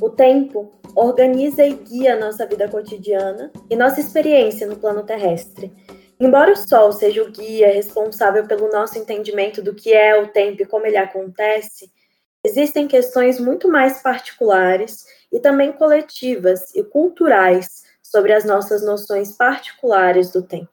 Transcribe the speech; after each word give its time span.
O 0.00 0.10
tempo 0.10 0.72
organiza 0.94 1.64
e 1.64 1.74
guia 1.74 2.18
nossa 2.18 2.46
vida 2.46 2.68
cotidiana 2.68 3.52
e 3.68 3.74
nossa 3.74 4.00
experiência 4.00 4.66
no 4.66 4.76
plano 4.76 5.02
terrestre. 5.02 5.72
Embora 6.20 6.52
o 6.52 6.56
Sol 6.56 6.92
seja 6.92 7.22
o 7.22 7.30
guia 7.30 7.72
responsável 7.72 8.46
pelo 8.46 8.70
nosso 8.70 8.98
entendimento 8.98 9.60
do 9.60 9.74
que 9.74 9.92
é 9.92 10.20
o 10.20 10.28
tempo 10.28 10.62
e 10.62 10.66
como 10.66 10.86
ele 10.86 10.96
acontece, 10.96 11.90
existem 12.44 12.86
questões 12.86 13.40
muito 13.40 13.68
mais 13.68 14.02
particulares 14.02 15.04
e 15.32 15.40
também 15.40 15.72
coletivas 15.72 16.74
e 16.74 16.82
culturais 16.84 17.84
sobre 18.02 18.32
as 18.32 18.44
nossas 18.44 18.84
noções 18.84 19.32
particulares 19.32 20.30
do 20.30 20.42
tempo. 20.42 20.70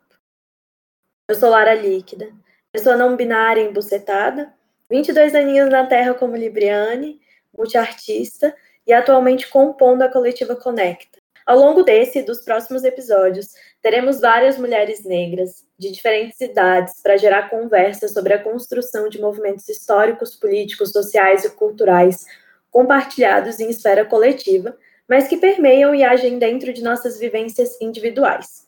Eu 1.27 1.35
sou 1.35 1.49
Lara 1.49 1.73
Líquida, 1.73 2.31
pessoa 2.71 2.95
não 2.95 3.15
binária 3.15 3.61
embucetada, 3.61 4.53
22 4.89 5.33
aninhos 5.33 5.69
na 5.69 5.85
Terra 5.87 6.13
como 6.13 6.35
Libriane, 6.35 7.19
multiartista 7.55 8.55
e 8.85 8.93
atualmente 8.93 9.49
compondo 9.49 10.01
a 10.01 10.09
coletiva 10.09 10.55
Conecta. 10.55 11.19
Ao 11.45 11.59
longo 11.59 11.83
desse 11.83 12.19
e 12.19 12.23
dos 12.23 12.41
próximos 12.41 12.83
episódios, 12.83 13.53
teremos 13.79 14.19
várias 14.19 14.57
mulheres 14.57 15.03
negras 15.03 15.63
de 15.77 15.91
diferentes 15.91 16.41
idades 16.41 17.01
para 17.03 17.17
gerar 17.17 17.49
conversas 17.49 18.13
sobre 18.13 18.33
a 18.33 18.41
construção 18.41 19.07
de 19.09 19.21
movimentos 19.21 19.69
históricos, 19.69 20.35
políticos, 20.35 20.91
sociais 20.91 21.45
e 21.45 21.49
culturais 21.51 22.25
compartilhados 22.71 23.59
em 23.59 23.69
esfera 23.69 24.03
coletiva, 24.03 24.75
mas 25.07 25.27
que 25.27 25.37
permeiam 25.37 25.93
e 25.93 26.03
agem 26.03 26.39
dentro 26.39 26.73
de 26.73 26.83
nossas 26.83 27.19
vivências 27.19 27.79
individuais. 27.79 28.65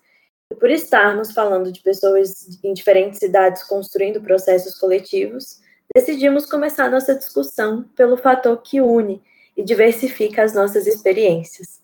E 0.51 0.55
por 0.55 0.69
estarmos 0.69 1.31
falando 1.31 1.71
de 1.71 1.81
pessoas 1.81 2.59
em 2.63 2.73
diferentes 2.73 3.21
idades 3.23 3.63
construindo 3.63 4.21
processos 4.21 4.75
coletivos, 4.75 5.59
decidimos 5.95 6.45
começar 6.45 6.91
nossa 6.91 7.15
discussão 7.15 7.83
pelo 7.95 8.15
fator 8.15 8.61
que 8.61 8.79
une 8.79 9.21
e 9.57 9.63
diversifica 9.63 10.43
as 10.43 10.53
nossas 10.53 10.85
experiências: 10.85 11.81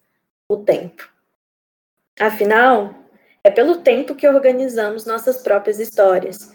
o 0.47 0.57
tempo. 0.57 1.09
Afinal, 2.19 2.93
é 3.43 3.49
pelo 3.49 3.77
tempo 3.77 4.15
que 4.15 4.27
organizamos 4.27 5.05
nossas 5.05 5.41
próprias 5.41 5.79
histórias. 5.79 6.53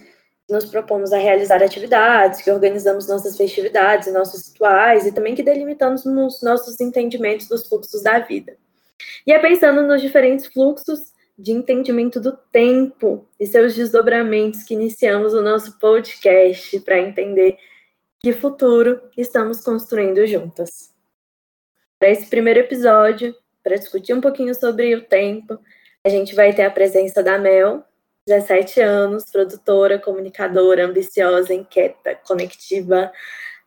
Nos 0.48 0.64
propomos 0.64 1.12
a 1.12 1.18
realizar 1.18 1.62
atividades, 1.62 2.40
que 2.40 2.50
organizamos 2.50 3.06
nossas 3.06 3.36
festividades, 3.36 4.10
nossos 4.10 4.48
rituais 4.48 5.04
e 5.04 5.12
também 5.12 5.34
que 5.34 5.42
delimitamos 5.42 6.06
nos 6.06 6.40
nossos 6.40 6.80
entendimentos 6.80 7.48
dos 7.48 7.68
fluxos 7.68 8.02
da 8.02 8.20
vida. 8.20 8.56
E 9.26 9.32
é 9.32 9.38
pensando 9.38 9.82
nos 9.82 10.00
diferentes 10.00 10.46
fluxos 10.46 11.12
de 11.38 11.52
entendimento 11.52 12.18
do 12.18 12.32
tempo 12.50 13.28
e 13.38 13.46
seus 13.46 13.74
desdobramentos 13.74 14.62
que 14.62 14.74
iniciamos 14.74 15.34
o 15.34 15.42
nosso 15.42 15.78
podcast 15.78 16.80
para 16.80 16.98
entender 16.98 17.58
que 18.18 18.32
futuro 18.32 19.02
estamos 19.16 19.60
construindo 19.60 20.26
juntas. 20.26 20.97
Para 21.98 22.10
esse 22.10 22.26
primeiro 22.26 22.60
episódio, 22.60 23.34
para 23.62 23.76
discutir 23.76 24.14
um 24.14 24.20
pouquinho 24.20 24.54
sobre 24.54 24.94
o 24.94 25.02
tempo, 25.02 25.58
a 26.04 26.08
gente 26.08 26.34
vai 26.34 26.54
ter 26.54 26.62
a 26.62 26.70
presença 26.70 27.22
da 27.22 27.38
Mel, 27.38 27.84
17 28.26 28.80
anos, 28.80 29.24
produtora, 29.30 29.98
comunicadora, 29.98 30.86
ambiciosa, 30.86 31.52
inquieta, 31.52 32.14
conectiva. 32.26 33.10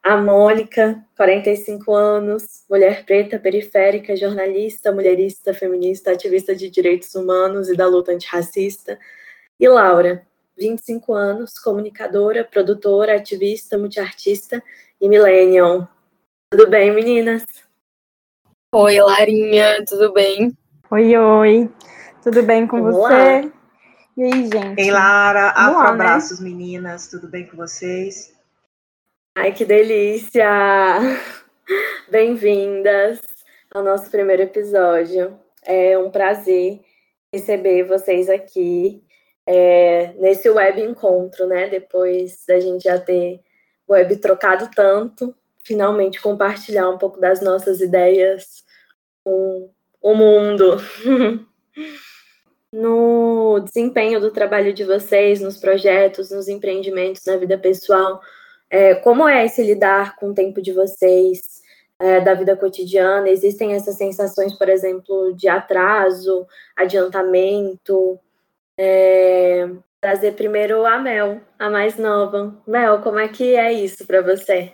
A 0.02 0.18
Mônica, 0.18 1.04
45 1.16 1.94
anos, 1.94 2.64
mulher 2.70 3.06
preta, 3.06 3.38
periférica, 3.38 4.16
jornalista, 4.16 4.92
mulherista, 4.92 5.54
feminista, 5.54 6.12
ativista 6.12 6.56
de 6.56 6.70
direitos 6.70 7.14
humanos 7.14 7.70
e 7.70 7.76
da 7.76 7.86
luta 7.86 8.12
antirracista. 8.12 8.98
E 9.59 9.68
Laura, 9.68 10.26
25 10.58 11.14
anos, 11.14 11.59
comunicadora, 11.59 12.44
produtora, 12.44 13.16
ativista, 13.16 13.78
multiartista 13.78 14.64
e 15.00 15.09
millennial. 15.09 15.88
Tudo 16.50 16.68
bem, 16.70 16.92
meninas? 16.92 17.70
Oi, 18.73 19.02
Larinha, 19.02 19.83
tudo 19.83 20.14
bem? 20.14 20.58
Oi, 20.89 21.17
oi. 21.17 21.69
Tudo 22.23 22.41
bem 22.41 22.66
com 22.66 22.81
Vamos 22.81 22.95
você? 22.95 23.52
E 24.16 24.23
aí, 24.23 24.47
gente? 24.47 24.80
Ei, 24.80 24.89
Lara, 24.89 25.47
né? 25.47 25.89
abraços, 25.89 26.40
né? 26.40 26.50
meninas. 26.50 27.09
Tudo 27.09 27.28
bem 27.28 27.46
com 27.46 27.57
vocês? 27.57 28.34
Ai, 29.38 29.51
que 29.51 29.66
delícia! 29.66 30.47
Bem-vindas 32.09 33.19
ao 33.75 33.84
nosso 33.84 34.09
primeiro 34.09 34.44
episódio. 34.44 35.38
É 35.66 35.97
um 35.97 36.09
prazer 36.09 36.79
receber 37.34 37.84
vocês 37.84 38.29
aqui 38.29 39.03
é, 39.46 40.13
nesse 40.13 40.50
web 40.50 40.81
encontro, 40.81 41.46
né? 41.46 41.67
Depois 41.67 42.46
da 42.47 42.57
gente 42.57 42.85
já 42.85 42.97
ter 42.97 43.41
web 43.90 44.16
trocado 44.16 44.72
tanto, 44.73 45.35
finalmente 45.63 46.22
compartilhar 46.22 46.89
um 46.89 46.97
pouco 46.97 47.19
das 47.19 47.41
nossas 47.41 47.81
ideias 47.81 48.63
com 49.23 49.69
o 50.01 50.16
mundo. 50.16 50.77
no 52.73 53.59
desempenho 53.59 54.19
do 54.19 54.31
trabalho 54.31 54.73
de 54.73 54.83
vocês, 54.85 55.41
nos 55.41 55.57
projetos, 55.57 56.31
nos 56.31 56.47
empreendimentos, 56.47 57.25
na 57.25 57.35
vida 57.35 57.57
pessoal, 57.57 58.22
é, 58.69 58.95
como 58.95 59.27
é 59.27 59.45
esse 59.45 59.61
lidar 59.61 60.16
com 60.16 60.29
o 60.29 60.33
tempo 60.33 60.61
de 60.61 60.72
vocês, 60.72 61.61
é, 61.99 62.22
da 62.22 62.33
vida 62.33 62.55
cotidiana? 62.55 63.29
Existem 63.29 63.73
essas 63.73 63.97
sensações, 63.97 64.53
por 64.53 64.69
exemplo, 64.69 65.33
de 65.35 65.49
atraso, 65.49 66.47
adiantamento? 66.75 68.17
É, 68.78 69.69
trazer 69.99 70.33
primeiro 70.33 70.85
a 70.85 70.97
Mel, 70.97 71.41
a 71.59 71.69
mais 71.69 71.97
nova. 71.97 72.55
Mel, 72.66 73.01
como 73.01 73.19
é 73.19 73.28
que 73.28 73.55
é 73.55 73.73
isso 73.73 74.07
para 74.07 74.22
você? 74.22 74.73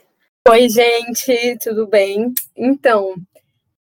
Oi, 0.49 0.69
gente, 0.69 1.57
tudo 1.61 1.85
bem? 1.87 2.33
Então, 2.55 3.15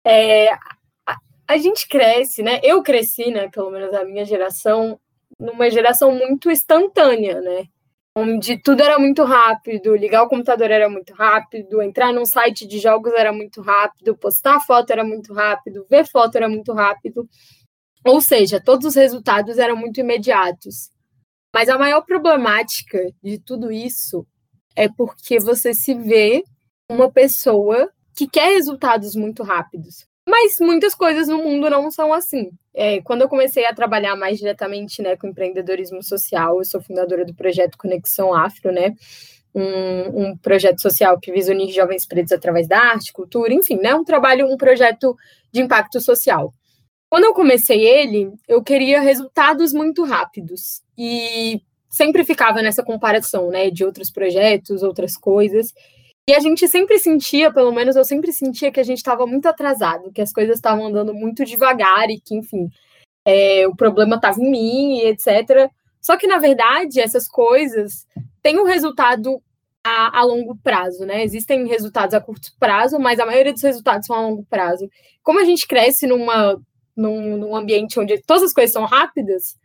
é, 0.06 0.54
a, 0.54 1.18
a, 1.50 1.58
gente 1.58 1.86
cresce, 1.86 2.42
né? 2.42 2.62
Eu 2.64 2.82
cresci, 2.82 3.30
né? 3.30 3.50
Pelo 3.50 3.70
menos 3.70 3.94
a 3.94 4.06
minha 4.06 4.24
geração, 4.24 4.98
numa 5.38 5.70
geração 5.70 6.12
muito 6.14 6.50
instantânea, 6.50 7.42
né? 7.42 7.66
Onde 8.18 8.58
tudo 8.58 8.82
era 8.82 8.98
muito 8.98 9.26
rápido, 9.26 9.98
ligar 9.98 10.24
o 10.24 10.30
computador 10.30 10.72
era 10.72 10.90
muito 10.90 11.14
rápido, 11.14 11.82
entrar 11.82 12.14
num 12.14 12.26
site 12.26 12.66
de 12.66 12.80
jogos 12.80 13.12
era 13.14 13.34
muito 13.34 13.62
rápido, 13.62 14.16
postar 14.16 14.62
foto 14.62 14.92
era 14.92 15.04
muito 15.04 15.34
rápido, 15.34 15.86
ver 15.90 16.08
foto 16.08 16.38
era 16.38 16.48
muito 16.48 16.72
rápido. 16.72 17.28
Ou 18.06 18.22
seja, 18.22 18.62
todos 18.64 18.86
os 18.86 18.96
resultados 18.96 19.58
eram 19.58 19.76
muito 19.76 20.00
imediatos. 20.00 20.90
Mas 21.54 21.68
a 21.68 21.78
maior 21.78 22.02
problemática 22.04 23.12
de 23.22 23.40
tudo 23.40 23.74
isso 23.74 24.26
é 24.75 24.90
porque 24.90 25.40
você 25.40 25.74
se 25.74 25.94
vê 25.94 26.44
uma 26.90 27.12
pessoa 27.12 27.90
que 28.16 28.28
quer 28.28 28.53
resultados 28.53 29.16
muito 29.16 29.44
rápidos. 29.44 30.06
Mas 30.28 30.56
muitas 30.59 30.96
coisas 30.96 31.28
no 31.28 31.38
mundo 31.38 31.69
não 31.69 31.91
são 31.91 32.12
assim. 32.12 32.50
É, 32.74 33.00
quando 33.02 33.22
eu 33.22 33.30
comecei 33.30 33.66
a 33.66 33.75
trabalhar 33.75 34.16
mais 34.16 34.40
diretamente 34.40 35.02
né, 35.02 35.16
com 35.16 35.28
empreendedorismo 35.28 36.02
social, 36.02 36.58
eu 36.58 36.66
sou 36.66 36.81
fundadora 36.81 37.24
do 37.24 37.34
projeto 37.34 37.78
Conexão 37.78 38.34
Afro, 38.34 38.72
né? 38.72 38.96
Um, 39.53 40.31
um, 40.31 40.38
projeto 40.38 40.81
social 40.81 41.18
que 41.18 41.31
visa 41.31 41.53
unir 41.53 41.72
jovens 41.72 42.06
pretos 42.06 42.34
através 42.34 42.68
da 42.68 42.78
arte, 42.78 43.13
cultura, 43.13 43.53
enfim, 43.53 43.78
né? 43.78 43.96
Um 43.96 44.03
trabalho, 44.03 44.47
um 44.52 44.57
projeto 44.57 45.16
de 45.52 45.62
impacto 45.62 46.02
social. 46.02 46.52
Quando 47.09 47.25
eu 47.25 47.34
comecei 47.34 47.86
ele, 47.86 48.34
eu 48.47 48.62
queria 48.62 49.00
resultados 49.00 49.72
muito 49.72 50.03
rápidos. 50.03 50.81
E 50.97 51.62
sempre 51.95 52.25
ficava 52.25 52.61
nessa 52.61 52.83
comparação, 52.83 53.50
né, 53.50 53.72
de 53.72 53.85
outros 53.85 54.11
projetos, 54.11 54.83
outras 54.83 55.16
coisas. 55.16 55.73
E 56.28 56.33
a 56.33 56.41
gente 56.41 56.67
sempre 56.67 57.00
sentia, 57.00 57.53
pelo 57.53 57.72
menos 57.72 57.95
eu 57.95 58.03
sempre 58.03 58.33
sentia 58.33 58.69
que 58.69 58.81
a 58.81 58.83
gente 58.83 58.97
estava 58.97 59.25
muito 59.25 59.45
atrasado, 59.45 60.11
que 60.11 60.22
as 60.22 60.33
coisas 60.33 60.57
estavam 60.57 60.88
andando 60.88 61.13
muito 61.13 61.45
devagar 61.45 62.09
e 62.09 62.19
que, 62.19 62.35
enfim, 62.35 62.69
é, 63.25 63.66
o 63.66 63.73
problema 63.73 64.17
estava 64.17 64.41
em 64.41 64.51
mim 64.51 64.97
e 64.97 65.06
etc. 65.06 65.72
Só 66.01 66.17
que, 66.17 66.28
na 66.28 66.38
verdade, 66.38 67.00
essas 67.00 67.29
coisas 67.29 68.06
têm 68.41 68.59
um 68.59 68.66
resultado 68.66 69.41
a, 69.81 70.19
a, 70.19 70.23
longo 70.25 70.57
prazo, 70.57 71.06
né? 71.06 71.23
Existem 71.23 71.66
resultados 71.66 72.13
a 72.13 72.19
curto 72.19 72.51
prazo, 72.59 73.00
mas 73.00 73.22
a 73.22 73.25
maioria 73.25 73.53
dos 73.53 73.63
resultados 73.63 74.06
são 74.06 74.17
a 74.17 74.22
longo 74.22 74.45
prazo. 74.50 74.89
Como 75.23 75.39
a 75.39 75.45
gente 75.45 75.65
cresce 75.65 76.07
numa, 76.07 76.59
num, 76.94 77.38
num 77.38 77.56
ambiente 77.56 77.98
onde 77.98 78.21
todas 78.24 78.44
as 78.44 78.53
coisas 78.53 78.74
são 78.74 78.83
rápidas, 78.83 79.56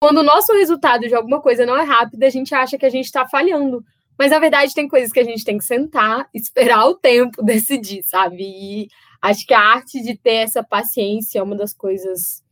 quando 0.00 0.18
o 0.18 0.22
nosso 0.22 0.52
resultado 0.52 1.06
de 1.08 1.14
alguma 1.14 1.40
coisa 1.40 1.66
não 1.66 1.76
é 1.76 1.82
rápido, 1.82 2.22
a 2.22 2.30
gente 2.30 2.54
acha 2.54 2.78
que 2.78 2.86
a 2.86 2.90
gente 2.90 3.06
está 3.06 3.26
falhando. 3.28 3.84
Mas 4.18 4.30
na 4.30 4.38
verdade 4.38 4.74
tem 4.74 4.88
coisas 4.88 5.12
que 5.12 5.20
a 5.20 5.24
gente 5.24 5.44
tem 5.44 5.58
que 5.58 5.64
sentar, 5.64 6.28
esperar 6.34 6.86
o 6.86 6.94
tempo, 6.94 7.42
decidir, 7.42 8.02
sabe? 8.04 8.42
E 8.42 8.88
acho 9.22 9.46
que 9.46 9.54
a 9.54 9.60
arte 9.60 10.00
de 10.02 10.16
ter 10.16 10.36
essa 10.36 10.62
paciência 10.62 11.38
é 11.38 11.42
uma 11.42 11.56
das 11.56 11.72
coisas 11.72 12.42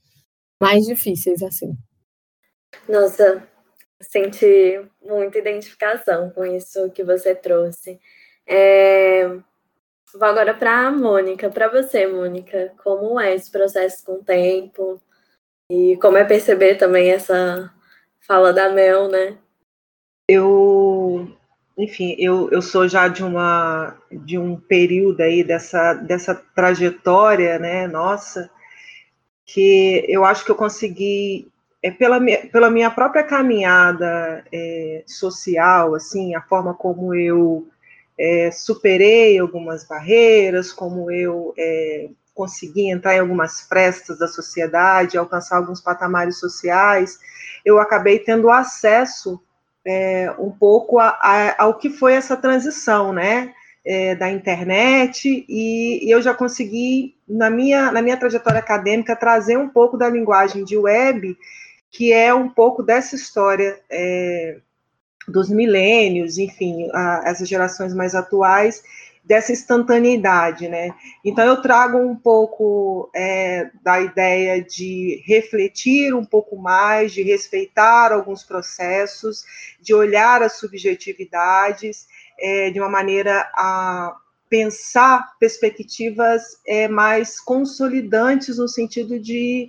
mais 0.60 0.86
difíceis, 0.86 1.42
assim. 1.42 1.76
Nossa, 2.88 3.46
senti 4.00 4.80
muita 5.02 5.38
identificação 5.38 6.30
com 6.30 6.44
isso 6.44 6.90
que 6.90 7.04
você 7.04 7.34
trouxe. 7.34 8.00
É... 8.46 9.28
Vou 10.14 10.24
agora 10.28 10.54
para 10.54 10.86
a 10.86 10.90
Mônica, 10.90 11.50
para 11.50 11.68
você, 11.68 12.06
Mônica, 12.06 12.72
como 12.82 13.20
é 13.20 13.34
esse 13.34 13.50
processo 13.50 14.04
com 14.04 14.14
o 14.14 14.24
tempo? 14.24 15.00
E 15.70 15.96
como 16.00 16.16
é 16.16 16.24
perceber 16.24 16.76
também 16.76 17.10
essa 17.10 17.72
fala 18.20 18.52
da 18.52 18.68
Mel, 18.70 19.08
né? 19.08 19.36
Eu 20.28 21.28
enfim, 21.76 22.16
eu, 22.18 22.50
eu 22.50 22.62
sou 22.62 22.88
já 22.88 23.06
de 23.06 23.22
uma 23.22 23.96
de 24.10 24.38
um 24.38 24.56
período 24.56 25.20
aí 25.20 25.44
dessa 25.44 25.94
dessa 25.94 26.34
trajetória, 26.34 27.58
né, 27.58 27.86
nossa, 27.86 28.50
que 29.44 30.04
eu 30.08 30.24
acho 30.24 30.44
que 30.44 30.50
eu 30.50 30.56
consegui 30.56 31.48
é 31.82 31.90
pela 31.90 32.18
minha, 32.18 32.46
pela 32.48 32.70
minha 32.70 32.90
própria 32.90 33.22
caminhada 33.22 34.44
é, 34.52 35.04
social, 35.06 35.94
assim, 35.94 36.34
a 36.34 36.42
forma 36.42 36.74
como 36.74 37.14
eu 37.14 37.68
é, 38.18 38.50
superei 38.50 39.38
algumas 39.38 39.84
barreiras, 39.86 40.72
como 40.72 41.10
eu 41.10 41.54
é, 41.56 42.08
consegui 42.36 42.90
entrar 42.90 43.16
em 43.16 43.20
algumas 43.20 43.62
frestas 43.62 44.18
da 44.18 44.28
sociedade, 44.28 45.16
alcançar 45.16 45.56
alguns 45.56 45.80
patamares 45.80 46.38
sociais, 46.38 47.18
eu 47.64 47.80
acabei 47.80 48.18
tendo 48.18 48.50
acesso 48.50 49.42
é, 49.84 50.30
um 50.38 50.50
pouco 50.50 50.98
a, 50.98 51.18
a, 51.20 51.64
ao 51.64 51.78
que 51.78 51.88
foi 51.88 52.12
essa 52.12 52.36
transição, 52.36 53.12
né? 53.12 53.52
É, 53.88 54.16
da 54.16 54.28
internet 54.28 55.46
e, 55.48 56.04
e, 56.04 56.10
eu 56.10 56.20
já 56.20 56.34
consegui 56.34 57.14
na 57.28 57.48
minha 57.48 57.92
na 57.92 58.02
minha 58.02 58.16
trajetória 58.16 58.58
acadêmica 58.58 59.14
trazer 59.14 59.56
um 59.56 59.68
pouco 59.68 59.96
da 59.96 60.08
linguagem 60.08 60.64
de 60.64 60.76
web 60.76 61.38
que 61.88 62.12
é 62.12 62.34
um 62.34 62.48
pouco 62.48 62.82
dessa 62.82 63.14
história 63.14 63.78
é, 63.88 64.58
dos 65.28 65.48
milênios, 65.48 66.38
enfim, 66.38 66.88
a, 66.92 67.22
essas 67.24 67.48
gerações 67.48 67.94
mais 67.94 68.14
atuais, 68.14 68.82
dessa 69.26 69.52
instantaneidade, 69.52 70.68
né? 70.68 70.94
Então 71.24 71.44
eu 71.44 71.60
trago 71.60 71.98
um 71.98 72.14
pouco 72.14 73.10
é, 73.14 73.68
da 73.82 74.00
ideia 74.00 74.62
de 74.62 75.20
refletir 75.26 76.14
um 76.14 76.24
pouco 76.24 76.56
mais, 76.56 77.12
de 77.12 77.22
respeitar 77.22 78.12
alguns 78.12 78.44
processos, 78.44 79.44
de 79.80 79.92
olhar 79.92 80.42
as 80.42 80.58
subjetividades 80.58 82.06
é, 82.38 82.70
de 82.70 82.78
uma 82.78 82.88
maneira 82.88 83.50
a 83.56 84.16
pensar 84.48 85.34
perspectivas 85.40 86.60
é, 86.64 86.86
mais 86.86 87.40
consolidantes 87.40 88.58
no 88.58 88.68
sentido 88.68 89.18
de, 89.18 89.68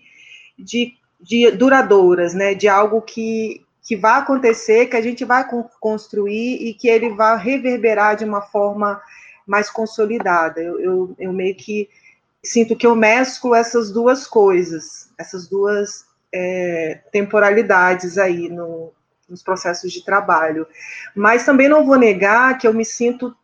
de, 0.55 0.93
de 1.19 1.49
duradouras, 1.49 2.35
né? 2.35 2.53
De 2.53 2.67
algo 2.67 3.01
que 3.01 3.65
que 3.87 3.95
vai 3.95 4.19
acontecer, 4.19 4.87
que 4.87 4.97
a 4.97 5.01
gente 5.01 5.23
vai 5.23 5.47
construir 5.79 6.61
e 6.61 6.73
que 6.73 6.89
ele 6.89 7.11
vai 7.11 7.41
reverberar 7.41 8.17
de 8.17 8.25
uma 8.25 8.41
forma 8.41 9.01
mais 9.47 9.69
consolidada. 9.69 10.61
Eu, 10.61 10.79
eu, 10.79 11.15
eu 11.17 11.33
meio 11.33 11.55
que 11.55 11.89
sinto 12.43 12.75
que 12.75 12.85
eu 12.85 12.95
mesclo 12.95 13.55
essas 13.55 13.91
duas 13.91 14.27
coisas, 14.27 15.09
essas 15.17 15.47
duas 15.47 16.05
é, 16.33 17.01
temporalidades 17.11 18.17
aí 18.17 18.49
no, 18.49 18.91
nos 19.27 19.41
processos 19.41 19.91
de 19.91 20.03
trabalho. 20.03 20.67
Mas 21.15 21.45
também 21.45 21.69
não 21.69 21.85
vou 21.85 21.97
negar 21.97 22.57
que 22.57 22.67
eu 22.67 22.73
me 22.73 22.85
sinto 22.85 23.35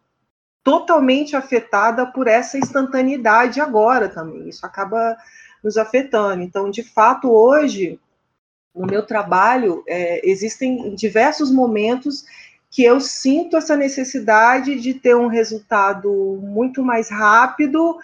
totalmente 0.63 1.35
afetada 1.35 2.05
por 2.05 2.27
essa 2.27 2.57
instantaneidade 2.57 3.59
agora 3.59 4.07
também. 4.07 4.50
Isso 4.50 4.65
acaba 4.65 5.17
nos 5.63 5.77
afetando. 5.77 6.41
Então, 6.41 6.69
de 6.69 6.83
fato, 6.83 7.31
hoje 7.31 8.00
no 8.73 8.88
meu 8.88 9.05
trabalho, 9.05 9.83
é, 9.88 10.27
existem 10.27 10.95
diversos 10.95 11.51
momentos 11.51 12.25
que 12.73 12.83
eu 12.83 12.99
sinto 12.99 13.55
essa 13.55 13.77
necessidade 13.77 14.79
de 14.79 14.95
ter 14.95 15.15
um 15.15 15.27
resultado 15.27 16.11
muito 16.41 16.81
mais 16.81 17.07
rápido, 17.07 17.95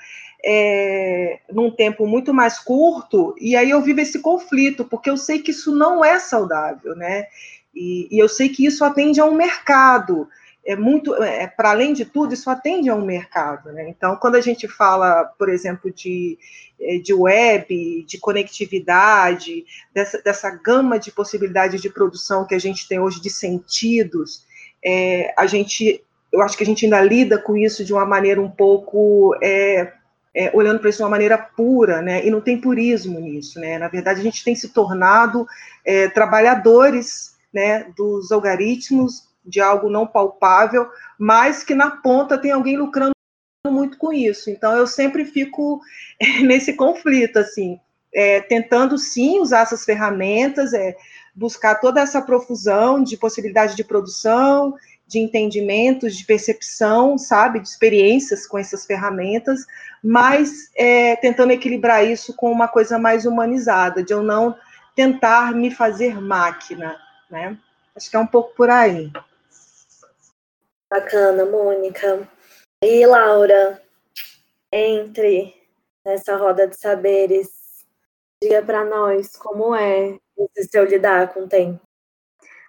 é, 0.46 1.40
num 1.52 1.72
tempo 1.72 2.06
muito 2.06 2.32
mais 2.32 2.60
curto, 2.60 3.34
e 3.42 3.56
aí 3.56 3.72
eu 3.72 3.82
vivo 3.82 4.00
esse 4.00 4.20
conflito, 4.20 4.86
porque 4.86 5.10
eu 5.10 5.18
sei 5.18 5.40
que 5.40 5.50
isso 5.50 5.74
não 5.74 6.06
é 6.06 6.20
saudável, 6.20 6.96
né? 6.96 7.26
E, 7.74 8.08
e 8.12 8.20
eu 8.20 8.30
sei 8.30 8.48
que 8.48 8.64
isso 8.64 8.86
atende 8.86 9.20
a 9.20 9.26
um 9.26 9.34
mercado 9.34 10.30
é 10.70 10.76
muito, 10.76 11.16
é, 11.16 11.48
para 11.48 11.72
além 11.72 11.94
de 11.94 12.06
tudo, 12.06 12.32
isso 12.32 12.48
atende 12.48 12.90
a 12.90 12.96
um 12.96 13.04
mercado. 13.04 13.72
Né? 13.72 13.90
Então, 13.90 14.16
quando 14.18 14.36
a 14.36 14.42
gente 14.42 14.68
fala, 14.68 15.24
por 15.24 15.50
exemplo, 15.50 15.92
de, 15.92 16.38
é, 16.80 17.00
de 17.00 17.12
web, 17.12 18.04
de 18.04 18.20
conectividade, 18.20 19.66
dessa, 19.92 20.22
dessa 20.22 20.52
gama 20.52 21.00
de 21.00 21.12
possibilidades 21.12 21.82
de 21.82 21.90
produção 21.90 22.46
que 22.46 22.54
a 22.54 22.60
gente 22.60 22.88
tem 22.88 23.00
hoje 23.00 23.20
de 23.20 23.32
sentidos, 23.32 24.46
é, 24.84 25.34
a 25.38 25.46
gente, 25.46 26.04
eu 26.32 26.42
acho 26.42 26.58
que 26.58 26.64
a 26.64 26.66
gente 26.66 26.86
ainda 26.86 27.02
lida 27.02 27.38
com 27.38 27.56
isso 27.56 27.84
de 27.84 27.94
uma 27.94 28.06
maneira 28.06 28.42
um 28.42 28.50
pouco 28.50 29.36
é, 29.42 29.94
é, 30.36 30.52
olhando 30.54 30.80
para 30.80 30.90
isso 30.90 31.00
de 31.00 31.04
uma 31.04 31.10
maneira 31.10 31.38
pura, 31.38 32.02
né? 32.02 32.26
E 32.26 32.30
não 32.30 32.42
tem 32.42 32.60
purismo 32.60 33.20
nisso, 33.20 33.60
né? 33.60 33.78
Na 33.78 33.88
verdade, 33.88 34.20
a 34.20 34.24
gente 34.24 34.44
tem 34.44 34.56
se 34.56 34.70
tornado 34.70 35.46
é, 35.86 36.08
trabalhadores, 36.08 37.36
né? 37.54 37.92
Dos 37.98 38.32
algoritmos, 38.32 39.28
de 39.46 39.60
algo 39.60 39.90
não 39.90 40.06
palpável, 40.06 40.88
mas 41.18 41.64
que 41.64 41.74
na 41.74 41.92
ponta 41.92 42.38
tem 42.38 42.52
alguém 42.52 42.78
lucrando 42.78 43.12
muito 43.68 43.98
com 43.98 44.14
isso. 44.14 44.50
Então 44.50 44.74
eu 44.74 44.88
sempre 44.88 45.26
fico 45.26 45.82
nesse 46.46 46.74
conflito, 46.74 47.38
assim, 47.38 47.80
é, 48.14 48.42
tentando 48.42 48.98
sim 48.98 49.40
usar 49.40 49.62
essas 49.62 49.84
ferramentas, 49.84 50.74
é, 50.74 50.96
buscar 51.36 51.76
toda 51.76 52.02
essa 52.02 52.22
profusão 52.22 53.04
de 53.04 53.18
possibilidade 53.18 53.76
de 53.76 53.84
produção, 53.84 54.76
de 55.08 55.20
entendimentos, 55.20 56.16
de 56.16 56.24
percepção, 56.24 57.18
sabe, 57.18 57.60
de 57.60 57.68
experiências 57.68 58.46
com 58.46 58.58
essas 58.58 58.86
ferramentas, 58.86 59.66
mas 60.04 60.70
é, 60.76 61.16
tentando 61.16 61.52
equilibrar 61.52 62.06
isso 62.06 62.36
com 62.36 62.52
uma 62.52 62.68
coisa 62.68 63.00
mais 63.00 63.26
humanizada, 63.26 64.04
de 64.04 64.14
eu 64.14 64.22
não 64.22 64.56
tentar 64.96 65.54
me 65.54 65.72
fazer 65.72 66.22
máquina, 66.22 66.96
né? 67.30 67.58
Acho 67.96 68.10
que 68.10 68.16
é 68.16 68.20
um 68.20 68.28
pouco 68.28 68.54
por 68.56 68.70
aí. 68.70 69.12
Bacana, 70.90 71.46
Mônica. 71.46 72.28
E 72.84 73.06
Laura, 73.06 73.82
entre 74.72 75.56
nessa 76.06 76.38
roda 76.38 76.68
de 76.68 76.78
saberes, 76.78 77.50
diga 78.42 78.62
para 78.62 78.86
nós 78.86 79.36
como 79.36 79.76
é 79.76 80.18
esse 80.56 80.70
seu 80.70 80.86
lidar 80.86 81.34
com 81.34 81.42
o 81.42 81.48
tempo. 81.48 81.80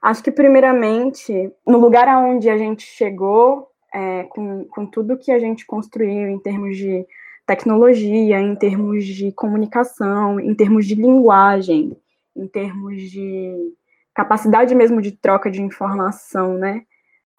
Acho 0.03 0.23
que, 0.23 0.31
primeiramente, 0.31 1.53
no 1.67 1.79
lugar 1.79 2.09
aonde 2.09 2.49
a 2.49 2.57
gente 2.57 2.83
chegou, 2.83 3.69
é, 3.93 4.25
com, 4.25 4.65
com 4.65 4.87
tudo 4.87 5.19
que 5.19 5.31
a 5.31 5.39
gente 5.39 5.67
construiu 5.67 6.29
em 6.29 6.39
termos 6.39 6.77
de 6.77 7.07
tecnologia, 7.47 8.41
em 8.41 8.55
termos 8.55 9.05
de 9.05 9.33
comunicação, 9.33 10.41
em 10.41 10.55
termos 10.55 10.87
de 10.87 10.95
linguagem, 10.95 11.97
em 12.37 12.47
termos 12.47 13.11
de 13.11 13.75
capacidade 14.15 14.75
mesmo 14.75 15.03
de 15.03 15.13
troca 15.13 15.51
de 15.51 15.61
informação, 15.61 16.55
né? 16.55 16.85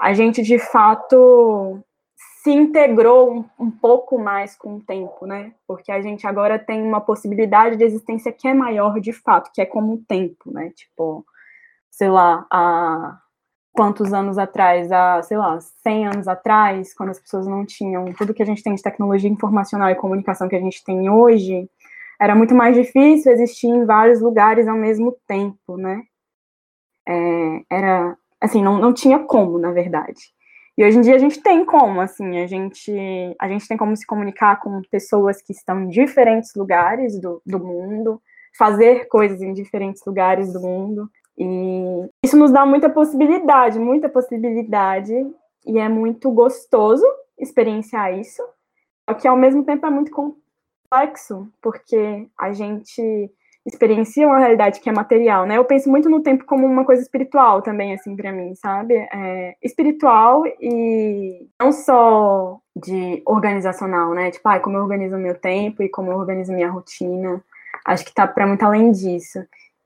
a 0.01 0.13
gente 0.13 0.41
de 0.41 0.57
fato 0.57 1.79
se 2.43 2.49
integrou 2.49 3.31
um, 3.31 3.45
um, 3.59 3.69
pouco 3.69 4.17
mais 4.17 4.55
com 4.55 4.77
o 4.77 4.81
tempo, 4.81 5.27
né? 5.27 5.53
Porque 5.67 5.91
a 5.91 6.01
gente 6.01 6.25
agora 6.25 6.57
tem 6.57 6.81
uma 6.81 6.99
possibilidade 6.99 7.77
de 7.77 7.83
existência 7.83 8.31
que 8.31 8.47
é 8.47 8.53
maior 8.53 8.99
de 8.99 9.13
fato, 9.13 9.51
que 9.53 9.61
é 9.61 9.65
como 9.65 9.93
o 9.93 9.97
tempo, 9.99 10.51
né? 10.51 10.71
Tipo, 10.71 11.23
sei 11.91 12.09
lá, 12.09 12.47
há 12.49 13.19
quantos 13.71 14.11
anos 14.11 14.39
atrás, 14.39 14.91
há, 14.91 15.21
sei 15.21 15.37
lá, 15.37 15.59
100 15.61 16.07
anos 16.07 16.27
atrás, 16.27 16.95
quando 16.95 17.09
as 17.09 17.19
pessoas 17.19 17.45
não 17.45 17.63
tinham 17.63 18.11
tudo 18.13 18.33
que 18.33 18.41
a 18.41 18.45
gente 18.45 18.63
tem 18.63 18.73
de 18.73 18.81
tecnologia 18.81 19.29
informacional 19.29 19.91
e 19.91 19.95
comunicação 19.95 20.49
que 20.49 20.55
a 20.55 20.59
gente 20.59 20.83
tem 20.83 21.11
hoje, 21.11 21.69
era 22.19 22.33
muito 22.33 22.55
mais 22.55 22.75
difícil 22.75 23.31
existir 23.31 23.67
em 23.67 23.85
vários 23.85 24.19
lugares 24.19 24.67
ao 24.67 24.77
mesmo 24.77 25.15
tempo, 25.27 25.77
né? 25.77 26.01
É, 27.07 27.63
era 27.69 28.17
assim, 28.41 28.63
não, 28.63 28.79
não 28.79 28.93
tinha 28.93 29.19
como, 29.19 29.59
na 29.59 29.71
verdade. 29.71 30.33
E 30.81 30.83
hoje 30.83 30.97
em 30.97 31.01
dia 31.01 31.13
a 31.13 31.19
gente 31.19 31.39
tem 31.39 31.63
como, 31.63 32.01
assim, 32.01 32.39
a 32.39 32.47
gente, 32.47 32.91
a 33.39 33.47
gente 33.47 33.67
tem 33.67 33.77
como 33.77 33.95
se 33.95 34.03
comunicar 34.03 34.59
com 34.59 34.81
pessoas 34.89 35.39
que 35.39 35.53
estão 35.53 35.83
em 35.83 35.87
diferentes 35.87 36.55
lugares 36.55 37.21
do, 37.21 37.39
do 37.45 37.59
mundo, 37.59 38.19
fazer 38.57 39.07
coisas 39.07 39.43
em 39.43 39.53
diferentes 39.53 40.03
lugares 40.03 40.51
do 40.51 40.59
mundo. 40.59 41.07
E 41.37 42.09
isso 42.25 42.35
nos 42.35 42.51
dá 42.51 42.65
muita 42.65 42.89
possibilidade, 42.89 43.77
muita 43.77 44.09
possibilidade, 44.09 45.13
e 45.67 45.77
é 45.77 45.87
muito 45.87 46.31
gostoso 46.31 47.05
experienciar 47.37 48.17
isso, 48.17 48.41
só 49.07 49.13
que 49.13 49.27
ao 49.27 49.37
mesmo 49.37 49.63
tempo 49.63 49.85
é 49.85 49.89
muito 49.91 50.09
complexo, 50.09 51.47
porque 51.61 52.27
a 52.35 52.53
gente 52.53 53.31
experienciam 53.65 54.29
uma 54.31 54.39
realidade 54.39 54.79
que 54.79 54.89
é 54.89 54.93
material, 54.93 55.45
né? 55.45 55.57
Eu 55.57 55.65
penso 55.65 55.89
muito 55.89 56.09
no 56.09 56.21
tempo 56.21 56.45
como 56.45 56.65
uma 56.65 56.83
coisa 56.83 57.01
espiritual 57.01 57.61
também, 57.61 57.93
assim, 57.93 58.15
para 58.15 58.31
mim, 58.31 58.55
sabe? 58.55 58.95
É, 58.95 59.55
espiritual 59.61 60.43
e 60.59 61.47
não 61.59 61.71
só 61.71 62.59
de 62.75 63.21
organizacional, 63.25 64.13
né? 64.13 64.31
Tipo, 64.31 64.49
ah, 64.49 64.59
como 64.59 64.77
eu 64.77 64.81
organizo 64.81 65.17
meu 65.17 65.35
tempo 65.35 65.83
e 65.83 65.89
como 65.89 66.11
eu 66.11 66.17
organizo 66.17 66.53
minha 66.53 66.69
rotina. 66.69 67.43
Acho 67.85 68.05
que 68.05 68.13
tá 68.13 68.27
para 68.27 68.47
muito 68.47 68.63
além 68.63 68.91
disso. 68.91 69.39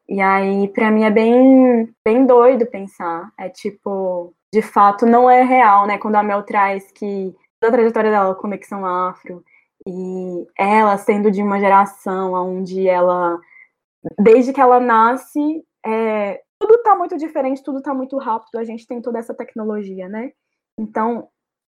E 0.08 0.22
aí, 0.22 0.68
para 0.70 0.92
mim 0.92 1.04
é 1.04 1.12
bem, 1.12 1.90
bem 2.04 2.26
doido 2.26 2.66
pensar. 2.68 3.32
É 3.38 3.50
tipo, 3.50 4.34
de 4.54 4.62
fato, 4.62 5.06
não 5.06 5.30
é 5.30 5.44
real, 5.44 5.88
né? 5.88 5.98
Quando 5.98 6.16
a 6.16 6.24
Mel 6.24 6.44
traz 6.44 6.92
que 6.92 7.36
toda 7.60 7.76
a 7.76 7.78
trajetória 7.78 8.12
dela, 8.12 8.36
conexão 8.36 8.86
afro, 8.86 9.44
e 9.88 10.48
ela 10.58 10.98
sendo 10.98 11.32
de 11.32 11.42
uma 11.42 11.60
geração 11.60 12.34
onde 12.34 12.88
ela 12.88 13.40
desde 14.20 14.54
que 14.54 14.62
ela 14.62 14.80
nasce, 14.80 15.64
é, 15.86 16.42
tudo 16.60 16.76
está 16.76 16.96
muito 16.96 17.18
diferente, 17.18 17.64
tudo 17.64 17.80
está 17.80 17.94
muito 17.94 18.18
rápido, 18.18 18.58
a 18.58 18.64
gente 18.64 18.88
tem 18.88 19.02
toda 19.02 19.20
essa 19.20 19.34
tecnologia, 19.34 20.08
né? 20.08 20.32
Então, 20.80 21.28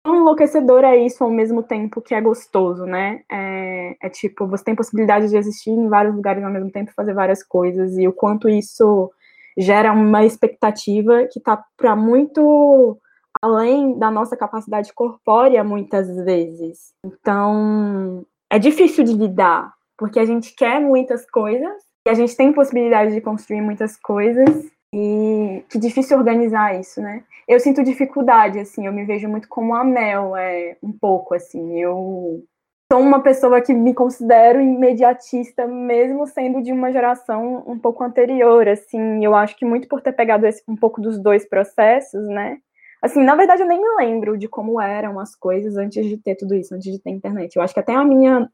tão 0.04 0.16
enlouquecedor 0.16 0.84
é 0.84 0.98
isso 0.98 1.24
ao 1.24 1.30
mesmo 1.30 1.64
tempo 1.64 2.02
que 2.02 2.14
é 2.14 2.22
gostoso, 2.22 2.86
né? 2.86 3.22
É, 3.32 3.96
é, 4.02 4.10
tipo, 4.10 4.48
você 4.48 4.64
tem 4.64 4.76
possibilidade 4.76 5.30
de 5.30 5.38
existir 5.38 5.72
em 5.72 5.90
vários 5.90 6.16
lugares 6.16 6.44
ao 6.44 6.52
mesmo 6.52 6.72
tempo, 6.72 6.94
fazer 6.96 7.14
várias 7.14 7.44
coisas, 7.44 7.98
e 7.98 8.08
o 8.08 8.14
quanto 8.14 8.50
isso 8.50 9.12
gera 9.58 9.92
uma 9.92 10.26
expectativa 10.26 11.28
que 11.32 11.40
tá 11.40 11.64
para 11.78 11.96
muito 11.96 12.98
além 13.42 13.98
da 13.98 14.12
nossa 14.12 14.36
capacidade 14.36 14.94
corpórea 14.94 15.64
muitas 15.64 16.08
vezes. 16.24 16.94
Então, 17.06 18.26
é 18.50 18.60
difícil 18.60 19.04
de 19.04 19.14
lidar, 19.14 19.74
porque 19.98 20.20
a 20.20 20.26
gente 20.26 20.56
quer 20.56 20.80
muitas 20.80 21.30
coisas 21.30 21.91
e 22.06 22.10
a 22.10 22.14
gente 22.14 22.36
tem 22.36 22.52
possibilidade 22.52 23.14
de 23.14 23.22
construir 23.22 23.62
muitas 23.62 23.96
coisas 23.98 24.72
e 24.94 25.64
que 25.70 25.80
difícil 25.80 26.18
organizar 26.18 26.80
isso, 26.80 27.02
né? 27.02 27.24
Eu 27.48 27.60
sinto 27.60 27.84
dificuldade, 27.84 28.60
assim, 28.60 28.86
eu 28.86 28.94
me 28.94 29.06
vejo 29.06 29.28
muito 29.28 29.48
como 29.48 29.76
a 29.76 29.84
Mel, 29.84 30.36
é, 30.36 30.78
um 30.82 30.92
pouco, 30.92 31.34
assim, 31.34 31.80
eu 31.80 32.44
sou 32.92 33.00
uma 33.00 33.22
pessoa 33.22 33.62
que 33.62 33.74
me 33.74 33.94
considero 33.94 34.60
imediatista, 34.60 35.66
mesmo 35.66 36.28
sendo 36.28 36.62
de 36.62 36.74
uma 36.74 36.92
geração 36.92 37.64
um 37.66 37.80
pouco 37.80 38.04
anterior, 38.04 38.68
assim, 38.68 39.24
eu 39.24 39.34
acho 39.34 39.56
que 39.56 39.66
muito 39.66 39.88
por 39.88 40.02
ter 40.02 40.12
pegado 40.12 40.46
esse, 40.46 40.62
um 40.68 40.76
pouco 40.76 41.00
dos 41.00 41.18
dois 41.22 41.48
processos, 41.48 42.28
né? 42.28 42.58
Assim, 43.02 43.24
na 43.24 43.36
verdade, 43.36 43.62
eu 43.64 43.68
nem 43.68 43.82
me 43.82 43.96
lembro 43.98 44.38
de 44.38 44.48
como 44.48 44.80
eram 44.80 45.20
as 45.20 45.36
coisas 45.36 45.76
antes 45.78 46.06
de 46.06 46.18
ter 46.18 46.36
tudo 46.36 46.54
isso, 46.54 46.76
antes 46.76 46.92
de 46.92 47.00
ter 47.00 47.10
internet. 47.10 47.56
Eu 47.56 47.62
acho 47.64 47.74
que 47.74 47.80
até 47.80 47.96
a 47.96 48.04
minha 48.04 48.48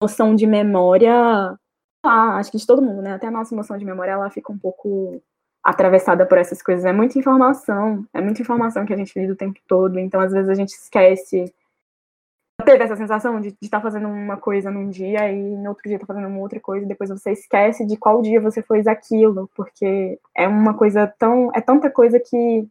noção 0.00 0.34
de 0.34 0.46
memória, 0.46 1.56
ah, 2.04 2.36
acho 2.38 2.50
que 2.50 2.58
de 2.58 2.66
todo 2.66 2.82
mundo, 2.82 3.02
né? 3.02 3.14
Até 3.14 3.26
a 3.26 3.30
nossa 3.30 3.54
noção 3.54 3.76
de 3.78 3.84
memória, 3.84 4.12
ela 4.12 4.30
fica 4.30 4.52
um 4.52 4.58
pouco 4.58 5.22
atravessada 5.62 6.26
por 6.26 6.38
essas 6.38 6.62
coisas. 6.62 6.84
É 6.84 6.92
muita 6.92 7.18
informação, 7.18 8.06
é 8.12 8.20
muita 8.20 8.42
informação 8.42 8.84
que 8.84 8.92
a 8.92 8.96
gente 8.96 9.18
lida 9.18 9.32
o 9.32 9.36
tempo 9.36 9.58
todo, 9.66 9.98
então 9.98 10.20
às 10.20 10.32
vezes 10.32 10.50
a 10.50 10.54
gente 10.54 10.70
esquece. 10.70 11.52
Teve 12.64 12.84
essa 12.84 12.96
sensação 12.96 13.40
de 13.40 13.48
estar 13.60 13.78
tá 13.78 13.82
fazendo 13.82 14.08
uma 14.08 14.36
coisa 14.36 14.70
num 14.70 14.88
dia 14.88 15.30
e 15.32 15.56
no 15.56 15.70
outro 15.70 15.88
dia 15.88 15.98
tá 15.98 16.06
fazendo 16.06 16.28
uma 16.28 16.38
outra 16.40 16.60
coisa, 16.60 16.84
e 16.84 16.88
depois 16.88 17.10
você 17.10 17.32
esquece 17.32 17.86
de 17.86 17.96
qual 17.96 18.22
dia 18.22 18.40
você 18.40 18.62
fez 18.62 18.86
aquilo, 18.86 19.50
porque 19.56 20.18
é 20.36 20.46
uma 20.46 20.74
coisa 20.74 21.06
tão. 21.18 21.50
É 21.54 21.60
tanta 21.60 21.90
coisa 21.90 22.20
que 22.20 22.68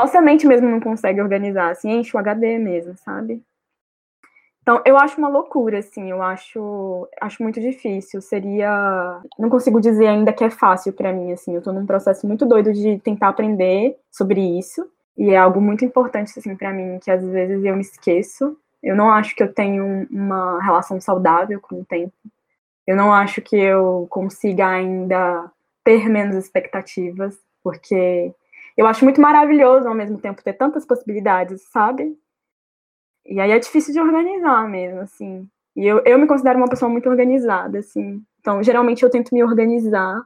nossa 0.00 0.20
mente 0.20 0.46
mesmo 0.46 0.68
não 0.68 0.80
consegue 0.80 1.20
organizar, 1.20 1.70
assim, 1.70 1.90
enche 1.90 2.16
o 2.16 2.20
HD 2.20 2.58
mesmo, 2.58 2.96
sabe? 2.96 3.42
Então, 4.62 4.82
eu 4.84 4.96
acho 4.98 5.18
uma 5.18 5.28
loucura, 5.28 5.78
assim, 5.78 6.10
eu 6.10 6.22
acho, 6.22 7.08
acho 7.20 7.42
muito 7.42 7.60
difícil. 7.60 8.20
Seria. 8.20 9.20
Não 9.38 9.48
consigo 9.48 9.80
dizer 9.80 10.06
ainda 10.06 10.32
que 10.32 10.44
é 10.44 10.50
fácil 10.50 10.92
para 10.92 11.12
mim, 11.12 11.32
assim. 11.32 11.54
Eu 11.54 11.62
tô 11.62 11.72
num 11.72 11.86
processo 11.86 12.26
muito 12.26 12.46
doido 12.46 12.72
de 12.72 12.98
tentar 12.98 13.28
aprender 13.28 13.96
sobre 14.10 14.40
isso. 14.58 14.86
E 15.16 15.30
é 15.30 15.36
algo 15.36 15.60
muito 15.60 15.84
importante, 15.84 16.32
assim, 16.38 16.54
para 16.56 16.72
mim, 16.72 16.98
que 17.02 17.10
às 17.10 17.22
vezes 17.22 17.64
eu 17.64 17.74
me 17.74 17.82
esqueço. 17.82 18.56
Eu 18.82 18.96
não 18.96 19.10
acho 19.10 19.34
que 19.34 19.42
eu 19.42 19.52
tenho 19.52 20.06
uma 20.10 20.62
relação 20.62 21.00
saudável 21.00 21.60
com 21.60 21.80
o 21.80 21.84
tempo. 21.84 22.12
Eu 22.86 22.96
não 22.96 23.12
acho 23.12 23.42
que 23.42 23.56
eu 23.56 24.06
consiga 24.10 24.66
ainda 24.68 25.50
ter 25.84 26.08
menos 26.08 26.36
expectativas, 26.36 27.38
porque 27.62 28.32
eu 28.76 28.86
acho 28.86 29.04
muito 29.04 29.20
maravilhoso 29.20 29.86
ao 29.88 29.94
mesmo 29.94 30.18
tempo 30.18 30.42
ter 30.42 30.54
tantas 30.54 30.86
possibilidades, 30.86 31.62
sabe? 31.70 32.16
E 33.30 33.38
aí 33.38 33.52
é 33.52 33.58
difícil 33.60 33.94
de 33.94 34.00
organizar 34.00 34.68
mesmo, 34.68 35.00
assim. 35.00 35.48
E 35.76 35.86
eu, 35.86 36.02
eu 36.04 36.18
me 36.18 36.26
considero 36.26 36.58
uma 36.58 36.68
pessoa 36.68 36.90
muito 36.90 37.08
organizada, 37.08 37.78
assim. 37.78 38.20
Então, 38.40 38.60
geralmente 38.60 39.04
eu 39.04 39.10
tento 39.10 39.32
me 39.32 39.44
organizar 39.44 40.20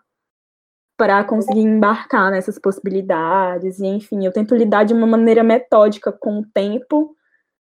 para 0.97 1.23
conseguir 1.23 1.61
embarcar 1.61 2.31
nessas 2.31 2.59
possibilidades. 2.59 3.79
E, 3.79 3.87
enfim, 3.87 4.25
eu 4.25 4.33
tento 4.33 4.55
lidar 4.55 4.85
de 4.85 4.95
uma 4.95 5.07
maneira 5.07 5.45
metódica 5.45 6.11
com 6.11 6.39
o 6.39 6.47
tempo, 6.47 7.15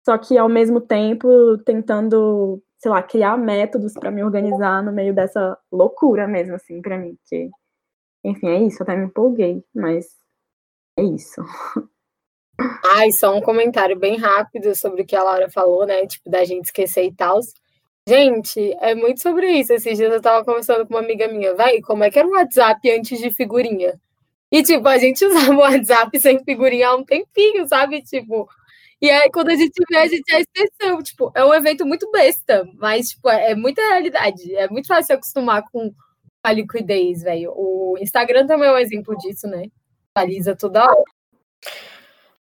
só 0.07 0.17
que 0.17 0.39
ao 0.39 0.49
mesmo 0.49 0.81
tempo 0.81 1.59
tentando, 1.67 2.63
sei 2.79 2.91
lá, 2.91 3.03
criar 3.03 3.37
métodos 3.37 3.93
para 3.93 4.11
me 4.11 4.25
organizar 4.25 4.83
no 4.83 4.93
meio 4.93 5.15
dessa 5.15 5.59
loucura 5.71 6.27
mesmo, 6.27 6.55
assim, 6.55 6.81
para 6.81 6.97
mim. 6.97 7.15
Que, 7.29 7.51
enfim, 8.25 8.49
é 8.49 8.63
isso, 8.63 8.83
até 8.83 8.97
me 8.97 9.07
empolguei, 9.07 9.63
mas 9.75 10.07
é 10.99 11.03
isso. 11.03 11.43
Ai, 12.85 13.11
só 13.13 13.37
um 13.37 13.41
comentário 13.41 13.99
bem 13.99 14.17
rápido 14.17 14.75
sobre 14.75 15.03
o 15.03 15.07
que 15.07 15.15
a 15.15 15.23
Laura 15.23 15.51
falou, 15.51 15.87
né? 15.87 16.07
Tipo, 16.07 16.31
da 16.31 16.45
gente 16.45 16.67
esquecer 16.67 17.05
e 17.05 17.13
tal. 17.13 17.41
Gente, 18.09 18.75
é 18.81 18.95
muito 18.95 19.21
sobre 19.21 19.51
isso. 19.51 19.73
Esses 19.73 19.99
dias 19.99 20.13
eu 20.13 20.21
tava 20.23 20.45
conversando 20.45 20.87
com 20.87 20.95
uma 20.95 21.01
amiga 21.01 21.29
minha, 21.29 21.55
vai, 21.55 21.81
como 21.81 22.05
é 22.05 22.11
que 22.11 22.19
era 22.19 22.29
o 22.29 22.33
WhatsApp 22.33 22.91
antes 22.91 23.19
de 23.19 23.31
figurinha? 23.31 24.01
E, 24.51 24.63
tipo, 24.63 24.87
a 24.89 24.99
gente 24.99 25.25
usava 25.27 25.53
o 25.53 25.59
WhatsApp 25.59 26.19
sem 26.21 26.43
figurinha 26.45 26.89
há 26.89 26.97
um 26.97 27.05
tempinho, 27.05 27.67
sabe? 27.69 28.03
Tipo, 28.03 28.49
e 29.01 29.11
aí 29.11 29.31
quando 29.31 29.51
a 29.51 29.57
gente 29.57 29.75
vê, 29.91 29.99
a 29.99 30.07
gente 30.07 30.25
já 30.31 30.41
esqueceu. 30.41 31.03
Tipo, 31.03 31.33
é 31.35 31.45
um 31.45 31.55
evento 31.55 31.85
muito 31.87 32.11
besta, 32.11 32.65
mas, 32.79 33.11
tipo, 33.11 33.29
é, 33.29 33.53
é 33.53 33.55
muita 33.55 33.83
realidade. 33.83 34.55
É 34.57 34.69
muito 34.69 34.87
fácil 34.89 35.07
se 35.07 35.13
acostumar 35.13 35.63
com 35.71 35.93
a 36.43 36.53
liquidez, 36.53 37.23
velho. 37.23 37.53
O 37.57 37.97
Instagram 38.01 38.47
também 38.47 38.69
é 38.69 38.73
um 38.73 38.79
exemplo 38.79 39.17
disso, 39.19 39.47
né? 39.49 39.65
Atualiza 40.15 40.57
toda 40.57 40.85
hora. 40.85 41.03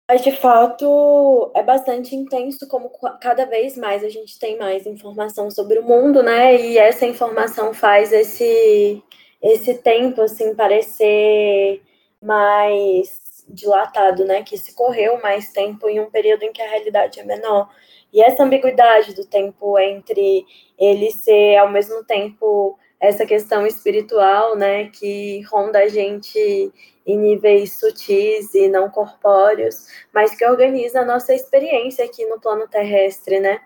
Mas 0.07 0.21
de 0.21 0.31
fato 0.33 1.51
é 1.55 1.63
bastante 1.63 2.15
intenso 2.15 2.67
como 2.67 2.91
cada 3.21 3.45
vez 3.45 3.77
mais 3.77 4.03
a 4.03 4.09
gente 4.09 4.37
tem 4.37 4.57
mais 4.57 4.85
informação 4.85 5.49
sobre 5.49 5.79
o 5.79 5.83
mundo, 5.83 6.21
né? 6.21 6.55
E 6.59 6.77
essa 6.77 7.05
informação 7.05 7.73
faz 7.73 8.11
esse 8.11 9.01
esse 9.41 9.75
tempo 9.75 10.21
assim 10.21 10.55
parecer 10.55 11.81
mais 12.21 13.45
dilatado, 13.47 14.25
né? 14.25 14.43
Que 14.43 14.57
se 14.57 14.73
correu 14.75 15.21
mais 15.21 15.51
tempo 15.51 15.89
em 15.89 15.99
um 15.99 16.09
período 16.09 16.43
em 16.43 16.51
que 16.53 16.61
a 16.61 16.69
realidade 16.69 17.19
é 17.19 17.23
menor. 17.23 17.69
E 18.11 18.21
essa 18.21 18.43
ambiguidade 18.43 19.13
do 19.15 19.25
tempo 19.25 19.77
entre 19.79 20.45
ele 20.77 21.11
ser 21.11 21.57
ao 21.57 21.69
mesmo 21.71 22.03
tempo 22.05 22.77
essa 23.03 23.25
questão 23.25 23.67
espiritual, 23.67 24.55
né, 24.55 24.89
que 24.89 25.41
ronda 25.41 25.79
a 25.79 25.87
gente 25.89 26.71
em 27.05 27.17
níveis 27.17 27.73
sutis 27.73 28.53
e 28.53 28.69
não 28.69 28.89
corpóreos, 28.89 29.87
mas 30.13 30.33
que 30.33 30.45
organiza 30.45 31.01
a 31.01 31.05
nossa 31.05 31.33
experiência 31.33 32.05
aqui 32.05 32.25
no 32.25 32.39
plano 32.39 32.65
terrestre, 32.65 33.41
né? 33.41 33.59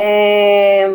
É, 0.00 0.88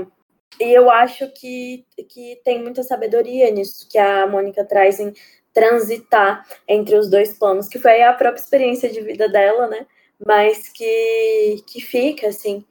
e 0.60 0.74
eu 0.74 0.89
acho 0.89 1.31
que, 1.34 1.86
que 2.10 2.41
tem 2.43 2.63
muita 2.63 2.81
sabedoria 2.81 3.51
nisso 3.51 3.88
que 3.88 4.00
a 4.00 4.25
Mônica 4.25 4.65
traz 4.65 5.00
em 5.00 5.13
transitar 5.53 6.48
entre 6.67 6.96
os 6.96 7.07
dois 7.12 7.38
planos, 7.38 7.67
que 7.67 7.77
foi 7.77 8.01
a 8.01 8.12
própria 8.12 8.41
experiência 8.41 8.89
de 8.89 9.01
vida 9.01 9.29
dela, 9.29 9.67
né? 9.67 9.86
Mas 10.25 10.69
que, 10.69 11.63
que 11.67 11.79
fica, 11.79 12.27
assim, 12.29 12.65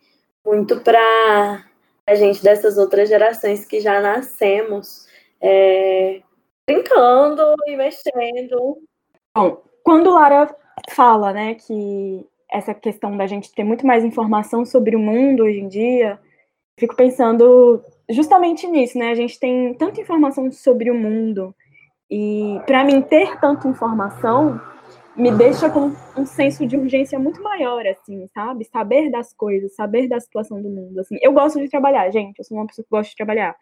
muito 0.45 0.81
para 0.81 1.65
a 2.07 2.15
gente 2.15 2.43
dessas 2.43 2.79
outras 2.79 3.09
gerações 3.09 3.65
que 3.65 3.81
já 3.81 4.01
nascemos 4.01 5.07
é, 5.41 6.23
brincando 6.67 7.43
e 7.67 7.77
mexendo. 7.77 8.79
Bom, 9.35 9.63
quando 9.83 10.15
Lara 10.15 10.55
fala, 10.91 11.33
né, 11.33 11.55
que 11.55 12.27
essa 12.51 12.73
questão 12.73 13.17
da 13.17 13.27
gente 13.27 13.53
ter 13.53 13.65
muito 13.65 13.87
mais 13.87 14.05
informação 14.05 14.65
sobre 14.65 14.95
o 14.95 15.01
mundo 15.01 15.43
hoje 15.43 15.59
em 15.59 15.69
dia, 15.69 16.19
fico 16.79 16.95
pensando 16.95 17.83
justamente 18.09 18.67
nisso, 18.67 18.97
né? 18.97 19.11
A 19.11 19.15
gente 19.15 19.39
tem 19.39 19.75
tanta 19.75 20.01
informação 20.01 20.51
sobre 20.53 20.91
o 20.91 20.95
mundo 20.95 21.55
e 22.11 22.61
para 22.67 22.85
mim 22.85 23.03
ter 23.03 23.39
tanta 23.41 23.67
informação 23.67 24.61
me 25.17 25.31
deixa 25.31 25.71
com 25.71 25.93
um 26.17 26.27
senso 26.27 26.67
de 26.67 26.77
urgência 26.77 27.19
muito 27.19 27.43
maior, 27.43 27.87
assim, 27.87 28.27
sabe? 28.29 28.65
Saber 28.65 29.11
das 29.11 29.33
coisas, 29.33 29.75
saber 29.75 30.09
da 30.09 30.21
situação 30.21 30.61
do 30.61 30.69
mundo, 30.69 31.01
assim. 31.01 31.17
Eu 31.23 31.33
gosto 31.33 31.59
de 31.59 31.69
trabalhar, 31.69 32.11
gente, 32.11 32.39
eu 32.39 32.45
sou 32.45 32.57
uma 32.57 32.67
pessoa 32.67 32.85
que 32.85 32.91
gosta 32.91 33.11
de 33.11 33.17
trabalhar. 33.17 33.57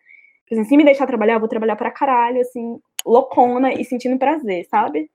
Assim, 0.51 0.65
se 0.65 0.77
me 0.77 0.85
deixar 0.85 1.07
trabalhar, 1.07 1.35
eu 1.35 1.41
vou 1.41 1.49
trabalhar 1.49 1.77
pra 1.77 1.91
caralho, 1.91 2.41
assim, 2.41 2.79
loucona 3.07 3.73
e 3.73 3.85
sentindo 3.85 4.19
prazer, 4.19 4.67
sabe? 4.67 5.11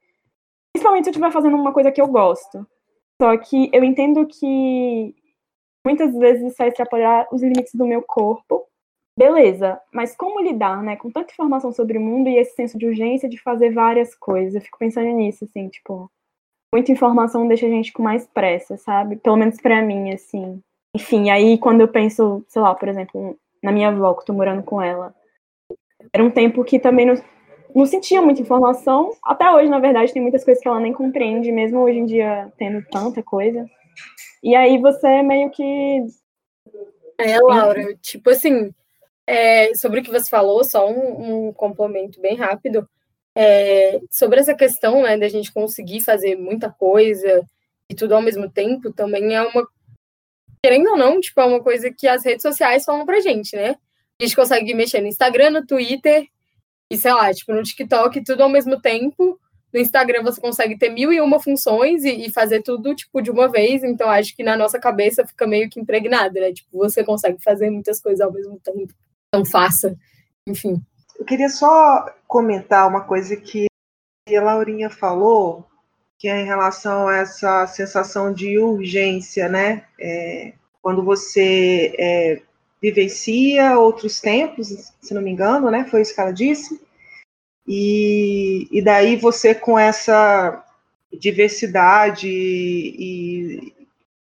Principalmente 0.73 1.05
se 1.05 1.09
eu 1.09 1.11
estiver 1.11 1.31
fazendo 1.31 1.57
uma 1.57 1.73
coisa 1.73 1.91
que 1.91 2.01
eu 2.01 2.07
gosto. 2.07 2.65
Só 3.21 3.37
que 3.37 3.69
eu 3.73 3.83
entendo 3.83 4.25
que 4.25 5.13
muitas 5.85 6.15
vezes 6.15 6.47
isso 6.47 6.57
vai 6.57 6.69
extrapolar 6.69 7.27
os 7.33 7.41
limites 7.41 7.73
do 7.75 7.85
meu 7.85 8.01
corpo. 8.01 8.65
Beleza, 9.17 9.81
mas 9.93 10.15
como 10.15 10.39
lidar, 10.39 10.81
né, 10.81 10.95
com 10.95 11.11
tanta 11.11 11.33
informação 11.33 11.73
sobre 11.73 11.97
o 11.97 12.01
mundo 12.01 12.29
e 12.29 12.37
esse 12.37 12.55
senso 12.55 12.77
de 12.77 12.85
urgência 12.85 13.27
de 13.27 13.37
fazer 13.41 13.71
várias 13.71 14.15
coisas? 14.15 14.55
Eu 14.55 14.61
fico 14.61 14.77
pensando 14.77 15.09
nisso, 15.09 15.43
assim, 15.43 15.67
tipo, 15.67 16.09
muita 16.73 16.91
informação 16.91 17.47
deixa 17.47 17.65
a 17.65 17.69
gente 17.69 17.91
com 17.91 18.03
mais 18.03 18.27
pressa, 18.27 18.77
sabe? 18.77 19.15
Pelo 19.17 19.37
menos 19.37 19.59
para 19.59 19.81
mim, 19.81 20.13
assim. 20.13 20.61
Enfim, 20.95 21.29
aí 21.29 21.57
quando 21.57 21.81
eu 21.81 21.87
penso, 21.87 22.43
sei 22.47 22.61
lá, 22.61 22.73
por 22.73 22.87
exemplo, 22.87 23.37
na 23.61 23.71
minha 23.71 23.89
avó, 23.89 24.13
que 24.13 24.21
eu 24.21 24.25
tô 24.25 24.33
morando 24.33 24.63
com 24.63 24.81
ela, 24.81 25.13
era 26.13 26.23
um 26.23 26.31
tempo 26.31 26.63
que 26.63 26.79
também 26.79 27.05
não, 27.05 27.15
não 27.75 27.85
sentia 27.85 28.21
muita 28.21 28.41
informação. 28.41 29.11
Até 29.23 29.51
hoje, 29.51 29.69
na 29.69 29.79
verdade, 29.79 30.13
tem 30.13 30.21
muitas 30.21 30.43
coisas 30.43 30.61
que 30.61 30.67
ela 30.67 30.79
nem 30.79 30.93
compreende, 30.93 31.51
mesmo 31.51 31.79
hoje 31.79 31.99
em 31.99 32.05
dia 32.05 32.51
tendo 32.57 32.83
tanta 32.89 33.21
coisa. 33.21 33.65
E 34.41 34.55
aí 34.55 34.77
você 34.77 35.21
meio 35.21 35.49
que. 35.51 36.05
É, 37.17 37.37
Laura, 37.39 37.95
tipo 38.01 38.29
assim, 38.29 38.73
é, 39.27 39.75
sobre 39.75 39.99
o 39.99 40.03
que 40.03 40.09
você 40.09 40.29
falou, 40.29 40.63
só 40.63 40.89
um, 40.89 41.49
um 41.49 41.53
complemento 41.53 42.19
bem 42.21 42.35
rápido. 42.35 42.87
É, 43.41 44.01
sobre 44.11 44.41
essa 44.41 44.53
questão 44.53 45.03
né, 45.03 45.17
da 45.17 45.29
gente 45.29 45.53
conseguir 45.53 46.01
fazer 46.01 46.35
muita 46.35 46.69
coisa 46.69 47.41
e 47.89 47.95
tudo 47.95 48.13
ao 48.13 48.21
mesmo 48.21 48.49
tempo 48.49 48.91
também 48.91 49.33
é 49.33 49.41
uma 49.41 49.65
querendo 50.61 50.89
ou 50.89 50.97
não, 50.97 51.21
tipo, 51.21 51.39
é 51.39 51.45
uma 51.45 51.63
coisa 51.63 51.89
que 51.89 52.05
as 52.05 52.25
redes 52.25 52.41
sociais 52.41 52.83
falam 52.83 53.05
pra 53.05 53.21
gente, 53.21 53.55
né? 53.55 53.77
A 54.19 54.25
gente 54.25 54.35
consegue 54.35 54.73
mexer 54.73 54.99
no 54.99 55.07
Instagram, 55.07 55.51
no 55.51 55.65
Twitter 55.65 56.27
e 56.91 56.97
sei 56.97 57.13
lá, 57.13 57.33
tipo, 57.33 57.53
no 57.53 57.63
TikTok, 57.63 58.23
tudo 58.25 58.43
ao 58.43 58.49
mesmo 58.49 58.81
tempo. 58.81 59.39
No 59.73 59.79
Instagram 59.79 60.23
você 60.23 60.41
consegue 60.41 60.77
ter 60.77 60.89
mil 60.89 61.13
e 61.13 61.21
uma 61.21 61.39
funções 61.39 62.03
e, 62.03 62.25
e, 62.25 62.31
fazer 62.31 62.61
tudo, 62.61 62.93
tipo, 62.93 63.21
de 63.21 63.31
uma 63.31 63.47
vez. 63.47 63.83
Então, 63.83 64.09
acho 64.09 64.35
que 64.35 64.43
na 64.43 64.57
nossa 64.57 64.79
cabeça 64.79 65.25
fica 65.25 65.47
meio 65.47 65.69
que 65.69 65.79
impregnada, 65.79 66.39
né? 66.41 66.51
Tipo, 66.51 66.77
você 66.77 67.03
consegue 67.03 67.41
fazer 67.41 67.69
muitas 67.69 68.01
coisas 68.01 68.19
ao 68.19 68.33
mesmo 68.33 68.59
tempo. 68.59 68.93
Então, 69.27 69.45
faça. 69.45 69.95
Enfim. 70.45 70.81
Eu 71.17 71.23
queria 71.23 71.49
só 71.49 72.05
comentar 72.29 72.87
uma 72.87 73.01
coisa 73.01 73.35
que 73.35 73.65
a 74.29 74.41
Laurinha 74.41 74.87
falou, 74.87 75.67
que 76.19 76.27
é 76.27 76.39
em 76.39 76.45
relação 76.45 77.07
a 77.07 77.17
essa 77.17 77.65
sensação 77.65 78.31
de 78.31 78.59
urgência, 78.59 79.49
né? 79.49 79.87
É, 79.99 80.53
quando 80.79 81.03
você 81.03 81.91
é, 81.97 82.41
vivencia 82.79 83.79
outros 83.79 84.21
tempos, 84.21 84.93
se 85.01 85.13
não 85.13 85.23
me 85.23 85.31
engano, 85.31 85.71
né? 85.71 85.85
Foi 85.89 86.01
isso 86.01 86.13
que 86.13 86.21
ela 86.21 86.31
disse. 86.31 86.79
E, 87.67 88.67
e 88.71 88.81
daí 88.81 89.15
você 89.15 89.55
com 89.55 89.77
essa 89.77 90.63
diversidade 91.11 92.29
e, 92.29 93.73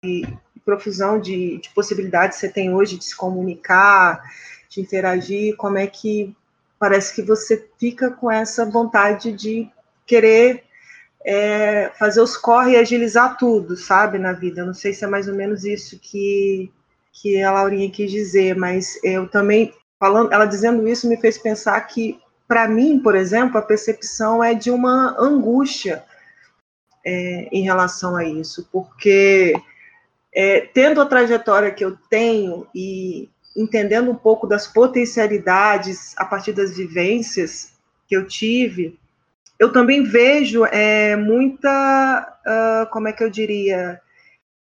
e, 0.03 0.27
profusão 0.65 1.21
de, 1.21 1.59
de, 1.59 1.69
possibilidades 1.71 2.39
que 2.39 2.47
você 2.47 2.53
tem 2.53 2.73
hoje 2.73 2.97
de 2.97 3.05
se 3.05 3.17
comunicar, 3.17 4.23
de 4.71 4.81
interagir, 4.81 5.57
como 5.57 5.77
é 5.77 5.87
que 5.87 6.35
parece 6.83 7.15
que 7.15 7.23
você 7.23 7.65
fica 7.79 8.11
com 8.11 8.29
essa 8.29 8.69
vontade 8.69 9.31
de 9.31 9.71
querer 10.05 10.65
é, 11.25 11.93
fazer 11.97 12.21
os 12.21 12.37
corre 12.37 12.73
e 12.73 12.77
agilizar 12.77 13.37
tudo, 13.37 13.77
sabe, 13.77 14.19
na 14.19 14.33
vida. 14.33 14.63
Eu 14.63 14.67
não 14.67 14.75
sei 14.75 14.93
se 14.93 15.05
é 15.05 15.07
mais 15.07 15.29
ou 15.29 15.35
menos 15.37 15.65
isso 15.65 15.97
que, 16.01 16.73
que 17.13 17.41
a 17.41 17.53
Laurinha 17.53 17.89
quis 17.89 18.11
dizer, 18.11 18.57
mas 18.57 18.99
eu 19.05 19.29
também, 19.29 19.73
falando, 19.97 20.33
ela 20.33 20.45
dizendo 20.45 20.89
isso 20.89 21.09
me 21.09 21.17
fez 21.17 21.39
pensar 21.39 21.81
que, 21.83 22.19
para 22.49 22.67
mim, 22.67 22.99
por 22.99 23.15
exemplo, 23.15 23.59
a 23.59 23.63
percepção 23.63 24.43
é 24.43 24.53
de 24.53 24.73
uma 24.73 25.15
angústia 25.21 26.03
é, 27.07 27.49
em 27.53 27.63
relação 27.63 28.17
a 28.17 28.25
isso, 28.25 28.69
porque 28.73 29.55
é, 30.35 30.63
tendo 30.75 31.01
a 31.01 31.07
trajetória 31.07 31.71
que 31.71 31.85
eu 31.85 31.97
tenho 32.11 32.67
e 32.75 33.31
entendendo 33.57 34.11
um 34.11 34.15
pouco 34.15 34.47
das 34.47 34.67
potencialidades 34.67 36.15
a 36.17 36.25
partir 36.25 36.53
das 36.53 36.77
vivências 36.77 37.73
que 38.09 38.17
eu 38.17 38.27
tive, 38.27 38.99
eu 39.59 39.73
também 39.73 40.03
vejo 40.03 40.65
é, 40.65 41.15
muita, 41.15 42.39
uh, 42.45 42.91
como 42.91 43.09
é 43.09 43.13
que 43.13 43.23
eu 43.23 43.31
diria, 43.31 44.01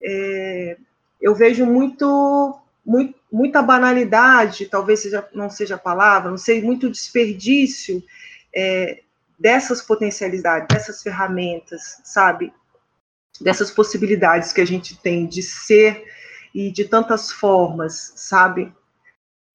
é, 0.03 0.77
eu 1.21 1.33
vejo 1.33 1.65
muito, 1.65 2.59
muito, 2.85 3.15
muita 3.31 3.61
banalidade, 3.61 4.65
talvez 4.65 5.01
seja, 5.01 5.25
não 5.33 5.49
seja 5.49 5.75
a 5.75 5.79
palavra, 5.79 6.29
não 6.29 6.37
sei, 6.37 6.61
muito 6.61 6.89
desperdício 6.89 8.03
é, 8.53 9.01
dessas 9.39 9.81
potencialidades, 9.81 10.67
dessas 10.67 11.01
ferramentas, 11.01 12.01
sabe? 12.03 12.53
Dessas 13.39 13.71
possibilidades 13.71 14.51
que 14.51 14.61
a 14.61 14.65
gente 14.65 14.99
tem 14.99 15.25
de 15.25 15.41
ser 15.41 16.03
e 16.53 16.71
de 16.71 16.85
tantas 16.85 17.31
formas, 17.31 18.13
sabe? 18.15 18.73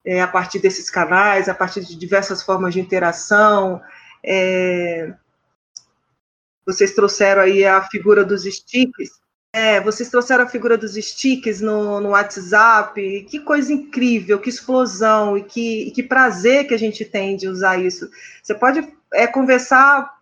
É, 0.05 0.21
a 0.21 0.27
partir 0.27 0.59
desses 0.59 0.89
canais, 0.89 1.49
a 1.49 1.53
partir 1.53 1.81
de 1.81 1.95
diversas 1.95 2.41
formas 2.41 2.73
de 2.73 2.79
interação. 2.79 3.81
É, 4.23 5.13
vocês 6.65 6.93
trouxeram 6.93 7.41
aí 7.41 7.65
a 7.65 7.81
figura 7.83 8.23
dos 8.23 8.43
sticks. 8.43 9.09
É, 9.53 9.79
vocês 9.81 10.09
trouxeram 10.09 10.43
a 10.43 10.49
figura 10.49 10.77
dos 10.77 10.95
sticks 10.95 11.61
no, 11.61 11.99
no 11.99 12.09
WhatsApp. 12.09 13.25
Que 13.29 13.39
coisa 13.39 13.71
incrível, 13.71 14.39
que 14.39 14.49
explosão 14.49 15.37
e 15.37 15.43
que, 15.43 15.87
e 15.87 15.91
que 15.91 16.03
prazer 16.03 16.67
que 16.67 16.73
a 16.73 16.79
gente 16.79 17.03
tem 17.05 17.35
de 17.35 17.47
usar 17.47 17.77
isso. 17.77 18.09
Você 18.41 18.55
pode 18.55 18.87
é, 19.13 19.27
conversar 19.27 20.16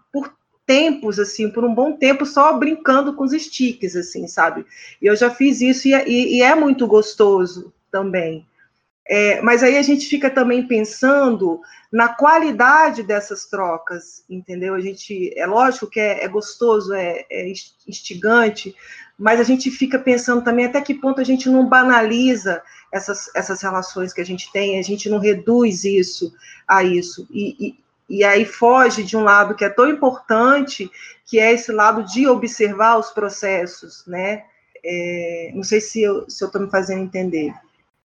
tempos, 0.66 1.20
assim, 1.20 1.50
por 1.50 1.64
um 1.64 1.74
bom 1.74 1.94
tempo, 1.94 2.26
só 2.26 2.58
brincando 2.58 3.14
com 3.14 3.24
os 3.24 3.32
sticks, 3.32 3.96
assim, 3.96 4.28
sabe? 4.28 4.66
E 5.02 5.06
eu 5.06 5.16
já 5.16 5.30
fiz 5.30 5.62
isso 5.62 5.88
e, 5.88 5.94
é, 5.94 6.08
e, 6.08 6.38
e 6.38 6.42
é 6.42 6.56
muito 6.56 6.88
gostoso 6.88 7.74
também. 7.92 8.46
É, 9.08 9.40
mas 9.42 9.62
aí 9.62 9.78
a 9.78 9.84
gente 9.84 10.08
fica 10.08 10.32
também 10.32 10.68
pensando 10.68 11.62
na 11.92 12.10
qualidade 12.10 13.04
dessas 13.04 13.46
trocas, 13.46 14.24
entendeu? 14.28 14.74
A 14.74 14.82
gente, 14.82 15.32
é 15.38 15.46
lógico 15.46 15.88
que 15.88 16.00
é, 16.00 16.24
é 16.24 16.28
gostoso, 16.28 16.92
é, 16.92 17.24
é, 17.30 17.48
instigante, 17.88 18.76
mas 19.18 19.40
a 19.40 19.44
gente 19.44 19.70
fica 19.70 20.00
pensando 20.00 20.44
também 20.44 20.66
até 20.66 20.82
que 20.82 20.96
ponto 20.96 21.22
a 21.22 21.24
gente 21.24 21.48
não 21.50 21.70
banaliza 21.70 22.64
essas, 22.92 23.30
essas 23.36 23.62
relações 23.62 24.12
que 24.12 24.22
a 24.22 24.26
gente 24.26 24.52
tem, 24.52 24.80
a 24.80 24.82
gente 24.82 25.08
não 25.08 25.20
reduz 25.20 25.86
isso 25.86 26.34
a 26.68 26.84
isso. 26.84 27.28
E, 27.30 27.68
e, 27.68 27.85
e 28.10 28.24
aí 28.24 28.46
foge 28.46 29.04
de 29.04 29.18
um 29.18 29.24
lado 29.24 29.56
que 29.56 29.66
é 29.66 29.70
tão 29.70 29.90
importante, 29.90 30.90
que 31.26 31.40
é 31.40 31.52
esse 31.52 31.72
lado 31.72 32.04
de 32.04 32.28
observar 32.28 32.98
os 32.98 33.10
processos, 33.10 34.06
né? 34.06 34.44
É, 34.84 35.52
não 35.54 35.64
sei 35.64 35.82
se 35.82 36.04
eu 36.04 36.26
estou 36.28 36.62
me 36.62 36.70
fazendo 36.70 37.02
entender. 37.02 37.52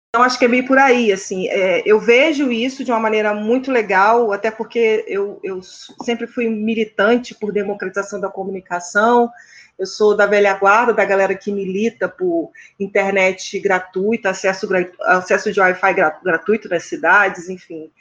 Então, 0.09 0.23
acho 0.23 0.39
que 0.39 0.45
é 0.45 0.47
meio 0.47 0.65
por 0.65 0.77
aí, 0.77 1.11
assim, 1.11 1.47
é, 1.49 1.83
eu 1.85 1.99
vejo 1.99 2.51
isso 2.51 2.83
de 2.83 2.91
uma 2.91 2.99
maneira 2.99 3.33
muito 3.33 3.71
legal, 3.71 4.31
até 4.31 4.49
porque 4.49 5.03
eu, 5.07 5.39
eu 5.43 5.61
sempre 6.03 6.25
fui 6.25 6.49
militante 6.49 7.35
por 7.35 7.51
democratização 7.51 8.19
da 8.19 8.29
comunicação, 8.29 9.29
eu 9.77 9.85
sou 9.85 10.15
da 10.15 10.25
velha 10.25 10.53
guarda, 10.55 10.93
da 10.93 11.05
galera 11.05 11.35
que 11.35 11.51
milita 11.51 12.07
por 12.07 12.51
internet 12.79 13.59
gratuita, 13.59 14.29
acesso, 14.29 14.67
acesso 15.01 15.51
de 15.51 15.59
Wi-Fi 15.59 15.93
gratuito 16.23 16.67
nas 16.67 16.85
cidades, 16.85 17.47
enfim. 17.49 17.91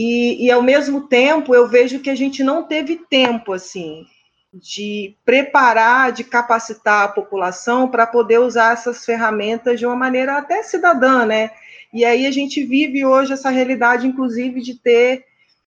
E, 0.00 0.46
e, 0.46 0.48
ao 0.48 0.62
mesmo 0.62 1.08
tempo, 1.08 1.52
eu 1.56 1.66
vejo 1.66 1.98
que 1.98 2.08
a 2.08 2.14
gente 2.14 2.40
não 2.44 2.62
teve 2.62 3.04
tempo, 3.10 3.52
assim, 3.52 4.06
de 4.54 5.16
preparar, 5.24 6.12
de 6.12 6.22
capacitar 6.22 7.02
a 7.02 7.08
população 7.08 7.88
para 7.88 8.06
poder 8.06 8.38
usar 8.38 8.74
essas 8.74 9.04
ferramentas 9.04 9.76
de 9.76 9.84
uma 9.84 9.96
maneira 9.96 10.38
até 10.38 10.62
cidadã, 10.62 11.26
né? 11.26 11.50
E 11.92 12.04
aí 12.04 12.28
a 12.28 12.30
gente 12.30 12.62
vive 12.62 13.04
hoje 13.04 13.32
essa 13.32 13.50
realidade, 13.50 14.06
inclusive, 14.06 14.60
de 14.60 14.76
ter 14.76 15.24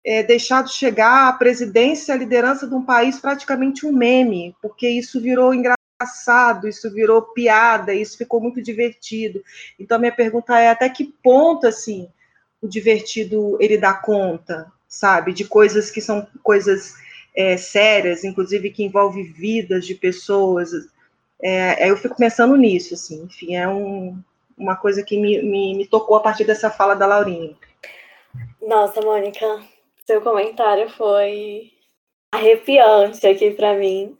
é, 0.03 0.21
deixado 0.23 0.69
chegar 0.69 1.29
a 1.29 1.33
presidência, 1.33 2.13
a 2.13 2.17
liderança 2.17 2.67
de 2.67 2.75
um 2.75 2.83
país 2.83 3.17
praticamente 3.21 3.85
um 3.85 3.93
meme, 3.93 4.53
porque 4.61 4.89
isso 4.89 5.21
virou 5.21 5.53
engraçado, 5.53 6.67
isso 6.67 6.93
virou 6.93 7.21
piada, 7.21 7.93
isso 7.93 8.17
ficou 8.17 8.41
muito 8.41 8.61
divertido. 8.61 9.41
Então, 9.79 9.97
minha 9.97 10.11
pergunta 10.11 10.59
é 10.59 10.69
até 10.69 10.89
que 10.89 11.05
ponto, 11.23 11.65
assim, 11.65 12.09
o 12.61 12.67
divertido 12.67 13.57
ele 13.59 13.77
dá 13.77 13.93
conta, 13.93 14.71
sabe, 14.87 15.33
de 15.33 15.45
coisas 15.45 15.91
que 15.91 16.01
são 16.01 16.27
coisas 16.43 16.95
é, 17.35 17.55
sérias, 17.57 18.23
inclusive 18.23 18.71
que 18.71 18.83
envolve 18.83 19.23
vidas 19.23 19.85
de 19.85 19.93
pessoas. 19.93 20.71
É, 21.41 21.89
eu 21.89 21.95
fico 21.97 22.15
pensando 22.15 22.55
nisso, 22.55 22.95
assim, 22.95 23.23
enfim, 23.23 23.55
é 23.55 23.67
um, 23.67 24.19
uma 24.57 24.75
coisa 24.75 25.03
que 25.03 25.19
me, 25.19 25.41
me, 25.43 25.75
me 25.75 25.87
tocou 25.87 26.17
a 26.17 26.21
partir 26.21 26.45
dessa 26.45 26.69
fala 26.69 26.95
da 26.95 27.05
Laurinha. 27.05 27.55
Nossa, 28.61 29.01
Mônica, 29.01 29.61
seu 30.05 30.21
comentário 30.21 30.89
foi 30.89 31.71
arrepiante 32.33 33.25
aqui 33.27 33.51
para 33.51 33.75
mim, 33.75 34.17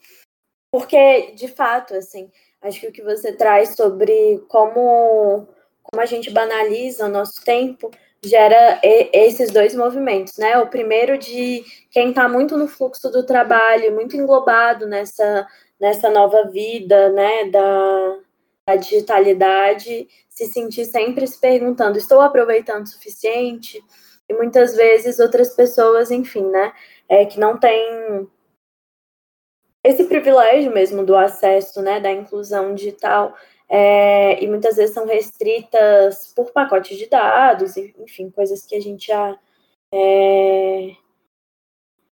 porque 0.71 1.31
de 1.31 1.47
fato, 1.47 1.95
assim, 1.95 2.31
acho 2.61 2.79
que 2.79 2.87
o 2.87 2.91
que 2.91 3.01
você 3.01 3.33
traz 3.33 3.75
sobre 3.75 4.43
como 4.47 5.47
como 5.89 6.01
a 6.01 6.05
gente 6.05 6.29
banaliza 6.29 7.05
o 7.05 7.09
nosso 7.09 7.41
tempo 7.43 7.89
gera 8.23 8.79
esses 8.83 9.51
dois 9.51 9.75
movimentos, 9.75 10.37
né? 10.37 10.57
O 10.59 10.67
primeiro 10.67 11.17
de 11.17 11.63
quem 11.91 12.09
está 12.09 12.27
muito 12.27 12.57
no 12.57 12.67
fluxo 12.67 13.09
do 13.09 13.25
trabalho, 13.25 13.93
muito 13.93 14.17
englobado 14.17 14.87
nessa, 14.87 15.47
nessa 15.79 16.09
nova 16.09 16.47
vida, 16.49 17.09
né, 17.09 17.49
da, 17.49 18.19
da 18.67 18.75
digitalidade, 18.75 20.07
se 20.29 20.45
sentir 20.47 20.85
sempre 20.85 21.25
se 21.27 21.39
perguntando, 21.39 21.97
estou 21.97 22.21
aproveitando 22.21 22.83
o 22.85 22.87
suficiente? 22.87 23.83
E 24.29 24.33
muitas 24.33 24.75
vezes 24.75 25.19
outras 25.19 25.55
pessoas, 25.55 26.11
enfim, 26.11 26.43
né, 26.49 26.73
é, 27.07 27.25
que 27.25 27.39
não 27.39 27.57
têm 27.57 28.27
esse 29.83 30.03
privilégio 30.03 30.71
mesmo 30.73 31.05
do 31.05 31.15
acesso, 31.15 31.81
né, 31.81 31.99
da 31.99 32.11
inclusão 32.11 32.75
digital, 32.75 33.33
é, 33.69 34.41
e 34.41 34.47
muitas 34.47 34.77
vezes 34.77 34.93
são 34.93 35.05
restritas 35.05 36.31
por 36.35 36.51
pacotes 36.51 36.97
de 36.97 37.07
dados, 37.07 37.75
enfim, 37.77 38.29
coisas 38.29 38.65
que 38.65 38.75
a 38.75 38.79
gente 38.79 39.07
já 39.07 39.37
é, 39.91 40.91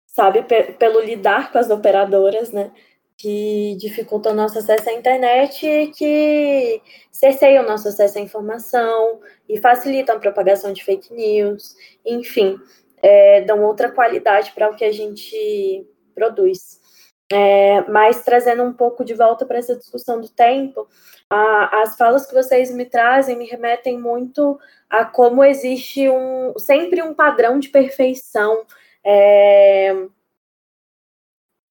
sabe 0.08 0.44
pelo 0.80 1.00
lidar 1.02 1.52
com 1.52 1.58
as 1.58 1.70
operadoras, 1.70 2.52
né? 2.52 2.72
Que 3.18 3.76
dificultam 3.80 4.34
o 4.34 4.36
nosso 4.36 4.60
acesso 4.60 4.90
à 4.90 4.94
internet 4.94 5.66
e 5.66 5.88
que 5.88 6.82
cerceiam 7.12 7.64
o 7.64 7.68
nosso 7.68 7.88
acesso 7.88 8.18
à 8.18 8.22
informação 8.22 9.22
e 9.48 9.58
facilitam 9.58 10.18
a 10.18 10.20
propagação 10.20 10.74
de 10.74 10.84
fake 10.84 11.14
news, 11.14 11.76
enfim, 12.06 12.58
é, 13.02 13.42
dão 13.42 13.64
outra 13.64 13.92
qualidade 13.92 14.52
para 14.52 14.70
o 14.70 14.76
que 14.76 14.84
a 14.84 14.92
gente 14.92 15.88
produz. 16.14 16.82
É, 17.32 17.82
mas 17.90 18.24
trazendo 18.24 18.64
um 18.64 18.74
pouco 18.74 19.04
de 19.04 19.14
volta 19.14 19.46
para 19.46 19.58
essa 19.58 19.76
discussão 19.76 20.22
do 20.22 20.30
tempo, 20.30 20.88
a, 21.30 21.82
as 21.82 21.98
falas 21.98 22.26
que 22.26 22.34
vocês 22.34 22.72
me 22.72 22.86
trazem 22.86 23.38
me 23.38 23.46
remetem 23.46 24.00
muito 24.00 24.60
a 24.90 25.06
como 25.06 25.44
existe 25.44 26.10
um 26.10 26.54
sempre 26.58 27.02
um 27.02 27.14
padrão 27.14 27.60
de 27.60 27.70
perfeição 27.70 28.66
é, 29.04 30.08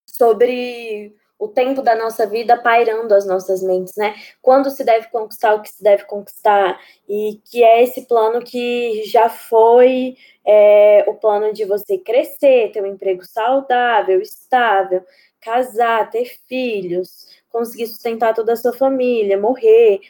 sobre 0.07 1.15
o 1.39 1.49
tempo 1.49 1.83
da 1.83 1.95
nossa 1.97 2.27
vida 2.27 2.57
pairando 2.57 3.15
as 3.15 3.27
nossas 3.27 3.63
mentes, 3.63 3.95
né? 3.97 4.15
Quando 4.41 4.71
se 4.71 4.85
deve 4.85 5.09
conquistar 5.09 5.55
o 5.55 5.63
que 5.63 5.69
se 5.69 5.83
deve 5.83 6.05
conquistar, 6.05 6.81
e 7.09 7.41
que 7.45 7.63
é 7.63 7.83
esse 7.83 8.07
plano 8.07 8.41
que 8.43 9.03
já 9.05 9.29
foi 9.29 10.17
é, 10.47 11.05
o 11.09 11.15
plano 11.15 11.53
de 11.53 11.65
você 11.65 11.99
crescer, 11.99 12.71
ter 12.73 12.83
um 12.83 12.87
emprego 12.87 13.25
saudável, 13.25 14.21
estável, 14.23 15.05
casar, 15.41 16.11
ter 16.11 16.27
filhos, 16.49 17.27
conseguir 17.55 17.87
sustentar 17.87 18.35
toda 18.35 18.53
a 18.53 18.57
sua 18.57 18.73
família, 18.73 19.39
morrer, 19.39 20.01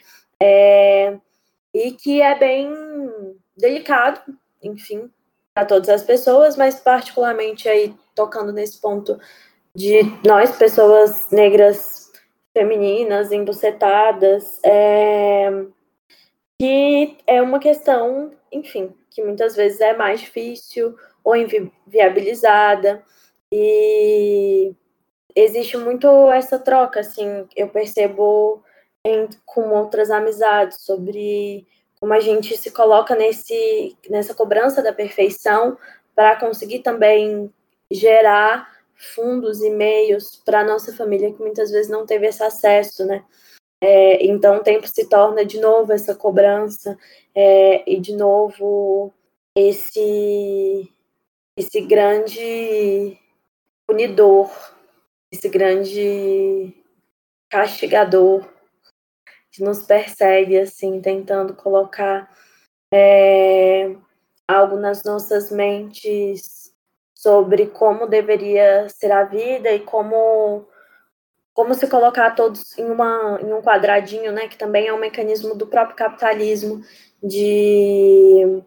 é, 0.41 1.15
e 1.71 1.91
que 1.91 2.19
é 2.19 2.33
bem 2.33 2.73
delicado, 3.55 4.19
enfim, 4.63 5.11
para 5.53 5.63
todas 5.63 5.89
as 5.89 6.01
pessoas, 6.01 6.57
mas 6.57 6.79
particularmente 6.79 7.69
aí 7.69 7.93
tocando 8.15 8.51
nesse 8.51 8.81
ponto 8.81 9.19
de 9.75 10.01
nós, 10.25 10.57
pessoas 10.57 11.29
negras 11.29 12.11
femininas, 12.51 13.31
embucetadas, 13.31 14.59
é, 14.65 15.65
que 16.59 17.15
é 17.27 17.43
uma 17.43 17.59
questão, 17.59 18.31
enfim, 18.51 18.91
que 19.11 19.23
muitas 19.23 19.55
vezes 19.55 19.81
é 19.81 19.95
mais 19.95 20.21
difícil 20.21 20.95
ou 21.23 21.35
inviabilizada, 21.35 23.03
e 23.51 24.73
existe 25.35 25.77
muito 25.77 26.07
essa 26.31 26.57
troca, 26.57 27.01
assim, 27.01 27.47
eu 27.55 27.67
percebo 27.69 28.63
em, 29.05 29.27
com 29.45 29.69
outras 29.71 30.09
amizades 30.09 30.81
sobre 30.81 31.67
como 31.99 32.13
a 32.13 32.19
gente 32.19 32.55
se 32.57 32.71
coloca 32.71 33.15
nesse, 33.15 33.97
nessa 34.09 34.33
cobrança 34.33 34.81
da 34.81 34.93
perfeição 34.93 35.77
para 36.15 36.35
conseguir 36.35 36.79
também 36.79 37.51
gerar 37.91 38.73
fundos 38.95 39.61
e 39.61 39.69
meios 39.69 40.41
para 40.45 40.63
nossa 40.63 40.93
família 40.93 41.31
que 41.31 41.41
muitas 41.41 41.71
vezes 41.71 41.89
não 41.89 42.05
teve 42.05 42.27
esse 42.27 42.43
acesso, 42.43 43.05
né? 43.05 43.23
É, 43.81 44.25
então 44.25 44.57
o 44.57 44.63
tempo 44.63 44.87
se 44.87 45.07
torna 45.09 45.45
de 45.45 45.59
novo 45.59 45.91
essa 45.91 46.15
cobrança 46.15 46.97
é, 47.33 47.83
e 47.89 47.99
de 47.99 48.15
novo 48.15 49.13
esse 49.55 50.91
esse 51.57 51.81
grande 51.81 53.17
punidor, 53.87 54.49
esse 55.35 55.49
grande 55.49 56.73
castigador 57.49 58.47
que 59.51 59.63
nos 59.63 59.83
persegue 59.83 60.57
assim, 60.57 61.01
tentando 61.01 61.53
colocar 61.53 62.29
é, 62.91 63.95
algo 64.47 64.77
nas 64.77 65.03
nossas 65.03 65.51
mentes 65.51 66.73
sobre 67.13 67.67
como 67.67 68.07
deveria 68.07 68.87
ser 68.89 69.11
a 69.11 69.23
vida 69.23 69.71
e 69.71 69.79
como 69.79 70.67
como 71.53 71.73
se 71.73 71.87
colocar 71.87 72.31
todos 72.31 72.77
em, 72.77 72.91
uma, 72.91 73.39
em 73.41 73.53
um 73.53 73.61
quadradinho, 73.61 74.29
né, 74.33 74.45
que 74.49 74.57
também 74.57 74.87
é 74.87 74.93
um 74.93 74.99
mecanismo 74.99 75.55
do 75.55 75.65
próprio 75.65 75.95
capitalismo 75.95 76.83
de 77.23 78.61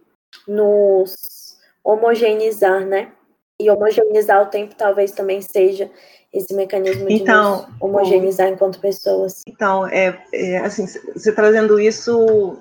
nos 0.47 1.59
homogeneizar, 1.85 2.87
né? 2.87 3.13
E 3.61 3.71
homogeneizar 3.71 4.43
o 4.43 4.47
tempo 4.47 4.75
talvez 4.77 5.11
também 5.13 5.41
seja 5.41 5.91
esse 6.33 6.55
mecanismo 6.55 7.09
de 7.09 7.15
então, 7.15 7.69
homogeneizar 7.81 8.49
enquanto 8.49 8.81
pessoas. 8.81 9.43
Então, 9.47 9.87
é, 9.89 10.23
é, 10.33 10.59
assim, 10.59 10.87
você 11.15 11.33
trazendo 11.33 11.81
isso 11.81 12.59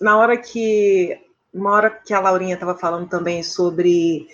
na 0.00 0.18
hora 0.18 0.36
que 0.36 1.18
uma 1.52 1.72
hora 1.72 1.88
que 1.90 2.12
a 2.12 2.20
Laurinha 2.20 2.54
estava 2.54 2.76
falando 2.76 3.08
também 3.08 3.42
sobre 3.42 4.26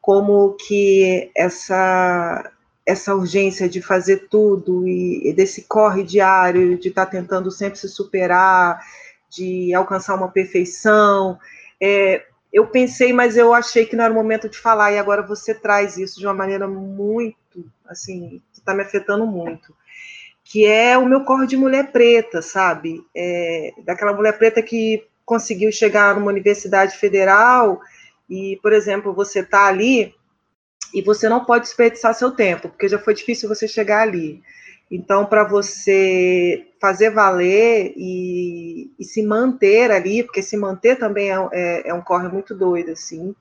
como 0.00 0.54
que 0.54 1.30
essa 1.36 2.50
essa 2.86 3.14
urgência 3.14 3.66
de 3.66 3.80
fazer 3.80 4.28
tudo 4.28 4.86
e, 4.86 5.28
e 5.28 5.32
desse 5.32 5.62
corre 5.62 6.02
diário 6.02 6.78
de 6.78 6.88
estar 6.88 7.06
tá 7.06 7.12
tentando 7.12 7.50
sempre 7.50 7.78
se 7.78 7.88
superar, 7.88 8.78
de 9.30 9.72
alcançar 9.72 10.14
uma 10.14 10.28
perfeição. 10.28 11.38
É, 11.80 12.26
eu 12.54 12.68
pensei, 12.68 13.12
mas 13.12 13.36
eu 13.36 13.52
achei 13.52 13.84
que 13.84 13.96
não 13.96 14.04
era 14.04 14.12
o 14.12 14.16
momento 14.16 14.48
de 14.48 14.56
falar, 14.56 14.92
e 14.92 14.98
agora 14.98 15.22
você 15.22 15.52
traz 15.52 15.98
isso 15.98 16.20
de 16.20 16.24
uma 16.24 16.32
maneira 16.32 16.68
muito, 16.68 17.36
assim, 17.84 18.40
que 18.52 18.60
está 18.60 18.72
me 18.72 18.82
afetando 18.82 19.26
muito. 19.26 19.74
Que 20.44 20.64
é 20.64 20.96
o 20.96 21.04
meu 21.04 21.24
corre 21.24 21.48
de 21.48 21.56
mulher 21.56 21.90
preta, 21.90 22.40
sabe? 22.40 23.04
É, 23.12 23.72
daquela 23.84 24.12
mulher 24.12 24.38
preta 24.38 24.62
que 24.62 25.04
conseguiu 25.26 25.72
chegar 25.72 26.14
numa 26.14 26.30
universidade 26.30 26.96
federal 26.96 27.80
e, 28.30 28.56
por 28.62 28.72
exemplo, 28.72 29.12
você 29.12 29.40
está 29.40 29.66
ali 29.66 30.14
e 30.94 31.02
você 31.02 31.28
não 31.28 31.44
pode 31.44 31.64
desperdiçar 31.64 32.14
seu 32.14 32.30
tempo, 32.30 32.68
porque 32.68 32.88
já 32.88 33.00
foi 33.00 33.14
difícil 33.14 33.48
você 33.48 33.66
chegar 33.66 34.02
ali. 34.02 34.40
Então, 34.94 35.26
para 35.26 35.42
você 35.42 36.68
fazer 36.80 37.10
valer 37.10 37.92
e, 37.96 38.92
e, 38.96 39.04
se 39.04 39.24
manter 39.24 39.90
ali, 39.90 40.22
porque 40.22 40.40
se 40.40 40.56
manter 40.56 40.96
também 40.96 41.32
é, 41.32 41.48
é, 41.52 41.88
é, 41.88 41.94
um 41.94 42.00
corre 42.00 42.28
muito 42.28 42.54
doido, 42.54 42.92
assim, 42.92 43.34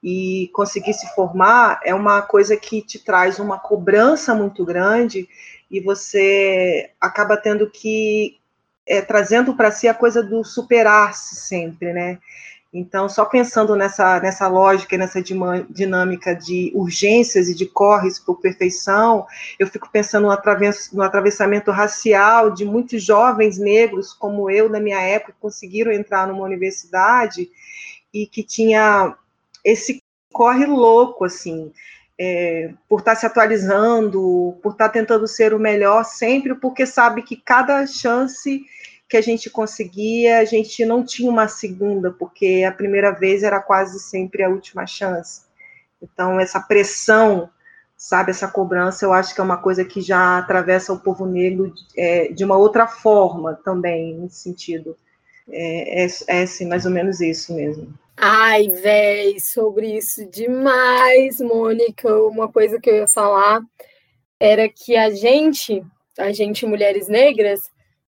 e 0.00 0.48
conseguir 0.54 0.94
se 0.94 1.12
formar 1.12 1.80
é 1.84 1.92
uma 1.92 2.22
coisa 2.22 2.56
que 2.56 2.80
te 2.80 3.00
traz 3.00 3.40
uma 3.40 3.58
cobrança 3.58 4.36
muito 4.36 4.64
grande 4.64 5.28
e 5.68 5.80
você 5.80 6.90
acaba 7.00 7.36
tendo 7.36 7.68
que 7.68 8.38
é, 8.86 9.00
trazendo 9.00 9.56
para 9.56 9.72
si 9.72 9.88
a 9.88 9.94
coisa 9.94 10.22
do 10.22 10.44
superar-se 10.44 11.34
sempre, 11.34 11.92
né? 11.92 12.20
Então, 12.76 13.08
só 13.08 13.24
pensando 13.24 13.76
nessa, 13.76 14.18
nessa 14.18 14.48
lógica, 14.48 14.98
nessa 14.98 15.22
dinâmica 15.22 16.34
de 16.34 16.72
urgências 16.74 17.48
e 17.48 17.54
de 17.54 17.66
corres 17.66 18.18
por 18.18 18.40
perfeição, 18.40 19.24
eu 19.60 19.68
fico 19.68 19.88
pensando 19.88 20.26
no, 20.26 20.36
no 20.92 21.02
atravessamento 21.04 21.70
racial 21.70 22.50
de 22.50 22.64
muitos 22.64 23.00
jovens 23.00 23.58
negros, 23.58 24.12
como 24.12 24.50
eu, 24.50 24.68
na 24.68 24.80
minha 24.80 25.00
época, 25.00 25.32
que 25.32 25.38
conseguiram 25.38 25.92
entrar 25.92 26.26
numa 26.26 26.42
universidade 26.42 27.48
e 28.12 28.26
que 28.26 28.42
tinha 28.42 29.16
esse 29.64 30.02
corre 30.32 30.66
louco, 30.66 31.24
assim, 31.24 31.72
é, 32.18 32.74
por 32.88 32.98
estar 32.98 33.14
se 33.14 33.24
atualizando, 33.24 34.58
por 34.60 34.72
estar 34.72 34.88
tentando 34.88 35.28
ser 35.28 35.54
o 35.54 35.60
melhor 35.60 36.04
sempre, 36.04 36.56
porque 36.56 36.86
sabe 36.86 37.22
que 37.22 37.36
cada 37.36 37.86
chance 37.86 38.64
que 39.08 39.16
a 39.16 39.20
gente 39.20 39.50
conseguia, 39.50 40.38
a 40.38 40.44
gente 40.44 40.84
não 40.84 41.04
tinha 41.04 41.30
uma 41.30 41.46
segunda, 41.48 42.10
porque 42.10 42.64
a 42.66 42.72
primeira 42.72 43.10
vez 43.10 43.42
era 43.42 43.60
quase 43.60 44.00
sempre 44.00 44.42
a 44.42 44.48
última 44.48 44.86
chance. 44.86 45.42
Então, 46.02 46.40
essa 46.40 46.60
pressão, 46.60 47.48
sabe, 47.96 48.30
essa 48.30 48.48
cobrança, 48.48 49.04
eu 49.04 49.12
acho 49.12 49.34
que 49.34 49.40
é 49.40 49.44
uma 49.44 49.56
coisa 49.56 49.84
que 49.84 50.00
já 50.00 50.38
atravessa 50.38 50.92
o 50.92 50.98
povo 50.98 51.26
negro 51.26 51.72
é, 51.96 52.28
de 52.28 52.44
uma 52.44 52.56
outra 52.56 52.86
forma 52.86 53.54
também, 53.64 54.14
nesse 54.14 54.36
sentido. 54.36 54.96
É, 55.48 56.04
é, 56.04 56.08
é 56.28 56.42
assim, 56.42 56.66
mais 56.66 56.86
ou 56.86 56.90
menos 56.90 57.20
isso 57.20 57.54
mesmo. 57.54 57.92
Ai, 58.16 58.68
véi, 58.68 59.40
sobre 59.40 59.96
isso 59.96 60.24
demais, 60.30 61.40
Mônica. 61.40 62.08
Uma 62.24 62.50
coisa 62.50 62.80
que 62.80 62.88
eu 62.88 62.94
ia 62.96 63.08
falar 63.08 63.60
era 64.38 64.68
que 64.68 64.96
a 64.96 65.10
gente, 65.10 65.84
a 66.18 66.32
gente, 66.32 66.66
mulheres 66.66 67.08
negras, 67.08 67.60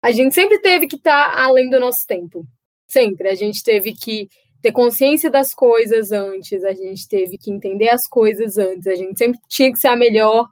a 0.07 0.13
gente 0.13 0.37
sempre 0.37 0.61
teve 0.61 0.87
que 0.87 0.95
estar 0.95 1.33
tá 1.33 1.45
além 1.45 1.69
do 1.69 1.81
nosso 1.81 2.07
tempo. 2.07 2.47
Sempre. 2.87 3.29
A 3.29 3.35
gente 3.35 3.61
teve 3.65 3.93
que 3.93 4.29
ter 4.63 4.71
consciência 4.71 5.29
das 5.29 5.53
coisas 5.53 6.13
antes, 6.13 6.63
a 6.63 6.73
gente 6.73 7.09
teve 7.09 7.37
que 7.37 7.51
entender 7.51 7.89
as 7.89 8.07
coisas 8.07 8.57
antes, 8.57 8.87
a 8.87 8.95
gente 8.95 9.19
sempre 9.19 9.41
tinha 9.49 9.73
que 9.73 9.79
ser 9.81 9.89
a 9.89 9.97
melhor. 9.97 10.49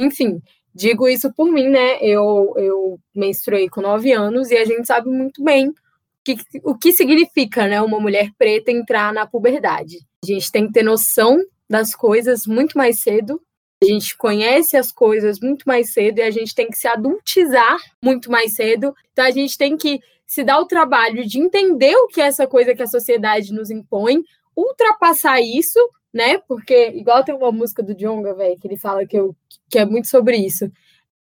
Enfim, 0.00 0.42
digo 0.74 1.08
isso 1.08 1.32
por 1.32 1.52
mim, 1.52 1.68
né? 1.68 1.98
Eu, 2.00 2.52
eu 2.56 2.98
menstruei 3.14 3.68
com 3.68 3.80
nove 3.80 4.10
anos 4.10 4.50
e 4.50 4.56
a 4.56 4.64
gente 4.64 4.84
sabe 4.84 5.08
muito 5.08 5.40
bem 5.42 5.72
que, 6.24 6.36
o 6.64 6.76
que 6.76 6.92
significa, 6.92 7.68
né, 7.68 7.80
uma 7.80 8.00
mulher 8.00 8.30
preta 8.36 8.72
entrar 8.72 9.12
na 9.12 9.24
puberdade. 9.24 9.98
A 10.24 10.26
gente 10.26 10.50
tem 10.50 10.66
que 10.66 10.72
ter 10.72 10.82
noção 10.82 11.40
das 11.70 11.94
coisas 11.94 12.44
muito 12.44 12.76
mais 12.76 13.00
cedo 13.02 13.40
a 13.82 13.86
gente 13.86 14.16
conhece 14.16 14.76
as 14.76 14.90
coisas 14.90 15.38
muito 15.40 15.64
mais 15.66 15.92
cedo 15.92 16.18
e 16.18 16.22
a 16.22 16.30
gente 16.30 16.54
tem 16.54 16.68
que 16.68 16.78
se 16.78 16.88
adultizar 16.88 17.76
muito 18.02 18.30
mais 18.30 18.54
cedo. 18.54 18.94
Então 19.12 19.24
a 19.24 19.30
gente 19.30 19.56
tem 19.58 19.76
que 19.76 20.00
se 20.26 20.42
dar 20.42 20.60
o 20.60 20.66
trabalho 20.66 21.26
de 21.26 21.38
entender 21.38 21.94
o 21.94 22.08
que 22.08 22.20
é 22.20 22.26
essa 22.26 22.46
coisa 22.46 22.74
que 22.74 22.82
a 22.82 22.86
sociedade 22.86 23.52
nos 23.52 23.70
impõe, 23.70 24.22
ultrapassar 24.56 25.40
isso, 25.40 25.78
né? 26.12 26.38
Porque 26.48 26.88
igual 26.90 27.22
tem 27.22 27.34
uma 27.34 27.52
música 27.52 27.82
do 27.82 27.94
Jonga, 27.94 28.34
velho, 28.34 28.58
que 28.58 28.66
ele 28.66 28.78
fala 28.78 29.06
que, 29.06 29.16
eu, 29.16 29.36
que 29.70 29.78
é 29.78 29.84
muito 29.84 30.08
sobre 30.08 30.36
isso. 30.36 30.70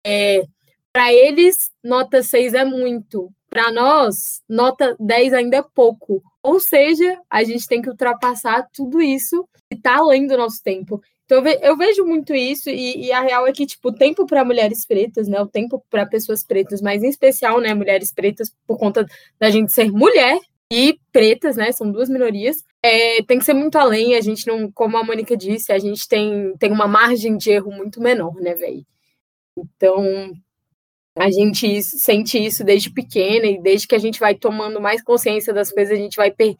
É, 0.05 0.43
para 0.91 1.11
eles, 1.13 1.71
nota 1.83 2.21
6 2.21 2.53
é 2.53 2.65
muito. 2.65 3.31
Para 3.49 3.71
nós, 3.71 4.41
nota 4.47 4.95
10 4.99 5.33
ainda 5.33 5.57
é 5.57 5.63
pouco. 5.73 6.21
Ou 6.43 6.59
seja, 6.59 7.17
a 7.29 7.43
gente 7.43 7.67
tem 7.67 7.81
que 7.81 7.89
ultrapassar 7.89 8.67
tudo 8.73 9.01
isso 9.01 9.47
e 9.71 9.75
tá 9.75 9.97
além 9.97 10.27
do 10.27 10.37
nosso 10.37 10.61
tempo. 10.61 11.01
Então 11.31 11.37
eu, 11.37 11.43
ve 11.43 11.59
eu 11.61 11.77
vejo 11.77 12.05
muito 12.05 12.35
isso, 12.35 12.69
e, 12.69 13.05
e, 13.05 13.11
a 13.13 13.21
real 13.21 13.47
é 13.47 13.53
que, 13.53 13.65
tipo, 13.65 13.87
o 13.87 13.95
tempo 13.95 14.25
para 14.25 14.43
mulheres 14.43 14.85
pretas, 14.85 15.29
né? 15.29 15.39
O 15.39 15.47
tempo 15.47 15.81
para 15.89 16.05
pessoas 16.05 16.43
pretas, 16.43 16.81
mas 16.81 17.03
em 17.03 17.07
especial, 17.07 17.61
né, 17.61 17.73
mulheres 17.73 18.11
pretas, 18.13 18.53
por 18.67 18.77
conta 18.77 19.05
da 19.39 19.49
gente 19.49 19.71
ser 19.71 19.89
mulher 19.89 20.37
e 20.69 20.99
pretas, 21.09 21.55
né? 21.55 21.71
São 21.71 21.89
duas 21.89 22.09
minorias. 22.09 22.57
É, 22.83 23.23
tem 23.23 23.39
que 23.39 23.45
ser 23.45 23.53
muito 23.53 23.77
além, 23.77 24.15
a 24.15 24.19
gente 24.19 24.45
não, 24.45 24.69
como 24.73 24.97
a 24.97 25.05
Mônica 25.05 25.37
disse, 25.37 25.71
a 25.71 25.79
gente 25.79 26.05
tem, 26.05 26.53
tem 26.59 26.69
uma 26.69 26.87
margem 26.87 27.37
de 27.37 27.49
erro 27.49 27.71
muito 27.71 28.01
menor, 28.01 28.35
né, 28.35 28.53
velho? 28.53 28.85
Então, 29.57 30.33
a 31.17 31.31
gente 31.31 31.81
sente 31.83 32.43
isso 32.43 32.63
desde 32.63 32.91
pequena 32.91 33.45
e 33.47 33.61
desde 33.61 33.87
que 33.87 33.95
a 33.95 33.99
gente 33.99 34.19
vai 34.19 34.35
tomando 34.35 34.81
mais 34.81 35.01
consciência 35.01 35.53
das 35.53 35.71
coisas, 35.71 35.97
a 35.97 36.01
gente 36.01 36.17
vai, 36.17 36.31
per 36.31 36.55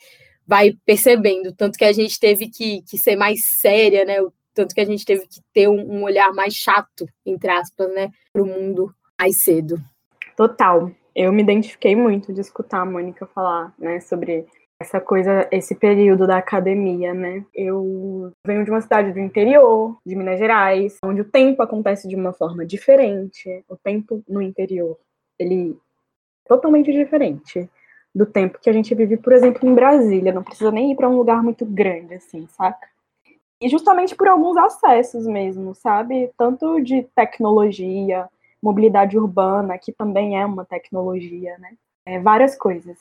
vai 0.47 0.73
percebendo. 0.85 1.53
Tanto 1.53 1.77
que 1.77 1.85
a 1.85 1.91
gente 1.93 2.19
teve 2.19 2.49
que, 2.49 2.81
que 2.83 2.97
ser 2.97 3.17
mais 3.17 3.45
séria, 3.45 4.05
né? 4.05 4.15
Tanto 4.53 4.75
que 4.75 4.81
a 4.81 4.85
gente 4.85 5.05
teve 5.05 5.27
que 5.27 5.41
ter 5.53 5.67
um, 5.67 5.79
um 5.79 6.03
olhar 6.03 6.33
mais 6.33 6.53
chato, 6.53 7.07
entre 7.25 7.49
aspas, 7.49 7.93
né? 7.93 8.09
Para 8.33 8.43
o 8.43 8.45
mundo 8.45 8.93
mais 9.19 9.43
cedo. 9.43 9.77
Total. 10.35 10.91
Eu 11.15 11.31
me 11.31 11.43
identifiquei 11.43 11.95
muito 11.95 12.33
de 12.33 12.41
escutar 12.41 12.81
a 12.81 12.85
Mônica 12.85 13.25
falar, 13.27 13.73
né, 13.77 13.99
sobre 13.99 14.47
essa 14.81 14.99
coisa, 14.99 15.47
esse 15.51 15.75
período 15.75 16.25
da 16.25 16.37
academia, 16.37 17.13
né? 17.13 17.45
Eu 17.53 18.31
venho 18.45 18.65
de 18.65 18.71
uma 18.71 18.81
cidade 18.81 19.11
do 19.11 19.19
interior, 19.19 19.97
de 20.05 20.15
Minas 20.15 20.39
Gerais, 20.39 20.97
onde 21.05 21.21
o 21.21 21.29
tempo 21.29 21.61
acontece 21.61 22.07
de 22.07 22.15
uma 22.15 22.33
forma 22.33 22.65
diferente. 22.65 23.63
O 23.69 23.77
tempo 23.77 24.23
no 24.27 24.41
interior, 24.41 24.97
ele 25.37 25.77
é 26.45 26.47
totalmente 26.47 26.91
diferente 26.91 27.69
do 28.13 28.25
tempo 28.25 28.59
que 28.59 28.69
a 28.69 28.73
gente 28.73 28.93
vive, 28.95 29.17
por 29.17 29.33
exemplo, 29.33 29.69
em 29.69 29.75
Brasília. 29.75 30.33
Não 30.33 30.43
precisa 30.43 30.71
nem 30.71 30.91
ir 30.91 30.95
para 30.95 31.09
um 31.09 31.15
lugar 31.15 31.43
muito 31.43 31.65
grande, 31.65 32.15
assim, 32.15 32.47
saca? 32.47 32.87
E 33.61 33.69
justamente 33.69 34.15
por 34.15 34.27
alguns 34.27 34.57
acessos 34.57 35.27
mesmo, 35.27 35.75
sabe? 35.75 36.31
Tanto 36.35 36.81
de 36.81 37.03
tecnologia, 37.15 38.27
mobilidade 38.61 39.17
urbana, 39.17 39.77
que 39.77 39.91
também 39.91 40.39
é 40.39 40.45
uma 40.45 40.65
tecnologia, 40.65 41.57
né? 41.59 41.73
É, 42.05 42.19
várias 42.19 42.57
coisas. 42.57 42.97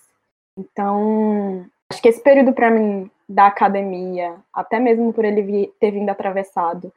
Então, 0.58 1.64
acho 1.90 2.02
que 2.02 2.08
esse 2.08 2.22
período 2.22 2.52
para 2.52 2.70
mim 2.70 3.10
da 3.26 3.46
academia, 3.46 4.36
até 4.52 4.78
mesmo 4.78 5.12
por 5.12 5.24
ele 5.24 5.72
ter 5.80 5.92
vindo 5.92 6.10
atravessado, 6.10 6.92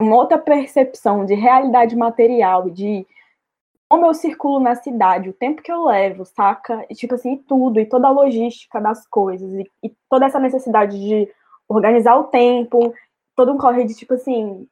uma 0.00 0.16
outra 0.16 0.36
percepção 0.36 1.24
de 1.24 1.34
realidade 1.34 1.96
material, 1.96 2.68
de 2.68 3.06
como 3.88 4.04
eu 4.04 4.12
circulo 4.12 4.60
na 4.60 4.74
cidade, 4.74 5.30
o 5.30 5.32
tempo 5.32 5.62
que 5.62 5.70
eu 5.70 5.84
levo, 5.84 6.24
saca? 6.24 6.84
E, 6.90 6.94
tipo 6.94 7.14
assim, 7.14 7.36
tudo, 7.36 7.78
e 7.80 7.86
toda 7.86 8.08
a 8.08 8.10
logística 8.10 8.80
das 8.80 9.06
coisas, 9.06 9.50
e, 9.54 9.70
e 9.82 9.92
toda 10.10 10.26
essa 10.26 10.40
necessidade 10.40 10.98
de 10.98 11.32
organizar 11.68 12.16
o 12.16 12.24
tempo, 12.24 12.92
todo 13.36 13.52
um 13.52 13.58
corre 13.58 13.84
de, 13.84 13.94
tipo 13.94 14.14
assim, 14.14 14.66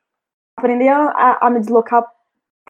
aprender 0.56 0.88
a, 0.88 1.38
a 1.40 1.50
me 1.50 1.60
deslocar 1.60 2.10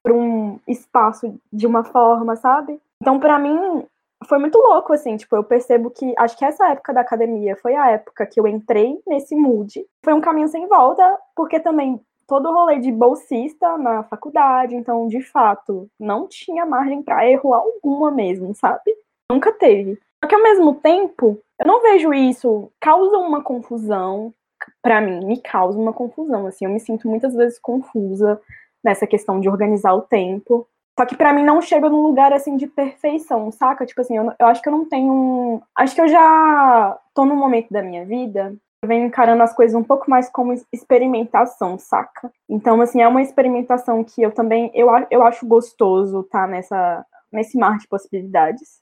para 0.03 0.13
um 0.13 0.59
espaço 0.67 1.39
de 1.51 1.65
uma 1.65 1.83
forma, 1.83 2.35
sabe? 2.35 2.79
Então, 3.01 3.19
para 3.19 3.39
mim, 3.39 3.83
foi 4.27 4.37
muito 4.37 4.57
louco, 4.59 4.93
assim, 4.93 5.17
tipo, 5.17 5.35
eu 5.35 5.43
percebo 5.43 5.89
que 5.89 6.13
acho 6.17 6.37
que 6.37 6.45
essa 6.45 6.69
época 6.69 6.93
da 6.93 7.01
academia 7.01 7.55
foi 7.55 7.75
a 7.75 7.89
época 7.91 8.25
que 8.25 8.39
eu 8.39 8.45
entrei 8.45 9.01
nesse 9.07 9.35
mood. 9.35 9.85
Foi 10.03 10.13
um 10.13 10.21
caminho 10.21 10.47
sem 10.47 10.67
volta, 10.67 11.17
porque 11.35 11.59
também 11.59 11.99
todo 12.27 12.49
o 12.49 12.53
rolê 12.53 12.79
de 12.79 12.91
bolsista 12.91 13.77
na 13.77 14.03
faculdade, 14.03 14.75
então, 14.75 15.07
de 15.07 15.21
fato, 15.21 15.87
não 15.99 16.27
tinha 16.27 16.65
margem 16.65 17.01
para 17.01 17.27
erro 17.29 17.53
alguma 17.53 18.11
mesmo, 18.11 18.53
sabe? 18.53 18.95
Nunca 19.31 19.51
teve. 19.53 19.99
Só 20.23 20.27
que 20.27 20.35
ao 20.35 20.43
mesmo 20.43 20.75
tempo, 20.75 21.39
eu 21.59 21.67
não 21.67 21.81
vejo 21.81 22.13
isso 22.13 22.71
causa 22.79 23.17
uma 23.17 23.43
confusão 23.43 24.33
para 24.81 25.01
mim, 25.01 25.25
me 25.25 25.41
causa 25.41 25.77
uma 25.77 25.93
confusão, 25.93 26.47
assim, 26.47 26.65
eu 26.65 26.71
me 26.71 26.79
sinto 26.79 27.07
muitas 27.07 27.33
vezes 27.33 27.59
confusa 27.59 28.39
nessa 28.83 29.07
questão 29.07 29.39
de 29.39 29.49
organizar 29.49 29.93
o 29.93 30.01
tempo. 30.01 30.67
Só 30.97 31.05
que 31.05 31.15
para 31.15 31.33
mim 31.33 31.43
não 31.43 31.61
chega 31.61 31.89
num 31.89 32.01
lugar 32.01 32.31
assim 32.31 32.55
de 32.55 32.67
perfeição, 32.67 33.51
saca? 33.51 33.85
Tipo 33.85 34.01
assim, 34.01 34.17
eu, 34.17 34.31
eu 34.39 34.47
acho 34.47 34.61
que 34.61 34.69
eu 34.69 34.73
não 34.73 34.87
tenho. 34.87 35.61
Acho 35.75 35.93
que 35.93 36.01
eu 36.01 36.07
já 36.07 36.97
tô 37.13 37.25
num 37.25 37.35
momento 37.35 37.67
da 37.69 37.81
minha 37.81 38.05
vida 38.05 38.55
eu 38.85 38.87
venho 38.87 39.07
encarando 39.07 39.43
as 39.43 39.53
coisas 39.53 39.75
um 39.75 39.83
pouco 39.83 40.09
mais 40.09 40.29
como 40.29 40.53
experimentação, 40.71 41.77
saca? 41.77 42.31
Então, 42.47 42.79
assim, 42.79 43.01
é 43.01 43.07
uma 43.07 43.21
experimentação 43.21 44.03
que 44.03 44.21
eu 44.21 44.31
também, 44.31 44.71
eu, 44.73 44.87
eu 45.09 45.23
acho 45.23 45.45
gostoso 45.45 46.23
tá 46.23 46.47
nessa, 46.47 47.03
nesse 47.31 47.57
mar 47.57 47.77
de 47.79 47.87
possibilidades 47.87 48.79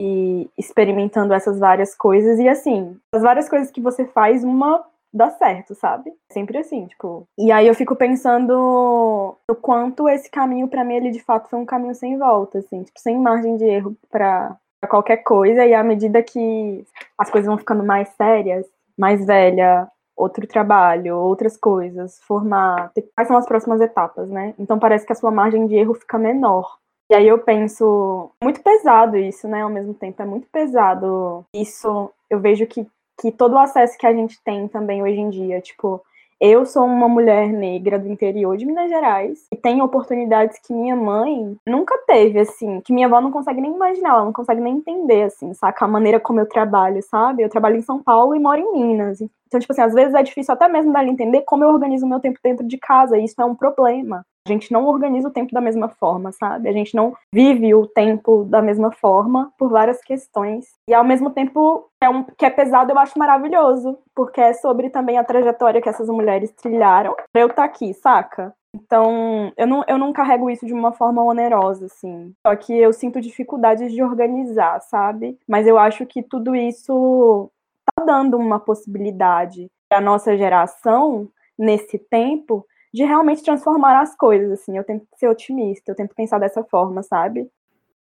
e 0.00 0.48
experimentando 0.58 1.32
essas 1.32 1.58
várias 1.58 1.94
coisas 1.94 2.38
e, 2.38 2.46
assim, 2.46 2.98
as 3.12 3.22
várias 3.22 3.48
coisas 3.48 3.70
que 3.70 3.80
você 3.80 4.04
faz, 4.04 4.44
uma 4.44 4.84
dá 5.16 5.30
certo, 5.30 5.74
sabe? 5.74 6.12
Sempre 6.30 6.58
assim, 6.58 6.86
tipo. 6.86 7.26
E 7.38 7.50
aí 7.50 7.66
eu 7.66 7.74
fico 7.74 7.96
pensando 7.96 9.36
o 9.48 9.54
quanto 9.54 10.08
esse 10.08 10.30
caminho 10.30 10.68
para 10.68 10.84
mim 10.84 10.96
ele 10.96 11.10
de 11.10 11.20
fato 11.20 11.48
foi 11.48 11.58
um 11.58 11.66
caminho 11.66 11.94
sem 11.94 12.18
volta, 12.18 12.58
assim, 12.58 12.82
tipo, 12.82 13.00
sem 13.00 13.18
margem 13.18 13.56
de 13.56 13.64
erro 13.64 13.96
para 14.10 14.56
qualquer 14.88 15.18
coisa 15.18 15.64
e 15.64 15.74
à 15.74 15.82
medida 15.82 16.22
que 16.22 16.84
as 17.18 17.30
coisas 17.30 17.46
vão 17.46 17.58
ficando 17.58 17.82
mais 17.82 18.08
sérias, 18.10 18.66
mais 18.96 19.24
velha, 19.24 19.88
outro 20.16 20.46
trabalho, 20.46 21.16
outras 21.16 21.56
coisas, 21.56 22.20
formar, 22.22 22.92
quais 23.14 23.28
são 23.28 23.36
as 23.36 23.46
próximas 23.46 23.80
etapas, 23.80 24.28
né? 24.28 24.54
Então 24.58 24.78
parece 24.78 25.04
que 25.06 25.12
a 25.12 25.16
sua 25.16 25.30
margem 25.30 25.66
de 25.66 25.74
erro 25.74 25.94
fica 25.94 26.18
menor. 26.18 26.78
E 27.10 27.14
aí 27.14 27.28
eu 27.28 27.38
penso, 27.38 28.30
muito 28.42 28.60
pesado 28.62 29.16
isso, 29.16 29.46
né? 29.46 29.62
Ao 29.62 29.70
mesmo 29.70 29.94
tempo, 29.94 30.20
é 30.20 30.24
muito 30.26 30.48
pesado 30.48 31.44
isso. 31.54 32.10
Eu 32.28 32.40
vejo 32.40 32.66
que 32.66 32.86
que 33.20 33.32
todo 33.32 33.54
o 33.54 33.58
acesso 33.58 33.96
que 33.98 34.06
a 34.06 34.12
gente 34.12 34.40
tem 34.42 34.68
também 34.68 35.02
hoje 35.02 35.18
em 35.18 35.30
dia, 35.30 35.60
tipo, 35.60 36.02
eu 36.38 36.66
sou 36.66 36.84
uma 36.84 37.08
mulher 37.08 37.48
negra 37.48 37.98
do 37.98 38.08
interior 38.08 38.58
de 38.58 38.66
Minas 38.66 38.90
Gerais 38.90 39.46
e 39.50 39.56
tenho 39.56 39.82
oportunidades 39.82 40.58
que 40.58 40.72
minha 40.72 40.94
mãe 40.94 41.56
nunca 41.66 41.96
teve, 42.06 42.38
assim, 42.38 42.80
que 42.82 42.92
minha 42.92 43.06
avó 43.06 43.22
não 43.22 43.30
consegue 43.30 43.60
nem 43.60 43.72
imaginar, 43.72 44.10
ela 44.10 44.24
não 44.26 44.34
consegue 44.34 44.60
nem 44.60 44.76
entender, 44.76 45.22
assim, 45.22 45.54
saca? 45.54 45.86
A 45.86 45.88
maneira 45.88 46.20
como 46.20 46.38
eu 46.38 46.46
trabalho, 46.46 47.02
sabe? 47.02 47.42
Eu 47.42 47.48
trabalho 47.48 47.76
em 47.76 47.82
São 47.82 48.02
Paulo 48.02 48.34
e 48.34 48.38
moro 48.38 48.60
em 48.60 48.72
Minas. 48.72 49.22
Então, 49.46 49.58
tipo 49.58 49.72
assim, 49.72 49.80
às 49.80 49.94
vezes 49.94 50.14
é 50.14 50.22
difícil 50.22 50.52
até 50.52 50.68
mesmo 50.68 50.92
dela 50.92 51.08
entender 51.08 51.40
como 51.42 51.64
eu 51.64 51.70
organizo 51.70 52.06
meu 52.06 52.20
tempo 52.20 52.38
dentro 52.42 52.66
de 52.66 52.76
casa, 52.76 53.16
e 53.16 53.24
isso 53.24 53.40
é 53.40 53.44
um 53.44 53.54
problema. 53.54 54.24
A 54.46 54.48
gente 54.48 54.72
não 54.72 54.86
organiza 54.86 55.26
o 55.26 55.32
tempo 55.32 55.52
da 55.52 55.60
mesma 55.60 55.88
forma, 55.88 56.30
sabe? 56.30 56.68
A 56.68 56.72
gente 56.72 56.94
não 56.94 57.16
vive 57.32 57.74
o 57.74 57.84
tempo 57.84 58.44
da 58.44 58.62
mesma 58.62 58.92
forma 58.92 59.52
por 59.58 59.68
várias 59.70 60.00
questões. 60.00 60.66
E 60.88 60.94
ao 60.94 61.02
mesmo 61.02 61.30
tempo 61.30 61.90
é 62.00 62.08
um, 62.08 62.22
que 62.22 62.46
é 62.46 62.50
pesado, 62.50 62.92
eu 62.92 62.98
acho 62.98 63.18
maravilhoso, 63.18 63.98
porque 64.14 64.40
é 64.40 64.52
sobre 64.52 64.88
também 64.88 65.18
a 65.18 65.24
trajetória 65.24 65.82
que 65.82 65.88
essas 65.88 66.08
mulheres 66.08 66.52
trilharam 66.52 67.16
pra 67.32 67.42
eu 67.42 67.48
estar 67.48 67.62
tá 67.62 67.64
aqui, 67.64 67.92
saca? 67.92 68.54
Então, 68.72 69.52
eu 69.56 69.66
não, 69.66 69.84
eu 69.88 69.98
não 69.98 70.12
carrego 70.12 70.48
isso 70.48 70.64
de 70.64 70.72
uma 70.74 70.92
forma 70.92 71.24
onerosa, 71.24 71.86
assim. 71.86 72.32
Só 72.46 72.54
que 72.54 72.72
eu 72.76 72.92
sinto 72.92 73.20
dificuldades 73.20 73.92
de 73.92 74.02
organizar, 74.02 74.80
sabe? 74.80 75.36
Mas 75.48 75.66
eu 75.66 75.76
acho 75.76 76.06
que 76.06 76.22
tudo 76.22 76.54
isso 76.54 77.50
tá 77.84 78.04
dando 78.04 78.36
uma 78.36 78.60
possibilidade 78.60 79.68
para 79.88 80.00
nossa 80.00 80.36
geração, 80.36 81.28
nesse 81.58 81.98
tempo, 81.98 82.66
de 82.92 83.04
realmente 83.04 83.42
transformar 83.42 84.00
as 84.00 84.16
coisas, 84.16 84.50
assim. 84.52 84.76
Eu 84.76 84.84
tento 84.84 85.06
ser 85.16 85.28
otimista, 85.28 85.90
eu 85.90 85.94
tento 85.94 86.14
pensar 86.14 86.38
dessa 86.38 86.62
forma, 86.64 87.02
sabe? 87.02 87.48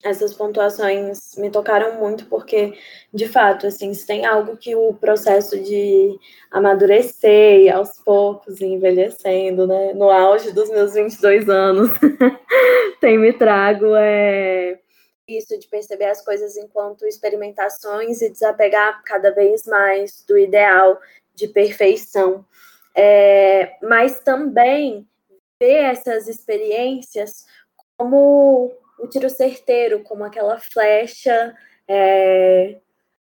Essas 0.03 0.35
pontuações 0.35 1.35
me 1.39 1.51
tocaram 1.51 1.99
muito 1.99 2.27
porque, 2.27 2.75
de 3.13 3.27
fato, 3.27 3.67
assim, 3.67 3.95
se 3.95 4.07
tem 4.07 4.27
algo 4.27 4.55
que 4.57 4.77
o 4.77 4.93
processo 4.93 5.59
de 5.59 6.19
amadurecer 6.51 7.61
e 7.61 7.71
aos 7.71 7.99
poucos 8.05 8.61
envelhecendo, 8.61 9.67
né, 9.67 9.95
no 9.95 10.11
auge 10.11 10.53
dos 10.53 10.69
meus 10.69 10.93
22 10.93 11.49
anos, 11.49 11.89
tem 13.01 13.19
me 13.19 13.33
trago 13.33 13.95
é 13.97 14.79
isso 15.27 15.59
de 15.59 15.67
perceber 15.69 16.07
as 16.07 16.23
coisas 16.23 16.57
enquanto 16.57 17.07
experimentações 17.07 18.21
e 18.21 18.31
desapegar 18.31 19.03
cada 19.05 19.31
vez 19.31 19.65
mais 19.67 20.23
do 20.29 20.37
ideal 20.37 21.01
de 21.35 21.49
perfeição 21.49 22.45
é, 22.95 23.77
mas 23.83 24.21
também 24.21 25.07
ver 25.61 25.85
essas 25.85 26.29
experiências 26.29 27.47
como 27.97 28.73
o 28.99 29.07
tiro 29.09 29.29
certeiro, 29.29 30.03
como 30.03 30.25
aquela 30.25 30.59
flecha 30.59 31.55
é, 31.89 32.77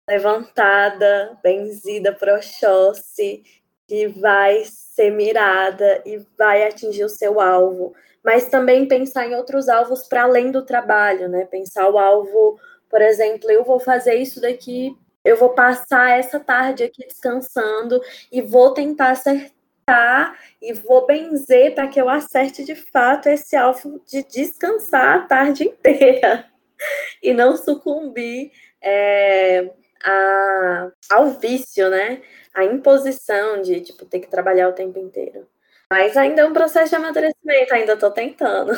levantada, 0.09 1.39
benzida 1.43 2.13
para 2.13 2.37
Oxóssi, 2.37 3.43
que 3.87 4.09
vai 4.09 4.63
ser 4.65 5.11
mirada 5.11 6.03
e 6.05 6.19
vai 6.37 6.67
atingir 6.67 7.05
o 7.05 7.09
seu 7.09 7.41
alvo. 7.41 7.95
Mas 8.25 8.49
também 8.49 8.87
pensar 8.87 9.27
em 9.27 9.35
outros 9.35 9.69
alvos 9.69 10.05
para 10.09 10.23
além 10.25 10.51
do 10.51 10.65
trabalho, 10.65 11.29
né? 11.29 11.45
Pensar 11.45 11.89
o 11.89 11.99
alvo, 11.99 12.59
por 12.89 13.03
exemplo, 13.03 13.51
eu 13.51 13.65
vou 13.65 13.81
fazer 13.81 14.15
isso 14.15 14.41
daqui 14.41 14.97
eu 15.25 15.37
vou 15.37 15.51
passar 15.51 16.19
essa 16.19 16.41
tarde 16.41 16.85
aqui 16.85 17.07
descansando 17.07 18.01
e 18.31 18.41
vou 18.43 18.73
tentar 18.75 19.11
acertar 19.11 20.39
e 20.61 20.73
vou 20.73 21.07
benzer 21.07 21.75
para 21.75 21.89
que 21.89 22.01
eu 22.01 22.09
acerte 22.09 22.65
de 22.65 22.75
fato 22.75 23.29
esse 23.29 23.57
alvo 23.57 24.01
de 24.07 24.23
descansar 24.25 25.17
a 25.19 25.27
tarde 25.27 25.65
inteira 25.65 26.47
e 27.23 27.33
não 27.33 27.57
sucumbir 27.57 28.53
é, 28.81 29.71
a, 30.05 30.91
ao 31.11 31.31
vício, 31.31 31.89
né? 31.89 32.23
A 32.55 32.65
imposição 32.65 33.63
de 33.63 33.81
tipo 33.81 34.05
ter 34.05 34.21
que 34.21 34.29
trabalhar 34.29 34.69
o 34.69 34.75
tempo 34.75 34.99
inteiro. 34.99 35.47
Mas 35.91 36.17
ainda 36.17 36.43
é 36.43 36.47
um 36.47 36.53
processo 36.53 36.91
de 36.91 36.97
amadurecimento, 36.97 37.75
ainda 37.75 37.93
estou 37.93 38.11
tentando. 38.11 38.73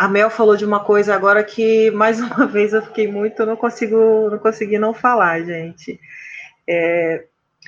A 0.00 0.08
Mel 0.08 0.30
falou 0.30 0.56
de 0.56 0.64
uma 0.64 0.82
coisa 0.82 1.14
agora 1.14 1.44
que, 1.44 1.90
mais 1.90 2.18
uma 2.18 2.46
vez, 2.48 2.72
eu 2.72 2.80
fiquei 2.80 3.06
muito, 3.06 3.44
não 3.44 3.54
consigo, 3.54 4.30
não 4.30 4.38
consegui 4.38 4.78
não 4.78 4.94
falar, 4.94 5.42
gente. 5.42 6.00
É, 6.66 7.26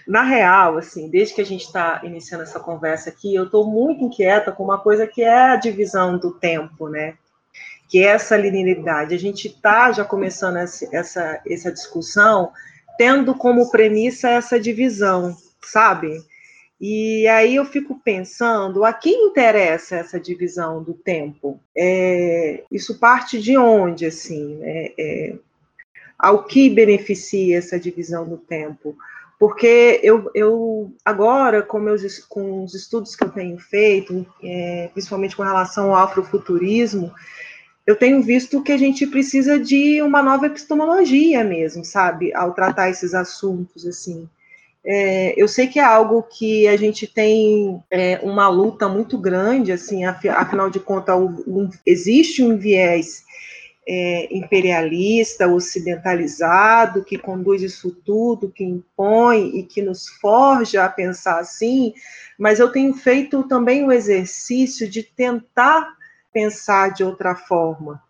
na 0.09 0.23
real, 0.23 0.79
assim, 0.79 1.11
desde 1.11 1.35
que 1.35 1.43
a 1.43 1.45
gente 1.45 1.67
está 1.67 2.01
iniciando 2.03 2.43
essa 2.43 2.59
conversa 2.59 3.11
aqui, 3.11 3.35
eu 3.35 3.45
estou 3.45 3.71
muito 3.71 4.03
inquieta 4.03 4.51
com 4.51 4.65
uma 4.65 4.79
coisa 4.79 5.07
que 5.07 5.23
é 5.23 5.51
a 5.51 5.57
divisão 5.57 6.17
do 6.17 6.33
tempo, 6.33 6.89
né? 6.89 7.19
Que 7.87 8.03
é 8.03 8.07
essa 8.07 8.35
linearidade. 8.35 9.15
A 9.15 9.19
gente 9.19 9.49
está 9.49 9.93
já 9.93 10.03
começando 10.03 10.57
essa, 10.57 10.89
essa, 10.91 11.43
essa 11.47 11.71
discussão 11.71 12.51
tendo 12.97 13.35
como 13.35 13.71
premissa 13.71 14.31
essa 14.31 14.59
divisão, 14.59 15.37
sabe? 15.63 16.25
E 16.85 17.29
aí 17.29 17.55
eu 17.55 17.65
fico 17.65 18.01
pensando, 18.05 18.85
a 18.85 18.93
quem 18.93 19.29
interessa 19.29 19.95
essa 19.95 20.19
divisão 20.19 20.83
do 20.83 20.93
tempo? 20.93 21.61
É, 21.77 22.65
isso 22.73 22.99
parte 22.99 23.41
de 23.41 23.57
onde, 23.57 24.05
assim? 24.05 24.57
Né? 24.57 24.89
É, 24.99 25.37
ao 26.19 26.43
que 26.43 26.69
beneficia 26.69 27.59
essa 27.59 27.79
divisão 27.79 28.29
do 28.29 28.37
tempo? 28.37 28.97
Porque 29.39 30.01
eu, 30.03 30.29
eu 30.35 30.93
agora, 31.05 31.63
com, 31.63 31.79
meus, 31.79 32.19
com 32.25 32.65
os 32.65 32.75
estudos 32.75 33.15
que 33.15 33.23
eu 33.23 33.31
tenho 33.31 33.59
feito, 33.61 34.27
é, 34.43 34.91
principalmente 34.93 35.37
com 35.37 35.45
relação 35.45 35.95
ao 35.95 36.03
afrofuturismo, 36.03 37.13
eu 37.87 37.95
tenho 37.95 38.21
visto 38.21 38.61
que 38.61 38.73
a 38.73 38.77
gente 38.77 39.07
precisa 39.07 39.57
de 39.57 40.03
uma 40.03 40.21
nova 40.21 40.47
epistemologia 40.47 41.45
mesmo, 41.45 41.85
sabe, 41.85 42.35
ao 42.35 42.53
tratar 42.53 42.91
esses 42.91 43.15
assuntos, 43.15 43.87
assim. 43.87 44.29
É, 44.85 45.41
eu 45.41 45.47
sei 45.47 45.69
que 45.69 45.79
é 45.79 45.85
algo 45.85 46.23
que 46.25 46.67
a 46.67 46.77
gente 46.77 47.07
tem 47.07 47.81
é, 47.89 48.19
uma 48.23 48.49
luta 48.49 48.89
muito 48.89 49.17
grande, 49.17 49.71
assim, 49.71 50.05
afinal 50.05 50.69
de 50.69 50.81
contas, 50.81 51.17
um, 51.17 51.71
existe 51.87 52.43
um 52.43 52.59
viés 52.59 53.23
é, 53.89 54.29
imperialista, 54.35 55.47
ocidentalizado, 55.47 57.05
que 57.05 57.17
conduz 57.17 57.63
isso 57.63 57.91
tudo, 58.05 58.51
que 58.51 58.65
impõe 58.65 59.59
e 59.59 59.63
que 59.63 59.83
nos 59.83 60.09
forja 60.09 60.85
a 60.85 60.89
pensar 60.89 61.39
assim, 61.39 61.95
mas 62.39 62.59
eu 62.59 62.71
tenho 62.71 62.95
feito 62.95 63.43
também 63.45 63.85
o 63.85 63.93
exercício 63.93 64.89
de 64.89 65.03
tentar 65.03 65.89
pensar 66.33 66.93
de 66.93 67.05
outra 67.05 67.35
forma. 67.35 68.03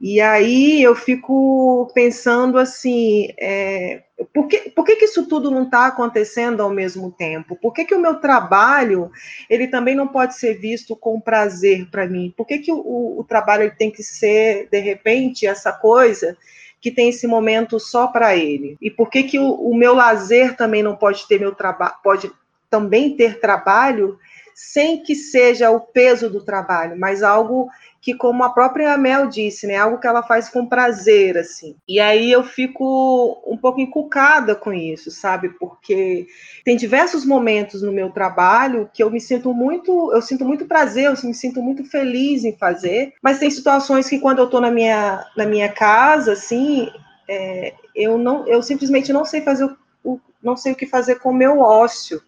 E 0.00 0.18
aí 0.18 0.82
eu 0.82 0.94
fico 0.94 1.90
pensando 1.92 2.58
assim, 2.58 3.28
é, 3.38 4.02
por, 4.32 4.48
que, 4.48 4.70
por 4.70 4.82
que, 4.82 4.96
que 4.96 5.04
isso 5.04 5.28
tudo 5.28 5.50
não 5.50 5.64
está 5.64 5.86
acontecendo 5.88 6.62
ao 6.62 6.70
mesmo 6.70 7.12
tempo? 7.12 7.54
Por 7.54 7.74
que, 7.74 7.84
que 7.84 7.94
o 7.94 8.00
meu 8.00 8.14
trabalho 8.14 9.10
ele 9.50 9.68
também 9.68 9.94
não 9.94 10.08
pode 10.08 10.36
ser 10.36 10.54
visto 10.54 10.96
com 10.96 11.20
prazer 11.20 11.90
para 11.90 12.06
mim? 12.06 12.32
Por 12.34 12.46
que, 12.46 12.58
que 12.60 12.72
o, 12.72 13.18
o 13.18 13.24
trabalho 13.28 13.74
tem 13.76 13.90
que 13.90 14.02
ser, 14.02 14.68
de 14.70 14.80
repente, 14.80 15.46
essa 15.46 15.70
coisa 15.70 16.34
que 16.80 16.90
tem 16.90 17.10
esse 17.10 17.26
momento 17.26 17.78
só 17.78 18.06
para 18.06 18.34
ele? 18.34 18.78
E 18.80 18.90
por 18.90 19.10
que, 19.10 19.24
que 19.24 19.38
o, 19.38 19.52
o 19.52 19.76
meu 19.76 19.94
lazer 19.94 20.56
também 20.56 20.82
não 20.82 20.96
pode 20.96 21.28
ter 21.28 21.38
meu 21.38 21.54
trabalho, 21.54 21.96
pode 22.02 22.32
também 22.70 23.16
ter 23.16 23.38
trabalho 23.38 24.18
sem 24.54 25.02
que 25.02 25.14
seja 25.14 25.70
o 25.70 25.80
peso 25.80 26.28
do 26.28 26.44
trabalho, 26.44 26.98
mas 26.98 27.22
algo 27.22 27.68
que, 28.00 28.14
como 28.14 28.42
a 28.42 28.50
própria 28.50 28.96
Mel 28.96 29.26
disse, 29.26 29.66
né, 29.66 29.76
algo 29.76 29.98
que 29.98 30.06
ela 30.06 30.22
faz 30.22 30.48
com 30.48 30.66
prazer, 30.66 31.36
assim. 31.36 31.76
E 31.86 32.00
aí 32.00 32.32
eu 32.32 32.42
fico 32.42 33.42
um 33.46 33.56
pouco 33.56 33.80
encucada 33.80 34.54
com 34.54 34.72
isso, 34.72 35.10
sabe? 35.10 35.50
Porque 35.50 36.26
tem 36.64 36.76
diversos 36.76 37.24
momentos 37.24 37.82
no 37.82 37.92
meu 37.92 38.10
trabalho 38.10 38.88
que 38.92 39.02
eu 39.02 39.10
me 39.10 39.20
sinto 39.20 39.52
muito, 39.52 40.12
eu 40.12 40.22
sinto 40.22 40.44
muito 40.44 40.64
prazer, 40.64 41.04
eu 41.04 41.28
me 41.28 41.34
sinto 41.34 41.62
muito 41.62 41.84
feliz 41.84 42.44
em 42.44 42.56
fazer, 42.56 43.12
mas 43.22 43.38
tem 43.38 43.50
situações 43.50 44.08
que 44.08 44.18
quando 44.18 44.38
eu 44.38 44.46
estou 44.46 44.60
na 44.60 44.70
minha, 44.70 45.26
na 45.36 45.44
minha 45.44 45.68
casa, 45.68 46.32
assim, 46.32 46.88
é, 47.28 47.74
eu 47.94 48.16
não, 48.16 48.46
eu 48.46 48.62
simplesmente 48.62 49.12
não 49.12 49.24
sei 49.24 49.42
fazer 49.42 49.70
o, 50.02 50.18
não 50.42 50.56
sei 50.56 50.72
o 50.72 50.76
que 50.76 50.86
fazer 50.86 51.16
com 51.16 51.30
o 51.30 51.34
meu 51.34 51.60
ócio. 51.60 52.22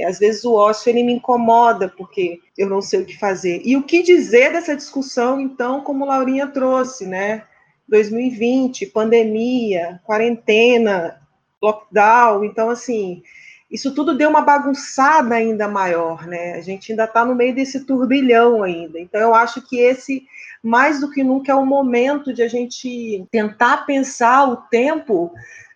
É, 0.00 0.06
às 0.06 0.18
vezes 0.18 0.44
o 0.44 0.54
ócio 0.54 0.88
ele 0.88 1.02
me 1.02 1.14
incomoda 1.14 1.88
porque 1.88 2.40
eu 2.56 2.68
não 2.68 2.80
sei 2.80 3.02
o 3.02 3.06
que 3.06 3.18
fazer. 3.18 3.62
E 3.64 3.76
o 3.76 3.82
que 3.82 4.02
dizer 4.02 4.52
dessa 4.52 4.76
discussão, 4.76 5.40
então, 5.40 5.82
como 5.82 6.06
Laurinha 6.06 6.46
trouxe, 6.46 7.06
né? 7.06 7.44
2020, 7.88 8.86
pandemia, 8.86 10.00
quarentena, 10.04 11.20
lockdown, 11.60 12.44
então 12.44 12.70
assim, 12.70 13.22
isso 13.70 13.94
tudo 13.94 14.16
deu 14.16 14.30
uma 14.30 14.40
bagunçada 14.40 15.34
ainda 15.34 15.68
maior, 15.68 16.26
né? 16.26 16.54
A 16.54 16.60
gente 16.60 16.92
ainda 16.92 17.04
está 17.04 17.24
no 17.24 17.34
meio 17.34 17.54
desse 17.54 17.84
turbilhão 17.84 18.62
ainda. 18.62 18.98
Então 18.98 19.20
eu 19.20 19.34
acho 19.34 19.62
que 19.62 19.78
esse 19.78 20.24
mais 20.62 21.00
do 21.00 21.10
que 21.10 21.22
nunca 21.22 21.52
é 21.52 21.54
o 21.54 21.64
momento 21.64 22.34
de 22.34 22.42
a 22.42 22.48
gente 22.48 23.24
tentar 23.30 23.86
pensar 23.86 24.48
o 24.48 24.56
tempo 24.56 25.32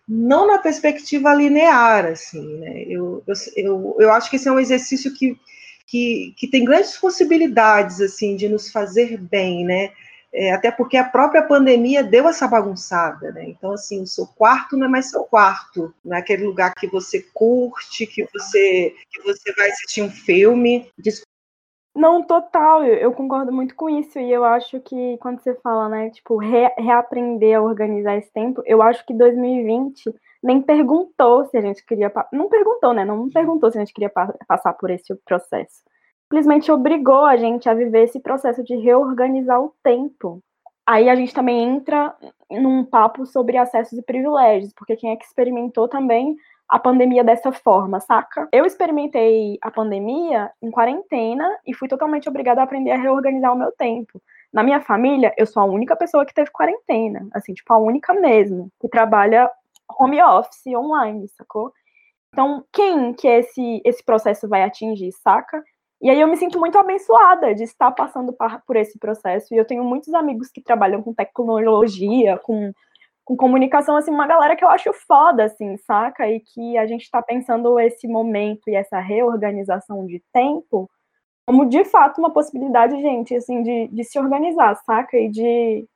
não 0.07 0.47
na 0.47 0.59
perspectiva 0.59 1.35
linear, 1.35 2.07
assim, 2.07 2.59
né? 2.59 2.85
Eu, 2.87 3.23
eu, 3.57 3.97
eu, 3.99 4.13
acho 4.13 4.29
que 4.29 4.37
esse 4.37 4.49
é 4.49 4.53
um 4.53 4.61
exercício 4.61 5.15
que, 5.15 5.39
que, 5.87 6.35
que 6.37 6.47
tem 6.47 6.65
grandes 6.65 6.97
possibilidades, 6.97 8.01
assim, 8.01 8.37
de 8.37 8.49
nos 8.49 8.71
fazer 8.71 9.17
bem, 9.19 9.65
né? 9.65 9.93
É, 10.37 10.53
até 10.53 10.71
porque 10.71 10.97
a 10.97 11.05
própria 11.05 11.43
pandemia 11.43 12.03
deu 12.03 12.29
essa 12.29 12.49
bagunçada, 12.49 13.31
né? 13.31 13.45
Então, 13.49 13.73
assim, 13.73 14.03
o 14.03 14.07
seu 14.07 14.27
quarto 14.27 14.77
não 14.77 14.87
é 14.87 14.91
mais 14.91 15.09
seu 15.09 15.23
quarto, 15.23 15.95
não 16.05 16.17
é 16.17 16.21
aquele 16.21 16.45
lugar 16.45 16.75
que 16.75 16.89
você 16.89 17.25
curte, 17.33 18.05
que 18.05 18.27
você, 18.33 18.95
que 19.11 19.23
você 19.23 19.53
vai 19.55 19.71
assistir 19.71 20.03
um 20.03 20.11
filme. 20.11 20.89
Não, 21.95 22.23
total, 22.25 22.85
eu, 22.85 22.95
eu, 22.95 23.13
concordo 23.13 23.53
muito 23.53 23.75
com 23.77 23.89
isso, 23.89 24.19
e 24.19 24.31
eu 24.33 24.45
acho 24.45 24.81
que 24.81 25.17
quando 25.19 25.41
você 25.41 25.55
fala, 25.57 25.89
né, 25.89 26.11
tipo, 26.11 26.37
re, 26.37 26.69
reaprender 26.77 27.57
a 27.57 27.63
organizar 27.63 28.17
esse 28.17 28.33
tempo, 28.33 28.63
eu 28.67 28.83
acho 28.83 29.07
que 29.07 29.15
2020 29.15 30.13
nem 30.43 30.61
perguntou 30.61 31.47
se 31.47 31.57
a 31.57 31.61
gente 31.63 31.85
queria. 31.87 32.13
Não 32.33 32.49
perguntou, 32.51 32.93
né? 32.93 33.05
Não 33.05 33.31
perguntou 33.31 33.71
se 33.71 33.79
a 33.79 33.81
gente 33.81 33.95
queria 33.95 34.11
pa 34.11 34.35
passar 34.47 34.75
por 34.75 34.91
esse 34.91 35.15
processo. 35.25 35.83
Simplesmente 36.25 36.71
obrigou 36.71 37.25
a 37.25 37.37
gente 37.37 37.69
a 37.69 37.75
viver 37.75 38.05
esse 38.05 38.21
processo 38.21 38.63
de 38.63 38.77
reorganizar 38.77 39.61
o 39.63 39.73
tempo. 39.83 40.43
Aí 40.87 41.09
a 41.09 41.15
gente 41.15 41.33
também 41.33 41.63
entra 41.63 42.15
num 42.51 42.85
papo 42.85 43.25
sobre 43.25 43.57
acessos 43.57 43.99
e 43.99 44.03
privilégios, 44.03 44.73
porque 44.75 44.97
quem 44.97 45.13
é 45.13 45.17
que 45.17 45.25
experimentou 45.25 45.89
também 45.89 46.37
a 46.69 46.79
pandemia 46.79 47.23
dessa 47.23 47.53
forma, 47.53 48.01
saca? 48.01 48.49
Eu 48.53 48.65
experimentei 48.65 49.59
a 49.61 49.71
pandemia 49.71 50.51
em 50.63 50.71
quarentena 50.71 51.49
e 51.67 51.75
fui 51.75 51.89
totalmente 51.89 52.29
obrigada 52.29 52.61
a 52.61 52.65
aprender 52.65 52.91
a 52.91 52.97
reorganizar 52.97 53.53
o 53.53 53.59
meu 53.59 53.73
tempo. 53.73 54.21
Na 54.53 54.63
minha 54.63 54.81
família, 54.81 55.35
eu 55.37 55.47
sou 55.47 55.63
a 55.63 55.67
única 55.67 55.97
pessoa 55.97 56.25
que 56.25 56.35
teve 56.35 56.51
quarentena, 56.51 57.27
assim, 57.33 57.53
tipo, 57.53 57.73
a 57.73 57.79
única 57.79 58.15
mesmo, 58.15 58.71
que 58.81 58.89
trabalha 58.89 59.51
home 59.99 60.23
office 60.23 60.67
online, 60.69 61.29
sacou? 61.29 61.73
Então, 62.33 62.65
quem 62.73 63.13
que 63.13 63.29
esse, 63.29 63.81
esse 63.85 64.03
processo 64.05 64.49
vai 64.49 64.63
atingir, 64.63 65.13
saca? 65.13 65.63
E 66.01 66.11
aí 66.11 66.21
eu 66.21 66.29
me 66.29 66.37
sinto 66.37 66.59
muito 66.59 66.77
abençoada 66.77 67.55
de 67.55 67.63
estar 67.63 67.91
passando 67.93 68.37
por 68.67 68.77
esse 68.77 68.99
processo. 68.99 69.55
E 69.55 69.57
eu 69.57 69.65
tenho 69.65 69.85
muitos 69.85 70.13
amigos 70.13 70.51
que 70.51 70.61
trabalham 70.61 71.03
com 71.03 71.15
tecnologia, 71.15 72.39
com 72.39 72.73
com 73.25 73.37
comunicação, 73.37 73.97
assim, 73.97 74.11
uma 74.11 74.27
galera 74.27 74.55
que 74.55 74.65
eu 74.65 74.69
acho 74.69 74.93
foda, 74.93 75.45
assim, 75.45 75.77
saca? 75.79 76.29
E 76.29 76.41
que 76.41 76.77
a 76.77 76.87
gente 76.87 77.11
tá 77.11 77.23
pensando 77.23 77.79
esse 77.81 78.07
momento 78.07 78.69
e 78.69 78.75
essa 78.75 79.01
reorganização 79.01 80.07
de 80.07 80.23
tempo 80.33 80.91
como, 81.47 81.67
de 81.67 81.85
fato, 81.85 82.19
uma 82.19 82.31
possibilidade, 82.31 83.01
gente, 83.01 83.35
assim, 83.35 83.63
de, 83.63 83.89
de 83.89 84.05
se 84.05 84.19
organizar, 84.19 84.75
saca? 84.77 85.17
E 85.19 85.29
de... 85.29 85.87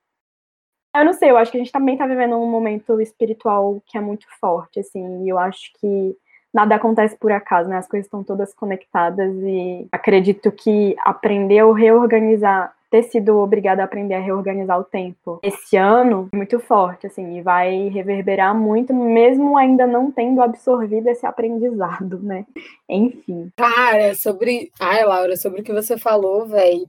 Eu 0.94 1.04
não 1.04 1.12
sei, 1.12 1.30
eu 1.30 1.36
acho 1.36 1.50
que 1.50 1.58
a 1.58 1.60
gente 1.60 1.72
também 1.72 1.96
tá 1.96 2.06
vivendo 2.06 2.36
um 2.36 2.50
momento 2.50 3.00
espiritual 3.00 3.80
que 3.86 3.96
é 3.96 4.00
muito 4.00 4.26
forte, 4.40 4.80
assim, 4.80 5.24
e 5.24 5.28
eu 5.28 5.38
acho 5.38 5.72
que 5.80 6.16
nada 6.52 6.74
acontece 6.74 7.16
por 7.16 7.30
acaso, 7.30 7.68
né? 7.68 7.76
As 7.76 7.88
coisas 7.88 8.06
estão 8.06 8.24
todas 8.24 8.54
conectadas 8.54 9.34
e 9.42 9.86
acredito 9.92 10.50
que 10.50 10.96
aprender 11.00 11.60
a 11.60 11.72
reorganizar 11.72 12.74
ter 12.90 13.02
sido 13.04 13.38
obrigada 13.38 13.82
a 13.82 13.84
aprender 13.84 14.14
a 14.14 14.20
reorganizar 14.20 14.78
o 14.78 14.84
tempo 14.84 15.38
esse 15.42 15.76
ano 15.76 16.28
muito 16.32 16.58
forte, 16.58 17.06
assim, 17.06 17.36
e 17.36 17.42
vai 17.42 17.88
reverberar 17.88 18.54
muito, 18.54 18.94
mesmo 18.94 19.58
ainda 19.58 19.86
não 19.86 20.10
tendo 20.10 20.42
absorvido 20.42 21.08
esse 21.08 21.26
aprendizado, 21.26 22.18
né? 22.20 22.46
Enfim. 22.88 23.50
Cara, 23.56 24.14
sobre. 24.14 24.70
Ai, 24.80 25.04
Laura, 25.04 25.36
sobre 25.36 25.60
o 25.60 25.64
que 25.64 25.72
você 25.72 25.98
falou, 25.98 26.46
velho. 26.46 26.88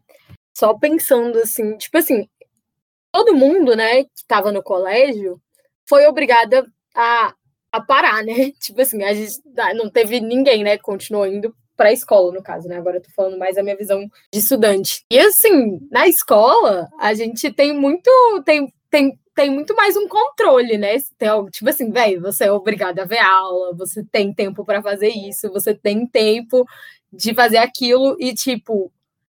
Só 0.58 0.74
pensando 0.78 1.38
assim, 1.40 1.78
tipo 1.78 1.98
assim, 1.98 2.28
todo 3.12 3.36
mundo, 3.36 3.76
né, 3.76 4.04
que 4.04 4.26
tava 4.28 4.52
no 4.52 4.64
colégio 4.64 5.40
foi 5.88 6.06
obrigada 6.06 6.66
a, 6.96 7.34
a 7.72 7.82
parar, 7.82 8.24
né? 8.24 8.52
Tipo 8.60 8.82
assim, 8.82 9.04
a 9.04 9.14
gente 9.14 9.42
não 9.76 9.90
teve 9.90 10.20
ninguém, 10.20 10.64
né, 10.64 10.78
continuou 10.78 11.26
indo 11.26 11.54
para 11.80 11.90
a 11.90 11.94
escola, 11.94 12.34
no 12.34 12.44
caso, 12.44 12.68
né? 12.68 12.76
Agora 12.76 12.98
eu 12.98 13.02
tô 13.02 13.10
falando 13.16 13.38
mais 13.38 13.58
a 13.58 13.64
minha 13.64 13.78
visão 13.78 14.06
de 14.34 14.40
estudante. 14.40 15.06
E 15.10 15.18
assim, 15.18 15.80
na 15.90 16.10
escola, 16.10 16.90
a 17.00 17.14
gente 17.14 17.50
tem 17.54 17.74
muito. 17.74 18.12
Tem, 18.44 18.68
tem, 18.92 19.18
tem 19.34 19.50
muito 19.50 19.74
mais 19.74 19.96
um 19.96 20.06
controle, 20.06 20.78
né? 20.78 20.98
Tem, 21.18 21.30
tipo 21.46 21.70
assim, 21.70 21.90
velho, 21.90 22.22
você 22.22 22.44
é 22.44 22.52
obrigado 22.52 23.00
a 23.00 23.06
ver 23.06 23.20
aula, 23.20 23.74
você 23.74 24.04
tem 24.04 24.34
tempo 24.34 24.66
para 24.66 24.84
fazer 24.84 25.08
isso, 25.08 25.50
você 25.54 25.74
tem 25.74 26.06
tempo 26.06 26.66
de 27.14 27.34
fazer 27.34 27.60
aquilo 27.60 28.18
e, 28.20 28.34
tipo, 28.34 28.92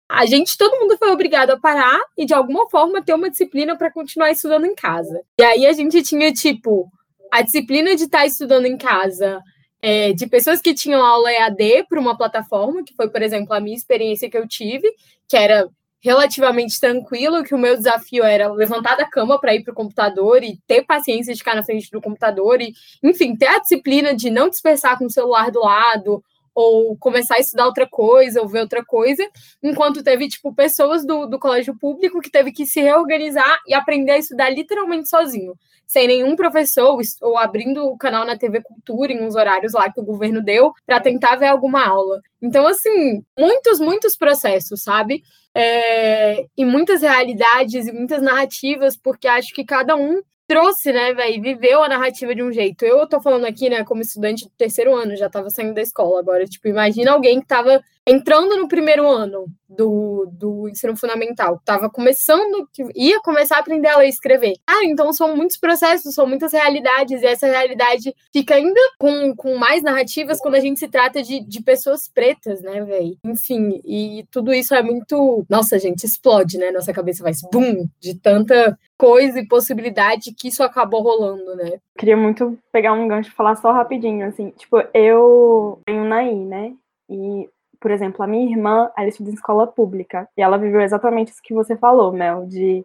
a 0.09 0.25
gente, 0.25 0.57
todo 0.57 0.77
mundo 0.81 0.97
foi 0.97 1.11
obrigado 1.11 1.51
a 1.51 1.59
parar 1.59 2.01
e, 2.17 2.25
de 2.25 2.33
alguma 2.33 2.69
forma, 2.69 3.01
ter 3.01 3.13
uma 3.13 3.29
disciplina 3.29 3.77
para 3.77 3.89
continuar 3.89 4.31
estudando 4.31 4.65
em 4.65 4.75
casa. 4.75 5.21
E 5.39 5.43
aí 5.43 5.65
a 5.65 5.71
gente 5.71 6.03
tinha, 6.03 6.33
tipo, 6.33 6.91
a 7.31 7.41
disciplina 7.41 7.95
de 7.95 8.03
estar 8.03 8.19
tá 8.19 8.25
estudando 8.25 8.65
em 8.65 8.77
casa, 8.77 9.41
é, 9.83 10.13
de 10.13 10.25
pessoas 10.27 10.61
que 10.61 10.73
tinham 10.73 11.05
aula 11.05 11.29
EAD 11.29 11.87
para 11.89 11.99
uma 11.99 12.17
plataforma, 12.17 12.85
que 12.85 12.95
foi, 12.95 13.09
por 13.09 13.21
exemplo, 13.21 13.53
a 13.53 13.59
minha 13.59 13.75
experiência 13.75 14.29
que 14.29 14.37
eu 14.37 14.47
tive, 14.47 14.89
que 15.27 15.35
era 15.35 15.67
relativamente 16.01 16.79
tranquilo, 16.79 17.43
que 17.43 17.53
o 17.53 17.57
meu 17.57 17.75
desafio 17.75 18.23
era 18.23 18.49
levantar 18.51 18.95
da 18.95 19.05
cama 19.05 19.37
para 19.37 19.53
ir 19.53 19.61
para 19.61 19.73
o 19.73 19.75
computador 19.75 20.41
e 20.41 20.57
ter 20.65 20.85
paciência 20.85 21.33
de 21.33 21.39
ficar 21.39 21.53
na 21.53 21.65
frente 21.65 21.91
do 21.91 22.01
computador 22.01 22.61
e, 22.61 22.73
enfim, 23.03 23.35
ter 23.35 23.47
a 23.47 23.59
disciplina 23.59 24.15
de 24.15 24.29
não 24.29 24.47
dispersar 24.47 24.97
com 24.97 25.05
o 25.05 25.09
celular 25.09 25.51
do 25.51 25.59
lado 25.59 26.23
ou 26.53 26.95
começar 26.97 27.35
a 27.35 27.39
estudar 27.39 27.65
outra 27.65 27.87
coisa, 27.87 28.41
ou 28.41 28.47
ver 28.47 28.61
outra 28.61 28.83
coisa, 28.83 29.27
enquanto 29.61 30.03
teve, 30.03 30.27
tipo, 30.27 30.53
pessoas 30.53 31.05
do, 31.05 31.25
do 31.25 31.39
colégio 31.39 31.77
público 31.77 32.21
que 32.21 32.31
teve 32.31 32.51
que 32.51 32.65
se 32.65 32.81
reorganizar 32.81 33.59
e 33.67 33.73
aprender 33.73 34.11
a 34.11 34.17
estudar 34.17 34.49
literalmente 34.49 35.09
sozinho, 35.09 35.53
sem 35.85 36.07
nenhum 36.07 36.35
professor, 36.35 36.99
ou 37.21 37.37
abrindo 37.37 37.85
o 37.85 37.97
canal 37.97 38.25
na 38.25 38.37
TV 38.37 38.61
Cultura 38.61 39.11
em 39.11 39.23
uns 39.23 39.35
horários 39.35 39.73
lá 39.73 39.91
que 39.91 39.99
o 39.99 40.05
governo 40.05 40.43
deu, 40.43 40.71
para 40.85 40.99
tentar 40.99 41.35
ver 41.35 41.47
alguma 41.47 41.85
aula. 41.85 42.21
Então, 42.41 42.67
assim, 42.67 43.23
muitos, 43.37 43.79
muitos 43.79 44.15
processos, 44.15 44.83
sabe? 44.83 45.23
É, 45.55 46.45
e 46.57 46.65
muitas 46.65 47.01
realidades 47.01 47.87
e 47.87 47.91
muitas 47.91 48.21
narrativas, 48.21 48.97
porque 48.97 49.27
acho 49.27 49.53
que 49.53 49.63
cada 49.63 49.95
um 49.95 50.21
trouxe, 50.53 50.93
né, 50.93 51.13
velho, 51.15 51.41
viveu 51.41 51.81
a 51.83 51.89
narrativa 51.89 52.35
de 52.35 52.43
um 52.43 52.51
jeito. 52.51 52.85
Eu 52.85 53.07
tô 53.07 53.19
falando 53.19 53.45
aqui, 53.45 53.69
né, 53.69 53.83
como 53.83 54.01
estudante 54.01 54.45
do 54.45 54.51
terceiro 54.51 54.95
ano, 54.95 55.15
já 55.15 55.27
tava 55.27 55.49
saindo 55.49 55.73
da 55.73 55.81
escola 55.81 56.19
agora. 56.19 56.45
Tipo, 56.45 56.67
imagina 56.67 57.11
alguém 57.11 57.41
que 57.41 57.47
tava 57.47 57.81
entrando 58.07 58.57
no 58.57 58.67
primeiro 58.67 59.07
ano 59.07 59.45
do, 59.67 60.27
do 60.31 60.69
ensino 60.69 60.95
fundamental, 60.95 61.55
estava 61.55 61.89
começando, 61.89 62.67
ia 62.95 63.19
começar 63.21 63.57
a 63.57 63.59
aprender 63.59 63.87
a 63.87 63.97
ler 63.97 64.05
e 64.05 64.09
escrever. 64.09 64.53
Ah, 64.67 64.83
então 64.83 65.11
são 65.11 65.35
muitos 65.35 65.57
processos, 65.57 66.13
são 66.13 66.27
muitas 66.27 66.53
realidades, 66.53 67.21
e 67.21 67.25
essa 67.25 67.47
realidade 67.47 68.13
fica 68.31 68.55
ainda 68.55 68.79
com, 68.99 69.35
com 69.35 69.55
mais 69.55 69.81
narrativas 69.81 70.39
quando 70.39 70.55
a 70.55 70.59
gente 70.59 70.79
se 70.79 70.87
trata 70.87 71.23
de, 71.23 71.39
de 71.39 71.63
pessoas 71.63 72.07
pretas, 72.07 72.61
né, 72.61 72.83
velho? 72.83 73.17
Enfim, 73.25 73.81
e 73.83 74.25
tudo 74.29 74.53
isso 74.53 74.75
é 74.75 74.83
muito. 74.83 75.45
Nossa, 75.49 75.79
gente, 75.79 76.05
explode, 76.05 76.57
né? 76.57 76.71
Nossa 76.71 76.93
cabeça 76.93 77.23
faz 77.23 77.39
bum 77.51 77.87
de 77.99 78.19
tanta 78.19 78.77
coisa 78.97 79.39
e 79.39 79.47
possibilidade 79.47 80.33
que 80.37 80.47
isso 80.49 80.63
acabou 80.63 81.01
rolando, 81.01 81.55
né? 81.55 81.79
Queria 81.97 82.17
muito 82.17 82.57
pegar 82.71 82.93
um 82.93 83.07
gancho 83.07 83.29
e 83.29 83.33
falar 83.33 83.55
só 83.55 83.71
rapidinho, 83.71 84.27
assim, 84.27 84.51
tipo, 84.51 84.77
eu 84.93 85.79
tenho 85.85 86.05
Naí, 86.05 86.35
né? 86.35 86.73
E 87.09 87.49
por 87.83 87.91
exemplo, 87.91 88.23
a 88.23 88.27
minha 88.27 88.49
irmã, 88.49 88.89
ela 88.97 89.09
estuda 89.09 89.29
em 89.29 89.33
escola 89.33 89.67
pública, 89.67 90.29
e 90.37 90.41
ela 90.41 90.57
viveu 90.57 90.79
exatamente 90.79 91.33
isso 91.33 91.43
que 91.43 91.53
você 91.53 91.75
falou, 91.75 92.13
Mel, 92.13 92.45
de 92.45 92.77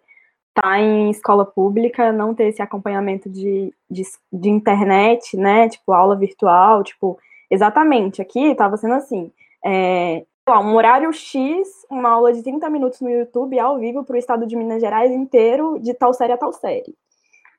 estar 0.49 0.73
tá 0.73 0.81
em 0.81 1.09
escola 1.09 1.47
pública, 1.47 2.11
não 2.11 2.35
ter 2.35 2.49
esse 2.49 2.61
acompanhamento 2.61 3.31
de, 3.31 3.73
de, 3.89 4.03
de 4.33 4.49
internet, 4.51 5.37
né, 5.37 5.69
tipo, 5.69 5.93
aula 5.93 6.17
virtual, 6.17 6.83
tipo, 6.83 7.17
exatamente, 7.49 8.21
aqui 8.21 8.47
estava 8.47 8.77
sendo 8.77 8.95
assim, 8.95 9.31
é, 9.65 10.25
um 10.49 10.75
horário 10.75 11.13
X, 11.13 11.69
uma 11.89 12.11
aula 12.11 12.33
de 12.33 12.43
30 12.43 12.69
minutos 12.69 13.01
no 13.01 13.09
YouTube, 13.09 13.57
ao 13.57 13.79
vivo, 13.79 14.03
para 14.03 14.17
o 14.17 14.19
estado 14.19 14.49
de 14.49 14.57
Minas 14.57 14.81
Gerais 14.81 15.13
inteiro, 15.13 15.79
de 15.79 15.95
tal 15.95 16.13
série 16.13 16.33
a 16.33 16.37
tal 16.37 16.53
série. 16.53 16.93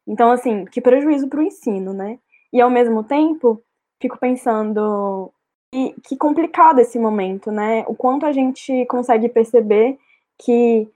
Então, 0.05 0.29
assim, 0.29 0.65
que 0.65 0.81
prejuízo 0.81 1.29
para 1.29 1.39
o 1.39 1.43
ensino, 1.43 1.93
né? 1.93 2.19
E, 2.51 2.59
ao 2.59 2.69
mesmo 2.69 3.01
tempo, 3.01 3.63
fico 4.01 4.17
pensando, 4.17 5.31
e 5.73 5.93
que 6.03 6.17
complicado 6.17 6.79
esse 6.79 6.97
momento, 6.97 7.51
né? 7.51 7.83
O 7.87 7.95
quanto 7.95 8.25
a 8.25 8.31
gente 8.31 8.85
consegue 8.87 9.29
perceber 9.29 9.97
que 10.37 10.89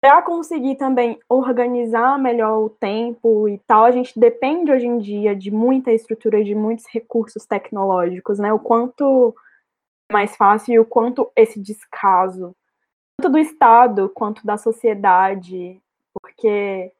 para 0.00 0.22
conseguir 0.22 0.76
também 0.76 1.18
organizar 1.28 2.18
melhor 2.18 2.58
o 2.58 2.70
tempo 2.70 3.48
e 3.48 3.58
tal, 3.66 3.84
a 3.84 3.90
gente 3.90 4.18
depende 4.18 4.70
hoje 4.70 4.86
em 4.86 4.98
dia 4.98 5.34
de 5.34 5.50
muita 5.50 5.90
estrutura, 5.90 6.44
de 6.44 6.54
muitos 6.54 6.84
recursos 6.86 7.44
tecnológicos, 7.46 8.38
né? 8.38 8.52
O 8.52 8.58
quanto 8.58 9.34
é 10.08 10.12
mais 10.12 10.36
fácil 10.36 10.74
e 10.74 10.78
o 10.78 10.84
quanto 10.84 11.30
esse 11.34 11.60
descaso, 11.60 12.54
tanto 13.18 13.32
do 13.32 13.38
Estado 13.38 14.08
quanto 14.10 14.46
da 14.46 14.56
sociedade, 14.56 15.80
porque 16.14 16.92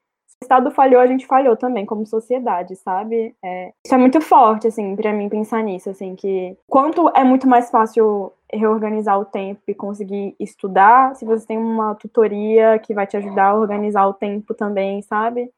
o 0.42 0.44
Estado 0.44 0.70
falhou, 0.70 1.00
a 1.00 1.06
gente 1.06 1.26
falhou 1.26 1.56
também 1.56 1.86
como 1.86 2.06
sociedade, 2.06 2.76
sabe? 2.76 3.34
É, 3.42 3.72
isso 3.84 3.94
é 3.94 3.98
muito 3.98 4.20
forte, 4.20 4.66
assim, 4.66 4.94
para 4.94 5.12
mim 5.12 5.28
pensar 5.28 5.62
nisso, 5.62 5.88
assim, 5.88 6.14
que 6.14 6.56
quanto 6.68 7.08
é 7.16 7.24
muito 7.24 7.48
mais 7.48 7.70
fácil 7.70 8.32
reorganizar 8.52 9.18
o 9.18 9.24
tempo 9.24 9.62
e 9.66 9.74
conseguir 9.74 10.36
estudar 10.38 11.16
se 11.16 11.24
você 11.24 11.46
tem 11.46 11.58
uma 11.58 11.94
tutoria 11.94 12.78
que 12.78 12.94
vai 12.94 13.06
te 13.06 13.16
ajudar 13.16 13.48
a 13.48 13.54
organizar 13.54 14.06
o 14.06 14.14
tempo 14.14 14.54
também, 14.54 15.00
sabe? 15.02 15.50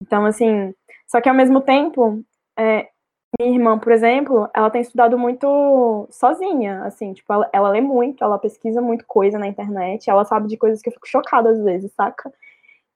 Então, 0.00 0.24
assim, 0.24 0.74
só 1.06 1.20
que 1.20 1.28
ao 1.28 1.34
mesmo 1.34 1.60
tempo, 1.60 2.22
é, 2.58 2.88
minha 3.38 3.52
irmã, 3.52 3.78
por 3.78 3.92
exemplo, 3.92 4.48
ela 4.54 4.70
tem 4.70 4.80
estudado 4.80 5.18
muito 5.18 6.06
sozinha, 6.10 6.82
assim, 6.84 7.12
tipo, 7.12 7.32
ela, 7.32 7.48
ela 7.52 7.68
lê 7.70 7.80
muito, 7.80 8.24
ela 8.24 8.38
pesquisa 8.38 8.80
muito 8.80 9.04
coisa 9.06 9.38
na 9.38 9.46
internet, 9.46 10.08
ela 10.08 10.24
sabe 10.24 10.48
de 10.48 10.56
coisas 10.56 10.80
que 10.80 10.88
eu 10.88 10.92
fico 10.94 11.06
chocada 11.06 11.50
às 11.50 11.62
vezes, 11.62 11.92
saca? 11.92 12.32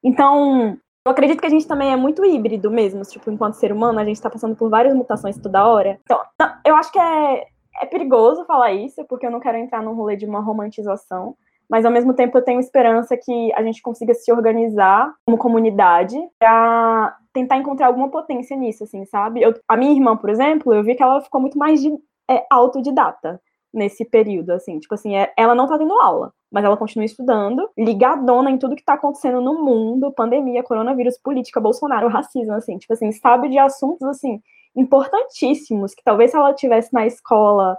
Então, 0.02 0.78
eu 1.06 1.12
acredito 1.12 1.40
que 1.40 1.46
a 1.46 1.50
gente 1.50 1.66
também 1.66 1.92
é 1.92 1.96
muito 1.96 2.24
híbrido 2.24 2.70
mesmo, 2.70 3.02
tipo, 3.02 3.30
enquanto 3.30 3.54
ser 3.54 3.72
humano, 3.72 3.98
a 3.98 4.04
gente 4.04 4.20
tá 4.20 4.28
passando 4.28 4.54
por 4.54 4.68
várias 4.68 4.94
mutações 4.94 5.38
toda 5.38 5.66
hora. 5.66 5.98
Então, 6.04 6.20
eu 6.64 6.76
acho 6.76 6.92
que 6.92 6.98
é, 6.98 7.46
é 7.80 7.86
perigoso 7.86 8.44
falar 8.44 8.72
isso, 8.72 9.04
porque 9.06 9.26
eu 9.26 9.30
não 9.30 9.40
quero 9.40 9.56
entrar 9.58 9.82
num 9.82 9.94
rolê 9.94 10.16
de 10.16 10.26
uma 10.26 10.40
romantização, 10.40 11.36
mas 11.68 11.84
ao 11.84 11.92
mesmo 11.92 12.14
tempo 12.14 12.36
eu 12.36 12.42
tenho 12.42 12.60
esperança 12.60 13.16
que 13.16 13.52
a 13.54 13.62
gente 13.62 13.82
consiga 13.82 14.14
se 14.14 14.32
organizar 14.32 15.12
como 15.26 15.38
comunidade 15.38 16.16
para 16.38 17.16
tentar 17.32 17.56
encontrar 17.56 17.86
alguma 17.86 18.10
potência 18.10 18.56
nisso, 18.56 18.84
assim, 18.84 19.04
sabe? 19.04 19.42
Eu, 19.42 19.54
a 19.68 19.76
minha 19.76 19.92
irmã, 19.92 20.16
por 20.16 20.30
exemplo, 20.30 20.72
eu 20.72 20.82
vi 20.82 20.94
que 20.94 21.02
ela 21.02 21.20
ficou 21.20 21.40
muito 21.40 21.58
mais 21.58 21.80
de, 21.80 21.90
é, 22.30 22.44
autodidata 22.50 23.40
nesse 23.72 24.04
período, 24.04 24.50
assim, 24.50 24.78
tipo 24.78 24.94
assim, 24.94 25.16
é, 25.16 25.32
ela 25.36 25.54
não 25.54 25.66
tá 25.66 25.78
tendo 25.78 25.92
aula, 26.00 26.32
mas 26.50 26.64
ela 26.64 26.76
continua 26.76 27.04
estudando, 27.04 27.68
ligadona 27.76 28.50
em 28.50 28.58
tudo 28.58 28.76
que 28.76 28.84
tá 28.84 28.94
acontecendo 28.94 29.40
no 29.40 29.62
mundo, 29.62 30.12
pandemia, 30.12 30.62
coronavírus, 30.62 31.18
política, 31.18 31.60
Bolsonaro, 31.60 32.08
racismo, 32.08 32.54
assim, 32.54 32.78
tipo 32.78 32.92
assim, 32.92 33.12
sabe 33.12 33.48
de 33.48 33.58
assuntos, 33.58 34.06
assim, 34.08 34.40
importantíssimos, 34.74 35.94
que 35.94 36.02
talvez 36.02 36.30
se 36.30 36.36
ela 36.36 36.54
tivesse 36.54 36.92
na 36.92 37.06
escola 37.06 37.76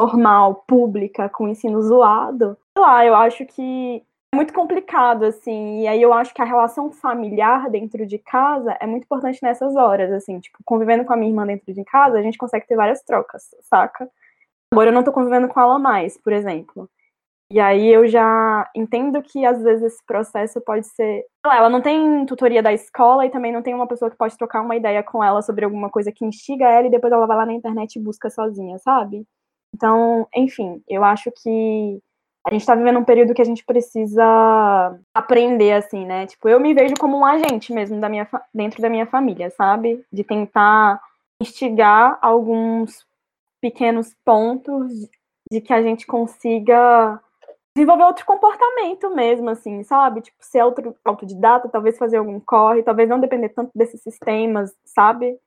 normal, 0.00 0.64
pública, 0.66 1.28
com 1.28 1.48
ensino 1.48 1.82
zoado, 1.82 2.56
sei 2.76 2.86
lá, 2.86 3.04
eu 3.04 3.14
acho 3.14 3.44
que 3.46 4.02
é 4.32 4.36
muito 4.36 4.52
complicado, 4.52 5.24
assim, 5.24 5.80
e 5.80 5.88
aí 5.88 6.02
eu 6.02 6.12
acho 6.12 6.34
que 6.34 6.42
a 6.42 6.44
relação 6.44 6.92
familiar 6.92 7.70
dentro 7.70 8.06
de 8.06 8.18
casa 8.18 8.76
é 8.80 8.86
muito 8.86 9.04
importante 9.04 9.42
nessas 9.42 9.74
horas, 9.74 10.12
assim, 10.12 10.38
tipo, 10.38 10.58
convivendo 10.64 11.04
com 11.04 11.14
a 11.14 11.16
minha 11.16 11.30
irmã 11.30 11.46
dentro 11.46 11.72
de 11.72 11.84
casa, 11.84 12.18
a 12.18 12.22
gente 12.22 12.36
consegue 12.36 12.66
ter 12.66 12.76
várias 12.76 13.02
trocas, 13.02 13.48
saca? 13.62 14.08
Agora 14.70 14.90
eu 14.90 14.94
não 14.94 15.02
tô 15.02 15.12
convivendo 15.12 15.48
com 15.48 15.58
ela 15.58 15.78
mais, 15.78 16.18
por 16.18 16.32
exemplo. 16.32 16.88
E 17.50 17.58
aí 17.58 17.88
eu 17.88 18.06
já 18.06 18.70
entendo 18.76 19.22
que 19.22 19.44
às 19.46 19.62
vezes 19.62 19.94
esse 19.94 20.04
processo 20.04 20.60
pode 20.60 20.86
ser. 20.86 21.24
Ela 21.46 21.70
não 21.70 21.80
tem 21.80 22.26
tutoria 22.26 22.62
da 22.62 22.72
escola 22.72 23.24
e 23.24 23.30
também 23.30 23.50
não 23.50 23.62
tem 23.62 23.74
uma 23.74 23.86
pessoa 23.86 24.10
que 24.10 24.18
pode 24.18 24.36
trocar 24.36 24.60
uma 24.60 24.76
ideia 24.76 25.02
com 25.02 25.24
ela 25.24 25.40
sobre 25.40 25.64
alguma 25.64 25.88
coisa 25.88 26.12
que 26.12 26.26
instiga 26.26 26.66
ela 26.66 26.86
e 26.86 26.90
depois 26.90 27.12
ela 27.12 27.26
vai 27.26 27.36
lá 27.38 27.46
na 27.46 27.54
internet 27.54 27.96
e 27.96 28.02
busca 28.02 28.28
sozinha, 28.28 28.78
sabe? 28.78 29.24
Então, 29.74 30.28
enfim, 30.34 30.82
eu 30.86 31.02
acho 31.02 31.30
que 31.42 31.98
a 32.46 32.52
gente 32.52 32.66
tá 32.66 32.74
vivendo 32.74 32.98
um 32.98 33.04
período 33.04 33.34
que 33.34 33.42
a 33.42 33.44
gente 33.44 33.64
precisa 33.64 34.98
aprender, 35.14 35.72
assim, 35.72 36.04
né? 36.04 36.26
Tipo, 36.26 36.48
eu 36.48 36.60
me 36.60 36.74
vejo 36.74 36.94
como 36.98 37.16
um 37.18 37.24
agente 37.24 37.72
mesmo 37.72 37.98
da 38.00 38.08
minha, 38.08 38.28
dentro 38.52 38.80
da 38.82 38.88
minha 38.90 39.06
família, 39.06 39.50
sabe? 39.50 40.04
De 40.12 40.22
tentar 40.22 41.00
instigar 41.40 42.18
alguns 42.20 43.06
pequenos 43.60 44.14
pontos 44.24 44.92
de 45.50 45.60
que 45.60 45.72
a 45.72 45.82
gente 45.82 46.06
consiga 46.06 47.20
desenvolver 47.78 48.04
outro 48.04 48.26
comportamento 48.26 49.14
mesmo, 49.14 49.48
assim, 49.50 49.82
sabe? 49.84 50.20
Tipo, 50.20 50.36
ser 50.40 50.62
outro, 50.62 50.96
autodidata, 51.04 51.68
talvez 51.68 51.96
fazer 51.96 52.16
algum 52.16 52.40
corre, 52.40 52.82
talvez 52.82 53.08
não 53.08 53.20
depender 53.20 53.50
tanto 53.50 53.70
desses 53.74 54.02
sistemas, 54.02 54.74
sabe? 54.84 55.38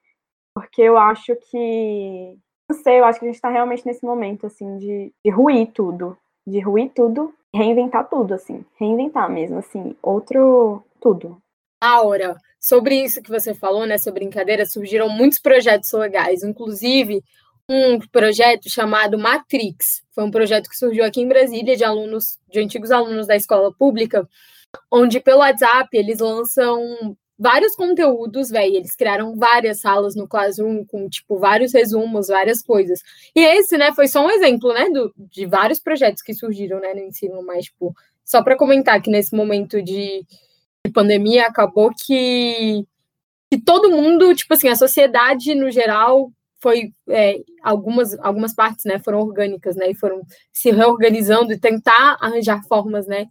Porque 0.56 0.82
eu 0.82 0.98
acho 0.98 1.36
que. 1.36 2.38
Não 2.70 2.78
sei, 2.78 3.00
eu 3.00 3.06
acho 3.06 3.20
que 3.20 3.26
a 3.26 3.28
gente 3.28 3.36
está 3.36 3.50
realmente 3.50 3.86
nesse 3.86 4.06
momento, 4.06 4.48
assim, 4.48 4.78
de, 4.78 5.14
de 5.24 5.32
ruir 5.32 5.72
tudo. 5.74 6.18
De 6.48 6.60
ruir 6.62 6.90
tudo, 6.96 7.34
reinventar 7.54 8.10
tudo, 8.10 8.34
assim. 8.34 8.66
Reinventar 8.80 9.30
mesmo, 9.30 9.58
assim. 9.60 9.96
Outro. 10.02 10.84
Tudo. 11.00 11.42
Aura, 11.82 12.38
sobre 12.60 13.04
isso 13.04 13.24
que 13.24 13.30
você 13.30 13.56
falou, 13.56 13.86
né? 13.86 13.98
Sobre 13.98 14.22
brincadeira, 14.22 14.66
surgiram 14.66 15.10
muitos 15.10 15.40
projetos 15.40 15.92
legais, 15.94 16.44
inclusive 16.44 17.24
um 17.72 18.00
projeto 18.12 18.70
chamado 18.70 19.18
Matrix. 19.18 20.04
Foi 20.12 20.26
um 20.26 20.32
projeto 20.32 20.70
que 20.70 20.78
surgiu 20.78 21.06
aqui 21.06 21.22
em 21.22 21.28
Brasília 21.28 21.76
de 21.78 21.84
alunos, 21.86 22.38
de 22.52 22.60
antigos 22.60 22.92
alunos 22.92 23.28
da 23.28 23.36
escola 23.36 23.74
pública, 23.74 24.28
onde 24.92 25.22
pelo 25.22 25.40
WhatsApp 25.40 25.88
eles 25.94 26.20
lançam 26.20 27.16
vários 27.40 27.74
conteúdos, 27.76 28.50
velho. 28.50 28.76
Eles 28.76 28.96
criaram 28.96 29.36
várias 29.38 29.80
salas 29.80 30.16
no 30.16 30.28
Classroom 30.28 30.86
com, 30.86 31.10
tipo, 31.10 31.40
vários 31.40 31.74
resumos, 31.74 32.28
várias 32.28 32.62
coisas. 32.62 33.00
E 33.34 33.40
esse, 33.40 33.78
né, 33.78 33.94
foi 33.94 34.08
só 34.08 34.26
um 34.26 34.30
exemplo, 34.30 34.74
né, 34.74 34.90
do, 34.90 35.14
de 35.18 35.46
vários 35.46 35.80
projetos 35.80 36.22
que 36.22 36.34
surgiram, 36.34 36.80
né, 36.82 36.94
no 36.94 37.00
ensino, 37.00 37.42
mas, 37.44 37.66
tipo, 37.66 37.96
só 38.26 38.44
para 38.44 38.58
comentar 38.58 39.02
que 39.02 39.10
nesse 39.10 39.34
momento 39.34 39.82
de, 39.82 40.26
de 40.86 40.92
pandemia 40.94 41.48
acabou 41.48 41.90
que, 42.06 42.86
que 43.50 43.62
todo 43.62 43.90
mundo, 43.90 44.36
tipo 44.36 44.54
assim, 44.54 44.68
a 44.68 44.76
sociedade 44.76 45.56
no 45.56 45.72
geral 45.72 46.32
foi 46.62 46.94
é, 47.10 47.40
algumas 47.64 48.18
algumas 48.20 48.54
partes 48.54 48.86
né 48.86 49.00
foram 49.00 49.20
orgânicas 49.20 49.76
né 49.76 49.90
e 49.90 49.96
foram 49.96 50.22
se 50.54 50.72
reorganizando 50.72 51.52
e 51.52 51.60
tentar 51.60 52.18
arranjar 52.22 52.64
formas 52.68 53.08
né 53.08 53.28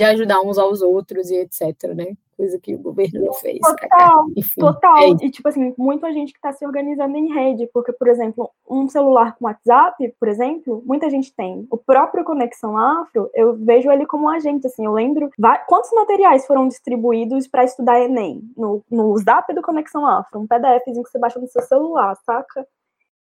de 0.00 0.06
ajudar 0.06 0.40
uns 0.40 0.58
aos 0.58 0.82
outros 0.82 1.30
e 1.30 1.36
etc 1.36 1.94
né 1.94 2.16
coisa 2.40 2.58
que 2.58 2.74
o 2.74 2.78
governo 2.78 3.26
não 3.26 3.34
fez. 3.34 3.58
Total, 3.60 4.26
Enfim, 4.34 4.60
total. 4.60 4.98
É 4.98 5.08
e, 5.26 5.30
tipo 5.30 5.46
assim, 5.46 5.74
muita 5.76 6.10
gente 6.12 6.32
que 6.32 6.38
está 6.38 6.52
se 6.52 6.64
organizando 6.64 7.16
em 7.16 7.32
rede, 7.32 7.68
porque, 7.72 7.92
por 7.92 8.08
exemplo, 8.08 8.50
um 8.68 8.88
celular 8.88 9.36
com 9.36 9.44
WhatsApp, 9.44 10.14
por 10.18 10.26
exemplo, 10.26 10.82
muita 10.86 11.10
gente 11.10 11.34
tem. 11.34 11.66
O 11.70 11.76
próprio 11.76 12.24
Conexão 12.24 12.78
Afro, 12.78 13.30
eu 13.34 13.54
vejo 13.56 13.90
ele 13.90 14.06
como 14.06 14.24
um 14.24 14.30
agente, 14.30 14.66
assim, 14.66 14.86
eu 14.86 14.92
lembro 14.92 15.30
quantos 15.68 15.92
materiais 15.92 16.46
foram 16.46 16.66
distribuídos 16.66 17.46
para 17.46 17.64
estudar 17.64 18.00
Enem 18.00 18.40
no, 18.56 18.82
no 18.90 19.16
Zap 19.18 19.52
do 19.52 19.60
Conexão 19.60 20.06
Afro, 20.06 20.40
um 20.40 20.46
PDFzinho 20.46 21.02
que 21.02 21.10
você 21.10 21.18
baixa 21.18 21.38
no 21.38 21.48
seu 21.48 21.62
celular, 21.62 22.16
saca? 22.24 22.66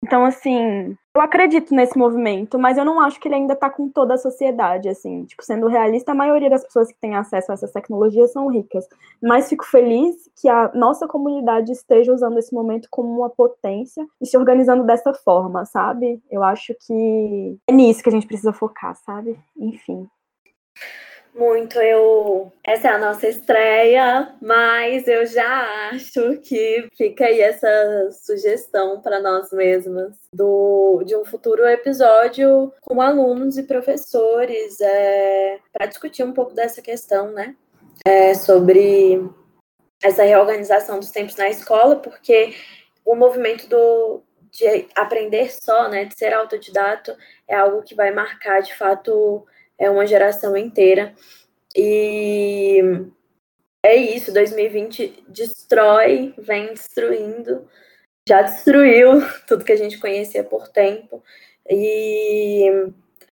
Então, 0.06 0.24
assim, 0.24 0.96
eu 1.16 1.20
acredito 1.20 1.74
nesse 1.74 1.98
movimento, 1.98 2.56
mas 2.60 2.78
eu 2.78 2.84
não 2.84 3.00
acho 3.00 3.18
que 3.18 3.26
ele 3.26 3.34
ainda 3.34 3.54
está 3.54 3.68
com 3.68 3.88
toda 3.88 4.14
a 4.14 4.18
sociedade, 4.18 4.88
assim. 4.88 5.24
Tipo, 5.24 5.42
sendo 5.42 5.66
realista, 5.66 6.12
a 6.12 6.14
maioria 6.14 6.48
das 6.48 6.62
pessoas 6.62 6.92
que 6.92 7.00
têm 7.00 7.16
acesso 7.16 7.50
a 7.50 7.54
essas 7.54 7.72
tecnologias 7.72 8.30
são 8.30 8.46
ricas. 8.46 8.86
Mas 9.20 9.48
fico 9.48 9.66
feliz 9.66 10.30
que 10.40 10.48
a 10.48 10.70
nossa 10.74 11.08
comunidade 11.08 11.72
esteja 11.72 12.12
usando 12.12 12.38
esse 12.38 12.54
momento 12.54 12.86
como 12.88 13.18
uma 13.18 13.28
potência 13.28 14.06
e 14.20 14.26
se 14.26 14.38
organizando 14.38 14.84
dessa 14.84 15.12
forma, 15.12 15.64
sabe? 15.64 16.22
Eu 16.30 16.44
acho 16.44 16.72
que 16.86 17.58
é 17.68 17.72
nisso 17.72 18.00
que 18.00 18.08
a 18.08 18.12
gente 18.12 18.28
precisa 18.28 18.52
focar, 18.52 18.94
sabe? 18.94 19.36
Enfim 19.56 20.08
muito. 21.36 21.78
Eu 21.78 22.52
essa 22.64 22.88
é 22.88 22.90
a 22.92 22.98
nossa 22.98 23.28
estreia, 23.28 24.34
mas 24.40 25.06
eu 25.06 25.26
já 25.26 25.90
acho 25.90 26.38
que 26.38 26.88
fica 26.96 27.26
aí 27.26 27.40
essa 27.40 28.10
sugestão 28.24 29.00
para 29.00 29.20
nós 29.20 29.52
mesmas 29.52 30.16
do 30.32 31.02
de 31.04 31.16
um 31.16 31.24
futuro 31.24 31.66
episódio 31.66 32.72
com 32.80 33.00
alunos 33.00 33.58
e 33.58 33.62
professores 33.62 34.80
é, 34.80 35.58
para 35.72 35.86
discutir 35.86 36.24
um 36.24 36.32
pouco 36.32 36.54
dessa 36.54 36.82
questão, 36.82 37.30
né? 37.32 37.54
É, 38.04 38.34
sobre 38.34 39.22
essa 40.02 40.22
reorganização 40.22 40.98
dos 40.98 41.10
tempos 41.10 41.36
na 41.36 41.48
escola, 41.48 41.96
porque 41.96 42.54
o 43.04 43.14
movimento 43.14 43.68
do, 43.68 44.22
de 44.50 44.88
aprender 44.94 45.52
só, 45.52 45.88
né, 45.88 46.04
de 46.04 46.16
ser 46.16 46.32
autodidato, 46.32 47.16
é 47.48 47.54
algo 47.54 47.82
que 47.82 47.94
vai 47.94 48.10
marcar 48.12 48.60
de 48.60 48.74
fato 48.74 49.46
é 49.78 49.90
uma 49.90 50.06
geração 50.06 50.56
inteira. 50.56 51.14
E 51.74 52.80
é 53.84 53.94
isso, 53.94 54.32
2020 54.32 55.24
destrói, 55.28 56.34
vem 56.38 56.68
destruindo, 56.68 57.68
já 58.28 58.42
destruiu 58.42 59.22
tudo 59.46 59.64
que 59.64 59.72
a 59.72 59.76
gente 59.76 59.98
conhecia 59.98 60.42
por 60.42 60.68
tempo. 60.68 61.22
E 61.68 62.90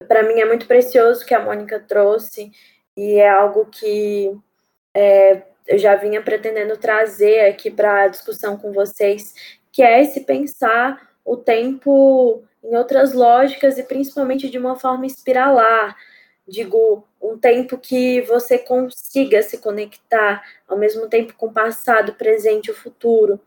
para 0.09 0.23
mim 0.23 0.41
é 0.41 0.45
muito 0.45 0.67
precioso 0.67 1.25
que 1.25 1.35
a 1.35 1.41
Mônica 1.41 1.81
trouxe, 1.81 2.51
e 2.97 3.15
é 3.15 3.29
algo 3.29 3.67
que 3.67 4.31
é, 4.95 5.43
eu 5.67 5.79
já 5.79 5.97
vinha 5.97 6.21
pretendendo 6.23 6.77
trazer 6.77 7.47
aqui 7.47 7.71
para 7.71 8.03
a 8.03 8.09
discussão 8.09 8.57
com 8.57 8.73
vocês, 8.73 9.35
que 9.71 9.83
é 9.83 10.03
esse 10.03 10.21
pensar 10.21 11.11
o 11.25 11.37
tempo 11.37 12.43
em 12.63 12.77
outras 12.77 13.13
lógicas 13.13 13.79
e 13.79 13.83
principalmente 13.83 14.51
de 14.51 14.59
uma 14.59 14.77
forma 14.77 15.07
espiralar 15.07 15.97
digo, 16.47 17.07
um 17.21 17.39
tempo 17.39 17.79
que 17.79 18.21
você 18.23 18.59
consiga 18.59 19.43
se 19.43 19.59
conectar 19.59 20.43
ao 20.67 20.77
mesmo 20.77 21.09
tempo 21.09 21.35
com 21.35 21.47
o 21.47 21.53
passado, 21.53 22.15
presente 22.15 22.67
e 22.67 22.71
o 22.71 22.77
futuro. 22.77 23.41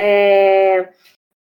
É, 0.00 0.88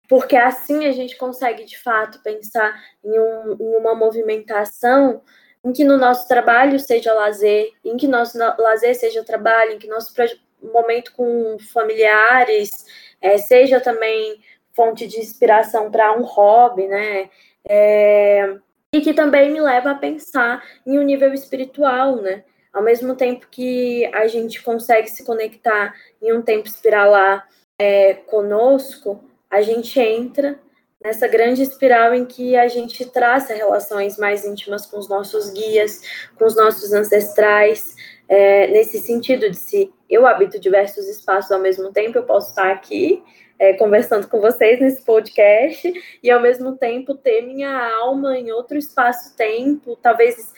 porque 0.08 0.36
assim 0.36 0.86
a 0.86 0.92
gente 0.92 1.18
consegue 1.18 1.66
de 1.66 1.78
fato 1.78 2.22
pensar 2.24 2.82
em, 3.04 3.20
um, 3.20 3.54
em, 3.60 3.76
uma 3.76 3.94
movimentação 3.94 5.22
em 5.64 5.74
que 5.74 5.84
no 5.84 5.98
nosso 5.98 6.28
trabalho 6.28 6.80
seja 6.80 7.14
lazer, 7.14 7.72
em 7.84 7.98
que 7.98 8.08
nosso 8.08 8.38
lazer 8.38 8.96
seja 8.96 9.24
trabalho, 9.24 9.74
em 9.74 9.80
que 9.80 9.88
nosso 9.88 10.14
momento 10.62 11.14
com 11.14 11.58
familiares 11.60 12.86
é, 13.22 13.38
seja 13.38 13.80
também 13.82 14.42
fonte 14.74 15.08
de 15.08 15.20
inspiração 15.20 15.92
para 15.92 16.18
um 16.18 16.24
hobby, 16.24 16.88
né? 16.88 17.30
É, 17.68 18.58
e 18.94 19.02
que 19.02 19.14
também 19.14 19.52
me 19.52 19.60
leva 19.60 19.92
a 19.92 19.96
pensar 19.96 20.64
em 20.86 20.98
um 20.98 21.04
nível 21.04 21.34
espiritual, 21.34 22.18
né? 22.18 22.44
Ao 22.72 22.82
mesmo 22.82 23.16
tempo 23.16 23.48
que 23.50 24.06
a 24.14 24.28
gente 24.28 24.62
consegue 24.62 25.10
se 25.10 25.26
conectar 25.26 25.94
em 26.22 26.34
um 26.34 26.42
tempo 26.42 26.68
espiralar 26.68 27.48
é, 27.80 28.14
conosco, 28.14 29.24
a 29.50 29.62
gente 29.62 30.00
entra 30.00 30.60
nessa 31.04 31.28
grande 31.28 31.62
espiral 31.62 32.14
em 32.14 32.26
que 32.26 32.56
a 32.56 32.68
gente 32.68 33.06
traça 33.06 33.54
relações 33.54 34.18
mais 34.18 34.46
íntimas 34.46 34.86
com 34.86 34.98
os 34.98 35.08
nossos 35.08 35.50
guias, 35.52 36.02
com 36.38 36.46
os 36.46 36.56
nossos 36.56 36.92
ancestrais, 36.92 37.96
é, 38.28 38.68
nesse 38.68 39.00
sentido 39.00 39.50
de 39.50 39.58
se 39.58 39.94
eu 40.10 40.26
habito 40.26 40.60
diversos 40.60 41.08
espaços 41.08 41.52
ao 41.52 41.60
mesmo 41.60 41.92
tempo, 41.92 42.18
eu 42.18 42.24
posso 42.24 42.50
estar 42.50 42.72
aqui 42.72 43.24
é, 43.60 43.74
conversando 43.74 44.28
com 44.28 44.40
vocês 44.40 44.80
nesse 44.80 45.04
podcast 45.04 45.92
e 46.22 46.30
ao 46.30 46.42
mesmo 46.42 46.78
tempo 46.78 47.16
ter 47.16 47.42
minha 47.42 47.96
alma 47.96 48.38
em 48.38 48.52
outro 48.52 48.78
espaço-tempo, 48.78 49.98
talvez 50.02 50.54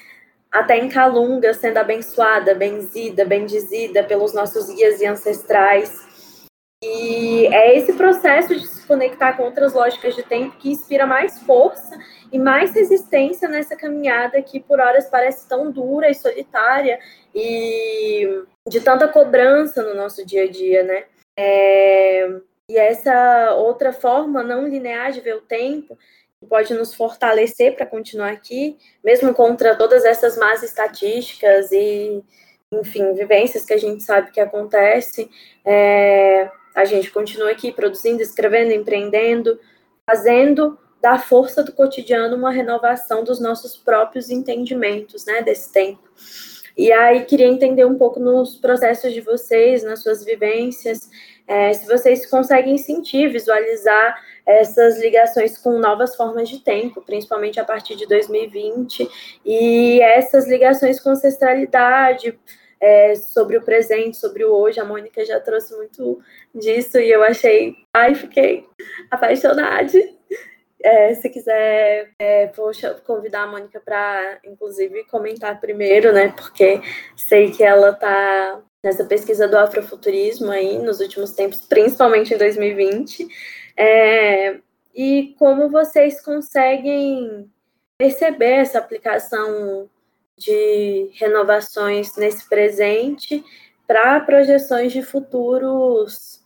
até 0.51 0.77
em 0.77 0.89
Calunga, 0.89 1.53
sendo 1.53 1.77
abençoada, 1.77 2.55
benzida, 2.55 3.23
bendizida 3.23 4.03
pelos 4.03 4.33
nossos 4.33 4.73
guias 4.73 4.99
e 4.99 5.05
ancestrais. 5.05 6.07
E 6.83 7.45
é 7.47 7.77
esse 7.77 7.93
processo 7.93 8.55
de 8.55 8.65
se 8.65 8.87
conectar 8.87 9.33
com 9.33 9.43
outras 9.43 9.73
lógicas 9.73 10.15
de 10.15 10.23
tempo 10.23 10.57
que 10.57 10.71
inspira 10.71 11.05
mais 11.05 11.39
força 11.39 11.97
e 12.31 12.39
mais 12.39 12.73
resistência 12.73 13.49
nessa 13.49 13.75
caminhada 13.75 14.41
que 14.41 14.59
por 14.59 14.79
horas 14.79 15.09
parece 15.09 15.47
tão 15.47 15.71
dura 15.71 16.09
e 16.09 16.15
solitária 16.15 16.99
e 17.35 18.43
de 18.67 18.79
tanta 18.79 19.07
cobrança 19.07 19.83
no 19.83 19.93
nosso 19.93 20.25
dia 20.25 20.43
a 20.43 20.49
dia, 20.49 20.83
né? 20.83 21.03
É, 21.37 22.39
e 22.69 22.77
essa 22.77 23.55
outra 23.55 23.91
forma 23.91 24.43
não 24.43 24.67
linear 24.67 25.11
de 25.11 25.21
ver 25.21 25.35
o 25.35 25.41
tempo 25.41 25.97
pode 26.47 26.73
nos 26.73 26.93
fortalecer 26.93 27.75
para 27.75 27.85
continuar 27.85 28.31
aqui, 28.31 28.77
mesmo 29.03 29.33
contra 29.33 29.75
todas 29.75 30.05
essas 30.05 30.37
más 30.37 30.63
estatísticas 30.63 31.71
e, 31.71 32.23
enfim, 32.71 33.13
vivências 33.13 33.65
que 33.65 33.73
a 33.73 33.77
gente 33.77 34.03
sabe 34.03 34.31
que 34.31 34.39
acontece. 34.39 35.29
É, 35.65 36.49
a 36.73 36.85
gente 36.85 37.11
continua 37.11 37.51
aqui 37.51 37.71
produzindo, 37.71 38.21
escrevendo, 38.21 38.71
empreendendo, 38.71 39.59
fazendo 40.05 40.77
da 41.01 41.17
força 41.17 41.63
do 41.63 41.73
cotidiano 41.73 42.35
uma 42.35 42.51
renovação 42.51 43.23
dos 43.23 43.39
nossos 43.39 43.75
próprios 43.75 44.29
entendimentos, 44.29 45.25
né, 45.25 45.41
desse 45.41 45.71
tempo. 45.71 46.03
E 46.77 46.91
aí 46.93 47.25
queria 47.25 47.47
entender 47.47 47.85
um 47.85 47.97
pouco 47.97 48.19
nos 48.19 48.55
processos 48.55 49.11
de 49.11 49.19
vocês, 49.19 49.83
nas 49.83 50.01
suas 50.01 50.23
vivências, 50.23 51.09
é, 51.49 51.73
se 51.73 51.87
vocês 51.87 52.27
conseguem 52.27 52.77
sentir, 52.77 53.27
visualizar 53.27 54.23
essas 54.45 54.99
ligações 54.99 55.57
com 55.57 55.79
novas 55.79 56.15
formas 56.15 56.47
de 56.47 56.59
tempo, 56.63 57.01
principalmente 57.01 57.59
a 57.59 57.65
partir 57.65 57.95
de 57.95 58.05
2020, 58.05 59.09
e 59.43 59.99
essas 59.99 60.47
ligações 60.47 60.99
com 60.99 61.09
ancestralidade, 61.09 62.37
é, 62.79 63.15
sobre 63.15 63.57
o 63.57 63.63
presente, 63.63 64.15
sobre 64.17 64.45
o 64.45 64.53
hoje. 64.53 64.79
A 64.79 64.85
Mônica 64.85 65.25
já 65.25 65.39
trouxe 65.39 65.75
muito 65.75 66.21
disso 66.53 66.99
e 66.99 67.09
eu 67.09 67.23
achei, 67.23 67.75
ai, 67.91 68.13
fiquei 68.13 68.65
apaixonada. 69.09 69.91
É, 70.81 71.15
se 71.15 71.29
quiser, 71.29 72.11
é, 72.19 72.47
poxa, 72.47 72.93
convidar 73.05 73.43
a 73.43 73.47
Mônica 73.47 73.81
para, 73.81 74.39
inclusive, 74.45 75.03
comentar 75.05 75.59
primeiro, 75.59 76.13
né? 76.13 76.31
Porque 76.37 76.79
sei 77.17 77.51
que 77.51 77.63
ela 77.63 77.89
está 77.89 78.61
nessa 78.83 79.03
pesquisa 79.03 79.47
do 79.47 79.57
afrofuturismo 79.57 80.51
aí 80.51 80.77
nos 80.77 80.99
últimos 80.99 81.33
tempos, 81.33 81.59
principalmente 81.61 82.33
em 82.33 82.37
2020. 82.37 83.27
É, 83.75 84.59
e 84.93 85.35
como 85.37 85.69
vocês 85.69 86.21
conseguem 86.21 87.49
perceber 87.97 88.61
essa 88.61 88.79
aplicação 88.79 89.89
de 90.37 91.11
renovações 91.15 92.15
nesse 92.15 92.47
presente 92.47 93.43
para 93.85 94.19
projeções 94.21 94.93
de 94.93 95.01
futuros 95.01 96.39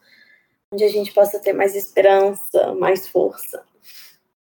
onde 0.74 0.84
a 0.84 0.90
gente 0.90 1.14
possa 1.14 1.40
ter 1.40 1.54
mais 1.54 1.76
esperança, 1.76 2.74
mais 2.74 3.08
força. 3.08 3.64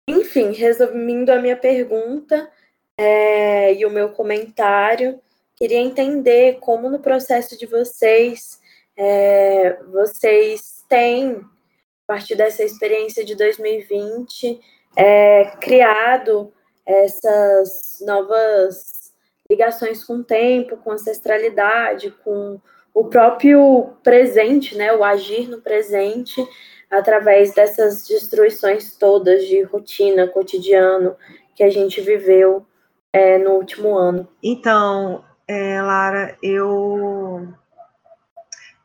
Enfim, 0.09 0.51
resumindo 0.51 1.31
a 1.31 1.39
minha 1.39 1.55
pergunta 1.55 2.49
é, 2.97 3.73
e 3.75 3.85
o 3.85 3.91
meu 3.91 4.09
comentário, 4.09 5.21
queria 5.57 5.79
entender 5.79 6.59
como 6.61 6.89
no 6.89 6.99
processo 6.99 7.57
de 7.57 7.65
vocês 7.65 8.61
é, 8.95 9.77
vocês 9.91 10.83
têm, 10.89 11.33
a 11.33 12.07
partir 12.07 12.35
dessa 12.35 12.63
experiência 12.63 13.23
de 13.23 13.35
2020, 13.35 14.59
é, 14.95 15.45
criado 15.61 16.51
essas 16.85 18.01
novas 18.01 19.13
ligações 19.49 20.03
com 20.03 20.15
o 20.15 20.23
tempo, 20.23 20.77
com 20.77 20.91
ancestralidade, 20.91 22.11
com 22.23 22.59
o 22.93 23.05
próprio 23.05 23.93
presente, 24.03 24.75
né, 24.75 24.91
o 24.93 25.03
agir 25.03 25.47
no 25.47 25.61
presente, 25.61 26.43
através 26.89 27.53
dessas 27.53 28.07
destruições 28.07 28.97
todas 28.97 29.45
de 29.45 29.61
rotina, 29.61 30.27
cotidiano 30.27 31.15
que 31.55 31.63
a 31.63 31.69
gente 31.69 32.01
viveu 32.01 32.65
é, 33.13 33.37
no 33.37 33.51
último 33.51 33.95
ano. 33.95 34.27
Então, 34.41 35.23
é, 35.47 35.81
Lara, 35.81 36.37
eu 36.41 37.47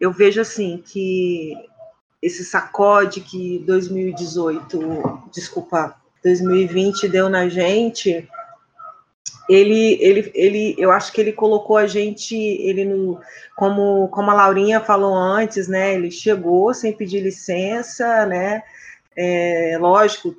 eu 0.00 0.12
vejo 0.12 0.40
assim 0.40 0.82
que 0.84 1.54
esse 2.20 2.44
sacode 2.44 3.20
que 3.20 3.60
2018, 3.66 5.22
desculpa, 5.32 5.96
2020 6.22 7.08
deu 7.08 7.28
na 7.28 7.48
gente, 7.48 8.28
ele, 9.48 9.98
ele, 10.00 10.32
ele, 10.34 10.74
eu 10.78 10.92
acho 10.92 11.12
que 11.12 11.20
ele 11.20 11.32
colocou 11.32 11.76
a 11.76 11.86
gente, 11.86 12.36
ele 12.36 12.84
no, 12.84 13.20
como, 13.56 14.08
como 14.08 14.30
a 14.30 14.34
Laurinha 14.34 14.80
falou 14.80 15.14
antes, 15.14 15.66
né? 15.66 15.94
Ele 15.94 16.10
chegou 16.10 16.72
sem 16.72 16.92
pedir 16.92 17.20
licença, 17.20 18.24
né? 18.26 18.62
É, 19.16 19.76
lógico, 19.80 20.34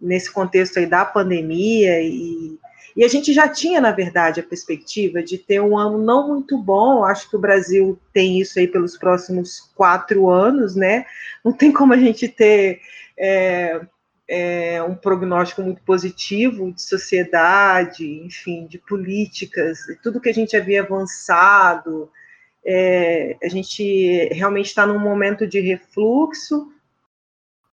nesse 0.00 0.30
contexto 0.32 0.78
aí 0.78 0.86
da 0.86 1.04
pandemia 1.04 2.00
e, 2.00 2.58
e 2.96 3.04
a 3.04 3.08
gente 3.08 3.32
já 3.32 3.48
tinha, 3.48 3.80
na 3.80 3.90
verdade, 3.90 4.38
a 4.38 4.44
perspectiva 4.44 5.22
de 5.22 5.36
ter 5.36 5.60
um 5.60 5.76
ano 5.76 5.98
não 5.98 6.28
muito 6.28 6.56
bom. 6.56 7.04
Acho 7.04 7.28
que 7.28 7.36
o 7.36 7.40
Brasil 7.40 7.98
tem 8.12 8.40
isso 8.40 8.58
aí 8.58 8.68
pelos 8.68 8.96
próximos 8.96 9.60
quatro 9.74 10.30
anos, 10.30 10.76
né? 10.76 11.04
Não 11.44 11.52
tem 11.52 11.72
como 11.72 11.92
a 11.92 11.96
gente 11.96 12.28
ter 12.28 12.80
é, 13.18 13.80
é, 14.28 14.82
um 14.82 14.94
prognóstico 14.94 15.60
muito 15.62 15.82
positivo 15.82 16.72
de 16.72 16.82
sociedade, 16.82 18.06
enfim, 18.24 18.66
de 18.66 18.78
políticas, 18.78 19.80
tudo 20.00 20.20
que 20.20 20.28
a 20.28 20.34
gente 20.34 20.56
havia 20.56 20.82
avançado. 20.82 22.08
É, 22.64 23.36
a 23.42 23.48
gente 23.48 24.28
realmente 24.32 24.66
está 24.66 24.86
num 24.86 25.00
momento 25.00 25.48
de 25.48 25.58
refluxo, 25.58 26.72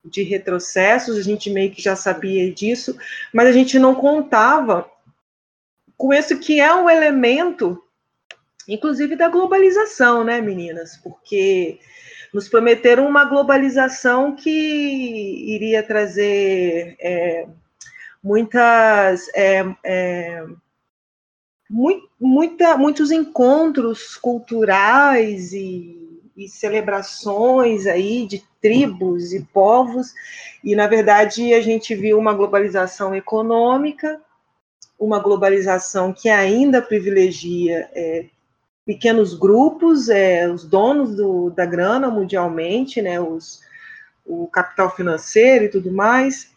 de 0.04 0.22
retrocessos, 0.22 1.18
a 1.18 1.22
gente 1.22 1.50
meio 1.50 1.72
que 1.72 1.82
já 1.82 1.96
sabia 1.96 2.50
disso, 2.52 2.96
mas 3.34 3.48
a 3.48 3.52
gente 3.52 3.80
não 3.80 3.96
contava 3.96 4.88
com 5.98 6.14
isso 6.14 6.38
que 6.38 6.60
é 6.60 6.72
um 6.72 6.88
elemento, 6.88 7.82
inclusive 8.68 9.16
da 9.16 9.28
globalização, 9.28 10.22
né, 10.22 10.40
meninas? 10.40 10.96
Porque 10.96 11.80
nos 12.32 12.48
prometeram 12.48 13.06
uma 13.06 13.24
globalização 13.24 14.36
que 14.36 15.54
iria 15.54 15.82
trazer 15.82 16.96
é, 17.00 17.48
muitas 18.22 19.28
é, 19.34 19.64
é, 19.84 20.46
muito, 21.68 22.08
muita, 22.20 22.76
muitos 22.76 23.10
encontros 23.10 24.16
culturais 24.16 25.52
e, 25.52 26.22
e, 26.36 26.48
celebrações 26.48 27.86
aí 27.86 28.26
de 28.26 28.44
tribos 28.60 29.32
e 29.32 29.42
povos 29.52 30.12
e 30.62 30.74
na 30.74 30.86
verdade 30.86 31.54
a 31.54 31.60
gente 31.60 31.94
viu 31.94 32.18
uma 32.18 32.34
globalização 32.34 33.14
econômica 33.14 34.20
uma 34.98 35.20
globalização 35.20 36.12
que 36.12 36.28
ainda 36.28 36.82
privilegia 36.82 37.88
é, 37.94 38.26
pequenos 38.84 39.34
grupos, 39.34 40.08
é, 40.08 40.48
os 40.50 40.64
donos 40.64 41.14
do, 41.14 41.50
da 41.50 41.64
grana 41.64 42.10
mundialmente, 42.10 43.00
né, 43.00 43.20
os, 43.20 43.60
o 44.26 44.46
capital 44.48 44.94
financeiro 44.96 45.66
e 45.66 45.68
tudo 45.68 45.92
mais. 45.92 46.50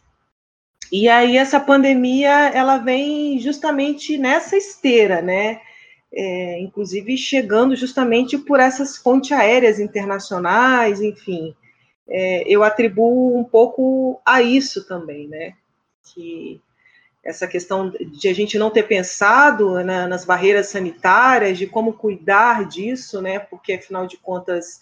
E 0.92 1.08
aí 1.08 1.38
essa 1.38 1.60
pandemia 1.60 2.50
ela 2.50 2.78
vem 2.78 3.40
justamente 3.40 4.18
nessa 4.18 4.58
esteira, 4.58 5.22
né? 5.22 5.62
É, 6.14 6.60
inclusive 6.60 7.16
chegando 7.16 7.74
justamente 7.78 8.38
por 8.38 8.60
essas 8.60 8.98
pontes 8.98 9.32
aéreas 9.32 9.80
internacionais, 9.80 11.00
enfim. 11.00 11.56
É, 12.10 12.44
eu 12.46 12.62
atribuo 12.62 13.38
um 13.38 13.44
pouco 13.44 14.20
a 14.26 14.42
isso 14.42 14.86
também, 14.86 15.30
né? 15.30 15.54
Que 16.04 16.60
essa 17.24 17.48
questão 17.48 17.90
de 17.90 18.28
a 18.28 18.34
gente 18.34 18.58
não 18.58 18.72
ter 18.72 18.84
pensado 18.84 19.76
né, 19.84 20.08
nas 20.08 20.26
barreiras 20.26 20.68
sanitárias, 20.68 21.58
de 21.58 21.68
como 21.68 21.94
cuidar 21.94 22.68
disso, 22.68 23.22
né? 23.22 23.38
Porque 23.38 23.74
afinal 23.74 24.08
de 24.08 24.18
contas, 24.18 24.82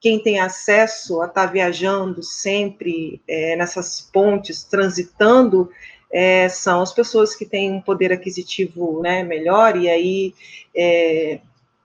quem 0.00 0.22
tem 0.22 0.38
acesso 0.38 1.20
a 1.20 1.26
estar 1.26 1.46
tá 1.46 1.52
viajando 1.52 2.22
sempre 2.22 3.20
é, 3.26 3.56
nessas 3.56 4.00
pontes, 4.00 4.62
transitando, 4.62 5.70
é, 6.12 6.48
são 6.48 6.80
as 6.80 6.92
pessoas 6.92 7.34
que 7.34 7.44
têm 7.44 7.72
um 7.72 7.80
poder 7.80 8.12
aquisitivo 8.12 9.00
né, 9.02 9.22
melhor, 9.22 9.76
e 9.76 9.88
aí 9.88 10.34
é, 10.74 11.40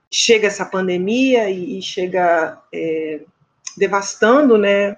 chega 0.10 0.48
essa 0.48 0.66
pandemia 0.66 1.50
e, 1.50 1.80
e 1.80 1.82
chega 1.82 2.60
é, 2.72 3.22
devastando 3.76 4.58
né, 4.58 4.98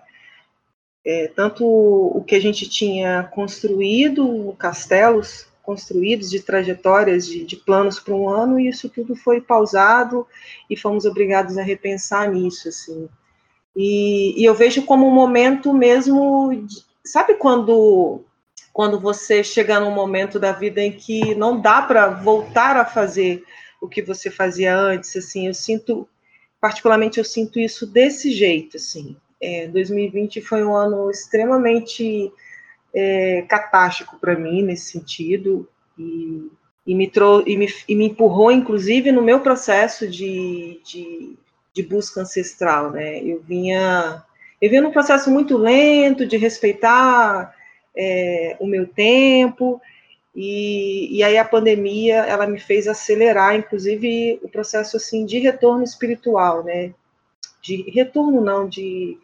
é, 1.08 1.32
tanto 1.34 1.66
o 1.66 2.22
que 2.22 2.36
a 2.36 2.42
gente 2.42 2.68
tinha 2.68 3.24
construído, 3.24 4.54
castelos 4.60 5.48
construídos 5.64 6.30
de 6.30 6.42
trajetórias, 6.42 7.26
de, 7.26 7.46
de 7.46 7.56
planos 7.56 7.98
para 8.00 8.14
um 8.14 8.30
ano, 8.30 8.60
e 8.60 8.68
isso 8.68 8.90
tudo 8.90 9.16
foi 9.16 9.40
pausado 9.40 10.28
e 10.70 10.78
fomos 10.78 11.06
obrigados 11.06 11.58
a 11.58 11.64
repensar 11.64 12.30
nisso, 12.30 12.68
assim. 12.68 13.08
E, 13.76 14.42
e 14.42 14.46
eu 14.46 14.54
vejo 14.54 14.84
como 14.84 15.08
um 15.08 15.14
momento 15.14 15.74
mesmo, 15.74 16.54
de, 16.66 16.84
sabe 17.06 17.36
quando 17.36 18.22
quando 18.74 19.00
você 19.00 19.44
chega 19.44 19.80
num 19.80 19.92
momento 19.92 20.40
da 20.40 20.52
vida 20.52 20.82
em 20.82 20.92
que 20.92 21.34
não 21.34 21.60
dá 21.60 21.82
para 21.82 22.10
voltar 22.10 22.78
a 22.78 22.86
fazer 22.86 23.44
o 23.82 23.88
que 23.88 24.04
você 24.04 24.30
fazia 24.30 24.78
antes, 24.78 25.16
assim, 25.16 25.48
eu 25.48 25.54
sinto, 25.54 26.08
particularmente 26.62 27.18
eu 27.18 27.26
sinto 27.26 27.60
isso 27.60 27.88
desse 27.88 28.30
jeito, 28.30 28.78
assim, 28.78 29.18
é, 29.42 29.68
2020 29.68 30.42
foi 30.42 30.64
um 30.64 30.76
ano 30.76 31.10
extremamente 31.12 32.32
é, 32.94 33.44
catástico 33.44 34.18
para 34.20 34.36
mim 34.36 34.64
nesse 34.64 34.92
sentido 34.92 35.68
e, 35.98 36.50
e 36.86 36.96
me, 36.96 37.08
trou 37.10 37.44
e, 37.46 37.58
me, 37.58 37.68
e 37.88 37.96
me 37.96 38.08
empurrou, 38.08 38.52
inclusive, 38.52 39.12
no 39.12 39.22
meu 39.22 39.40
processo 39.42 40.08
de, 40.08 40.80
de, 40.84 41.36
de 41.74 41.84
busca 41.84 42.22
ancestral, 42.22 42.92
né? 42.92 43.20
Eu 43.24 43.42
vinha, 43.42 44.24
eu 44.62 44.70
vinha 44.70 44.82
num 44.82 44.92
processo 44.92 45.30
muito 45.30 45.58
lento 45.58 46.26
de 46.26 46.38
respeitar 46.38 47.54
é, 47.96 48.56
o 48.60 48.66
meu 48.66 48.88
tempo 48.88 49.82
e, 50.36 51.18
e 51.18 51.24
aí 51.24 51.38
a 51.38 51.44
pandemia 51.44 52.18
ela 52.18 52.46
me 52.46 52.60
fez 52.60 52.88
acelerar, 52.88 53.56
inclusive, 53.56 54.40
o 54.44 54.50
processo 54.50 54.98
assim 54.98 55.26
de 55.26 55.40
retorno 55.40 55.84
espiritual, 55.84 56.64
né? 56.64 56.94
De 57.62 57.90
retorno 57.90 58.40
não, 58.40 58.68
de 58.68 59.18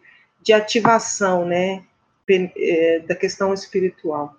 de 0.43 0.53
ativação, 0.53 1.45
né, 1.45 1.83
é, 2.29 2.99
da 3.07 3.15
questão 3.15 3.53
espiritual. 3.53 4.35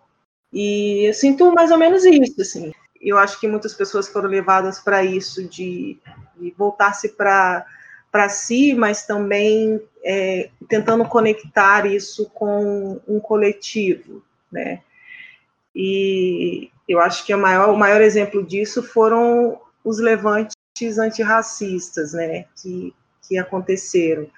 E 0.52 1.08
eu 1.08 1.14
sinto 1.14 1.52
mais 1.52 1.70
ou 1.70 1.78
menos 1.78 2.04
isso, 2.04 2.40
assim. 2.40 2.72
Eu 3.00 3.18
acho 3.18 3.40
que 3.40 3.48
muitas 3.48 3.74
pessoas 3.74 4.08
foram 4.08 4.28
levadas 4.28 4.78
para 4.78 5.02
isso, 5.04 5.46
de, 5.48 5.98
de 6.36 6.54
voltar-se 6.56 7.10
para 7.10 7.66
para 8.12 8.28
si, 8.28 8.74
mas 8.74 9.04
também 9.04 9.82
é, 10.04 10.48
tentando 10.68 11.04
conectar 11.04 11.84
isso 11.84 12.30
com 12.30 13.00
um 13.08 13.18
coletivo, 13.18 14.22
né? 14.52 14.82
E 15.74 16.70
eu 16.88 17.00
acho 17.00 17.26
que 17.26 17.34
maior, 17.34 17.70
o 17.70 17.76
maior 17.76 18.00
exemplo 18.00 18.46
disso 18.46 18.84
foram 18.84 19.60
os 19.82 19.98
levantes 19.98 20.54
antirracistas, 20.96 22.12
né, 22.12 22.44
que, 22.54 22.94
que 23.26 23.36
aconteceram. 23.36 24.30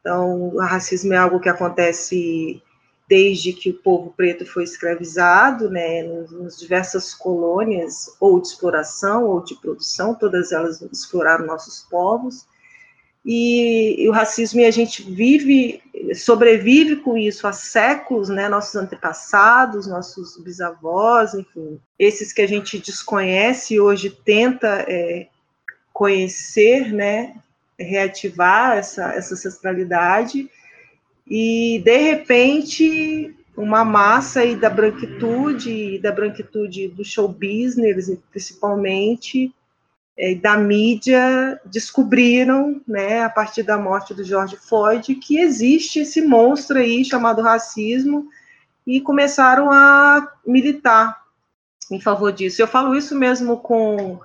Então, 0.00 0.54
o 0.54 0.60
racismo 0.60 1.12
é 1.12 1.16
algo 1.16 1.40
que 1.40 1.48
acontece 1.48 2.62
desde 3.08 3.54
que 3.54 3.70
o 3.70 3.74
povo 3.74 4.12
preto 4.14 4.44
foi 4.44 4.64
escravizado, 4.64 5.70
né, 5.70 6.02
nas 6.02 6.58
diversas 6.58 7.14
colônias, 7.14 8.14
ou 8.20 8.40
de 8.40 8.48
exploração, 8.48 9.24
ou 9.24 9.42
de 9.42 9.54
produção, 9.56 10.14
todas 10.14 10.52
elas 10.52 10.82
exploraram 10.82 11.46
nossos 11.46 11.86
povos, 11.90 12.46
e, 13.24 14.02
e, 14.02 14.08
o 14.08 14.12
racismo, 14.12 14.60
e 14.60 14.64
a 14.64 14.70
gente 14.70 15.02
vive, 15.02 15.82
sobrevive 16.14 16.96
com 16.96 17.16
isso 17.16 17.46
há 17.46 17.52
séculos, 17.52 18.28
né, 18.28 18.48
nossos 18.48 18.76
antepassados, 18.76 19.86
nossos 19.86 20.38
bisavós, 20.38 21.34
enfim, 21.34 21.80
esses 21.98 22.32
que 22.32 22.42
a 22.42 22.46
gente 22.46 22.78
desconhece 22.78 23.74
e 23.74 23.80
hoje 23.80 24.10
tenta 24.24 24.84
é, 24.88 25.28
conhecer, 25.92 26.92
né, 26.92 27.34
reativar 27.78 28.76
essa, 28.76 29.12
essa 29.14 29.34
ancestralidade 29.34 30.50
e 31.26 31.80
de 31.84 31.96
repente 31.96 33.34
uma 33.56 33.84
massa 33.84 34.40
aí 34.40 34.56
da 34.56 34.70
branquitude 34.70 35.98
da 35.98 36.10
branquitude 36.10 36.88
do 36.88 37.04
show 37.04 37.28
business 37.28 38.10
principalmente 38.30 39.52
é, 40.18 40.34
da 40.34 40.56
mídia 40.56 41.60
descobriram, 41.64 42.82
né, 42.88 43.22
a 43.22 43.30
partir 43.30 43.62
da 43.62 43.78
morte 43.78 44.12
do 44.12 44.24
George 44.24 44.56
Floyd, 44.56 45.14
que 45.14 45.38
existe 45.38 46.00
esse 46.00 46.20
monstro 46.20 46.78
aí 46.78 47.04
chamado 47.04 47.40
racismo 47.40 48.28
e 48.84 49.00
começaram 49.00 49.70
a 49.70 50.28
militar 50.44 51.22
em 51.88 52.00
favor 52.00 52.32
disso. 52.32 52.60
Eu 52.60 52.66
falo 52.66 52.96
isso 52.96 53.14
mesmo 53.14 53.58
com, 53.58 54.18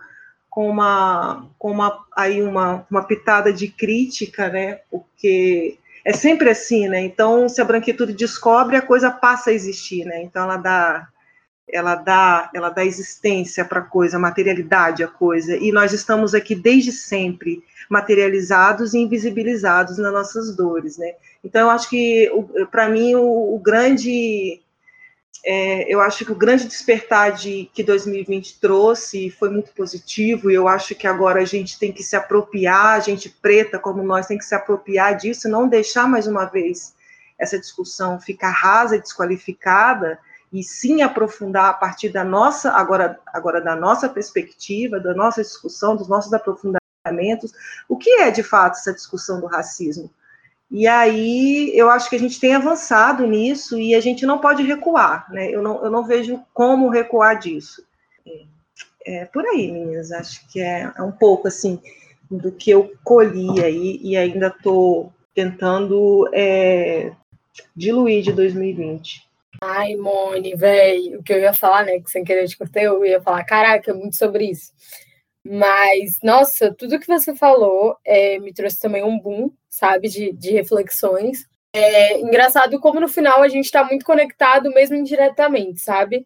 com 0.54 0.70
uma 0.70 1.49
com 1.58 1.72
uma 1.72 2.06
aí 2.16 2.39
uma, 2.43 2.86
uma 2.89 3.04
pitada 3.04 3.51
de 3.51 3.68
crítica, 3.68 4.49
né? 4.49 4.82
Porque 4.91 5.80
é 6.06 6.14
sempre 6.14 6.51
assim, 6.51 6.88
né? 6.88 7.01
Então, 7.01 7.49
se 7.49 7.60
a 7.60 7.66
branquitude 7.66 8.14
descobre, 8.14 8.76
a 8.76 8.82
coisa 8.82 9.10
passa 9.10 9.49
a 9.49 9.54
existir, 9.54 10.06
né? 10.06 10.22
Então 10.22 10.43
ela 10.43 10.58
dá 10.58 11.08
ela 11.68 11.95
dá, 11.95 12.51
ela 12.54 12.70
dá 12.70 12.86
existência 12.86 13.66
para 13.66 13.80
a 13.80 13.84
coisa, 13.84 14.20
materialidade 14.20 15.04
à 15.04 15.08
coisa, 15.08 15.58
e 15.58 15.72
nós 15.72 15.91
estamos 15.91 16.36
aqui 16.36 16.54
desde 16.54 16.91
sempre 16.91 17.64
materializados 17.89 18.93
e 18.93 18.99
invisibilizados 18.99 19.97
nas 19.97 20.14
nossas 20.14 20.56
dores, 20.56 20.99
né? 20.99 21.14
Então, 21.43 21.62
eu 21.62 21.70
acho 21.72 21.89
que, 21.89 22.30
para 22.70 22.89
mim, 22.89 23.16
o, 23.16 23.56
o 23.56 23.60
grande, 23.60 24.62
é, 25.46 25.94
eu 25.94 26.00
acho 26.00 26.24
que 26.24 26.32
o 26.32 26.36
grande 26.36 26.68
despertar 26.68 27.34
de, 27.34 27.70
que 27.74 27.84
2020 27.84 28.60
trouxe 28.60 29.30
foi 29.30 29.50
muito 29.50 29.74
positivo, 29.74 30.50
e 30.50 30.54
eu 30.54 30.68
acho 30.68 30.96
que 30.96 31.06
agora 31.06 31.42
a 31.42 31.46
gente 31.46 31.78
tem 31.78 31.92
que 31.92 32.04
se 32.04 32.16
apropriar, 32.16 32.96
a 32.96 33.00
gente 33.00 33.30
preta 33.30 33.78
como 33.78 34.02
nós 34.04 34.28
tem 34.28 34.38
que 34.38 34.46
se 34.46 34.56
apropriar 34.56 35.18
disso, 35.18 35.50
não 35.50 35.68
deixar 35.68 36.08
mais 36.08 36.28
uma 36.28 36.46
vez 36.46 36.94
essa 37.38 37.60
discussão 37.60 38.20
ficar 38.20 38.52
rasa 38.52 38.96
e 38.96 39.02
desqualificada, 39.02 40.18
e 40.52 40.64
sim 40.64 41.02
aprofundar 41.02 41.66
a 41.66 41.74
partir 41.74 42.10
da 42.10 42.24
nossa, 42.24 42.72
agora, 42.72 43.20
agora 43.28 43.60
da 43.60 43.76
nossa 43.76 44.08
perspectiva, 44.08 45.00
da 45.00 45.14
nossa 45.14 45.42
discussão, 45.42 45.96
dos 45.96 46.08
nossos 46.08 46.32
aprofundamentos, 46.32 47.52
o 47.90 47.98
que 47.98 48.10
é 48.22 48.32
de 48.32 48.44
fato 48.44 48.78
essa 48.78 48.94
discussão 48.94 49.42
do 49.42 49.48
racismo. 49.48 50.10
E 50.74 50.88
aí 50.88 51.72
eu 51.76 51.88
acho 51.88 52.10
que 52.10 52.16
a 52.16 52.20
gente 52.20 52.40
tem 52.40 52.56
avançado 52.56 53.28
nisso 53.28 53.78
e 53.78 53.94
a 53.94 54.02
gente 54.02 54.26
não 54.26 54.40
pode 54.40 54.64
recuar, 54.64 55.32
né? 55.32 55.52
Eu 55.52 55.62
não, 55.62 55.86
eu 55.86 55.92
não 55.92 56.04
vejo 56.04 56.44
como 56.52 56.90
recuar 56.90 57.38
disso. 57.38 57.86
É, 59.06 59.22
é 59.22 59.26
por 59.26 59.46
aí, 59.46 59.72
meninas, 59.72 60.12
acho 60.12 60.50
que 60.52 60.60
é, 60.60 60.92
é 60.98 61.02
um 61.04 61.12
pouco 61.12 61.48
assim 61.48 61.80
do 62.30 62.52
que 62.52 62.72
eu 62.72 62.92
colhi 63.04 63.64
aí 63.64 64.00
e 64.02 64.18
ainda 64.18 64.48
estou 64.48 65.14
tentando 65.36 66.28
é, 66.34 67.12
diluir 67.76 68.24
de 68.24 68.32
2020. 68.32 69.30
Ai, 69.62 69.96
Mone, 69.96 70.56
velho, 70.56 71.20
o 71.20 71.24
que 71.24 71.34
eu 71.34 71.40
ia 71.40 71.54
falar, 71.54 71.86
né? 71.86 72.00
Que 72.00 72.10
sem 72.10 72.24
querer 72.24 72.48
te 72.48 72.58
cortei, 72.58 72.88
eu 72.88 73.06
ia 73.06 73.22
falar, 73.22 73.44
caraca, 73.44 73.92
é 73.92 73.94
muito 73.94 74.16
sobre 74.16 74.50
isso. 74.50 74.72
Mas, 75.46 76.20
nossa, 76.24 76.74
tudo 76.74 77.00
que 77.00 77.08
você 77.08 77.36
falou 77.36 77.98
é, 78.06 78.39
me 78.39 78.54
trouxe 78.54 78.80
também 78.80 79.04
um 79.04 79.20
boom, 79.20 79.52
sabe, 79.70 80.08
de, 80.08 80.32
de 80.32 80.52
reflexões. 80.52 81.46
É 81.74 82.20
engraçado 82.20 82.80
como 82.80 83.00
no 83.00 83.10
final 83.10 83.41
a 83.41 83.50
gente 83.50 83.66
está 83.66 83.84
muito 83.84 84.06
conectado, 84.06 84.72
mesmo 84.72 84.96
indiretamente, 84.96 85.82
sabe? 85.82 86.26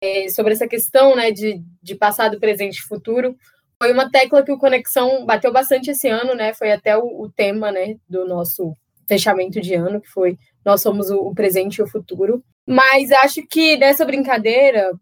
É, 0.00 0.28
sobre 0.28 0.52
essa 0.52 0.66
questão, 0.66 1.14
né, 1.14 1.30
de, 1.30 1.62
de 1.82 1.94
passado, 1.94 2.40
presente 2.40 2.78
e 2.78 2.82
futuro. 2.82 3.36
Foi 3.80 3.92
uma 3.92 4.10
tecla 4.10 4.42
que 4.42 4.52
o 4.52 4.58
Conexão 4.58 5.24
bateu 5.24 5.52
bastante 5.52 5.90
esse 5.90 6.08
ano, 6.08 6.34
né? 6.34 6.54
Foi 6.54 6.72
até 6.72 6.96
o, 6.96 7.22
o 7.22 7.30
tema, 7.30 7.70
né, 7.70 7.96
do 8.08 8.26
nosso 8.26 8.76
fechamento 9.06 9.60
de 9.60 9.74
ano, 9.74 10.00
que 10.00 10.08
foi 10.08 10.36
nós 10.64 10.82
somos 10.82 11.10
o, 11.10 11.18
o 11.18 11.34
presente 11.34 11.76
e 11.76 11.82
o 11.82 11.86
futuro. 11.86 12.42
Mas 12.66 13.12
acho 13.12 13.46
que 13.46 13.76
nessa 13.76 14.04
brincadeira 14.04 14.92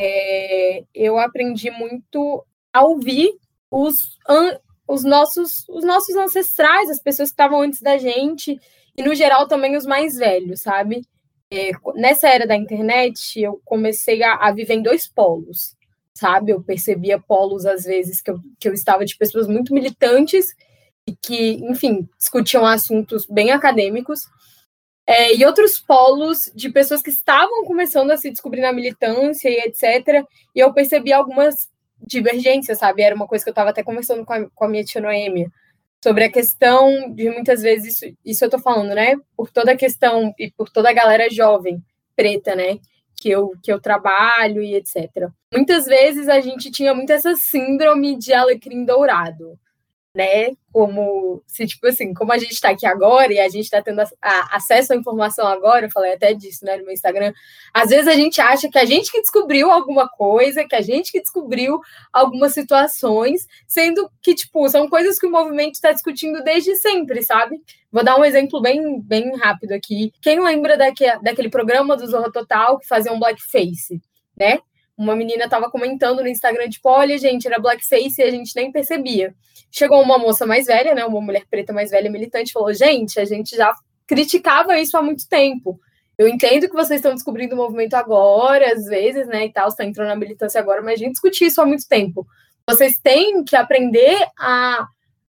é, 0.00 0.82
eu 0.92 1.16
aprendi 1.18 1.70
muito 1.70 2.44
a 2.72 2.82
ouvir 2.82 3.32
os, 3.70 4.18
os, 4.88 5.04
nossos, 5.04 5.66
os 5.68 5.84
nossos 5.84 6.14
ancestrais, 6.16 6.90
as 6.90 7.00
pessoas 7.00 7.30
que 7.30 7.34
estavam 7.34 7.60
antes 7.62 7.80
da 7.80 7.98
gente, 7.98 8.58
e 8.96 9.02
no 9.02 9.14
geral 9.14 9.48
também 9.48 9.76
os 9.76 9.86
mais 9.86 10.16
velhos, 10.16 10.60
sabe? 10.60 11.06
É, 11.50 11.70
nessa 11.94 12.28
era 12.28 12.46
da 12.46 12.56
internet, 12.56 13.40
eu 13.40 13.60
comecei 13.64 14.22
a, 14.22 14.36
a, 14.36 14.52
viver 14.52 14.74
em 14.74 14.82
dois 14.82 15.06
polos, 15.06 15.76
sabe? 16.14 16.52
Eu 16.52 16.62
percebia 16.62 17.20
polos, 17.20 17.66
às 17.66 17.84
vezes, 17.84 18.20
que 18.20 18.30
eu, 18.30 18.38
que 18.58 18.68
eu 18.68 18.72
estava 18.72 19.04
de 19.04 19.16
pessoas 19.16 19.46
muito 19.46 19.74
militantes 19.74 20.46
e 21.06 21.14
que, 21.14 21.54
enfim, 21.64 22.08
discutiam 22.18 22.64
assuntos 22.64 23.26
bem 23.26 23.50
acadêmicos, 23.50 24.20
é, 25.06 25.34
e 25.34 25.44
outros 25.44 25.80
polos 25.80 26.50
de 26.54 26.70
pessoas 26.70 27.02
que 27.02 27.10
estavam 27.10 27.64
começando 27.64 28.12
a 28.12 28.16
se 28.16 28.30
descobrir 28.30 28.60
na 28.60 28.72
militância 28.72 29.48
e 29.48 29.58
etc. 29.58 30.24
E 30.54 30.60
eu 30.60 30.72
percebi 30.72 31.12
algumas 31.12 31.68
divergências, 32.06 32.78
sabe? 32.78 33.02
Era 33.02 33.14
uma 33.14 33.26
coisa 33.26 33.44
que 33.44 33.50
eu 33.50 33.52
estava 33.52 33.70
até 33.70 33.82
conversando 33.82 34.24
com 34.24 34.32
a, 34.32 34.50
com 34.50 34.64
a 34.64 34.68
minha 34.68 34.84
tia 34.84 35.00
Noêmia, 35.00 35.50
sobre 36.02 36.24
a 36.24 36.32
questão 36.32 37.12
de 37.14 37.30
muitas 37.30 37.62
vezes, 37.62 38.02
isso, 38.02 38.16
isso 38.24 38.44
eu 38.44 38.48
estou 38.48 38.60
falando, 38.60 38.94
né? 38.94 39.16
Por 39.36 39.50
toda 39.50 39.72
a 39.72 39.76
questão 39.76 40.34
e 40.38 40.50
por 40.50 40.68
toda 40.68 40.90
a 40.90 40.92
galera 40.92 41.30
jovem, 41.30 41.82
preta, 42.16 42.56
né? 42.56 42.78
Que 43.16 43.30
eu, 43.30 43.52
que 43.62 43.72
eu 43.72 43.80
trabalho 43.80 44.62
e 44.62 44.74
etc. 44.74 45.28
Muitas 45.52 45.84
vezes 45.84 46.28
a 46.28 46.40
gente 46.40 46.70
tinha 46.70 46.92
muito 46.92 47.12
essa 47.12 47.36
síndrome 47.36 48.18
de 48.18 48.32
alecrim 48.32 48.84
dourado 48.84 49.58
né? 50.14 50.50
Como 50.70 51.42
se, 51.46 51.66
tipo 51.66 51.86
assim, 51.86 52.12
como 52.12 52.32
a 52.32 52.38
gente 52.38 52.52
está 52.52 52.70
aqui 52.70 52.86
agora 52.86 53.32
e 53.32 53.40
a 53.40 53.48
gente 53.48 53.64
está 53.64 53.80
tendo 53.80 54.00
a, 54.00 54.08
a, 54.20 54.56
acesso 54.56 54.92
à 54.92 54.96
informação 54.96 55.46
agora, 55.46 55.86
eu 55.86 55.90
falei 55.90 56.12
até 56.12 56.34
disso, 56.34 56.64
né, 56.64 56.76
no 56.76 56.84
meu 56.84 56.92
Instagram. 56.92 57.32
Às 57.72 57.90
vezes 57.90 58.06
a 58.06 58.14
gente 58.14 58.40
acha 58.40 58.68
que 58.68 58.78
a 58.78 58.84
gente 58.84 59.10
que 59.10 59.20
descobriu 59.20 59.70
alguma 59.70 60.08
coisa, 60.08 60.64
que 60.64 60.74
a 60.74 60.82
gente 60.82 61.10
que 61.12 61.20
descobriu 61.20 61.80
algumas 62.12 62.52
situações, 62.52 63.46
sendo 63.66 64.10
que, 64.20 64.34
tipo, 64.34 64.68
são 64.68 64.88
coisas 64.88 65.18
que 65.18 65.26
o 65.26 65.30
movimento 65.30 65.74
está 65.74 65.92
discutindo 65.92 66.42
desde 66.42 66.76
sempre, 66.76 67.22
sabe? 67.22 67.60
Vou 67.90 68.04
dar 68.04 68.18
um 68.18 68.24
exemplo 68.24 68.60
bem, 68.60 69.00
bem 69.00 69.34
rápido 69.36 69.72
aqui. 69.72 70.12
Quem 70.20 70.40
lembra 70.40 70.76
daque, 70.76 71.04
daquele 71.22 71.48
programa 71.48 71.96
do 71.96 72.06
Zorro 72.06 72.30
Total 72.30 72.78
que 72.78 72.86
fazia 72.86 73.12
um 73.12 73.18
blackface, 73.18 74.00
né? 74.36 74.58
Uma 74.96 75.16
menina 75.16 75.44
estava 75.44 75.70
comentando 75.70 76.20
no 76.20 76.28
Instagram, 76.28 76.68
tipo, 76.68 76.88
olha, 76.88 77.16
gente, 77.18 77.46
era 77.46 77.58
blackface 77.58 78.20
e 78.20 78.22
a 78.22 78.30
gente 78.30 78.54
nem 78.54 78.70
percebia. 78.70 79.34
Chegou 79.70 80.02
uma 80.02 80.18
moça 80.18 80.46
mais 80.46 80.66
velha, 80.66 80.94
né, 80.94 81.04
uma 81.04 81.20
mulher 81.20 81.44
preta 81.50 81.72
mais 81.72 81.90
velha, 81.90 82.10
militante, 82.10 82.52
falou, 82.52 82.72
gente, 82.74 83.18
a 83.18 83.24
gente 83.24 83.56
já 83.56 83.74
criticava 84.06 84.78
isso 84.78 84.96
há 84.96 85.02
muito 85.02 85.26
tempo. 85.28 85.80
Eu 86.18 86.28
entendo 86.28 86.68
que 86.68 86.74
vocês 86.74 87.00
estão 87.00 87.14
descobrindo 87.14 87.54
o 87.54 87.58
movimento 87.58 87.94
agora, 87.94 88.72
às 88.72 88.84
vezes, 88.84 89.26
né, 89.26 89.46
e 89.46 89.52
tal, 89.52 89.68
está 89.68 89.84
entrando 89.84 90.08
na 90.08 90.16
militância 90.16 90.60
agora, 90.60 90.82
mas 90.82 90.94
a 90.94 91.04
gente 91.04 91.12
discutiu 91.12 91.48
isso 91.48 91.60
há 91.60 91.66
muito 91.66 91.88
tempo. 91.88 92.26
Vocês 92.68 92.98
têm 92.98 93.42
que 93.42 93.56
aprender 93.56 94.16
a, 94.38 94.86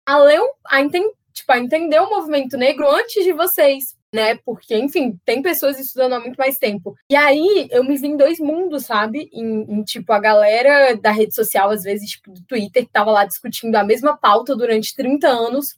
a 0.06 0.18
ler, 0.18 0.42
a, 0.68 0.82
enten, 0.82 1.12
tipo, 1.32 1.52
a 1.52 1.60
entender 1.60 2.00
o 2.00 2.10
movimento 2.10 2.58
negro 2.58 2.90
antes 2.90 3.24
de 3.24 3.32
vocês, 3.32 3.96
né? 4.14 4.36
Porque, 4.46 4.78
enfim, 4.78 5.20
tem 5.26 5.42
pessoas 5.42 5.80
estudando 5.80 6.14
há 6.14 6.20
muito 6.20 6.38
mais 6.38 6.58
tempo. 6.58 6.96
E 7.10 7.16
aí 7.16 7.68
eu 7.72 7.84
me 7.84 7.98
vi 7.98 8.08
em 8.08 8.18
dois 8.18 8.40
mundos, 8.40 8.86
sabe? 8.86 9.30
Em, 9.32 9.62
em, 9.62 9.84
tipo, 9.84 10.12
a 10.12 10.20
galera 10.20 10.96
da 10.98 11.12
rede 11.12 11.34
social, 11.34 11.70
às 11.70 11.84
vezes, 11.84 12.12
tipo, 12.12 12.32
do 12.32 12.44
Twitter, 12.44 12.86
que 12.86 12.92
tava 12.92 13.12
lá 13.12 13.26
discutindo 13.26 13.76
a 13.76 13.84
mesma 13.84 14.18
pauta 14.18 14.56
durante 14.56 14.96
30 14.96 15.28
anos, 15.28 15.76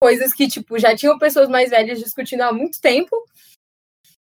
coisas 0.00 0.32
que, 0.32 0.48
tipo, 0.48 0.78
já 0.78 0.96
tinham 0.96 1.18
pessoas 1.18 1.48
mais 1.48 1.70
velhas 1.70 2.00
discutindo 2.00 2.42
há 2.42 2.52
muito 2.52 2.80
tempo. 2.80 3.16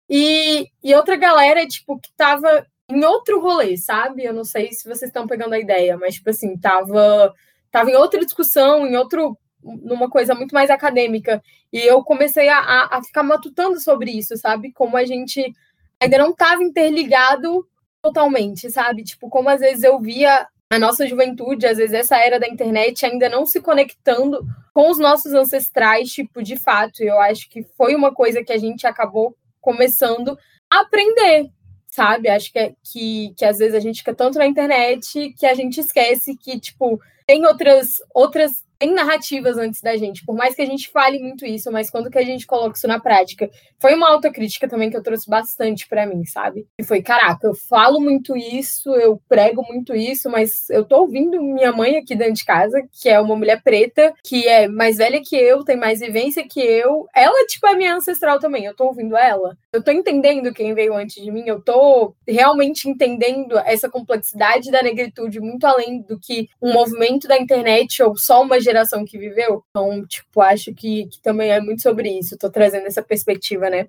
E, 0.10 0.68
e 0.84 0.96
outra 0.96 1.16
galera, 1.16 1.66
tipo, 1.68 2.00
que 2.00 2.12
tava 2.18 2.66
em 2.90 3.04
outro 3.06 3.40
rolê, 3.40 3.78
sabe? 3.78 4.24
Eu 4.24 4.34
não 4.34 4.44
sei 4.44 4.72
se 4.72 4.84
vocês 4.84 5.10
estão 5.10 5.28
pegando 5.28 5.54
a 5.54 5.60
ideia, 5.60 5.98
mas, 5.98 6.16
tipo 6.16 6.30
assim, 6.30 6.58
tava, 6.58 7.34
tava 7.72 7.92
em 7.92 7.96
outra 7.96 8.24
discussão, 8.26 8.86
em 8.88 8.98
outro 8.98 9.38
numa 9.64 10.10
coisa 10.10 10.36
muito 10.36 10.54
mais 10.54 10.70
acadêmica. 10.70 11.42
E 11.72 11.80
eu 11.80 12.04
comecei 12.04 12.50
a, 12.50 12.60
a, 12.60 12.98
a 12.98 13.04
ficar 13.04 13.24
matutando 13.24 13.80
sobre 13.80 14.12
isso, 14.12 14.36
sabe? 14.38 14.72
Como 14.72 14.98
a 14.98 15.06
gente 15.06 15.54
ainda 16.02 16.18
não 16.18 16.32
estava 16.32 16.64
interligado 16.64 17.68
totalmente, 18.02 18.70
sabe? 18.70 19.04
Tipo, 19.04 19.30
como 19.30 19.50
às 19.50 19.62
vezes 19.62 19.84
eu 19.84 20.00
via 20.00 20.48
a 20.70 20.80
nossa 20.80 21.08
juventude, 21.08 21.68
às 21.68 21.78
vezes 21.78 21.94
essa 21.94 22.18
era 22.18 22.40
da 22.40 22.48
internet 22.48 23.06
ainda 23.06 23.30
não 23.30 23.46
se 23.46 23.62
conectando 23.62 24.46
com 24.74 24.90
os 24.90 24.98
nossos 24.98 25.34
ancestrais, 25.34 26.10
tipo, 26.10 26.42
de 26.42 26.58
fato. 26.58 27.02
Eu 27.02 27.20
acho 27.20 27.50
que 27.50 27.64
foi 27.78 27.96
uma 27.96 28.14
coisa 28.14 28.44
que 28.44 28.52
a 28.52 28.58
gente 28.58 28.86
acabou 28.88 29.36
começando 29.62 30.38
a 30.70 30.82
aprender, 30.82 31.50
sabe? 31.88 32.28
Acho 32.28 32.52
que, 32.52 32.60
é, 32.60 32.74
que, 32.84 33.34
que 33.38 33.46
às 33.46 33.60
vezes 33.60 33.76
a 33.76 33.80
gente 33.80 34.00
fica 34.00 34.14
tanto 34.16 34.38
na 34.38 34.48
internet 34.48 35.34
que 35.38 35.46
a 35.46 35.54
gente 35.54 35.80
esquece 35.80 36.36
que, 36.36 36.60
tipo, 36.60 37.00
tem 37.26 37.46
outras, 37.46 37.98
outras 38.14 38.63
tem 38.80 38.94
narrativas 38.94 39.58
antes 39.58 39.82
da 39.82 39.96
gente, 39.96 40.26
por 40.26 40.36
mais 40.36 40.56
que 40.56 40.62
a 40.62 40.66
gente 40.66 40.90
fale 40.90 41.20
muito 41.20 41.46
isso, 41.46 41.72
mas 41.72 41.90
quando 41.90 42.10
que 42.10 42.18
a 42.18 42.24
gente 42.24 42.46
coloca 42.46 42.76
isso 42.76 42.88
na 42.88 43.00
prática? 43.00 43.50
Foi 43.80 43.94
uma 43.96 44.10
autocrítica 44.10 44.68
também 44.68 44.90
que 44.90 44.98
eu 44.98 45.04
trouxe 45.04 45.30
bastante 45.30 45.88
para 45.88 46.06
mim, 46.06 46.26
sabe? 46.26 46.68
E 46.78 46.84
foi, 46.84 47.02
caraca, 47.02 47.48
eu 47.48 47.56
falo 47.56 48.00
muito 48.00 48.36
isso, 48.36 48.94
eu 48.96 49.22
prego 49.28 49.64
muito 49.64 49.96
isso, 49.96 50.30
mas 50.30 50.70
eu 50.70 50.84
tô 50.84 51.02
ouvindo 51.02 51.42
minha 51.42 51.72
mãe 51.72 51.98
aqui 51.98 52.16
dentro 52.16 52.34
de 52.34 52.46
casa, 52.46 52.82
que 52.92 53.10
é 53.10 53.20
uma 53.20 53.36
mulher 53.36 53.62
preta, 53.64 54.14
que 54.24 54.48
é 54.48 54.68
mais 54.68 54.98
velha 54.98 55.22
que 55.24 55.36
eu, 55.36 55.64
tem 55.64 55.78
mais 55.78 56.00
vivência 56.00 56.46
que 56.48 56.60
eu. 56.60 57.08
Ela, 57.16 57.46
tipo, 57.48 57.66
é 57.68 57.76
minha 57.76 57.96
ancestral 57.96 58.40
também, 58.40 58.66
eu 58.66 58.76
tô 58.76 58.86
ouvindo 58.86 59.16
ela. 59.16 59.58
Eu 59.72 59.84
tô 59.84 59.92
entendendo 59.92 60.54
quem 60.54 60.74
veio 60.74 60.94
antes 60.94 61.24
de 61.24 61.32
mim, 61.32 61.44
eu 61.48 61.62
tô 61.62 62.14
realmente 62.28 62.90
entendendo 62.90 63.58
essa 63.60 63.90
complexidade 63.90 64.70
da 64.72 64.84
negritude 64.84 65.40
muito 65.40 65.66
além 65.66 66.02
do 66.02 66.20
que 66.20 66.48
um 66.62 66.74
movimento 66.74 67.28
da 67.28 67.38
internet 67.38 68.04
ou 68.04 68.18
só 68.18 68.42
uma 68.42 68.60
geração 68.60 68.73
que 69.06 69.18
viveu? 69.18 69.64
Então, 69.70 70.06
tipo, 70.06 70.42
acho 70.42 70.74
que, 70.74 71.08
que 71.08 71.22
também 71.22 71.52
é 71.52 71.60
muito 71.60 71.82
sobre 71.82 72.10
isso. 72.20 72.36
Estou 72.36 72.50
trazendo 72.50 72.88
essa 72.88 73.02
perspectiva, 73.02 73.70
né? 73.70 73.88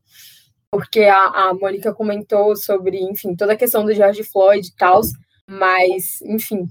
Porque 0.70 1.04
a, 1.04 1.26
a 1.26 1.54
Mônica 1.54 1.92
comentou 1.94 2.56
sobre, 2.56 2.98
enfim, 2.98 3.36
toda 3.36 3.52
a 3.52 3.56
questão 3.56 3.84
do 3.84 3.94
George 3.94 4.24
Floyd 4.24 4.66
e 4.66 4.76
tal, 4.76 5.00
mas, 5.48 6.20
enfim, 6.22 6.66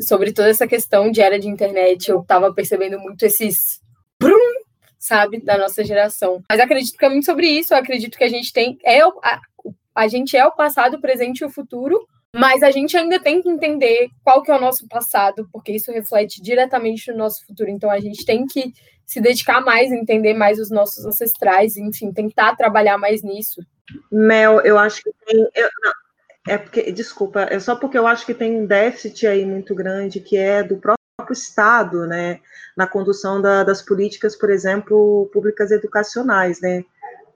sobre 0.00 0.32
toda 0.32 0.48
essa 0.48 0.66
questão 0.66 1.10
de 1.10 1.20
era 1.20 1.38
de 1.38 1.48
internet, 1.48 2.08
eu 2.08 2.20
estava 2.20 2.52
percebendo 2.54 2.98
muito 2.98 3.24
esses 3.24 3.80
brum, 4.20 4.36
sabe, 4.98 5.40
da 5.40 5.58
nossa 5.58 5.82
geração. 5.82 6.42
Mas 6.48 6.60
acredito 6.60 6.96
que 6.96 7.04
é 7.04 7.08
muito 7.08 7.24
sobre 7.24 7.46
isso, 7.48 7.74
eu 7.74 7.78
acredito 7.78 8.16
que 8.16 8.24
a 8.24 8.28
gente 8.28 8.52
tem 8.52 8.78
é 8.84 9.00
a, 9.00 9.40
a 9.94 10.08
gente 10.08 10.36
é 10.36 10.46
o 10.46 10.52
passado, 10.52 10.96
o 10.96 11.00
presente 11.00 11.40
e 11.40 11.44
o 11.44 11.50
futuro, 11.50 12.06
mas 12.34 12.62
a 12.62 12.70
gente 12.70 12.96
ainda 12.96 13.18
tem 13.18 13.42
que 13.42 13.48
entender 13.48 14.08
qual 14.22 14.42
que 14.42 14.50
é 14.50 14.56
o 14.56 14.60
nosso 14.60 14.86
passado, 14.88 15.48
porque 15.52 15.72
isso 15.72 15.90
reflete 15.90 16.40
diretamente 16.40 17.10
no 17.10 17.18
nosso 17.18 17.44
futuro. 17.44 17.70
Então 17.70 17.90
a 17.90 17.98
gente 17.98 18.24
tem 18.24 18.46
que 18.46 18.72
se 19.04 19.20
dedicar 19.20 19.60
mais, 19.60 19.90
entender 19.90 20.34
mais 20.34 20.60
os 20.60 20.70
nossos 20.70 21.04
ancestrais, 21.04 21.76
enfim, 21.76 22.12
tentar 22.12 22.54
trabalhar 22.54 22.96
mais 22.96 23.22
nisso. 23.22 23.60
Mel, 24.10 24.60
eu 24.60 24.78
acho 24.78 25.02
que 25.02 25.10
tem. 25.26 25.48
Eu, 25.54 25.68
é 26.48 26.56
porque, 26.56 26.92
desculpa, 26.92 27.42
é 27.42 27.58
só 27.58 27.76
porque 27.76 27.98
eu 27.98 28.06
acho 28.06 28.24
que 28.24 28.32
tem 28.32 28.56
um 28.56 28.66
déficit 28.66 29.26
aí 29.26 29.44
muito 29.44 29.74
grande 29.74 30.20
que 30.20 30.36
é 30.36 30.62
do 30.62 30.76
próprio 30.76 30.98
Estado, 31.32 32.06
né, 32.06 32.40
na 32.76 32.86
condução 32.86 33.42
da, 33.42 33.62
das 33.62 33.82
políticas, 33.82 34.34
por 34.34 34.48
exemplo, 34.48 35.28
públicas 35.32 35.70
educacionais, 35.70 36.60
né. 36.60 36.82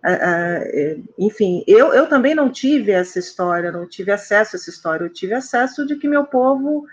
É, 0.06 0.98
enfim, 1.18 1.64
eu, 1.66 1.94
eu 1.94 2.06
também 2.06 2.34
não 2.34 2.50
tive 2.50 2.92
essa 2.92 3.18
história, 3.18 3.72
não 3.72 3.88
tive 3.88 4.12
acesso 4.12 4.54
a 4.54 4.58
essa 4.58 4.68
história, 4.68 5.04
eu 5.04 5.12
tive 5.12 5.32
acesso 5.32 5.86
de 5.86 5.96
que 5.96 6.06
meu 6.06 6.24
povo 6.24 6.84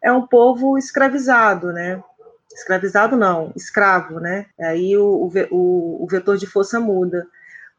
é 0.00 0.12
um 0.12 0.24
povo 0.24 0.78
escravizado, 0.78 1.72
né? 1.72 2.00
Escravizado 2.52 3.16
não, 3.16 3.52
escravo, 3.56 4.20
né? 4.20 4.46
Aí 4.60 4.96
o, 4.96 5.30
o, 5.50 6.04
o 6.04 6.06
vetor 6.08 6.36
de 6.36 6.46
força 6.46 6.78
muda. 6.78 7.26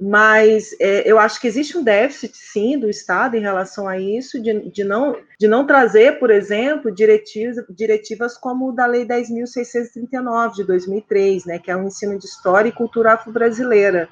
Mas 0.04 0.76
é, 0.80 1.10
eu 1.10 1.20
acho 1.20 1.40
que 1.40 1.48
existe 1.48 1.78
um 1.78 1.84
déficit, 1.84 2.36
sim, 2.36 2.78
do 2.78 2.90
Estado 2.90 3.38
em 3.38 3.42
relação 3.42 3.88
a 3.88 4.00
isso, 4.00 4.42
de, 4.42 4.72
de, 4.72 4.84
não, 4.84 5.16
de 5.40 5.48
não 5.48 5.66
trazer, 5.66 6.20
por 6.20 6.32
exemplo, 6.32 6.92
diretivas, 6.92 7.64
diretivas 7.70 8.36
como 8.36 8.72
da 8.72 8.88
Lei 8.88 9.06
10.639, 9.06 10.56
de 10.56 10.64
2003, 10.64 11.46
né, 11.46 11.60
que 11.60 11.70
é 11.70 11.76
o 11.76 11.84
ensino 11.84 12.18
de 12.18 12.26
História 12.26 12.70
e 12.70 12.74
Cultura 12.74 13.14
Afro-Brasileira 13.14 14.10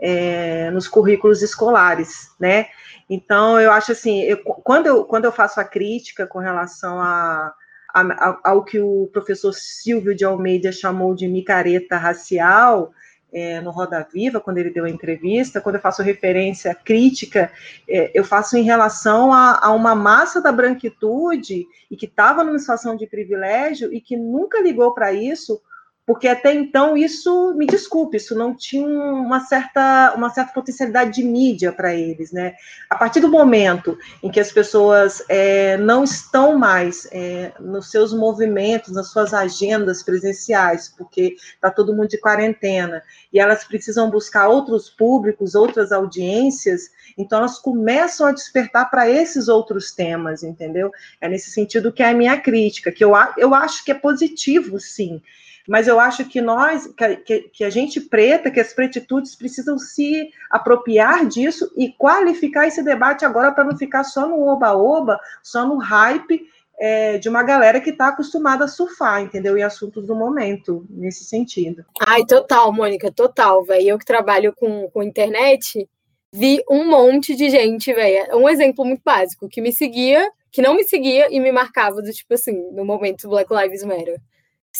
é, 0.00 0.70
nos 0.70 0.86
currículos 0.86 1.42
escolares, 1.42 2.30
né? 2.38 2.66
Então, 3.08 3.58
eu 3.60 3.72
acho 3.72 3.92
assim, 3.92 4.20
eu, 4.22 4.36
quando, 4.38 4.86
eu, 4.86 5.04
quando 5.04 5.24
eu 5.24 5.32
faço 5.32 5.60
a 5.60 5.64
crítica 5.64 6.26
com 6.26 6.38
relação 6.38 7.00
a, 7.00 7.52
a, 7.94 8.40
ao 8.44 8.64
que 8.64 8.78
o 8.78 9.08
professor 9.12 9.52
Silvio 9.52 10.14
de 10.14 10.24
Almeida 10.24 10.70
chamou 10.70 11.14
de 11.14 11.26
micareta 11.26 11.96
racial, 11.96 12.92
é, 13.32 13.60
no 13.60 13.70
Roda 13.70 14.06
Viva, 14.12 14.40
quando 14.40 14.58
ele 14.58 14.70
deu 14.70 14.84
a 14.84 14.90
entrevista, 14.90 15.60
quando 15.60 15.74
eu 15.74 15.80
faço 15.80 16.02
referência 16.02 16.74
crítica, 16.74 17.50
é, 17.88 18.10
eu 18.14 18.24
faço 18.24 18.56
em 18.56 18.62
relação 18.62 19.32
a, 19.32 19.58
a, 19.62 19.70
uma 19.72 19.94
massa 19.94 20.40
da 20.40 20.50
branquitude 20.50 21.66
e 21.90 21.96
que 21.96 22.06
estava 22.06 22.42
numa 22.42 22.58
situação 22.58 22.96
de 22.96 23.06
privilégio 23.06 23.92
e 23.92 24.00
que 24.00 24.16
nunca 24.16 24.60
ligou 24.60 24.94
para 24.94 25.12
isso 25.12 25.60
porque 26.08 26.26
até 26.26 26.54
então 26.54 26.96
isso, 26.96 27.52
me 27.52 27.66
desculpe, 27.66 28.16
isso 28.16 28.34
não 28.34 28.54
tinha 28.54 28.88
uma 28.88 29.40
certa, 29.40 30.14
uma 30.16 30.30
certa 30.30 30.54
potencialidade 30.54 31.12
de 31.12 31.22
mídia 31.22 31.70
para 31.70 31.94
eles, 31.94 32.32
né? 32.32 32.54
A 32.88 32.96
partir 32.96 33.20
do 33.20 33.28
momento 33.28 33.98
em 34.22 34.30
que 34.30 34.40
as 34.40 34.50
pessoas 34.50 35.22
é, 35.28 35.76
não 35.76 36.04
estão 36.04 36.56
mais 36.56 37.06
é, 37.12 37.52
nos 37.60 37.90
seus 37.90 38.14
movimentos, 38.14 38.94
nas 38.94 39.10
suas 39.10 39.34
agendas 39.34 40.02
presenciais, 40.02 40.88
porque 40.96 41.36
está 41.54 41.70
todo 41.70 41.94
mundo 41.94 42.08
de 42.08 42.18
quarentena, 42.18 43.02
e 43.30 43.38
elas 43.38 43.64
precisam 43.64 44.10
buscar 44.10 44.48
outros 44.48 44.88
públicos, 44.88 45.54
outras 45.54 45.92
audiências, 45.92 46.90
então 47.18 47.40
elas 47.40 47.58
começam 47.58 48.26
a 48.26 48.32
despertar 48.32 48.90
para 48.90 49.10
esses 49.10 49.46
outros 49.46 49.92
temas, 49.92 50.42
entendeu? 50.42 50.90
É 51.20 51.28
nesse 51.28 51.50
sentido 51.50 51.92
que 51.92 52.02
é 52.02 52.08
a 52.08 52.14
minha 52.14 52.40
crítica, 52.40 52.90
que 52.90 53.04
eu, 53.04 53.12
eu 53.36 53.54
acho 53.54 53.84
que 53.84 53.90
é 53.90 53.94
positivo, 53.94 54.80
sim, 54.80 55.20
mas 55.68 55.86
eu 55.86 56.00
acho 56.00 56.24
que 56.24 56.40
nós, 56.40 56.90
que, 57.26 57.40
que, 57.52 57.62
a 57.62 57.68
gente 57.68 58.00
preta, 58.00 58.50
que 58.50 58.58
as 58.58 58.72
pretitudes 58.72 59.36
precisam 59.36 59.78
se 59.78 60.30
apropriar 60.50 61.26
disso 61.26 61.70
e 61.76 61.92
qualificar 61.92 62.66
esse 62.66 62.82
debate 62.82 63.26
agora 63.26 63.52
para 63.52 63.64
não 63.64 63.76
ficar 63.76 64.02
só 64.02 64.26
no 64.26 64.40
oba-oba, 64.48 65.20
só 65.42 65.66
no 65.66 65.76
hype 65.76 66.40
é, 66.80 67.18
de 67.18 67.28
uma 67.28 67.42
galera 67.42 67.82
que 67.82 67.90
está 67.90 68.08
acostumada 68.08 68.64
a 68.64 68.68
surfar, 68.68 69.20
entendeu? 69.20 69.58
Em 69.58 69.62
assuntos 69.62 70.06
do 70.06 70.14
momento, 70.14 70.86
nesse 70.88 71.24
sentido. 71.24 71.84
Ai, 72.00 72.24
total, 72.24 72.72
Mônica, 72.72 73.12
total, 73.12 73.62
velho. 73.62 73.90
Eu 73.90 73.98
que 73.98 74.06
trabalho 74.06 74.54
com, 74.56 74.88
com 74.88 75.02
internet, 75.02 75.86
vi 76.32 76.62
um 76.70 76.88
monte 76.88 77.36
de 77.36 77.50
gente, 77.50 77.92
velho. 77.92 78.38
Um 78.38 78.48
exemplo 78.48 78.86
muito 78.86 79.02
básico, 79.04 79.50
que 79.50 79.60
me 79.60 79.70
seguia, 79.70 80.30
que 80.50 80.62
não 80.62 80.74
me 80.74 80.84
seguia 80.84 81.28
e 81.30 81.38
me 81.38 81.52
marcava 81.52 82.00
do 82.00 82.10
tipo 82.10 82.32
assim, 82.32 82.70
no 82.72 82.86
momento 82.86 83.28
Black 83.28 83.52
Lives 83.52 83.84
Matter 83.84 84.18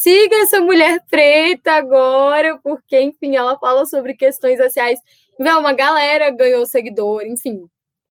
siga 0.02 0.36
essa 0.36 0.60
mulher 0.60 1.04
preta 1.10 1.72
agora, 1.72 2.58
porque, 2.62 3.00
enfim, 3.00 3.34
ela 3.36 3.58
fala 3.58 3.84
sobre 3.84 4.14
questões 4.14 4.58
raciais. 4.58 5.00
Uma 5.38 5.72
galera 5.72 6.30
ganhou 6.30 6.64
seguidor, 6.66 7.22
enfim. 7.24 7.68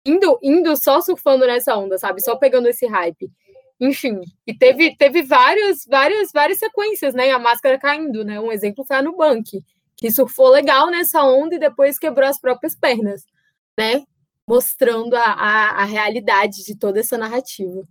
Indo, 0.05 0.39
indo 0.41 0.75
só 0.75 1.01
surfando 1.01 1.45
nessa 1.45 1.75
onda, 1.75 1.97
sabe? 1.97 2.21
Só 2.21 2.35
pegando 2.35 2.67
esse 2.67 2.85
hype. 2.85 3.31
Enfim, 3.79 4.21
e 4.47 4.53
teve, 4.53 4.95
teve 4.95 5.23
várias, 5.23 5.85
várias, 5.85 6.31
várias 6.33 6.59
sequências, 6.59 7.13
né? 7.13 7.31
A 7.31 7.39
máscara 7.39 7.77
caindo, 7.77 8.23
né? 8.23 8.39
Um 8.39 8.51
exemplo 8.51 8.85
foi 8.85 8.95
a 8.95 9.01
Nubank, 9.01 9.61
que 9.97 10.11
surfou 10.11 10.49
legal 10.49 10.89
nessa 10.89 11.23
onda 11.23 11.55
e 11.55 11.59
depois 11.59 11.99
quebrou 11.99 12.27
as 12.27 12.39
próprias 12.39 12.75
pernas, 12.75 13.25
né? 13.77 14.03
Mostrando 14.47 15.15
a, 15.15 15.23
a, 15.23 15.81
a 15.81 15.85
realidade 15.85 16.63
de 16.63 16.77
toda 16.77 16.99
essa 16.99 17.17
narrativa. 17.17 17.81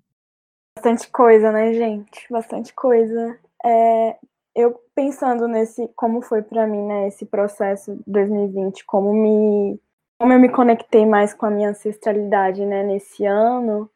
Bastante 0.76 1.08
coisa, 1.10 1.52
né, 1.52 1.74
gente? 1.74 2.26
Bastante 2.30 2.72
coisa. 2.72 3.38
É, 3.62 4.16
eu 4.54 4.80
pensando 4.94 5.48
nesse, 5.48 5.88
como 5.96 6.22
foi 6.22 6.42
para 6.42 6.66
mim, 6.66 6.82
né, 6.86 7.08
esse 7.08 7.26
processo 7.26 7.98
2020, 8.06 8.84
como 8.86 9.12
me, 9.12 9.80
como 10.18 10.32
eu 10.32 10.38
me 10.38 10.48
conectei 10.48 11.04
mais 11.04 11.34
com 11.34 11.46
a 11.46 11.50
minha 11.50 11.70
ancestralidade, 11.70 12.64
né, 12.64 12.82
nesse 12.82 13.24
ano, 13.26 13.90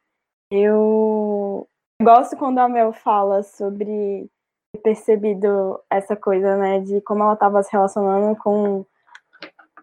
eu 0.50 1.68
gosto 2.02 2.36
quando 2.36 2.58
a 2.58 2.68
Mel 2.68 2.92
fala 2.92 3.42
sobre 3.42 4.28
percebido 4.82 5.80
essa 5.90 6.16
coisa, 6.16 6.56
né, 6.56 6.80
de 6.80 7.00
como 7.02 7.22
ela 7.22 7.34
estava 7.34 7.62
se 7.62 7.72
relacionando 7.72 8.36
com 8.36 8.84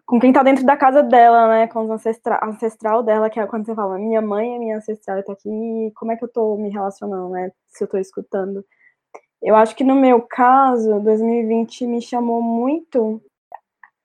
com 0.06 0.20
quem 0.20 0.32
tá 0.32 0.42
dentro 0.42 0.64
da 0.64 0.76
casa 0.76 1.02
dela, 1.02 1.48
né, 1.48 1.66
com 1.66 1.82
os 1.84 1.90
ancestra 1.90 2.38
ancestral 2.44 3.02
dela, 3.02 3.28
que 3.28 3.40
é 3.40 3.46
quando 3.46 3.66
você 3.66 3.74
fala, 3.74 3.98
minha 3.98 4.22
mãe 4.22 4.54
é 4.54 4.58
minha 4.58 4.76
ancestral, 4.76 5.22
tá 5.24 5.32
aqui, 5.32 5.92
como 5.96 6.12
é 6.12 6.16
que 6.16 6.24
eu 6.24 6.28
tô 6.28 6.56
me 6.56 6.70
relacionando, 6.70 7.30
né, 7.30 7.50
se 7.66 7.82
eu 7.82 7.88
tô 7.88 7.98
escutando. 7.98 8.64
Eu 9.46 9.54
acho 9.54 9.76
que 9.76 9.84
no 9.84 9.94
meu 9.94 10.20
caso, 10.22 10.98
2020 10.98 11.86
me 11.86 12.02
chamou 12.02 12.42
muito. 12.42 13.22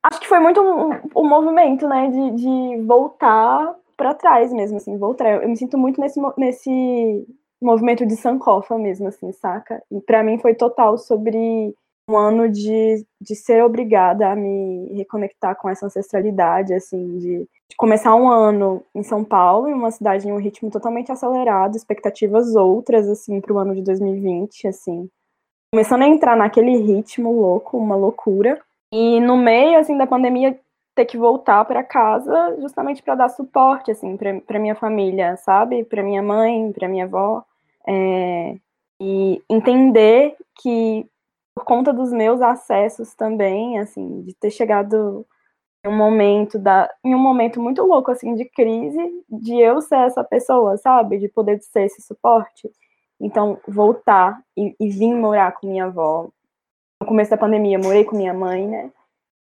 Acho 0.04 0.20
que 0.20 0.28
foi 0.28 0.40
muito 0.40 0.62
um, 0.62 0.92
um 1.16 1.28
movimento, 1.28 1.88
né, 1.88 2.10
de, 2.10 2.32
de 2.32 2.82
voltar 2.86 3.76
para 3.98 4.14
trás 4.14 4.54
mesmo, 4.54 4.78
assim, 4.78 5.00
voltar. 5.00 5.42
Eu 5.42 5.50
me 5.50 5.58
sinto 5.58 5.80
muito 5.80 6.00
nesse, 6.00 6.22
nesse 6.38 7.28
movimento 7.60 8.06
de 8.06 8.16
Sankofa 8.18 8.78
mesmo, 8.78 9.08
assim, 9.08 9.32
saca? 9.32 9.82
E 9.92 10.00
para 10.02 10.22
mim 10.22 10.38
foi 10.38 10.54
total 10.54 10.96
sobre 11.00 11.74
um 12.08 12.16
ano 12.16 12.48
de, 12.48 13.04
de 13.20 13.36
ser 13.36 13.64
obrigada 13.64 14.32
a 14.32 14.36
me 14.36 14.94
reconectar 14.94 15.56
com 15.56 15.68
essa 15.68 15.88
ancestralidade, 15.88 16.72
assim, 16.72 17.18
de, 17.18 17.38
de 17.68 17.76
começar 17.78 18.14
um 18.14 18.30
ano 18.30 18.84
em 18.94 19.02
São 19.02 19.24
Paulo, 19.24 19.68
em 19.68 19.74
uma 19.74 19.90
cidade 19.90 20.28
em 20.28 20.32
um 20.32 20.38
ritmo 20.38 20.70
totalmente 20.70 21.12
acelerado, 21.12 21.76
expectativas 21.76 22.54
outras, 22.56 23.10
assim, 23.10 23.42
para 23.42 23.54
o 23.54 23.58
ano 23.58 23.74
de 23.74 23.82
2020, 23.82 24.68
assim 24.68 25.10
começando 25.72 26.02
a 26.02 26.08
entrar 26.08 26.36
naquele 26.36 26.78
ritmo 26.78 27.32
louco, 27.32 27.78
uma 27.78 27.96
loucura. 27.96 28.62
E 28.92 29.22
no 29.22 29.38
meio 29.38 29.80
assim 29.80 29.98
da 29.98 30.06
pandemia 30.06 30.60
ter 30.94 31.06
que 31.06 31.18
voltar 31.18 31.64
para 31.64 31.82
casa 31.84 32.58
justamente 32.60 33.02
para 33.02 33.16
dar 33.16 33.30
suporte 33.30 33.90
assim 33.90 34.18
para 34.18 34.60
minha 34.60 34.76
família, 34.76 35.38
sabe? 35.38 35.86
Para 35.86 36.04
minha 36.04 36.22
mãe, 36.22 36.72
para 36.74 36.90
minha 36.90 37.06
avó. 37.06 37.44
É, 37.88 38.58
e 39.00 39.42
entender 39.50 40.36
que 40.62 41.08
por 41.56 41.64
conta 41.64 41.94
dos 41.94 42.12
meus 42.12 42.42
acessos 42.42 43.16
também, 43.16 43.80
assim, 43.80 44.22
de 44.24 44.34
ter 44.34 44.52
chegado 44.52 45.26
em 45.86 45.90
um 45.90 45.96
momento 45.96 46.60
da 46.60 46.90
em 47.04 47.16
um 47.16 47.20
momento 47.20 47.62
muito 47.62 47.84
louco 47.84 48.12
assim 48.12 48.36
de 48.36 48.46
crise, 48.46 49.00
de 49.30 49.60
eu 49.60 49.82
ser 49.82 49.96
essa 50.08 50.24
pessoa, 50.24 50.78
sabe? 50.78 51.18
De 51.18 51.30
poder 51.30 51.62
ser 51.62 51.84
esse 51.86 52.02
suporte. 52.02 52.70
Então, 53.22 53.60
voltar 53.68 54.42
e, 54.58 54.76
e 54.80 54.90
vir 54.90 55.14
morar 55.14 55.52
com 55.52 55.68
minha 55.68 55.86
avó. 55.86 56.28
No 57.00 57.08
começo 57.08 57.30
da 57.30 57.38
pandemia, 57.38 57.78
morei 57.78 58.04
com 58.04 58.18
minha 58.18 58.34
mãe, 58.34 58.68
né? 58.68 58.90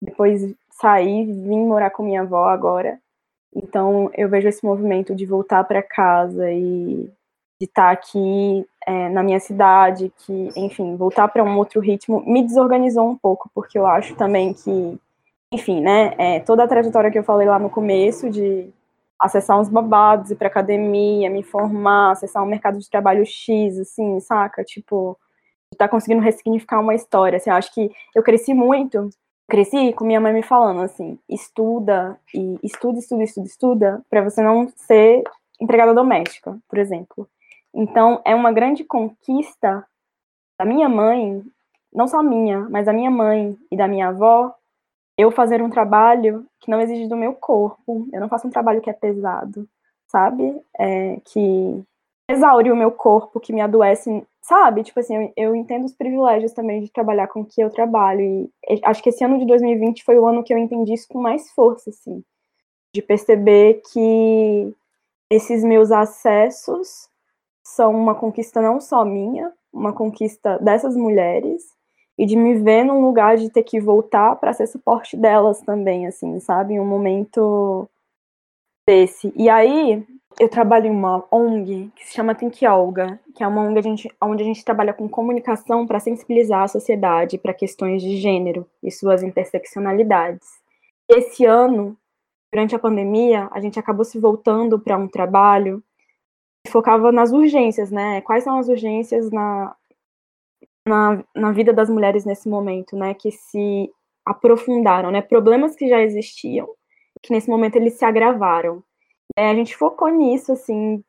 Depois 0.01 0.55
saí, 0.70 1.25
vim 1.25 1.66
morar 1.66 1.91
com 1.91 2.05
minha 2.05 2.22
avó 2.22 2.49
agora. 2.49 2.99
Então, 3.55 4.11
eu 4.14 4.29
vejo 4.29 4.49
esse 4.49 4.64
movimento 4.64 5.14
de 5.14 5.27
voltar 5.27 5.64
para 5.64 5.83
casa 5.83 6.51
e 6.51 7.11
de 7.61 7.66
estar 7.66 7.87
tá 7.87 7.91
aqui 7.91 8.66
é, 8.87 9.09
na 9.09 9.22
minha 9.22 9.41
cidade, 9.41 10.12
que, 10.18 10.51
enfim, 10.57 10.97
voltar 10.97 11.29
para 11.29 11.43
um 11.43 11.57
outro 11.57 11.81
ritmo 11.81 12.22
me 12.27 12.43
desorganizou 12.43 13.09
um 13.09 13.16
pouco, 13.16 13.51
porque 13.55 13.79
eu 13.79 13.87
acho 13.87 14.14
também 14.16 14.53
que, 14.53 14.99
enfim, 15.53 15.81
né, 15.81 16.14
é, 16.18 16.41
toda 16.41 16.64
a 16.64 16.68
trajetória 16.68 17.11
que 17.11 17.18
eu 17.18 17.25
falei 17.25 17.47
lá 17.49 17.59
no 17.59 17.70
começo 17.70 18.29
de 18.29 18.68
acessar 19.19 19.59
uns 19.61 19.69
babados, 19.69 20.31
ir 20.31 20.37
para 20.37 20.49
academia, 20.49 21.31
me 21.31 21.43
formar, 21.43 22.12
acessar 22.12 22.43
um 22.43 22.47
mercado 22.47 22.79
de 22.79 22.91
trabalho 22.91 23.25
X, 23.25 23.79
assim, 23.79 24.21
saca? 24.21 24.65
Tipo, 24.65 25.19
tá 25.77 25.89
conseguindo 25.89 26.23
ressignificar 26.23 26.81
uma 26.81 26.95
história, 26.95 27.37
assim, 27.37 27.51
eu 27.51 27.57
acho 27.57 27.73
que 27.75 27.91
eu 28.15 28.23
cresci 28.23 28.55
muito, 28.55 29.11
cresci 29.49 29.93
com 29.93 30.05
minha 30.05 30.21
mãe 30.21 30.33
me 30.33 30.43
falando, 30.43 30.81
assim, 30.83 31.19
estuda, 31.29 32.19
e 32.33 32.59
estuda, 32.62 32.99
estuda, 32.99 33.23
estuda, 33.25 33.47
estuda, 33.47 34.03
para 34.09 34.23
você 34.23 34.43
não 34.43 34.69
ser 34.77 35.23
empregada 35.61 35.95
doméstica, 35.95 36.59
por 36.69 36.79
exemplo. 36.79 37.29
Então, 37.73 38.21
é 38.25 38.35
uma 38.35 38.53
grande 38.53 38.85
conquista 38.85 39.85
da 40.59 40.65
minha 40.65 40.89
mãe, 40.89 41.43
não 41.93 42.07
só 42.07 42.23
minha, 42.23 42.69
mas 42.71 42.87
da 42.87 42.93
minha 42.93 43.11
mãe 43.11 43.57
e 43.71 43.77
da 43.77 43.89
minha 43.89 44.09
avó, 44.09 44.55
eu 45.17 45.31
fazer 45.31 45.62
um 45.62 45.71
trabalho 45.71 46.47
que 46.61 46.71
não 46.71 46.81
exige 46.81 47.09
do 47.09 47.17
meu 47.17 47.35
corpo. 47.35 48.09
Eu 48.12 48.21
não 48.21 48.29
faço 48.29 48.47
um 48.47 48.51
trabalho 48.51 48.81
que 48.81 48.91
é 48.91 48.93
pesado, 48.93 49.69
sabe? 50.09 50.61
É, 50.79 51.19
que 51.25 51.85
exaure 52.29 52.71
o 52.71 52.77
meu 52.77 52.91
corpo, 52.91 53.41
que 53.41 53.53
me 53.53 53.61
adoece, 53.61 54.27
sabe? 54.41 54.83
Tipo 54.83 55.01
assim, 55.01 55.15
eu, 55.15 55.33
eu, 55.37 55.57
entendo 55.57 55.85
os 55.85 55.93
privilégios 55.93 56.53
também 56.53 56.83
de 56.83 56.91
trabalhar 56.91 57.29
com 57.29 57.41
o 57.41 57.45
que 57.45 57.61
eu 57.61 57.71
trabalho. 57.71 58.51
E 58.69 58.81
acho 58.85 59.03
que 59.03 59.11
esse 59.11 59.25
ano 59.25 59.39
de 59.39 59.47
2020 59.47 60.05
foi 60.05 60.19
o 60.19 60.27
ano 60.27 60.43
que 60.43 60.53
eu 60.53 60.59
entendi 60.59 60.95
isso 60.95 61.09
com 61.09 61.21
mais 61.21 61.51
força, 61.53 61.91
assim. 61.91 62.23
De 62.95 63.03
perceber 63.03 63.83
que 63.93 64.75
esses 65.31 65.65
meus 65.65 65.91
acessos 65.91 67.09
são 67.62 67.95
uma 67.95 68.15
conquista 68.15 68.61
não 68.61 68.81
só 68.81 69.05
minha, 69.05 69.53
uma 69.73 69.93
conquista 69.93 70.59
dessas 70.59 70.97
mulheres, 70.97 71.75
e 72.19 72.27
de 72.27 72.37
me 72.37 72.55
ver 72.55 72.85
num 72.85 73.03
lugar 73.03 73.37
de 73.37 73.51
ter 73.51 73.62
que 73.62 73.81
voltar 73.81 74.37
para 74.37 74.53
ser 74.53 74.67
suporte 74.67 75.17
delas 75.17 75.61
também, 75.61 76.07
assim, 76.07 76.39
sabe? 76.41 76.75
Em 76.75 76.81
um 76.81 76.85
momento 76.85 77.89
desse. 78.87 79.33
E 79.37 79.49
aí, 79.49 80.07
eu 80.39 80.49
trabalho 80.49 80.87
em 80.87 80.91
uma 80.91 81.25
ONG 81.31 81.91
que 81.97 82.07
se 82.07 82.15
chama 82.15 82.35
Think 82.35 82.67
Olga, 82.67 83.21
que 83.35 83.43
é 83.43 83.47
uma 83.47 83.62
ONG 83.62 83.79
a 83.79 83.83
gente, 83.83 84.11
onde 84.21 84.43
a 84.43 84.47
gente 84.47 84.65
trabalha 84.65 84.93
com 84.93 85.09
comunicação 85.09 85.87
para 85.87 86.01
sensibilizar 86.01 86.62
a 86.62 86.69
sociedade 86.69 87.39
para 87.39 87.55
questões 87.55 88.03
de 88.03 88.17
gênero 88.17 88.67
e 88.83 88.91
suas 88.91 89.23
interseccionalidades. 89.23 90.47
Esse 91.09 91.45
ano, 91.45 91.97
durante 92.53 92.75
a 92.75 92.79
pandemia, 92.79 93.49
a 93.53 93.61
gente 93.61 93.79
acabou 93.79 94.05
se 94.05 94.19
voltando 94.19 94.79
para 94.79 94.97
um 94.97 95.09
trabalho 95.09 95.83
focava 96.69 97.12
nas 97.12 97.33
urgências, 97.33 97.91
né? 97.91 98.21
Quais 98.23 98.45
são 98.45 98.59
as 98.59 98.69
urgências 98.69 99.31
na, 99.31 99.75
na, 100.87 101.22
na 101.35 101.53
vida 101.53 101.72
das 101.72 101.89
mulheres 101.89 102.24
nesse 102.24 102.49
momento, 102.49 102.97
né? 102.97 103.14
Que 103.14 103.30
se 103.30 103.91
aprofundaram, 104.24 105.11
né? 105.11 105.22
Problemas 105.22 105.74
que 105.76 105.89
já 105.89 106.01
existiam, 106.01 106.68
que 107.22 107.32
nesse 107.32 107.49
momento 107.49 107.76
eles 107.76 107.95
se 107.95 108.05
agravaram. 108.05 108.82
É, 109.37 109.49
a 109.51 109.55
gente 109.55 109.76
focou 109.76 110.09
nisso, 110.09 110.53
assim, 110.53 111.03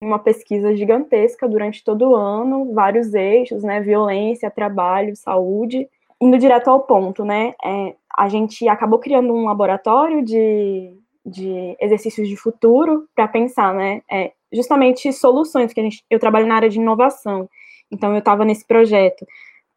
uma 0.00 0.18
pesquisa 0.18 0.76
gigantesca 0.76 1.48
durante 1.48 1.82
todo 1.82 2.10
o 2.10 2.14
ano, 2.14 2.72
vários 2.72 3.14
eixos, 3.14 3.62
né? 3.62 3.80
Violência, 3.80 4.50
trabalho, 4.50 5.16
saúde, 5.16 5.88
indo 6.20 6.38
direto 6.38 6.68
ao 6.68 6.80
ponto, 6.80 7.24
né? 7.24 7.54
É, 7.64 7.94
a 8.16 8.28
gente 8.28 8.68
acabou 8.68 8.98
criando 8.98 9.32
um 9.32 9.44
laboratório 9.44 10.24
de, 10.24 10.96
de 11.24 11.76
exercícios 11.80 12.28
de 12.28 12.36
futuro 12.36 13.08
para 13.14 13.28
pensar, 13.28 13.74
né? 13.74 14.02
É, 14.10 14.32
justamente 14.52 15.12
soluções, 15.12 15.72
que 15.72 15.80
a 15.80 15.82
gente, 15.82 16.04
eu 16.10 16.18
trabalho 16.20 16.46
na 16.46 16.56
área 16.56 16.68
de 16.68 16.78
inovação, 16.78 17.48
então 17.90 18.12
eu 18.12 18.18
estava 18.18 18.44
nesse 18.44 18.66
projeto, 18.66 19.26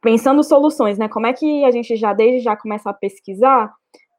pensando 0.02 0.44
soluções, 0.44 0.98
né? 0.98 1.08
Como 1.08 1.28
é 1.28 1.34
que 1.34 1.64
a 1.66 1.72
gente 1.72 1.96
já 1.96 2.14
desde 2.14 2.40
já 2.40 2.56
começa 2.56 2.90
a 2.90 2.94
pesquisar 2.94 3.74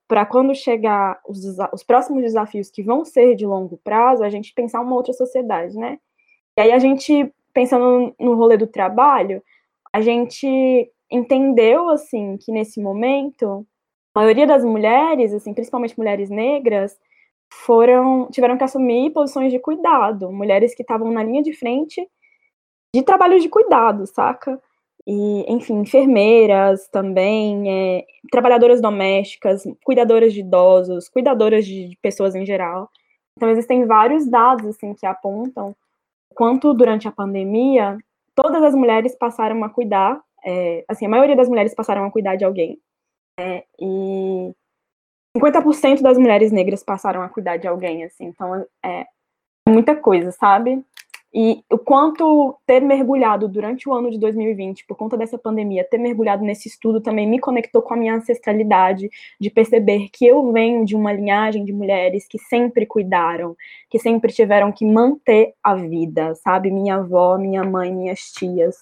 para 0.07 0.25
quando 0.25 0.55
chegar 0.55 1.21
os, 1.29 1.39
os 1.73 1.83
próximos 1.83 2.23
desafios 2.23 2.71
que 2.71 2.83
vão 2.83 3.05
ser 3.05 3.35
de 3.35 3.47
longo 3.47 3.79
prazo, 3.85 4.25
a 4.25 4.31
gente 4.31 4.55
pensar 4.55 4.81
uma 4.81 4.95
outra 4.95 5.13
sociedade, 5.13 5.77
né? 5.77 5.99
E 6.57 6.63
aí 6.63 6.73
a 6.73 6.79
gente, 6.79 7.33
pensando 7.53 8.15
no 8.19 8.35
rolê 8.35 8.57
do 8.57 8.67
trabalho, 8.67 9.43
a 9.93 10.01
gente 10.01 10.91
entendeu, 11.11 11.91
assim, 11.91 12.37
que 12.39 12.51
nesse 12.51 12.81
momento, 12.81 13.67
a 14.15 14.21
maioria 14.21 14.47
das 14.47 14.65
mulheres, 14.65 15.33
assim, 15.33 15.55
principalmente 15.55 15.99
mulheres 15.99 16.31
negras, 16.31 16.99
foram 17.51 18.29
tiveram 18.31 18.57
que 18.57 18.65
assumir 18.65 19.11
posições 19.13 19.53
de 19.53 19.59
cuidado, 19.59 20.33
mulheres 20.33 20.75
que 20.75 20.83
estavam 20.83 21.11
na 21.11 21.23
linha 21.23 21.43
de 21.43 21.53
frente 21.53 22.07
de 22.95 23.03
trabalho 23.03 23.39
de 23.41 23.49
cuidado, 23.49 24.07
saca? 24.07 24.61
E, 25.07 25.53
enfim, 25.53 25.81
enfermeiras 25.81 26.89
também, 26.89 27.71
é, 27.71 28.07
trabalhadoras 28.31 28.81
domésticas, 28.81 29.65
cuidadoras 29.85 30.35
de 30.35 30.41
idosos, 30.41 31.09
cuidadoras 31.09 31.65
de, 31.65 31.89
de 31.89 31.97
pessoas 32.03 32.35
em 32.35 32.45
geral. 32.45 32.91
Então, 33.37 33.49
existem 33.51 33.87
vários 33.87 34.29
dados, 34.29 34.67
assim, 34.67 34.95
que 34.95 35.07
apontam 35.07 35.75
quanto 36.39 36.73
durante 36.73 37.09
a 37.09 37.13
pandemia, 37.13 37.99
todas 38.33 38.63
as 38.63 38.73
mulheres 38.73 39.17
passaram 39.17 39.65
a 39.65 39.69
cuidar, 39.69 40.21
é, 40.45 40.85
assim, 40.87 41.05
a 41.05 41.09
maioria 41.09 41.35
das 41.35 41.49
mulheres 41.49 41.75
passaram 41.75 42.05
a 42.05 42.11
cuidar 42.13 42.37
de 42.37 42.45
alguém, 42.45 42.79
é, 43.41 43.65
e 43.77 44.55
50% 45.37 46.01
das 46.01 46.17
mulheres 46.17 46.53
negras 46.53 46.85
passaram 46.85 47.23
a 47.23 47.29
cuidar 47.29 47.57
de 47.57 47.67
alguém, 47.67 48.05
assim, 48.05 48.27
então 48.27 48.65
é 48.85 49.05
muita 49.69 49.97
coisa, 49.97 50.31
sabe? 50.31 50.81
E 51.33 51.63
o 51.71 51.77
quanto 51.77 52.59
ter 52.67 52.81
mergulhado 52.81 53.49
durante 53.49 53.87
o 53.87 53.93
ano 53.93 54.11
de 54.11 54.19
2020, 54.19 54.87
por 54.87 54.97
conta 54.97 55.17
dessa 55.17 55.37
pandemia, 55.37 55.85
ter 55.85 55.99
mergulhado 55.99 56.43
nesse 56.43 56.69
estudo 56.69 57.03
também 57.03 57.27
me 57.27 57.39
conectou 57.39 57.83
com 57.83 57.93
a 57.93 57.97
minha 57.97 58.15
ancestralidade, 58.15 59.11
de 59.39 59.51
perceber 59.51 60.09
que 60.11 60.27
eu 60.27 60.51
venho 60.53 60.87
de 60.87 60.97
uma 60.97 61.13
linhagem 61.13 61.65
de 61.65 61.73
mulheres 61.73 62.27
que 62.27 62.39
sempre 62.39 62.87
cuidaram, 62.87 63.55
que 63.91 63.99
sempre 63.99 64.33
tiveram 64.33 64.73
que 64.73 64.87
manter 64.87 65.53
a 65.63 65.75
vida, 65.75 66.35
sabe? 66.37 66.71
Minha 66.71 66.97
avó, 66.97 67.37
minha 67.37 67.63
mãe, 67.63 67.95
minhas 67.95 68.33
tias. 68.33 68.77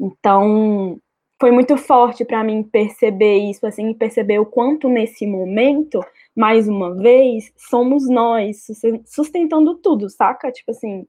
Então, 0.00 0.98
foi 1.38 1.50
muito 1.50 1.76
forte 1.76 2.24
para 2.24 2.42
mim 2.42 2.62
perceber 2.62 3.36
isso, 3.50 3.66
assim, 3.66 3.92
perceber 3.92 4.38
o 4.38 4.46
quanto 4.46 4.88
nesse 4.88 5.26
momento, 5.26 6.00
mais 6.34 6.66
uma 6.66 6.94
vez, 6.94 7.52
somos 7.56 8.08
nós 8.08 8.66
sustentando 9.04 9.74
tudo, 9.74 10.08
saca? 10.08 10.50
Tipo 10.50 10.70
assim, 10.70 11.06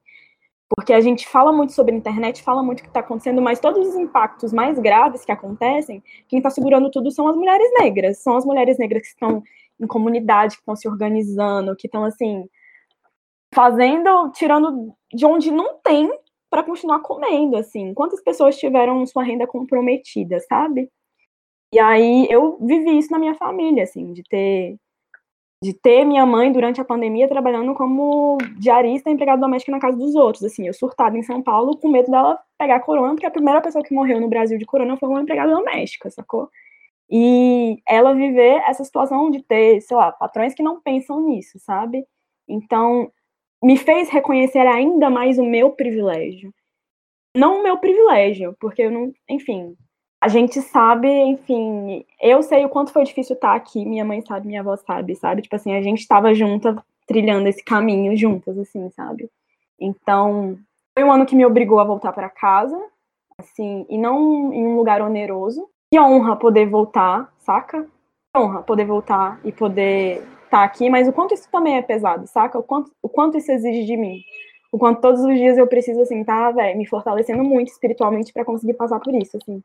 porque 0.76 0.92
a 0.92 1.00
gente 1.00 1.26
fala 1.26 1.50
muito 1.52 1.72
sobre 1.72 1.94
a 1.94 1.98
internet, 1.98 2.42
fala 2.42 2.62
muito 2.62 2.80
o 2.80 2.82
que 2.82 2.88
está 2.88 3.00
acontecendo, 3.00 3.40
mas 3.40 3.58
todos 3.58 3.88
os 3.88 3.94
impactos 3.94 4.52
mais 4.52 4.78
graves 4.78 5.24
que 5.24 5.32
acontecem, 5.32 6.02
quem 6.28 6.38
está 6.38 6.50
segurando 6.50 6.90
tudo 6.90 7.10
são 7.10 7.26
as 7.26 7.34
mulheres 7.34 7.66
negras, 7.78 8.18
são 8.18 8.36
as 8.36 8.44
mulheres 8.44 8.76
negras 8.78 9.00
que 9.02 9.08
estão 9.08 9.42
em 9.80 9.86
comunidade, 9.86 10.56
que 10.56 10.60
estão 10.60 10.76
se 10.76 10.86
organizando, 10.86 11.74
que 11.74 11.86
estão 11.86 12.04
assim 12.04 12.46
fazendo, 13.54 14.30
tirando 14.32 14.94
de 15.14 15.24
onde 15.24 15.50
não 15.50 15.78
tem 15.82 16.10
para 16.50 16.62
continuar 16.62 17.00
comendo, 17.00 17.56
assim. 17.56 17.94
Quantas 17.94 18.22
pessoas 18.22 18.58
tiveram 18.58 19.06
sua 19.06 19.22
renda 19.22 19.46
comprometida, 19.46 20.38
sabe? 20.40 20.90
E 21.72 21.78
aí 21.78 22.26
eu 22.30 22.58
vivi 22.60 22.98
isso 22.98 23.10
na 23.10 23.18
minha 23.18 23.34
família, 23.34 23.84
assim, 23.84 24.12
de 24.12 24.22
ter 24.24 24.76
de 25.62 25.72
ter 25.72 26.04
minha 26.04 26.26
mãe 26.26 26.52
durante 26.52 26.80
a 26.80 26.84
pandemia 26.84 27.28
trabalhando 27.28 27.74
como 27.74 28.36
diarista 28.58 29.10
empregada 29.10 29.40
doméstica 29.40 29.72
na 29.72 29.80
casa 29.80 29.96
dos 29.96 30.14
outros, 30.14 30.44
assim, 30.44 30.66
eu 30.66 30.74
surtada 30.74 31.16
em 31.16 31.22
São 31.22 31.42
Paulo 31.42 31.78
com 31.78 31.88
medo 31.88 32.10
dela 32.10 32.38
pegar 32.58 32.80
corona, 32.80 33.14
porque 33.14 33.26
a 33.26 33.30
primeira 33.30 33.62
pessoa 33.62 33.82
que 33.82 33.94
morreu 33.94 34.20
no 34.20 34.28
Brasil 34.28 34.58
de 34.58 34.66
corona 34.66 34.96
foi 34.96 35.08
uma 35.08 35.22
empregada 35.22 35.54
doméstica, 35.54 36.10
sacou? 36.10 36.50
E 37.10 37.80
ela 37.88 38.14
viver 38.14 38.62
essa 38.66 38.84
situação 38.84 39.30
de 39.30 39.42
ter, 39.42 39.80
sei 39.80 39.96
lá, 39.96 40.12
patrões 40.12 40.54
que 40.54 40.62
não 40.62 40.80
pensam 40.80 41.20
nisso, 41.26 41.58
sabe? 41.58 42.04
Então, 42.48 43.10
me 43.62 43.76
fez 43.76 44.10
reconhecer 44.10 44.66
ainda 44.66 45.08
mais 45.08 45.38
o 45.38 45.44
meu 45.44 45.70
privilégio. 45.70 46.52
Não 47.34 47.60
o 47.60 47.62
meu 47.62 47.78
privilégio, 47.78 48.56
porque 48.60 48.82
eu 48.82 48.90
não, 48.90 49.12
enfim, 49.28 49.76
a 50.20 50.28
gente 50.28 50.60
sabe, 50.62 51.08
enfim, 51.08 52.04
eu 52.20 52.42
sei 52.42 52.64
o 52.64 52.68
quanto 52.68 52.92
foi 52.92 53.04
difícil 53.04 53.34
estar 53.34 53.54
aqui, 53.54 53.84
minha 53.84 54.04
mãe 54.04 54.22
sabe, 54.22 54.46
minha 54.46 54.60
avó 54.60 54.76
sabe, 54.76 55.14
sabe? 55.14 55.42
Tipo 55.42 55.56
assim, 55.56 55.74
a 55.74 55.82
gente 55.82 56.00
estava 56.00 56.34
junta, 56.34 56.76
trilhando 57.06 57.48
esse 57.48 57.62
caminho 57.62 58.16
juntas, 58.16 58.58
assim, 58.58 58.90
sabe? 58.90 59.30
Então, 59.78 60.58
foi 60.94 61.04
um 61.04 61.12
ano 61.12 61.26
que 61.26 61.36
me 61.36 61.44
obrigou 61.44 61.78
a 61.78 61.84
voltar 61.84 62.12
para 62.12 62.30
casa, 62.30 62.80
assim, 63.38 63.86
e 63.88 63.98
não 63.98 64.52
em 64.52 64.66
um 64.66 64.76
lugar 64.76 65.02
oneroso. 65.02 65.68
Que 65.90 66.00
honra 66.00 66.34
poder 66.34 66.66
voltar, 66.66 67.32
saca? 67.38 67.82
Que 67.82 68.40
honra 68.40 68.62
poder 68.62 68.86
voltar 68.86 69.38
e 69.44 69.52
poder 69.52 70.16
estar 70.44 70.58
tá 70.58 70.64
aqui, 70.64 70.88
mas 70.88 71.06
o 71.06 71.12
quanto 71.12 71.34
isso 71.34 71.48
também 71.50 71.76
é 71.76 71.82
pesado, 71.82 72.26
saca? 72.26 72.58
O 72.58 72.62
quanto, 72.62 72.90
o 73.02 73.08
quanto 73.08 73.36
isso 73.36 73.52
exige 73.52 73.84
de 73.84 73.96
mim. 73.96 74.22
O 74.72 74.78
quanto 74.78 75.00
todos 75.00 75.20
os 75.20 75.34
dias 75.34 75.58
eu 75.58 75.66
preciso, 75.66 76.00
assim, 76.00 76.24
tá, 76.24 76.50
velho, 76.50 76.76
me 76.76 76.86
fortalecendo 76.86 77.44
muito 77.44 77.68
espiritualmente 77.68 78.32
para 78.32 78.44
conseguir 78.44 78.74
passar 78.74 78.98
por 78.98 79.14
isso, 79.14 79.36
assim. 79.36 79.62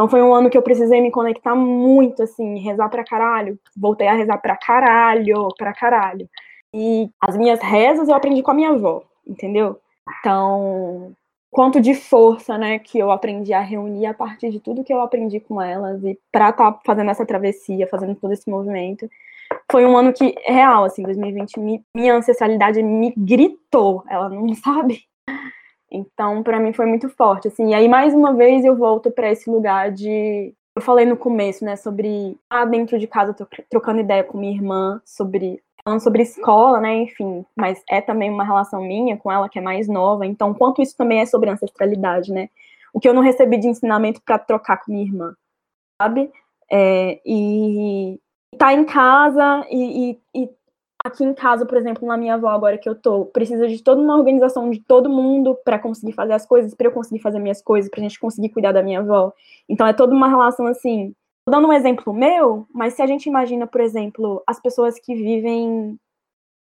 Então 0.00 0.08
foi 0.08 0.22
um 0.22 0.32
ano 0.32 0.48
que 0.48 0.56
eu 0.56 0.62
precisei 0.62 0.98
me 1.02 1.10
conectar 1.10 1.54
muito, 1.54 2.22
assim, 2.22 2.58
rezar 2.58 2.88
pra 2.88 3.04
caralho. 3.04 3.60
Voltei 3.76 4.08
a 4.08 4.14
rezar 4.14 4.38
pra 4.38 4.56
caralho, 4.56 5.48
pra 5.58 5.74
caralho. 5.74 6.26
E 6.72 7.10
as 7.20 7.36
minhas 7.36 7.60
rezas 7.60 8.08
eu 8.08 8.14
aprendi 8.14 8.42
com 8.42 8.50
a 8.50 8.54
minha 8.54 8.70
avó, 8.70 9.02
entendeu? 9.26 9.78
Então, 10.18 11.12
quanto 11.50 11.82
de 11.82 11.94
força, 11.94 12.56
né, 12.56 12.78
que 12.78 12.98
eu 12.98 13.10
aprendi 13.10 13.52
a 13.52 13.60
reunir 13.60 14.06
a 14.06 14.14
partir 14.14 14.50
de 14.50 14.58
tudo 14.58 14.82
que 14.82 14.90
eu 14.90 15.02
aprendi 15.02 15.38
com 15.38 15.60
elas 15.60 16.02
e 16.02 16.18
para 16.32 16.48
estar 16.48 16.72
tá 16.72 16.80
fazendo 16.82 17.10
essa 17.10 17.26
travessia, 17.26 17.86
fazendo 17.86 18.14
todo 18.14 18.32
esse 18.32 18.48
movimento. 18.48 19.06
Foi 19.70 19.84
um 19.84 19.98
ano 19.98 20.14
que, 20.14 20.34
real, 20.46 20.84
assim, 20.84 21.02
2020, 21.02 21.60
me, 21.60 21.84
minha 21.94 22.14
ancestralidade 22.14 22.82
me 22.82 23.12
gritou, 23.14 24.02
ela 24.08 24.30
não 24.30 24.48
sabe. 24.56 25.04
Então, 25.90 26.42
para 26.42 26.60
mim 26.60 26.72
foi 26.72 26.86
muito 26.86 27.08
forte, 27.08 27.48
assim. 27.48 27.70
E 27.70 27.74
aí, 27.74 27.88
mais 27.88 28.14
uma 28.14 28.32
vez, 28.32 28.64
eu 28.64 28.76
volto 28.76 29.10
para 29.10 29.30
esse 29.30 29.50
lugar 29.50 29.90
de. 29.90 30.54
Eu 30.76 30.82
falei 30.82 31.04
no 31.04 31.16
começo, 31.16 31.64
né, 31.64 31.74
sobre 31.74 32.38
estar 32.44 32.64
dentro 32.66 32.98
de 32.98 33.06
casa 33.06 33.34
trocando 33.68 34.00
ideia 34.00 34.22
com 34.22 34.38
minha 34.38 34.54
irmã, 34.54 35.00
sobre 35.04 35.60
falando 35.84 36.00
sobre 36.00 36.22
escola, 36.22 36.80
né, 36.80 36.94
enfim, 36.94 37.44
mas 37.56 37.82
é 37.88 38.00
também 38.00 38.30
uma 38.30 38.44
relação 38.44 38.82
minha 38.82 39.16
com 39.16 39.32
ela 39.32 39.48
que 39.48 39.58
é 39.58 39.62
mais 39.62 39.88
nova, 39.88 40.26
então 40.26 40.52
quanto 40.54 40.82
isso 40.82 40.96
também 40.96 41.20
é 41.20 41.26
sobre 41.26 41.50
ancestralidade, 41.50 42.32
né? 42.32 42.48
O 42.92 43.00
que 43.00 43.08
eu 43.08 43.14
não 43.14 43.22
recebi 43.22 43.56
de 43.56 43.68
ensinamento 43.68 44.20
para 44.22 44.38
trocar 44.38 44.78
com 44.78 44.92
minha 44.92 45.04
irmã, 45.04 45.34
sabe? 46.00 46.30
É, 46.70 47.20
e 47.24 48.20
tá 48.58 48.72
em 48.72 48.84
casa 48.84 49.66
e, 49.70 50.10
e, 50.10 50.42
e, 50.42 50.50
aqui 51.04 51.24
em 51.24 51.34
casa, 51.34 51.66
por 51.66 51.76
exemplo, 51.76 52.06
na 52.06 52.16
minha 52.16 52.34
avó 52.34 52.48
agora 52.48 52.78
que 52.78 52.88
eu 52.88 52.94
tô, 52.94 53.26
precisa 53.26 53.66
de 53.66 53.82
toda 53.82 54.00
uma 54.00 54.16
organização 54.16 54.70
de 54.70 54.80
todo 54.80 55.08
mundo 55.08 55.56
para 55.64 55.78
conseguir 55.78 56.12
fazer 56.12 56.32
as 56.32 56.46
coisas, 56.46 56.74
para 56.74 56.86
eu 56.86 56.92
conseguir 56.92 57.20
fazer 57.20 57.38
minhas 57.38 57.62
coisas, 57.62 57.90
pra 57.90 58.00
gente 58.00 58.18
conseguir 58.18 58.50
cuidar 58.50 58.72
da 58.72 58.82
minha 58.82 59.00
avó. 59.00 59.32
Então 59.68 59.86
é 59.86 59.92
toda 59.92 60.14
uma 60.14 60.28
relação 60.28 60.66
assim, 60.66 61.14
dando 61.48 61.68
um 61.68 61.72
exemplo 61.72 62.12
meu, 62.12 62.66
mas 62.72 62.94
se 62.94 63.02
a 63.02 63.06
gente 63.06 63.26
imagina, 63.26 63.66
por 63.66 63.80
exemplo, 63.80 64.42
as 64.46 64.60
pessoas 64.60 64.98
que 64.98 65.14
vivem 65.14 65.98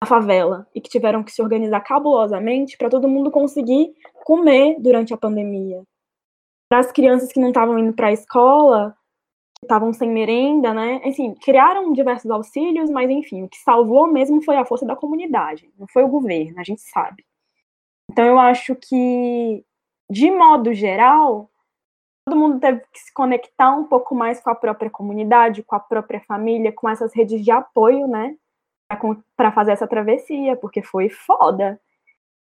na 0.01 0.07
favela 0.07 0.67
e 0.75 0.81
que 0.81 0.91
tiveram 0.91 1.25
que 1.25 1.33
se 1.33 1.43
organizar 1.43 1.81
cabulosamente 1.81 2.77
para 2.77 2.91
todo 2.91 3.09
mundo 3.09 3.31
conseguir 3.31 3.93
comer 4.25 4.77
durante 4.79 5.13
a 5.13 5.17
pandemia. 5.17 5.83
Para 6.69 6.81
as 6.81 6.93
crianças 6.93 7.33
que 7.33 7.41
não 7.41 7.49
estavam 7.49 7.79
indo 7.79 7.95
para 7.95 8.09
a 8.09 8.13
escola, 8.13 8.95
estavam 9.63 9.93
sem 9.93 10.11
merenda, 10.11 10.73
né? 10.73 11.01
Enfim, 11.05 11.35
criaram 11.35 11.93
diversos 11.93 12.31
auxílios, 12.31 12.91
mas 12.91 13.11
enfim, 13.11 13.43
o 13.43 13.49
que 13.49 13.59
salvou 13.59 14.07
mesmo 14.07 14.43
foi 14.43 14.57
a 14.57 14.65
força 14.65 14.87
da 14.87 14.97
comunidade, 14.97 15.71
não 15.79 15.87
foi 15.89 16.03
o 16.05 16.09
governo, 16.09 16.59
a 16.59 16.65
gente 16.65 16.81
sabe. 16.81 17.25
Então 18.11 18.25
eu 18.25 18.39
acho 18.39 18.75
que, 18.75 19.65
de 20.09 20.31
modo 20.31 20.73
geral, 20.73 21.51
todo 22.25 22.39
mundo 22.39 22.61
teve 22.61 22.81
que 22.93 23.01
se 23.01 23.13
conectar 23.13 23.73
um 23.73 23.85
pouco 23.85 24.15
mais 24.15 24.41
com 24.41 24.51
a 24.51 24.55
própria 24.55 24.91
comunidade, 24.91 25.63
com 25.63 25.75
a 25.75 25.81
própria 25.81 26.21
família, 26.21 26.73
com 26.73 26.89
essas 26.89 27.15
redes 27.15 27.45
de 27.45 27.51
apoio, 27.51 28.07
né? 28.07 28.37
Para 29.37 29.53
fazer 29.53 29.73
essa 29.73 29.87
travessia, 29.87 30.57
porque 30.57 30.83
foi 30.83 31.09
foda. 31.09 31.81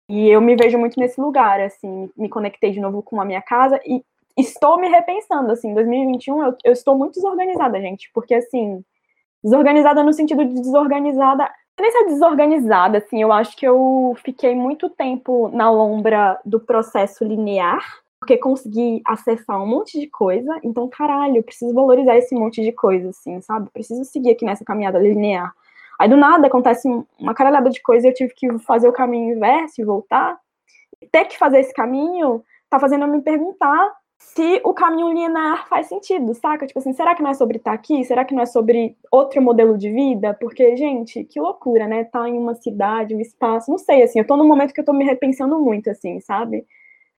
E 0.09 0.29
eu 0.29 0.41
me 0.41 0.57
vejo 0.57 0.79
muito 0.79 0.99
nesse 0.99 1.21
lugar, 1.21 1.61
assim, 1.61 2.11
me 2.17 2.29
conectei 2.29 2.71
de 2.71 2.81
novo 2.81 3.03
com 3.03 3.21
a 3.21 3.25
minha 3.25 3.43
casa 3.43 3.79
e 3.85 4.03
estou 4.39 4.79
me 4.79 4.89
repensando, 4.89 5.53
assim, 5.53 5.75
2021 5.75 6.43
eu, 6.45 6.57
eu 6.65 6.73
estou 6.73 6.97
muito 6.97 7.15
desorganizada, 7.15 7.81
gente, 7.81 8.11
porque, 8.15 8.35
assim, 8.35 8.85
desorganizada 9.43 10.03
no 10.03 10.13
sentido 10.13 10.45
de 10.45 10.55
desorganizada, 10.55 11.51
nem 11.81 11.91
ser 11.91 12.05
desorganizada, 12.07 12.99
assim, 12.99 13.23
eu 13.23 13.33
acho 13.33 13.57
que 13.57 13.67
eu 13.67 14.17
fiquei 14.25 14.55
muito 14.55 14.89
tempo 14.91 15.49
na 15.49 15.71
lombra 15.71 16.39
do 16.45 16.61
processo 16.61 17.25
linear, 17.25 17.81
porque 18.21 18.37
consegui 18.37 19.01
acessar 19.07 19.63
um 19.63 19.67
monte 19.67 19.99
de 19.99 20.09
coisa, 20.09 20.59
então, 20.63 20.89
caralho, 20.89 21.37
eu 21.37 21.43
preciso 21.43 21.73
valorizar 21.73 22.17
esse 22.17 22.35
monte 22.35 22.63
de 22.63 22.73
coisa, 22.73 23.11
assim, 23.11 23.41
sabe? 23.41 23.71
Preciso 23.71 24.05
seguir 24.05 24.31
aqui 24.31 24.45
nessa 24.45 24.65
caminhada 24.65 24.99
linear. 24.99 25.53
Aí, 25.99 26.09
do 26.09 26.17
nada, 26.17 26.47
acontece 26.47 26.89
uma 27.19 27.35
caralhada 27.35 27.71
de 27.71 27.83
coisa 27.83 28.07
e 28.07 28.11
eu 28.11 28.15
tive 28.15 28.33
que 28.35 28.59
fazer 28.61 28.89
o 28.89 28.93
caminho 28.93 29.37
inverso 29.37 29.81
e 29.81 29.85
voltar. 29.85 30.39
Ter 31.11 31.25
que 31.25 31.37
fazer 31.37 31.61
esse 31.61 31.73
caminho 31.73 32.45
tá 32.71 32.79
fazendo 32.79 33.05
eu 33.05 33.09
me 33.09 33.21
perguntar 33.21 33.98
se 34.19 34.61
o 34.65 34.75
caminho 34.75 35.13
linear 35.13 35.69
faz 35.69 35.87
sentido, 35.87 36.35
saca? 36.35 36.67
Tipo 36.67 36.81
assim, 36.81 36.93
será 36.93 37.15
que 37.15 37.23
não 37.23 37.31
é 37.31 37.35
sobre 37.35 37.59
estar 37.59 37.71
tá 37.71 37.75
aqui? 37.75 38.05
Será 38.05 38.25
que 38.25 38.35
não 38.35 38.43
é 38.43 38.47
sobre 38.47 38.97
outro 39.13 39.41
modelo 39.41 39.79
de 39.79 39.91
vida? 39.91 40.35
Porque, 40.35 40.77
gente, 40.77 41.25
que 41.25 41.41
loucura, 41.41 41.87
né? 41.87 42.05
Tá 42.05 42.29
em 42.29 42.37
uma 42.37 42.55
cidade, 42.55 43.15
um 43.15 43.21
espaço, 43.21 43.71
não 43.71 43.79
sei, 43.79 44.03
assim, 44.03 44.19
eu 44.19 44.27
tô 44.27 44.37
num 44.37 44.47
momento 44.47 44.75
que 44.75 44.81
eu 44.81 44.85
tô 44.85 44.93
me 44.93 45.05
repensando 45.05 45.59
muito, 45.61 45.89
assim, 45.89 46.21
sabe? 46.21 46.67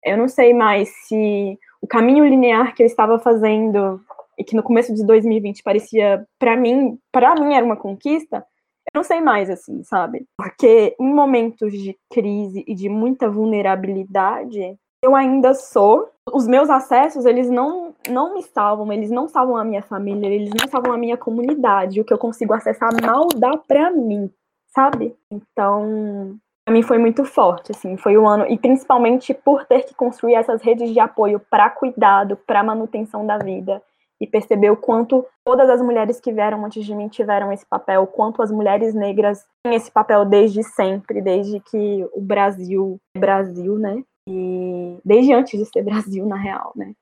Eu 0.05 0.17
não 0.19 0.29
sei 0.29 0.53
mais 0.53 0.89
se 1.07 1.59
o 1.81 1.87
caminho 1.87 2.25
linear 2.25 2.75
que 2.75 2.83
eu 2.83 2.87
estava 2.87 3.19
fazendo 3.19 4.01
e 4.39 4.45
que 4.45 4.57
no 4.57 4.63
começo 4.63 4.95
de 4.95 5.05
2020 5.05 5.63
parecia 5.63 6.27
para 6.39 6.57
mim, 6.57 6.99
para 7.13 7.35
mim 7.35 7.55
era 7.55 7.65
uma 7.65 7.77
conquista, 7.77 8.39
eu 8.39 8.99
não 8.99 9.05
sei 9.05 9.21
mais 9.21 9.49
assim, 9.51 9.83
sabe? 9.85 10.27
Porque 10.37 10.97
em 10.99 11.15
momentos 11.15 11.73
de 11.73 11.97
crise 12.11 12.65
e 12.67 12.75
de 12.75 12.89
muita 12.89 13.29
vulnerabilidade, 13.29 14.77
eu 15.03 15.15
ainda 15.15 15.55
sou. 15.55 16.09
Os 16.33 16.47
meus 16.47 16.71
acessos, 16.71 17.27
eles 17.27 17.51
não 17.51 17.95
não 18.09 18.35
me 18.35 18.43
salvam, 18.43 18.93
eles 18.93 19.11
não 19.11 19.29
salvam 19.29 19.57
a 19.57 19.65
minha 19.65 19.83
família, 19.83 20.27
eles 20.27 20.51
não 20.51 20.69
salvam 20.69 20.93
a 20.93 20.99
minha 20.99 21.17
comunidade. 21.17 22.01
O 22.01 22.05
que 22.05 22.13
eu 22.13 22.19
consigo 22.19 22.55
acessar 22.55 22.91
mal 23.03 23.29
dá 23.37 23.57
para 23.57 23.91
mim, 23.91 24.31
sabe? 24.75 25.15
Então, 25.31 26.39
para 26.65 26.75
mim 26.75 26.83
foi 26.83 26.99
muito 26.99 27.25
forte, 27.25 27.73
assim, 27.73 27.97
foi 27.97 28.17
o 28.17 28.23
um 28.23 28.29
ano, 28.29 28.47
e 28.49 28.57
principalmente 28.57 29.35
por 29.35 29.65
ter 29.65 29.85
que 29.85 29.95
construir 29.95 30.35
essas 30.35 30.63
redes 30.63 30.93
de 30.93 31.01
apoio 31.01 31.41
para 31.51 31.69
cuidado, 31.69 32.37
para 32.47 32.63
manutenção 32.63 33.27
da 33.27 33.39
vida, 33.39 33.83
e 34.21 34.27
perceber 34.27 34.71
o 34.71 34.77
quanto 34.77 35.27
todas 35.45 35.69
as 35.71 35.81
mulheres 35.81 36.21
que 36.21 36.31
vieram 36.31 36.65
antes 36.65 36.85
de 36.85 36.95
mim 36.95 37.09
tiveram 37.09 37.51
esse 37.51 37.67
papel, 37.67 38.03
o 38.03 38.07
quanto 38.07 38.43
as 38.43 38.53
mulheres 38.53 38.95
negras 38.95 39.45
têm 39.65 39.75
esse 39.75 39.91
papel 39.91 40.25
desde 40.25 40.63
sempre, 40.63 41.23
desde 41.23 41.59
que 41.59 42.07
o 42.13 42.21
Brasil 42.21 43.01
é 43.17 43.19
Brasil, 43.19 43.79
né? 43.79 44.05
E 44.31 44.99
desde 45.05 45.33
antes 45.33 45.59
de 45.59 45.67
ser 45.67 45.83
Brasil, 45.83 46.25
na 46.27 46.37
real, 46.37 46.73
né? 46.77 46.95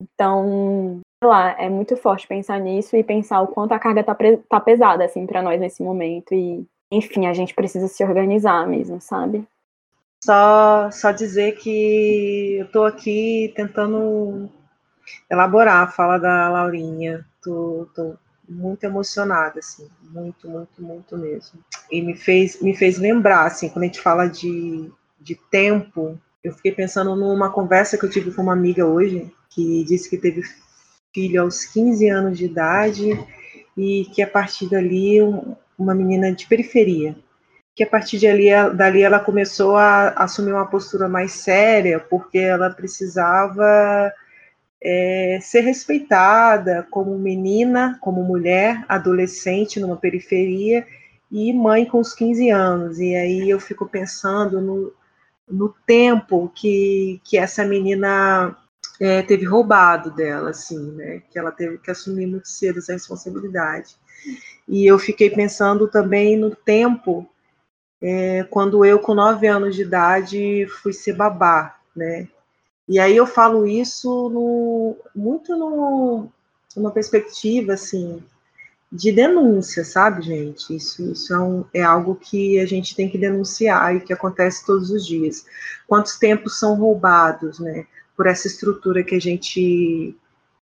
Então, 0.00 1.00
sei 1.22 1.28
lá, 1.28 1.56
é 1.58 1.70
muito 1.70 1.96
forte 1.96 2.28
pensar 2.28 2.60
nisso 2.60 2.96
e 2.96 3.02
pensar 3.02 3.40
o 3.40 3.48
quanto 3.48 3.72
a 3.72 3.78
carga 3.78 4.04
tá, 4.04 4.16
tá 4.48 4.60
pesada, 4.60 5.04
assim, 5.04 5.26
para 5.26 5.42
nós 5.42 5.58
nesse 5.58 5.82
momento, 5.82 6.34
e 6.34 6.66
enfim, 6.92 7.26
a 7.26 7.32
gente 7.32 7.54
precisa 7.54 7.88
se 7.88 8.04
organizar 8.04 8.66
mesmo, 8.66 9.00
sabe? 9.00 9.46
Só, 10.22 10.90
só 10.90 11.10
dizer 11.12 11.56
que 11.56 12.58
eu 12.60 12.70
tô 12.70 12.84
aqui 12.84 13.52
tentando 13.56 14.50
elaborar 15.30 15.84
a 15.84 15.90
fala 15.90 16.18
da 16.18 16.48
Laurinha. 16.48 17.24
Tô, 17.42 17.88
tô 17.94 18.16
muito 18.48 18.84
emocionada, 18.84 19.58
assim, 19.58 19.88
muito, 20.02 20.48
muito, 20.48 20.82
muito 20.82 21.16
mesmo. 21.16 21.60
E 21.90 22.00
me 22.00 22.16
fez, 22.16 22.60
me 22.60 22.74
fez 22.74 22.98
lembrar, 22.98 23.46
assim, 23.46 23.68
quando 23.68 23.84
a 23.84 23.86
gente 23.86 24.00
fala 24.00 24.26
de, 24.26 24.90
de 25.20 25.34
tempo, 25.50 26.18
eu 26.46 26.52
fiquei 26.52 26.70
pensando 26.70 27.16
numa 27.16 27.50
conversa 27.50 27.98
que 27.98 28.04
eu 28.04 28.10
tive 28.10 28.32
com 28.32 28.40
uma 28.40 28.52
amiga 28.52 28.86
hoje, 28.86 29.32
que 29.50 29.82
disse 29.84 30.08
que 30.08 30.16
teve 30.16 30.42
filho 31.12 31.42
aos 31.42 31.64
15 31.64 32.08
anos 32.08 32.38
de 32.38 32.44
idade 32.44 33.18
e 33.76 34.04
que 34.14 34.22
a 34.22 34.28
partir 34.28 34.70
dali 34.70 35.18
uma 35.76 35.92
menina 35.92 36.32
de 36.32 36.46
periferia, 36.46 37.16
que 37.74 37.82
a 37.82 37.86
partir 37.86 38.18
de 38.18 38.28
ali, 38.28 38.46
dali 38.76 39.02
ela 39.02 39.18
começou 39.18 39.76
a 39.76 40.10
assumir 40.10 40.52
uma 40.52 40.70
postura 40.70 41.08
mais 41.08 41.32
séria, 41.32 41.98
porque 41.98 42.38
ela 42.38 42.70
precisava 42.70 44.12
é, 44.80 45.40
ser 45.42 45.62
respeitada 45.62 46.86
como 46.92 47.18
menina, 47.18 47.98
como 48.00 48.22
mulher, 48.22 48.84
adolescente 48.88 49.80
numa 49.80 49.96
periferia 49.96 50.86
e 51.28 51.52
mãe 51.52 51.84
com 51.84 51.98
os 51.98 52.14
15 52.14 52.50
anos. 52.50 53.00
E 53.00 53.16
aí 53.16 53.50
eu 53.50 53.58
fico 53.58 53.84
pensando 53.86 54.60
no, 54.60 54.92
no 55.48 55.74
tempo 55.86 56.50
que, 56.54 57.20
que 57.24 57.38
essa 57.38 57.64
menina 57.64 58.56
é, 59.00 59.22
teve 59.22 59.44
roubado 59.44 60.10
dela, 60.10 60.50
assim, 60.50 60.92
né? 60.92 61.22
Que 61.30 61.38
ela 61.38 61.52
teve 61.52 61.78
que 61.78 61.90
assumir 61.90 62.26
muito 62.26 62.48
cedo 62.48 62.78
essa 62.78 62.92
responsabilidade. 62.92 63.96
E 64.68 64.84
eu 64.86 64.98
fiquei 64.98 65.30
pensando 65.30 65.88
também 65.88 66.36
no 66.36 66.54
tempo 66.54 67.28
é, 68.00 68.44
quando 68.44 68.84
eu, 68.84 68.98
com 68.98 69.14
nove 69.14 69.46
anos 69.46 69.74
de 69.74 69.82
idade, 69.82 70.66
fui 70.82 70.92
ser 70.92 71.14
babá, 71.14 71.78
né? 71.94 72.28
E 72.88 72.98
aí 72.98 73.16
eu 73.16 73.26
falo 73.26 73.66
isso 73.66 74.28
no, 74.28 74.96
muito 75.14 75.56
no, 75.56 76.28
numa 76.76 76.90
perspectiva, 76.90 77.72
assim, 77.72 78.22
de 78.90 79.10
denúncia, 79.12 79.84
sabe, 79.84 80.22
gente? 80.22 80.74
Isso, 80.74 81.10
isso 81.12 81.34
é, 81.34 81.38
um, 81.38 81.64
é, 81.74 81.82
algo 81.82 82.14
que 82.14 82.60
a 82.60 82.66
gente 82.66 82.94
tem 82.94 83.08
que 83.08 83.18
denunciar 83.18 83.96
e 83.96 84.00
que 84.00 84.12
acontece 84.12 84.64
todos 84.64 84.90
os 84.90 85.06
dias. 85.06 85.44
Quantos 85.86 86.18
tempos 86.18 86.58
são 86.58 86.74
roubados, 86.76 87.58
né? 87.58 87.86
Por 88.16 88.26
essa 88.26 88.46
estrutura 88.46 89.02
que 89.02 89.14
a 89.14 89.20
gente 89.20 90.16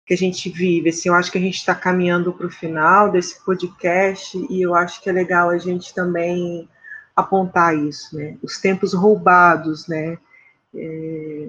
que 0.07 0.13
a 0.13 0.17
gente 0.17 0.51
vive. 0.51 0.91
Assim, 0.91 1.09
eu 1.09 1.15
acho 1.15 1.33
que 1.33 1.39
a 1.39 1.41
gente 1.41 1.57
está 1.57 1.75
caminhando 1.75 2.33
para 2.33 2.47
o 2.47 2.51
final 2.51 3.11
desse 3.11 3.43
podcast 3.43 4.37
e 4.51 4.61
eu 4.61 4.75
acho 4.75 5.03
que 5.03 5.09
é 5.09 5.13
legal 5.13 5.49
a 5.49 5.59
gente 5.59 5.95
também 5.95 6.69
apontar 7.17 7.77
isso, 7.77 8.17
né? 8.17 8.37
Os 8.43 8.59
tempos 8.59 8.93
roubados, 8.93 9.89
né? 9.89 10.19
É, 10.75 11.49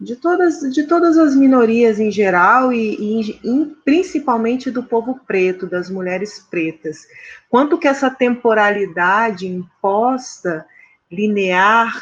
de 0.00 0.16
todas, 0.16 0.60
de 0.72 0.84
todas 0.84 1.18
as 1.18 1.36
minorias 1.36 2.00
em 2.00 2.10
geral 2.10 2.72
e, 2.72 2.94
e, 2.94 3.40
e, 3.44 3.66
principalmente 3.84 4.70
do 4.70 4.82
povo 4.82 5.20
preto, 5.26 5.66
das 5.66 5.90
mulheres 5.90 6.38
pretas. 6.50 7.06
Quanto 7.50 7.76
que 7.76 7.86
essa 7.86 8.10
temporalidade 8.10 9.46
imposta, 9.46 10.66
linear, 11.12 11.92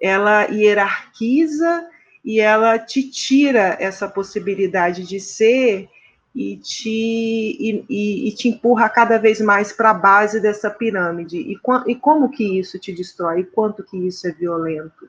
ela 0.00 0.44
hierarquiza 0.44 1.86
e 2.24 2.40
ela 2.40 2.78
te 2.78 3.10
tira 3.10 3.76
essa 3.78 4.08
possibilidade 4.08 5.06
de 5.06 5.20
ser 5.20 5.90
e 6.34 6.56
te, 6.56 6.88
e, 6.88 8.28
e, 8.28 8.32
te 8.32 8.48
empurra 8.48 8.88
cada 8.88 9.18
vez 9.18 9.40
mais 9.42 9.72
para 9.72 9.90
a 9.90 9.94
base 9.94 10.40
dessa 10.40 10.70
pirâmide. 10.70 11.36
E, 11.36 11.58
e 11.86 11.94
como 11.96 12.30
que 12.30 12.58
isso 12.58 12.78
te 12.78 12.92
destrói? 12.92 13.40
E 13.40 13.44
quanto 13.44 13.82
que 13.82 13.98
isso 14.06 14.26
é 14.26 14.32
violento? 14.32 15.08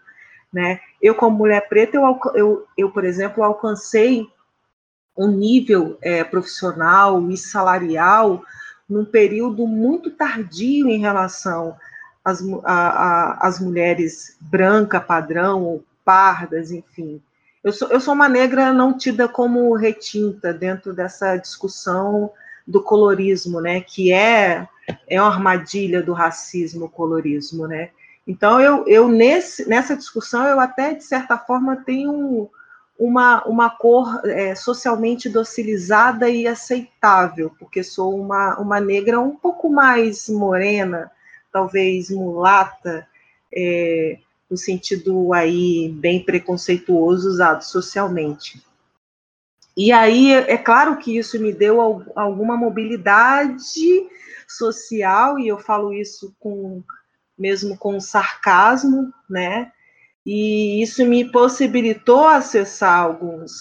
Né? 0.51 0.79
Eu, 1.01 1.15
como 1.15 1.37
mulher 1.37 1.67
preta, 1.69 1.97
eu, 1.97 2.19
eu, 2.35 2.67
eu 2.77 2.91
por 2.91 3.05
exemplo, 3.05 3.43
alcancei 3.43 4.27
um 5.17 5.27
nível 5.27 5.97
é, 6.01 6.23
profissional 6.23 7.29
e 7.29 7.37
salarial 7.37 8.43
num 8.89 9.05
período 9.05 9.65
muito 9.65 10.11
tardio 10.11 10.89
em 10.89 10.99
relação 10.99 11.75
às, 12.23 12.41
a, 12.63 12.73
a, 12.73 13.47
às 13.47 13.59
mulheres 13.59 14.37
branca, 14.41 14.99
padrão, 14.99 15.63
ou 15.63 15.83
pardas, 16.03 16.71
enfim. 16.71 17.21
Eu 17.63 17.71
sou, 17.71 17.87
eu 17.89 18.01
sou 18.01 18.13
uma 18.13 18.27
negra 18.27 18.73
não 18.73 18.97
tida 18.97 19.29
como 19.29 19.73
retinta 19.75 20.53
dentro 20.53 20.93
dessa 20.93 21.37
discussão 21.37 22.31
do 22.67 22.81
colorismo, 22.81 23.61
né, 23.61 23.81
que 23.81 24.11
é, 24.11 24.67
é 25.07 25.21
uma 25.21 25.31
armadilha 25.31 26.01
do 26.01 26.13
racismo, 26.13 26.85
o 26.85 26.89
colorismo, 26.89 27.67
né. 27.67 27.91
Então, 28.26 28.61
eu, 28.61 28.85
eu 28.88 29.07
nesse, 29.07 29.68
nessa 29.68 29.95
discussão, 29.95 30.45
eu 30.45 30.60
até, 30.60 30.93
de 30.93 31.03
certa 31.03 31.38
forma, 31.38 31.77
tenho 31.77 32.49
uma, 32.98 33.43
uma 33.45 33.69
cor 33.69 34.22
é, 34.26 34.53
socialmente 34.53 35.27
docilizada 35.27 36.30
e 36.30 36.48
aceitável, 36.48 37.52
porque 37.57 37.84
sou 37.84 38.15
uma, 38.15 38.60
uma 38.60 38.80
negra 38.80 39.19
um 39.19 39.35
pouco 39.35 39.69
mais 39.69 40.30
morena, 40.30 41.11
talvez 41.52 42.11
mulata, 42.11 43.07
é, 43.52 44.19
no 44.49 44.56
sentido 44.56 45.34
aí 45.34 45.89
bem 45.89 46.23
preconceituoso 46.23 47.27
usado 47.27 47.64
socialmente. 47.64 48.64
E 49.76 49.91
aí, 49.91 50.34
é 50.34 50.57
claro 50.57 50.98
que 50.98 51.18
isso 51.18 51.41
me 51.41 51.52
deu 51.52 51.81
alguma 52.14 52.56
mobilidade 52.56 54.07
social, 54.48 55.39
e 55.39 55.48
eu 55.48 55.57
falo 55.57 55.93
isso 55.93 56.35
com 56.39 56.84
mesmo 57.37 57.77
com 57.77 57.99
sarcasmo, 57.99 59.13
né? 59.29 59.71
E 60.25 60.81
isso 60.81 61.05
me 61.05 61.31
possibilitou 61.31 62.27
acessar 62.27 62.99
alguns, 62.99 63.51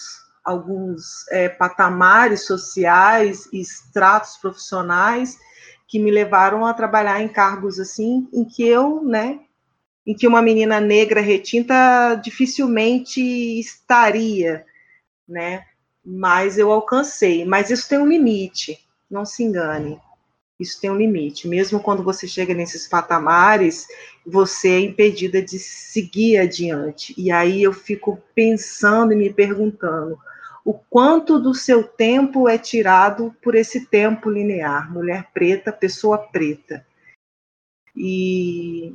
alguns 0.43 1.27
é, 1.31 1.49
patamares 1.49 2.45
sociais 2.45 3.49
e 3.51 3.59
estratos 3.59 4.37
profissionais 4.37 5.37
que 5.87 5.99
me 5.99 6.11
levaram 6.11 6.65
a 6.65 6.73
trabalhar 6.73 7.21
em 7.21 7.27
cargos 7.27 7.79
assim, 7.79 8.27
em 8.31 8.45
que 8.45 8.65
eu, 8.65 9.03
né, 9.03 9.39
em 10.05 10.15
que 10.15 10.27
uma 10.27 10.41
menina 10.41 10.79
negra 10.79 11.21
retinta 11.21 12.15
dificilmente 12.15 13.21
estaria, 13.59 14.65
né? 15.27 15.65
Mas 16.03 16.57
eu 16.57 16.71
alcancei. 16.71 17.45
Mas 17.45 17.69
isso 17.69 17.87
tem 17.87 17.99
um 17.99 18.07
limite, 18.07 18.79
não 19.09 19.25
se 19.25 19.43
engane. 19.43 19.99
Isso 20.61 20.79
tem 20.79 20.89
um 20.89 20.97
limite. 20.97 21.47
Mesmo 21.47 21.79
quando 21.79 22.03
você 22.03 22.27
chega 22.27 22.53
nesses 22.53 22.87
patamares, 22.87 23.87
você 24.25 24.69
é 24.69 24.79
impedida 24.79 25.41
de 25.41 25.57
seguir 25.57 26.37
adiante. 26.37 27.13
E 27.17 27.31
aí 27.31 27.63
eu 27.63 27.73
fico 27.73 28.21
pensando 28.35 29.13
e 29.13 29.15
me 29.15 29.33
perguntando: 29.33 30.17
o 30.63 30.73
quanto 30.73 31.39
do 31.39 31.53
seu 31.53 31.83
tempo 31.83 32.47
é 32.47 32.57
tirado 32.57 33.35
por 33.41 33.55
esse 33.55 33.87
tempo 33.87 34.29
linear, 34.29 34.91
mulher 34.91 35.29
preta, 35.33 35.71
pessoa 35.71 36.17
preta. 36.17 36.85
E 37.95 38.93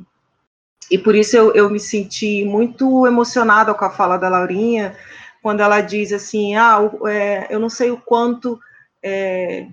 e 0.89 0.97
por 0.97 1.15
isso 1.15 1.35
eu, 1.35 1.53
eu 1.53 1.69
me 1.69 1.79
senti 1.79 2.45
muito 2.45 3.05
emocionada 3.05 3.73
com 3.73 3.83
a 3.83 3.89
fala 3.89 4.15
da 4.17 4.29
Laurinha, 4.29 4.95
quando 5.41 5.59
ela 5.61 5.81
diz 5.81 6.13
assim: 6.13 6.55
ah, 6.55 6.79
é, 7.07 7.53
eu 7.53 7.59
não 7.59 7.69
sei 7.69 7.91
o 7.91 7.97
quanto 7.97 8.59
é, 9.03 9.67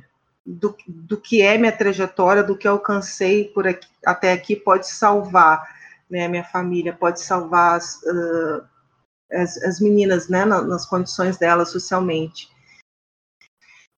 do, 0.47 0.77
do 0.87 1.21
que 1.21 1.41
é 1.41 1.57
minha 1.57 1.73
trajetória, 1.73 2.43
do 2.43 2.57
que 2.57 2.69
alcancei 2.69 3.45
por 3.47 3.67
aqui, 3.67 3.89
até 4.05 4.33
aqui, 4.33 4.55
pode 4.55 4.89
salvar 4.89 5.67
né, 6.11 6.29
minha 6.29 6.45
família, 6.45 6.93
pode 6.93 7.21
salvar 7.21 7.77
as, 7.77 8.03
uh, 8.03 8.63
as, 9.33 9.57
as, 9.63 9.81
meninas 9.81 10.29
né, 10.29 10.45
nas 10.45 10.87
condições 10.87 11.39
delas 11.39 11.71
socialmente. 11.71 12.49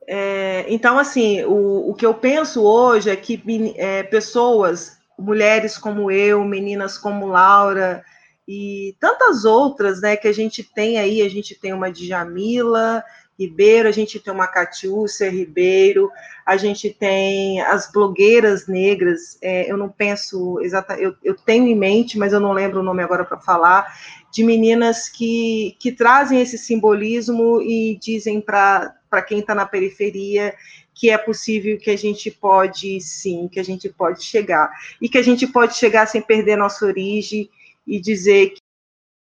É, 0.09 0.65
então, 0.69 0.99
assim, 0.99 1.43
o, 1.45 1.91
o 1.91 1.95
que 1.95 2.07
eu 2.07 2.15
penso 2.15 2.63
hoje 2.63 3.11
é 3.11 3.17
que 3.17 3.43
é, 3.77 4.05
pessoas 4.05 4.97
mulheres 5.19 5.77
como 5.77 6.11
eu, 6.11 6.45
meninas 6.45 6.97
como 6.97 7.27
Laura 7.27 8.05
e 8.47 8.97
tantas 9.01 9.45
outras, 9.45 10.01
né, 10.01 10.17
que 10.17 10.29
a 10.29 10.33
gente 10.33 10.63
tem 10.63 10.99
aí, 10.99 11.23
a 11.23 11.29
gente 11.29 11.59
tem 11.59 11.73
uma 11.73 11.91
Djamila 11.91 13.03
Ribeiro, 13.39 13.89
a 13.89 13.93
gente 13.93 14.19
tem 14.19 14.33
uma 14.33 14.47
Catiúcia 14.47 15.31
Ribeiro, 15.31 16.11
a 16.45 16.57
gente 16.57 16.91
tem 16.91 17.61
as 17.61 17.91
blogueiras 17.93 18.67
negras, 18.67 19.39
é, 19.43 19.71
eu 19.71 19.77
não 19.77 19.91
penso 19.91 20.59
exatamente, 20.63 21.05
eu, 21.05 21.15
eu, 21.23 21.35
tenho 21.35 21.67
em 21.67 21.75
mente, 21.75 22.19
mas 22.19 22.33
eu 22.33 22.41
não 22.41 22.53
lembro 22.53 22.81
o 22.81 22.83
nome 22.83 23.03
agora 23.03 23.25
para 23.25 23.39
falar, 23.39 23.87
de 24.33 24.43
meninas 24.43 25.09
que, 25.09 25.77
que 25.79 25.93
trazem 25.93 26.41
esse 26.41 26.57
simbolismo 26.57 27.61
e 27.61 27.99
dizem 28.01 28.41
para 28.41 28.95
quem 29.27 29.41
está 29.41 29.55
na 29.55 29.67
periferia 29.67 30.55
que 30.97 31.11
é 31.11 31.19
possível 31.19 31.79
que 31.79 31.91
a 31.91 31.97
gente 31.97 32.31
pode, 32.31 32.99
sim, 33.03 33.49
que 33.49 33.61
a 33.61 33.63
gente 33.63 33.87
pode 33.87 34.25
chegar. 34.25 34.71
E 34.99 35.11
que 35.11 35.19
a 35.19 35.23
gente 35.23 35.47
pode 35.47 35.77
chegar 35.77 36.07
sem 36.07 36.23
perder 36.23 36.57
nossa 36.57 36.87
origem 36.87 37.51
e 37.87 38.01
dizer 38.01 38.55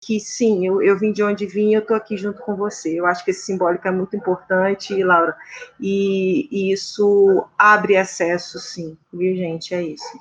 que, 0.06 0.20
sim, 0.20 0.68
eu, 0.68 0.84
eu, 0.84 0.96
vim 1.00 1.12
de 1.12 1.24
onde 1.24 1.48
vim, 1.48 1.74
eu 1.74 1.82
estou 1.82 1.98
aqui 1.98 2.16
junto 2.16 2.40
com 2.44 2.56
você. 2.56 3.00
Eu 3.00 3.08
acho 3.08 3.26
que 3.26 3.32
esse 3.32 3.42
simbólico 3.42 3.88
é 3.88 3.92
muito 3.92 4.16
importante, 4.16 5.04
Laura, 5.04 5.36
e, 5.80 6.48
e 6.52 6.72
isso 6.72 7.44
abre 7.58 7.98
acesso, 7.98 8.60
sim, 8.60 8.96
viu, 9.12 9.36
gente? 9.36 9.74
É 9.74 9.82
isso. 9.82 10.20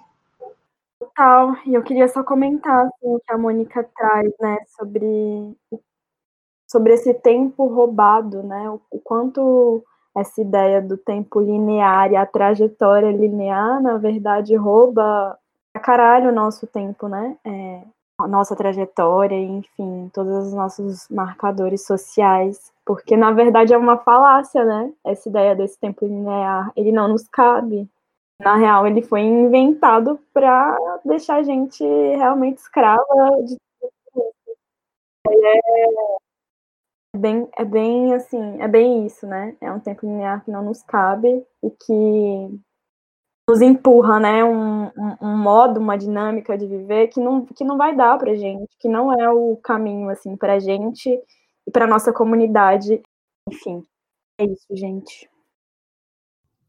Total, 0.99 1.55
e 1.67 1.75
eu 1.75 1.83
queria 1.83 2.09
só 2.09 2.25
comentar 2.25 2.87
assim, 2.87 3.15
o 3.15 3.21
que 3.21 3.31
a 3.31 3.37
Mônica 3.37 3.85
traz, 3.95 4.33
né, 4.41 4.57
sobre, 4.69 5.55
sobre 6.67 6.95
esse 6.95 7.13
tempo 7.13 7.67
roubado, 7.67 8.43
né, 8.43 8.71
o, 8.71 8.81
o 8.91 8.99
quanto 9.01 9.85
essa 10.17 10.41
ideia 10.41 10.81
do 10.81 10.97
tempo 10.97 11.41
linear 11.41 12.11
e 12.11 12.17
a 12.17 12.25
trajetória 12.25 13.11
linear, 13.11 13.83
na 13.83 13.99
verdade, 13.99 14.57
rouba 14.57 15.39
a 15.75 15.79
caralho 15.79 16.31
o 16.31 16.35
nosso 16.35 16.67
tempo, 16.67 17.09
né? 17.09 17.37
É, 17.45 17.83
a 18.19 18.29
nossa 18.29 18.55
trajetória, 18.55 19.37
enfim, 19.37 20.11
todos 20.13 20.47
os 20.47 20.55
nossos 20.55 21.09
marcadores 21.09 21.85
sociais, 21.85 22.73
porque 22.85 23.17
na 23.17 23.33
verdade 23.33 23.75
é 23.75 23.79
uma 23.79 23.99
falácia, 23.99 24.65
né? 24.65 24.93
Essa 25.05 25.29
ideia 25.29 25.55
desse 25.57 25.79
tempo 25.79 26.07
linear, 26.07 26.73
ele 26.77 26.93
não 26.93 27.09
nos 27.09 27.29
cabe. 27.29 27.89
Na 28.41 28.57
real, 28.57 28.87
ele 28.87 29.03
foi 29.03 29.21
inventado 29.21 30.19
para 30.33 30.77
deixar 31.05 31.37
a 31.37 31.43
gente 31.43 31.85
realmente 31.85 32.59
escrava 32.59 33.43
de 33.45 33.57
é, 35.27 35.61
bem, 37.17 37.49
é 37.57 37.65
bem 37.65 38.15
assim, 38.15 38.61
é 38.61 38.69
bem 38.69 39.07
isso, 39.07 39.27
né? 39.27 39.57
É 39.61 39.73
um 39.73 39.81
tempo 39.81 40.07
linear 40.07 40.45
que 40.45 40.51
não 40.51 40.65
nos 40.65 40.83
cabe 40.83 41.45
e 41.63 41.71
que 41.71 42.61
nos 43.49 43.61
empurra, 43.61 44.19
né? 44.19 44.45
Um, 44.45 44.87
um, 44.87 45.17
um 45.21 45.37
modo, 45.37 45.79
uma 45.79 45.97
dinâmica 45.97 46.57
de 46.57 46.67
viver 46.67 47.09
que 47.09 47.21
não, 47.21 47.45
que 47.45 47.65
não 47.65 47.77
vai 47.77 47.95
dar 47.95 48.19
pra 48.19 48.35
gente, 48.35 48.69
que 48.79 48.89
não 48.89 49.13
é 49.13 49.29
o 49.31 49.57
caminho, 49.57 50.09
assim, 50.09 50.37
pra 50.37 50.59
gente 50.59 51.11
e 51.67 51.71
pra 51.71 51.87
nossa 51.87 52.13
comunidade. 52.13 53.03
Enfim, 53.49 53.85
é 54.41 54.45
isso, 54.45 54.67
gente. 54.71 55.29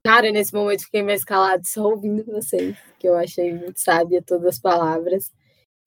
Cara, 0.06 0.32
nesse 0.32 0.54
momento 0.54 0.84
fiquei 0.84 1.02
mais 1.02 1.24
calado 1.24 1.66
só 1.66 1.84
ouvindo 1.84 2.24
vocês, 2.26 2.78
que 3.00 3.08
eu 3.08 3.16
achei 3.16 3.54
muito 3.54 3.80
sábia 3.80 4.22
todas 4.22 4.46
as 4.46 4.60
palavras. 4.60 5.32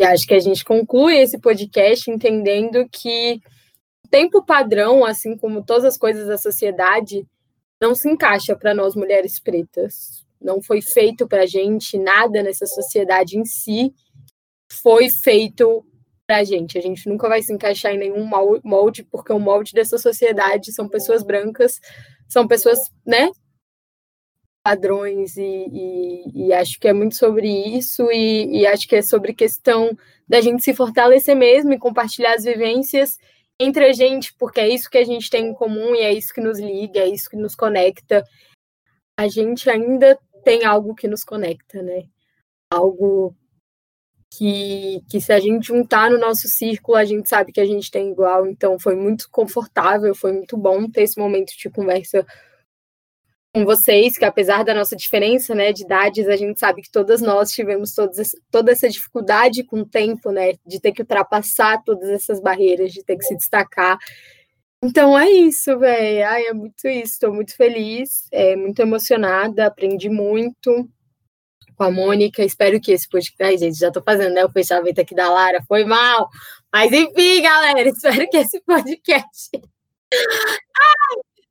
E 0.00 0.04
acho 0.04 0.26
que 0.26 0.34
a 0.34 0.40
gente 0.40 0.64
conclui 0.64 1.18
esse 1.18 1.38
podcast 1.38 2.10
entendendo 2.10 2.88
que 2.90 3.40
tempo 4.10 4.44
padrão, 4.44 5.04
assim 5.04 5.36
como 5.36 5.64
todas 5.64 5.84
as 5.84 5.98
coisas 5.98 6.26
da 6.26 6.38
sociedade, 6.38 7.26
não 7.80 7.94
se 7.94 8.08
encaixa 8.08 8.56
para 8.56 8.74
nós 8.74 8.96
mulheres 8.96 9.38
pretas. 9.38 10.26
Não 10.40 10.62
foi 10.62 10.80
feito 10.80 11.26
para 11.26 11.46
gente, 11.46 11.98
nada 11.98 12.42
nessa 12.42 12.66
sociedade 12.66 13.38
em 13.38 13.44
si 13.44 13.92
foi 14.70 15.08
feito 15.10 15.84
para 16.26 16.44
gente. 16.44 16.76
A 16.76 16.80
gente 16.80 17.08
nunca 17.08 17.28
vai 17.28 17.42
se 17.42 17.52
encaixar 17.52 17.92
em 17.94 17.98
nenhum 17.98 18.28
molde, 18.62 19.02
porque 19.04 19.32
o 19.32 19.38
molde 19.38 19.72
dessa 19.72 19.96
sociedade 19.96 20.72
são 20.72 20.88
pessoas 20.88 21.22
brancas, 21.22 21.80
são 22.28 22.46
pessoas, 22.46 22.78
né? 23.04 23.30
Padrões, 24.62 25.36
e, 25.38 25.42
e, 25.42 26.48
e 26.48 26.52
acho 26.52 26.78
que 26.78 26.86
é 26.86 26.92
muito 26.92 27.16
sobre 27.16 27.48
isso, 27.48 28.10
e, 28.12 28.60
e 28.60 28.66
acho 28.66 28.86
que 28.86 28.96
é 28.96 29.02
sobre 29.02 29.32
questão 29.32 29.96
da 30.28 30.42
gente 30.42 30.62
se 30.62 30.74
fortalecer 30.74 31.34
mesmo 31.34 31.72
e 31.72 31.78
compartilhar 31.78 32.34
as 32.34 32.44
vivências 32.44 33.16
entre 33.58 33.86
a 33.86 33.92
gente, 33.92 34.34
porque 34.38 34.60
é 34.60 34.68
isso 34.68 34.90
que 34.90 34.98
a 34.98 35.04
gente 35.04 35.30
tem 35.30 35.48
em 35.48 35.54
comum 35.54 35.94
e 35.94 36.00
é 36.00 36.12
isso 36.12 36.32
que 36.32 36.40
nos 36.40 36.60
liga, 36.60 37.00
é 37.00 37.08
isso 37.08 37.30
que 37.30 37.36
nos 37.36 37.54
conecta. 37.54 38.22
A 39.18 39.26
gente 39.26 39.68
ainda 39.68 40.18
tem 40.48 40.64
algo 40.64 40.94
que 40.94 41.06
nos 41.06 41.24
conecta, 41.24 41.82
né? 41.82 42.04
Algo 42.72 43.36
que, 44.30 45.02
que 45.10 45.20
se 45.20 45.30
a 45.30 45.38
gente 45.38 45.66
juntar 45.66 46.10
no 46.10 46.18
nosso 46.18 46.48
círculo, 46.48 46.96
a 46.96 47.04
gente 47.04 47.28
sabe 47.28 47.52
que 47.52 47.60
a 47.60 47.66
gente 47.66 47.90
tem 47.90 48.10
igual. 48.10 48.46
Então 48.46 48.78
foi 48.78 48.96
muito 48.96 49.28
confortável, 49.30 50.14
foi 50.14 50.32
muito 50.32 50.56
bom 50.56 50.90
ter 50.90 51.02
esse 51.02 51.18
momento 51.18 51.52
de 51.54 51.68
conversa 51.68 52.26
com 53.54 53.66
vocês, 53.66 54.16
que 54.16 54.24
apesar 54.24 54.64
da 54.64 54.72
nossa 54.72 54.96
diferença, 54.96 55.54
né, 55.54 55.70
de 55.70 55.82
idades, 55.82 56.26
a 56.26 56.36
gente 56.36 56.58
sabe 56.58 56.80
que 56.80 56.90
todas 56.90 57.20
nós 57.20 57.50
tivemos 57.50 57.92
todas, 57.92 58.30
toda 58.50 58.72
essa 58.72 58.88
dificuldade 58.88 59.64
com 59.64 59.80
o 59.80 59.86
tempo, 59.86 60.30
né, 60.30 60.54
de 60.66 60.80
ter 60.80 60.92
que 60.92 61.02
ultrapassar 61.02 61.82
todas 61.84 62.08
essas 62.08 62.40
barreiras, 62.40 62.90
de 62.90 63.04
ter 63.04 63.18
que 63.18 63.24
se 63.24 63.36
destacar. 63.36 63.98
Então 64.82 65.18
é 65.18 65.28
isso, 65.28 65.76
velho. 65.78 66.26
Ai, 66.26 66.46
é 66.46 66.52
muito 66.52 66.86
isso. 66.86 67.14
Estou 67.14 67.34
muito 67.34 67.56
feliz, 67.56 68.28
é, 68.30 68.54
muito 68.54 68.80
emocionada, 68.80 69.66
aprendi 69.66 70.08
muito 70.08 70.88
com 71.76 71.84
a 71.84 71.90
Mônica. 71.90 72.44
Espero 72.44 72.80
que 72.80 72.92
esse 72.92 73.08
podcast. 73.08 73.42
Ai, 73.42 73.58
gente, 73.58 73.78
já 73.78 73.88
estou 73.88 74.02
fazendo, 74.02 74.34
né? 74.34 74.44
O 74.44 74.50
fechamento 74.50 75.00
aqui 75.00 75.14
da 75.14 75.30
Lara. 75.30 75.62
Foi 75.66 75.84
mal. 75.84 76.28
Mas 76.72 76.92
enfim, 76.92 77.42
galera, 77.42 77.80
espero 77.88 78.28
que 78.28 78.36
esse 78.36 78.60
podcast. 78.60 79.50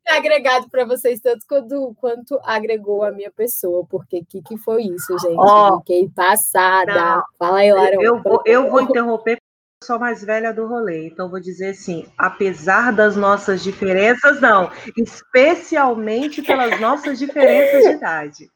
Ai, 0.10 0.18
agregado 0.18 0.70
para 0.70 0.86
vocês 0.86 1.20
tanto 1.20 1.46
quanto, 1.48 1.96
quanto 2.00 2.40
agregou 2.44 3.04
a 3.04 3.12
minha 3.12 3.30
pessoa, 3.30 3.86
porque 3.90 4.20
o 4.20 4.26
que, 4.26 4.42
que 4.42 4.58
foi 4.58 4.84
isso, 4.84 5.18
gente? 5.20 5.38
Oh, 5.38 5.80
Fiquei 5.80 6.10
passada. 6.10 6.94
Não, 6.94 7.24
Fala 7.38 7.60
aí, 7.60 7.74
Lara. 7.74 7.98
Eu, 8.00 8.22
vou, 8.24 8.42
eu 8.46 8.70
vou 8.70 8.82
interromper 8.82 9.38
eu 9.82 9.86
sou 9.86 10.00
mais 10.00 10.24
velha 10.24 10.52
do 10.52 10.66
rolê, 10.68 11.08
então 11.08 11.30
vou 11.30 11.40
dizer 11.40 11.70
assim, 11.70 12.12
apesar 12.18 12.92
das 12.92 13.16
nossas 13.16 13.64
diferenças, 13.64 14.42
não, 14.42 14.72
especialmente 14.98 16.42
pelas 16.42 16.80
nossas 16.80 17.20
diferenças 17.20 17.84
de 17.84 17.92
idade. 17.92 18.52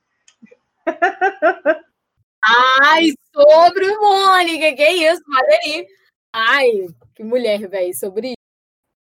Ai, 2.44 3.10
sobre 3.34 3.86
o 3.86 4.02
Mônica, 4.02 4.76
que 4.76 4.90
isso, 4.90 5.22
Madeirinha. 5.28 5.86
Ai, 6.34 6.88
que 7.14 7.24
mulher, 7.24 7.68
velho, 7.68 7.94
sobre 7.94 8.30
isso. 8.30 8.36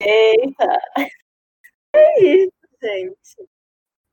Eita. 0.01 0.81
É 1.95 2.25
isso, 2.25 2.53
gente. 2.83 3.49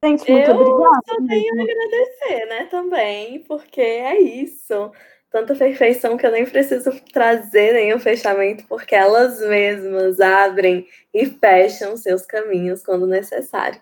Gente, 0.03 0.31
muito 0.31 0.49
eu 0.49 0.55
obrigada. 0.55 1.01
Eu 1.07 1.27
tenho 1.27 1.59
a 1.59 1.63
agradecer, 1.63 2.45
né, 2.47 2.65
também, 2.65 3.43
porque 3.45 3.81
é 3.81 4.19
isso. 4.19 4.91
Tanta 5.35 5.53
perfeição 5.53 6.15
que 6.15 6.25
eu 6.25 6.31
nem 6.31 6.45
preciso 6.45 6.89
trazer 7.11 7.73
nenhum 7.73 7.99
fechamento, 7.99 8.65
porque 8.69 8.95
elas 8.95 9.41
mesmas 9.41 10.21
abrem 10.21 10.87
e 11.13 11.25
fecham 11.25 11.97
seus 11.97 12.25
caminhos 12.25 12.81
quando 12.81 13.05
necessário. 13.05 13.81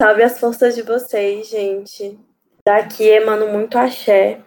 Salve 0.00 0.22
as 0.22 0.40
forças 0.40 0.74
de 0.74 0.80
vocês, 0.80 1.50
gente. 1.50 2.18
Daqui 2.64 3.06
emano 3.06 3.46
muito 3.48 3.76
axé 3.76 4.40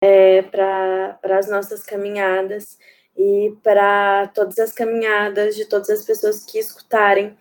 é, 0.00 0.42
para 0.42 1.18
as 1.24 1.50
nossas 1.50 1.82
caminhadas 1.82 2.78
e 3.16 3.56
para 3.60 4.28
todas 4.28 4.60
as 4.60 4.70
caminhadas 4.70 5.56
de 5.56 5.64
todas 5.64 5.90
as 5.90 6.04
pessoas 6.04 6.44
que 6.44 6.56
escutarem 6.56 7.36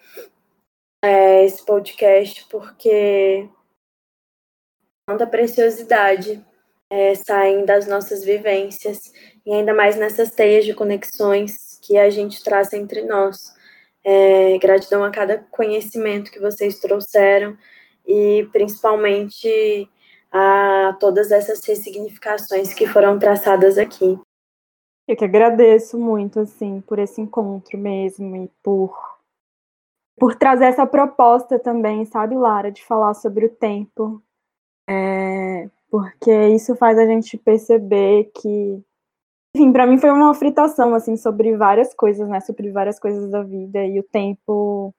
é, 1.04 1.46
esse 1.46 1.64
podcast, 1.64 2.48
porque 2.50 3.48
tanta 5.08 5.28
preciosidade 5.28 6.44
é, 6.96 7.14
saem 7.14 7.66
das 7.66 7.86
nossas 7.88 8.24
vivências 8.24 9.12
e 9.46 9.54
ainda 9.54 9.74
mais 9.74 9.98
nessas 9.98 10.32
teias 10.32 10.64
de 10.64 10.74
conexões 10.74 11.78
que 11.82 11.98
a 11.98 12.10
gente 12.10 12.42
traz 12.42 12.72
entre 12.72 13.02
nós. 13.02 13.54
É, 14.02 14.58
gratidão 14.60 15.04
a 15.04 15.12
cada 15.12 15.40
conhecimento 15.52 16.32
que 16.32 16.40
vocês 16.40 16.80
trouxeram 16.80 17.58
e 18.08 18.48
principalmente 18.54 19.90
a 20.32 20.96
todas 20.98 21.32
essas 21.32 21.66
ressignificações 21.66 22.74
que 22.74 22.88
foram 22.88 23.20
traçadas 23.20 23.78
aqui. 23.78 24.18
Eu 25.06 25.18
que 25.18 25.26
agradeço 25.26 26.00
muito, 26.00 26.40
assim, 26.40 26.82
por 26.82 26.98
esse 26.98 27.20
encontro 27.20 27.78
mesmo 27.78 28.38
e 28.38 28.50
por 28.64 28.96
por 30.18 30.34
trazer 30.36 30.68
essa 30.68 30.88
proposta 30.88 31.60
também, 31.60 32.06
sabe, 32.06 32.38
Lara, 32.38 32.72
de 32.72 32.82
falar 32.86 33.14
sobre 33.16 33.48
o 33.48 33.50
tempo, 33.50 34.24
é, 34.88 35.70
porque 35.96 36.48
isso 36.50 36.76
faz 36.76 37.00
a 37.00 37.06
gente 37.06 37.38
perceber 37.38 38.30
que, 38.36 38.84
enfim, 39.56 39.72
para 39.72 39.88
mim 39.88 39.98
foi 39.98 40.10
uma 40.10 40.34
fritação, 40.34 40.94
assim, 40.94 41.16
sobre 41.16 41.56
várias 41.56 41.94
coisas, 41.94 42.28
né, 42.28 42.42
sobre 42.42 42.70
várias 42.70 43.00
coisas 43.00 43.32
da 43.32 43.42
vida, 43.42 43.82
e 43.86 43.98
o 43.98 44.04
tempo, 44.04 44.94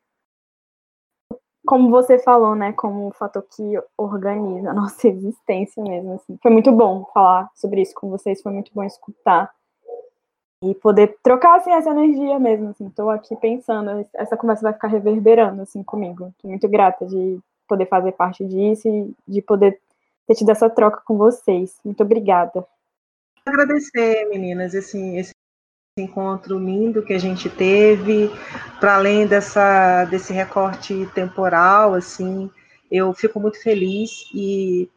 como 1.66 1.90
você 1.90 2.18
falou, 2.18 2.54
né, 2.54 2.72
como 2.72 3.08
um 3.08 3.10
fator 3.12 3.42
que 3.42 3.78
organiza 3.98 4.70
a 4.70 4.72
nossa 4.74 5.06
existência 5.06 5.82
mesmo, 5.82 6.14
assim. 6.14 6.38
Foi 6.42 6.50
muito 6.50 6.72
bom 6.72 7.04
falar 7.12 7.50
sobre 7.54 7.82
isso 7.82 7.94
com 7.94 8.08
vocês, 8.08 8.40
foi 8.40 8.52
muito 8.52 8.70
bom 8.74 8.82
escutar 8.82 9.54
e 10.64 10.74
poder 10.76 11.18
trocar 11.22 11.56
assim 11.58 11.72
essa 11.72 11.90
energia 11.90 12.38
mesmo, 12.38 12.70
assim. 12.70 12.88
Tô 12.88 13.10
aqui 13.10 13.36
pensando, 13.36 14.06
essa 14.14 14.34
conversa 14.34 14.62
vai 14.62 14.72
ficar 14.72 14.88
reverberando 14.88 15.60
assim 15.60 15.82
comigo. 15.82 16.32
Tô 16.40 16.48
muito 16.48 16.66
grata 16.66 17.04
de 17.04 17.38
poder 17.68 17.86
fazer 17.86 18.12
parte 18.12 18.46
disso 18.46 18.88
e 18.88 19.14
de 19.28 19.42
poder 19.42 19.78
ter 20.26 20.34
tido 20.34 20.50
essa 20.50 20.68
troca 20.68 21.02
com 21.04 21.16
vocês. 21.16 21.76
Muito 21.84 22.02
obrigada. 22.02 22.66
Agradecer, 23.44 24.28
meninas, 24.28 24.74
esse, 24.74 24.98
esse 25.16 25.32
encontro 25.98 26.58
lindo 26.58 27.02
que 27.02 27.12
a 27.12 27.18
gente 27.18 27.48
teve, 27.48 28.30
para 28.80 28.96
além 28.96 29.26
dessa 29.26 30.04
desse 30.06 30.32
recorte 30.32 31.06
temporal, 31.14 31.94
assim, 31.94 32.50
eu 32.90 33.14
fico 33.14 33.38
muito 33.38 33.62
feliz 33.62 34.28
e 34.34 34.90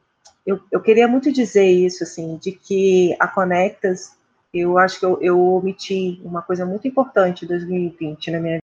eu, 0.45 0.60
eu 0.72 0.81
queria 0.81 1.07
muito 1.07 1.31
dizer 1.31 1.68
isso, 1.68 2.03
assim, 2.03 2.38
de 2.38 2.51
que 2.51 3.15
a 3.19 3.27
Conectas 3.27 4.18
eu 4.53 4.77
acho 4.77 4.99
que 4.99 5.06
eu, 5.06 5.22
eu 5.22 5.39
omiti 5.39 6.19
uma 6.23 6.41
coisa 6.41 6.65
muito 6.65 6.88
importante 6.88 7.45
em 7.45 7.47
2020 7.47 8.31
na 8.31 8.39
minha 8.39 8.60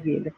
vida, 0.00 0.34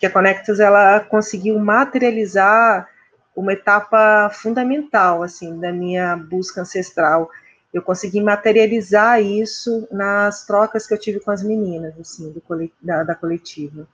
que 0.00 0.06
a 0.06 0.10
Conectas 0.10 0.58
ela 0.60 1.00
conseguiu 1.00 1.58
materializar 1.58 2.88
uma 3.34 3.52
etapa 3.52 4.30
fundamental 4.30 5.22
assim 5.22 5.58
da 5.58 5.72
minha 5.72 6.16
busca 6.16 6.60
ancestral. 6.60 7.30
Eu 7.72 7.82
consegui 7.82 8.20
materializar 8.20 9.22
isso 9.22 9.88
nas 9.90 10.44
trocas 10.46 10.86
que 10.86 10.92
eu 10.92 10.98
tive 10.98 11.20
com 11.20 11.30
as 11.30 11.42
meninas 11.42 11.94
assim 11.98 12.30
do, 12.30 12.42
da, 12.80 13.02
da 13.02 13.14
coletiva. 13.14 13.86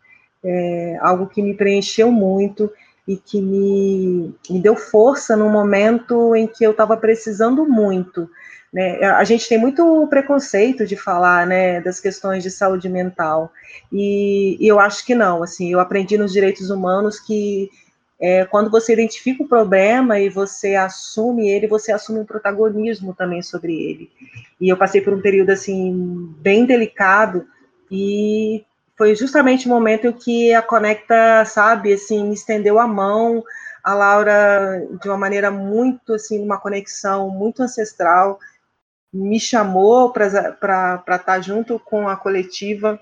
É 0.43 0.99
algo 1.01 1.27
que 1.27 1.43
me 1.43 1.55
preencheu 1.55 2.11
muito 2.11 2.71
e 3.07 3.17
que 3.17 3.41
me, 3.41 4.35
me 4.51 4.61
deu 4.61 4.77
força 4.77 5.37
no 5.37 5.49
momento 5.49 6.35
em 6.35 6.47
que 6.47 6.65
eu 6.65 6.73
estava 6.73 6.97
precisando 6.97 7.67
muito 7.67 8.29
né? 8.73 9.03
A 9.03 9.25
gente 9.25 9.49
tem 9.49 9.59
muito 9.59 10.07
preconceito 10.09 10.87
de 10.87 10.97
falar 10.97 11.47
né, 11.47 11.81
das 11.81 12.01
questões 12.01 12.43
de 12.43 12.51
saúde 12.51 12.89
mental, 12.89 13.51
e, 13.93 14.57
e 14.61 14.69
eu 14.69 14.79
acho 14.79 15.05
que 15.07 15.15
não. 15.15 15.43
Assim, 15.43 15.73
eu 15.73 15.81
aprendi 15.81 16.19
nos 16.19 16.33
direitos 16.33 16.71
humanos 16.71 17.19
que 17.19 17.71
é, 18.21 18.45
quando 18.45 18.71
você 18.71 18.93
identifica 18.93 19.43
o 19.43 19.49
problema 19.49 20.19
e 20.19 20.29
você 20.29 20.75
assume 20.75 21.49
ele, 21.49 21.69
você 21.69 21.93
assume 21.93 22.21
um 22.21 22.25
protagonismo 22.25 23.15
também 23.15 23.43
sobre 23.43 23.73
ele. 23.73 24.11
E 24.61 24.69
eu 24.69 24.77
passei 24.77 25.01
por 25.01 25.15
um 25.15 25.21
período 25.21 25.51
assim 25.51 26.35
bem 26.41 26.67
delicado 26.67 27.47
e 27.91 28.65
foi 28.97 29.15
justamente 29.15 29.67
o 29.67 29.71
momento 29.71 30.13
que 30.13 30.53
a 30.53 30.61
Conecta, 30.61 31.45
sabe, 31.45 31.93
assim, 31.93 32.25
me 32.25 32.35
estendeu 32.35 32.81
a 32.81 32.87
mão, 32.89 33.45
a 33.85 33.95
Laura 33.95 34.85
de 35.01 35.09
uma 35.09 35.17
maneira 35.17 35.51
muito 35.51 36.15
assim, 36.15 36.43
uma 36.43 36.59
conexão 36.59 37.31
muito 37.31 37.63
ancestral 37.63 38.41
me 39.13 39.41
chamou 39.41 40.13
para 40.13 41.03
estar 41.09 41.41
junto 41.41 41.79
com 41.79 42.09
a 42.09 42.17
coletiva 42.17 43.01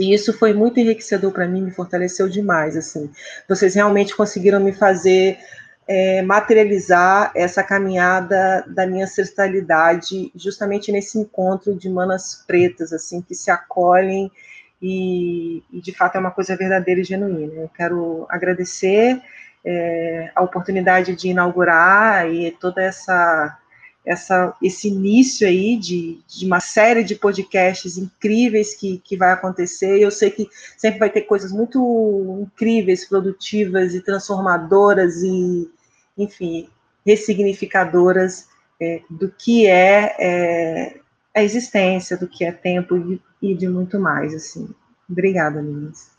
e 0.00 0.14
isso 0.14 0.32
foi 0.32 0.54
muito 0.54 0.80
enriquecedor 0.80 1.30
para 1.30 1.46
mim, 1.46 1.60
me 1.60 1.70
fortaleceu 1.70 2.26
demais. 2.26 2.74
Assim, 2.74 3.10
vocês 3.46 3.74
realmente 3.74 4.16
conseguiram 4.16 4.58
me 4.58 4.72
fazer 4.72 5.38
é, 5.86 6.22
materializar 6.22 7.30
essa 7.34 7.62
caminhada 7.62 8.64
da 8.68 8.86
minha 8.86 9.04
ancestralidade, 9.04 10.32
justamente 10.34 10.90
nesse 10.90 11.18
encontro 11.18 11.74
de 11.74 11.90
manas 11.90 12.42
pretas, 12.46 12.94
assim, 12.94 13.20
que 13.20 13.34
se 13.34 13.50
acolhem 13.50 14.32
e, 14.80 15.62
e 15.70 15.80
de 15.82 15.92
fato 15.92 16.16
é 16.16 16.18
uma 16.18 16.30
coisa 16.30 16.56
verdadeira 16.56 17.02
e 17.02 17.04
genuína. 17.04 17.52
Eu 17.54 17.68
quero 17.68 18.26
agradecer 18.30 19.20
é, 19.62 20.30
a 20.34 20.42
oportunidade 20.42 21.14
de 21.14 21.28
inaugurar 21.28 22.26
e 22.30 22.50
toda 22.52 22.82
essa 22.82 23.59
essa, 24.04 24.56
esse 24.62 24.88
início 24.88 25.46
aí 25.46 25.76
de, 25.76 26.20
de, 26.26 26.46
uma 26.46 26.60
série 26.60 27.04
de 27.04 27.14
podcasts 27.14 27.98
incríveis 27.98 28.74
que, 28.74 28.98
que 28.98 29.16
vai 29.16 29.32
acontecer. 29.32 30.00
Eu 30.00 30.10
sei 30.10 30.30
que 30.30 30.48
sempre 30.76 30.98
vai 30.98 31.10
ter 31.10 31.22
coisas 31.22 31.52
muito 31.52 32.38
incríveis, 32.42 33.08
produtivas 33.08 33.94
e 33.94 34.02
transformadoras 34.02 35.22
e, 35.22 35.70
enfim, 36.16 36.68
ressignificadoras 37.06 38.48
é, 38.80 39.02
do 39.10 39.30
que 39.30 39.66
é, 39.66 40.16
é, 40.18 41.00
a 41.34 41.42
existência, 41.42 42.16
do 42.16 42.26
que 42.26 42.44
é 42.44 42.52
tempo 42.52 42.96
e, 42.96 43.22
e 43.42 43.54
de 43.54 43.68
muito 43.68 43.98
mais, 43.98 44.34
assim. 44.34 44.68
Obrigada, 45.08 45.60
meninas. 45.60 46.10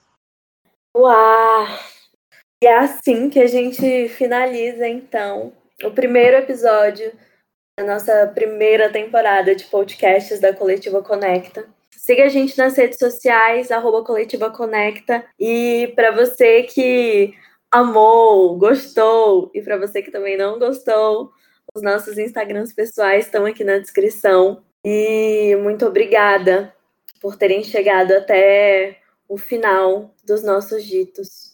Uau! 0.95 1.68
E 2.64 2.68
é 2.68 2.78
assim 2.78 3.30
que 3.30 3.40
a 3.40 3.48
gente 3.48 4.08
finaliza, 4.10 4.88
então, 4.88 5.52
o 5.84 5.90
primeiro 5.90 6.38
episódio 6.38 7.12
a 7.77 7.84
nossa 7.84 8.27
primeira 8.27 8.91
temporada 8.91 9.56
de 9.56 9.65
podcasts 9.65 10.39
da 10.39 10.53
Coletiva 10.53 11.02
Conecta. 11.02 11.65
Siga 11.89 12.26
a 12.26 12.30
gente 12.30 12.57
nas 12.57 12.76
redes 12.76 12.98
sociais, 12.98 13.72
arroba 13.72 14.03
Coletiva 14.03 14.49
Conecta. 14.49 15.26
E 15.39 15.91
para 15.95 16.11
você 16.11 16.64
que 16.64 17.34
amou, 17.72 18.57
gostou, 18.57 19.52
e 19.53 19.61
para 19.61 19.77
você 19.77 20.02
que 20.02 20.11
também 20.11 20.38
não 20.38 20.60
gostou, 20.60 21.31
os 21.73 21.81
nossos 21.81 22.18
Instagrams 22.18 22.73
pessoais 22.73 23.26
estão 23.26 23.45
aqui 23.45 23.64
na 23.64 23.77
descrição. 23.77 24.64
E 24.84 25.56
muito 25.61 25.85
obrigada 25.85 26.73
por 27.22 27.38
terem 27.38 27.64
chegado 27.64 28.11
até 28.14 28.98
o 29.30 29.38
final 29.38 30.14
dos 30.26 30.43
nossos 30.43 30.84
ditos. 30.84 31.52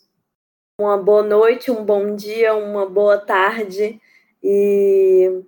Uma 0.79 0.97
boa 0.97 1.23
noite, 1.23 1.69
um 1.71 1.83
bom 1.83 2.15
dia, 2.15 2.55
uma 2.55 2.85
boa 2.85 3.17
tarde 3.17 3.99
e 4.41 5.43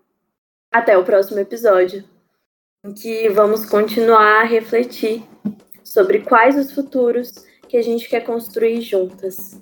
até 0.72 0.98
o 0.98 1.04
próximo 1.04 1.40
episódio, 1.40 2.04
em 2.86 2.94
que 2.94 3.30
vamos 3.30 3.66
continuar 3.66 4.42
a 4.42 4.46
refletir 4.46 5.24
sobre 5.84 6.22
quais 6.22 6.56
os 6.56 6.72
futuros 6.72 7.32
que 7.68 7.78
a 7.78 7.82
gente 7.82 8.08
quer 8.08 8.22
construir 8.22 8.82
juntas. 8.82 9.60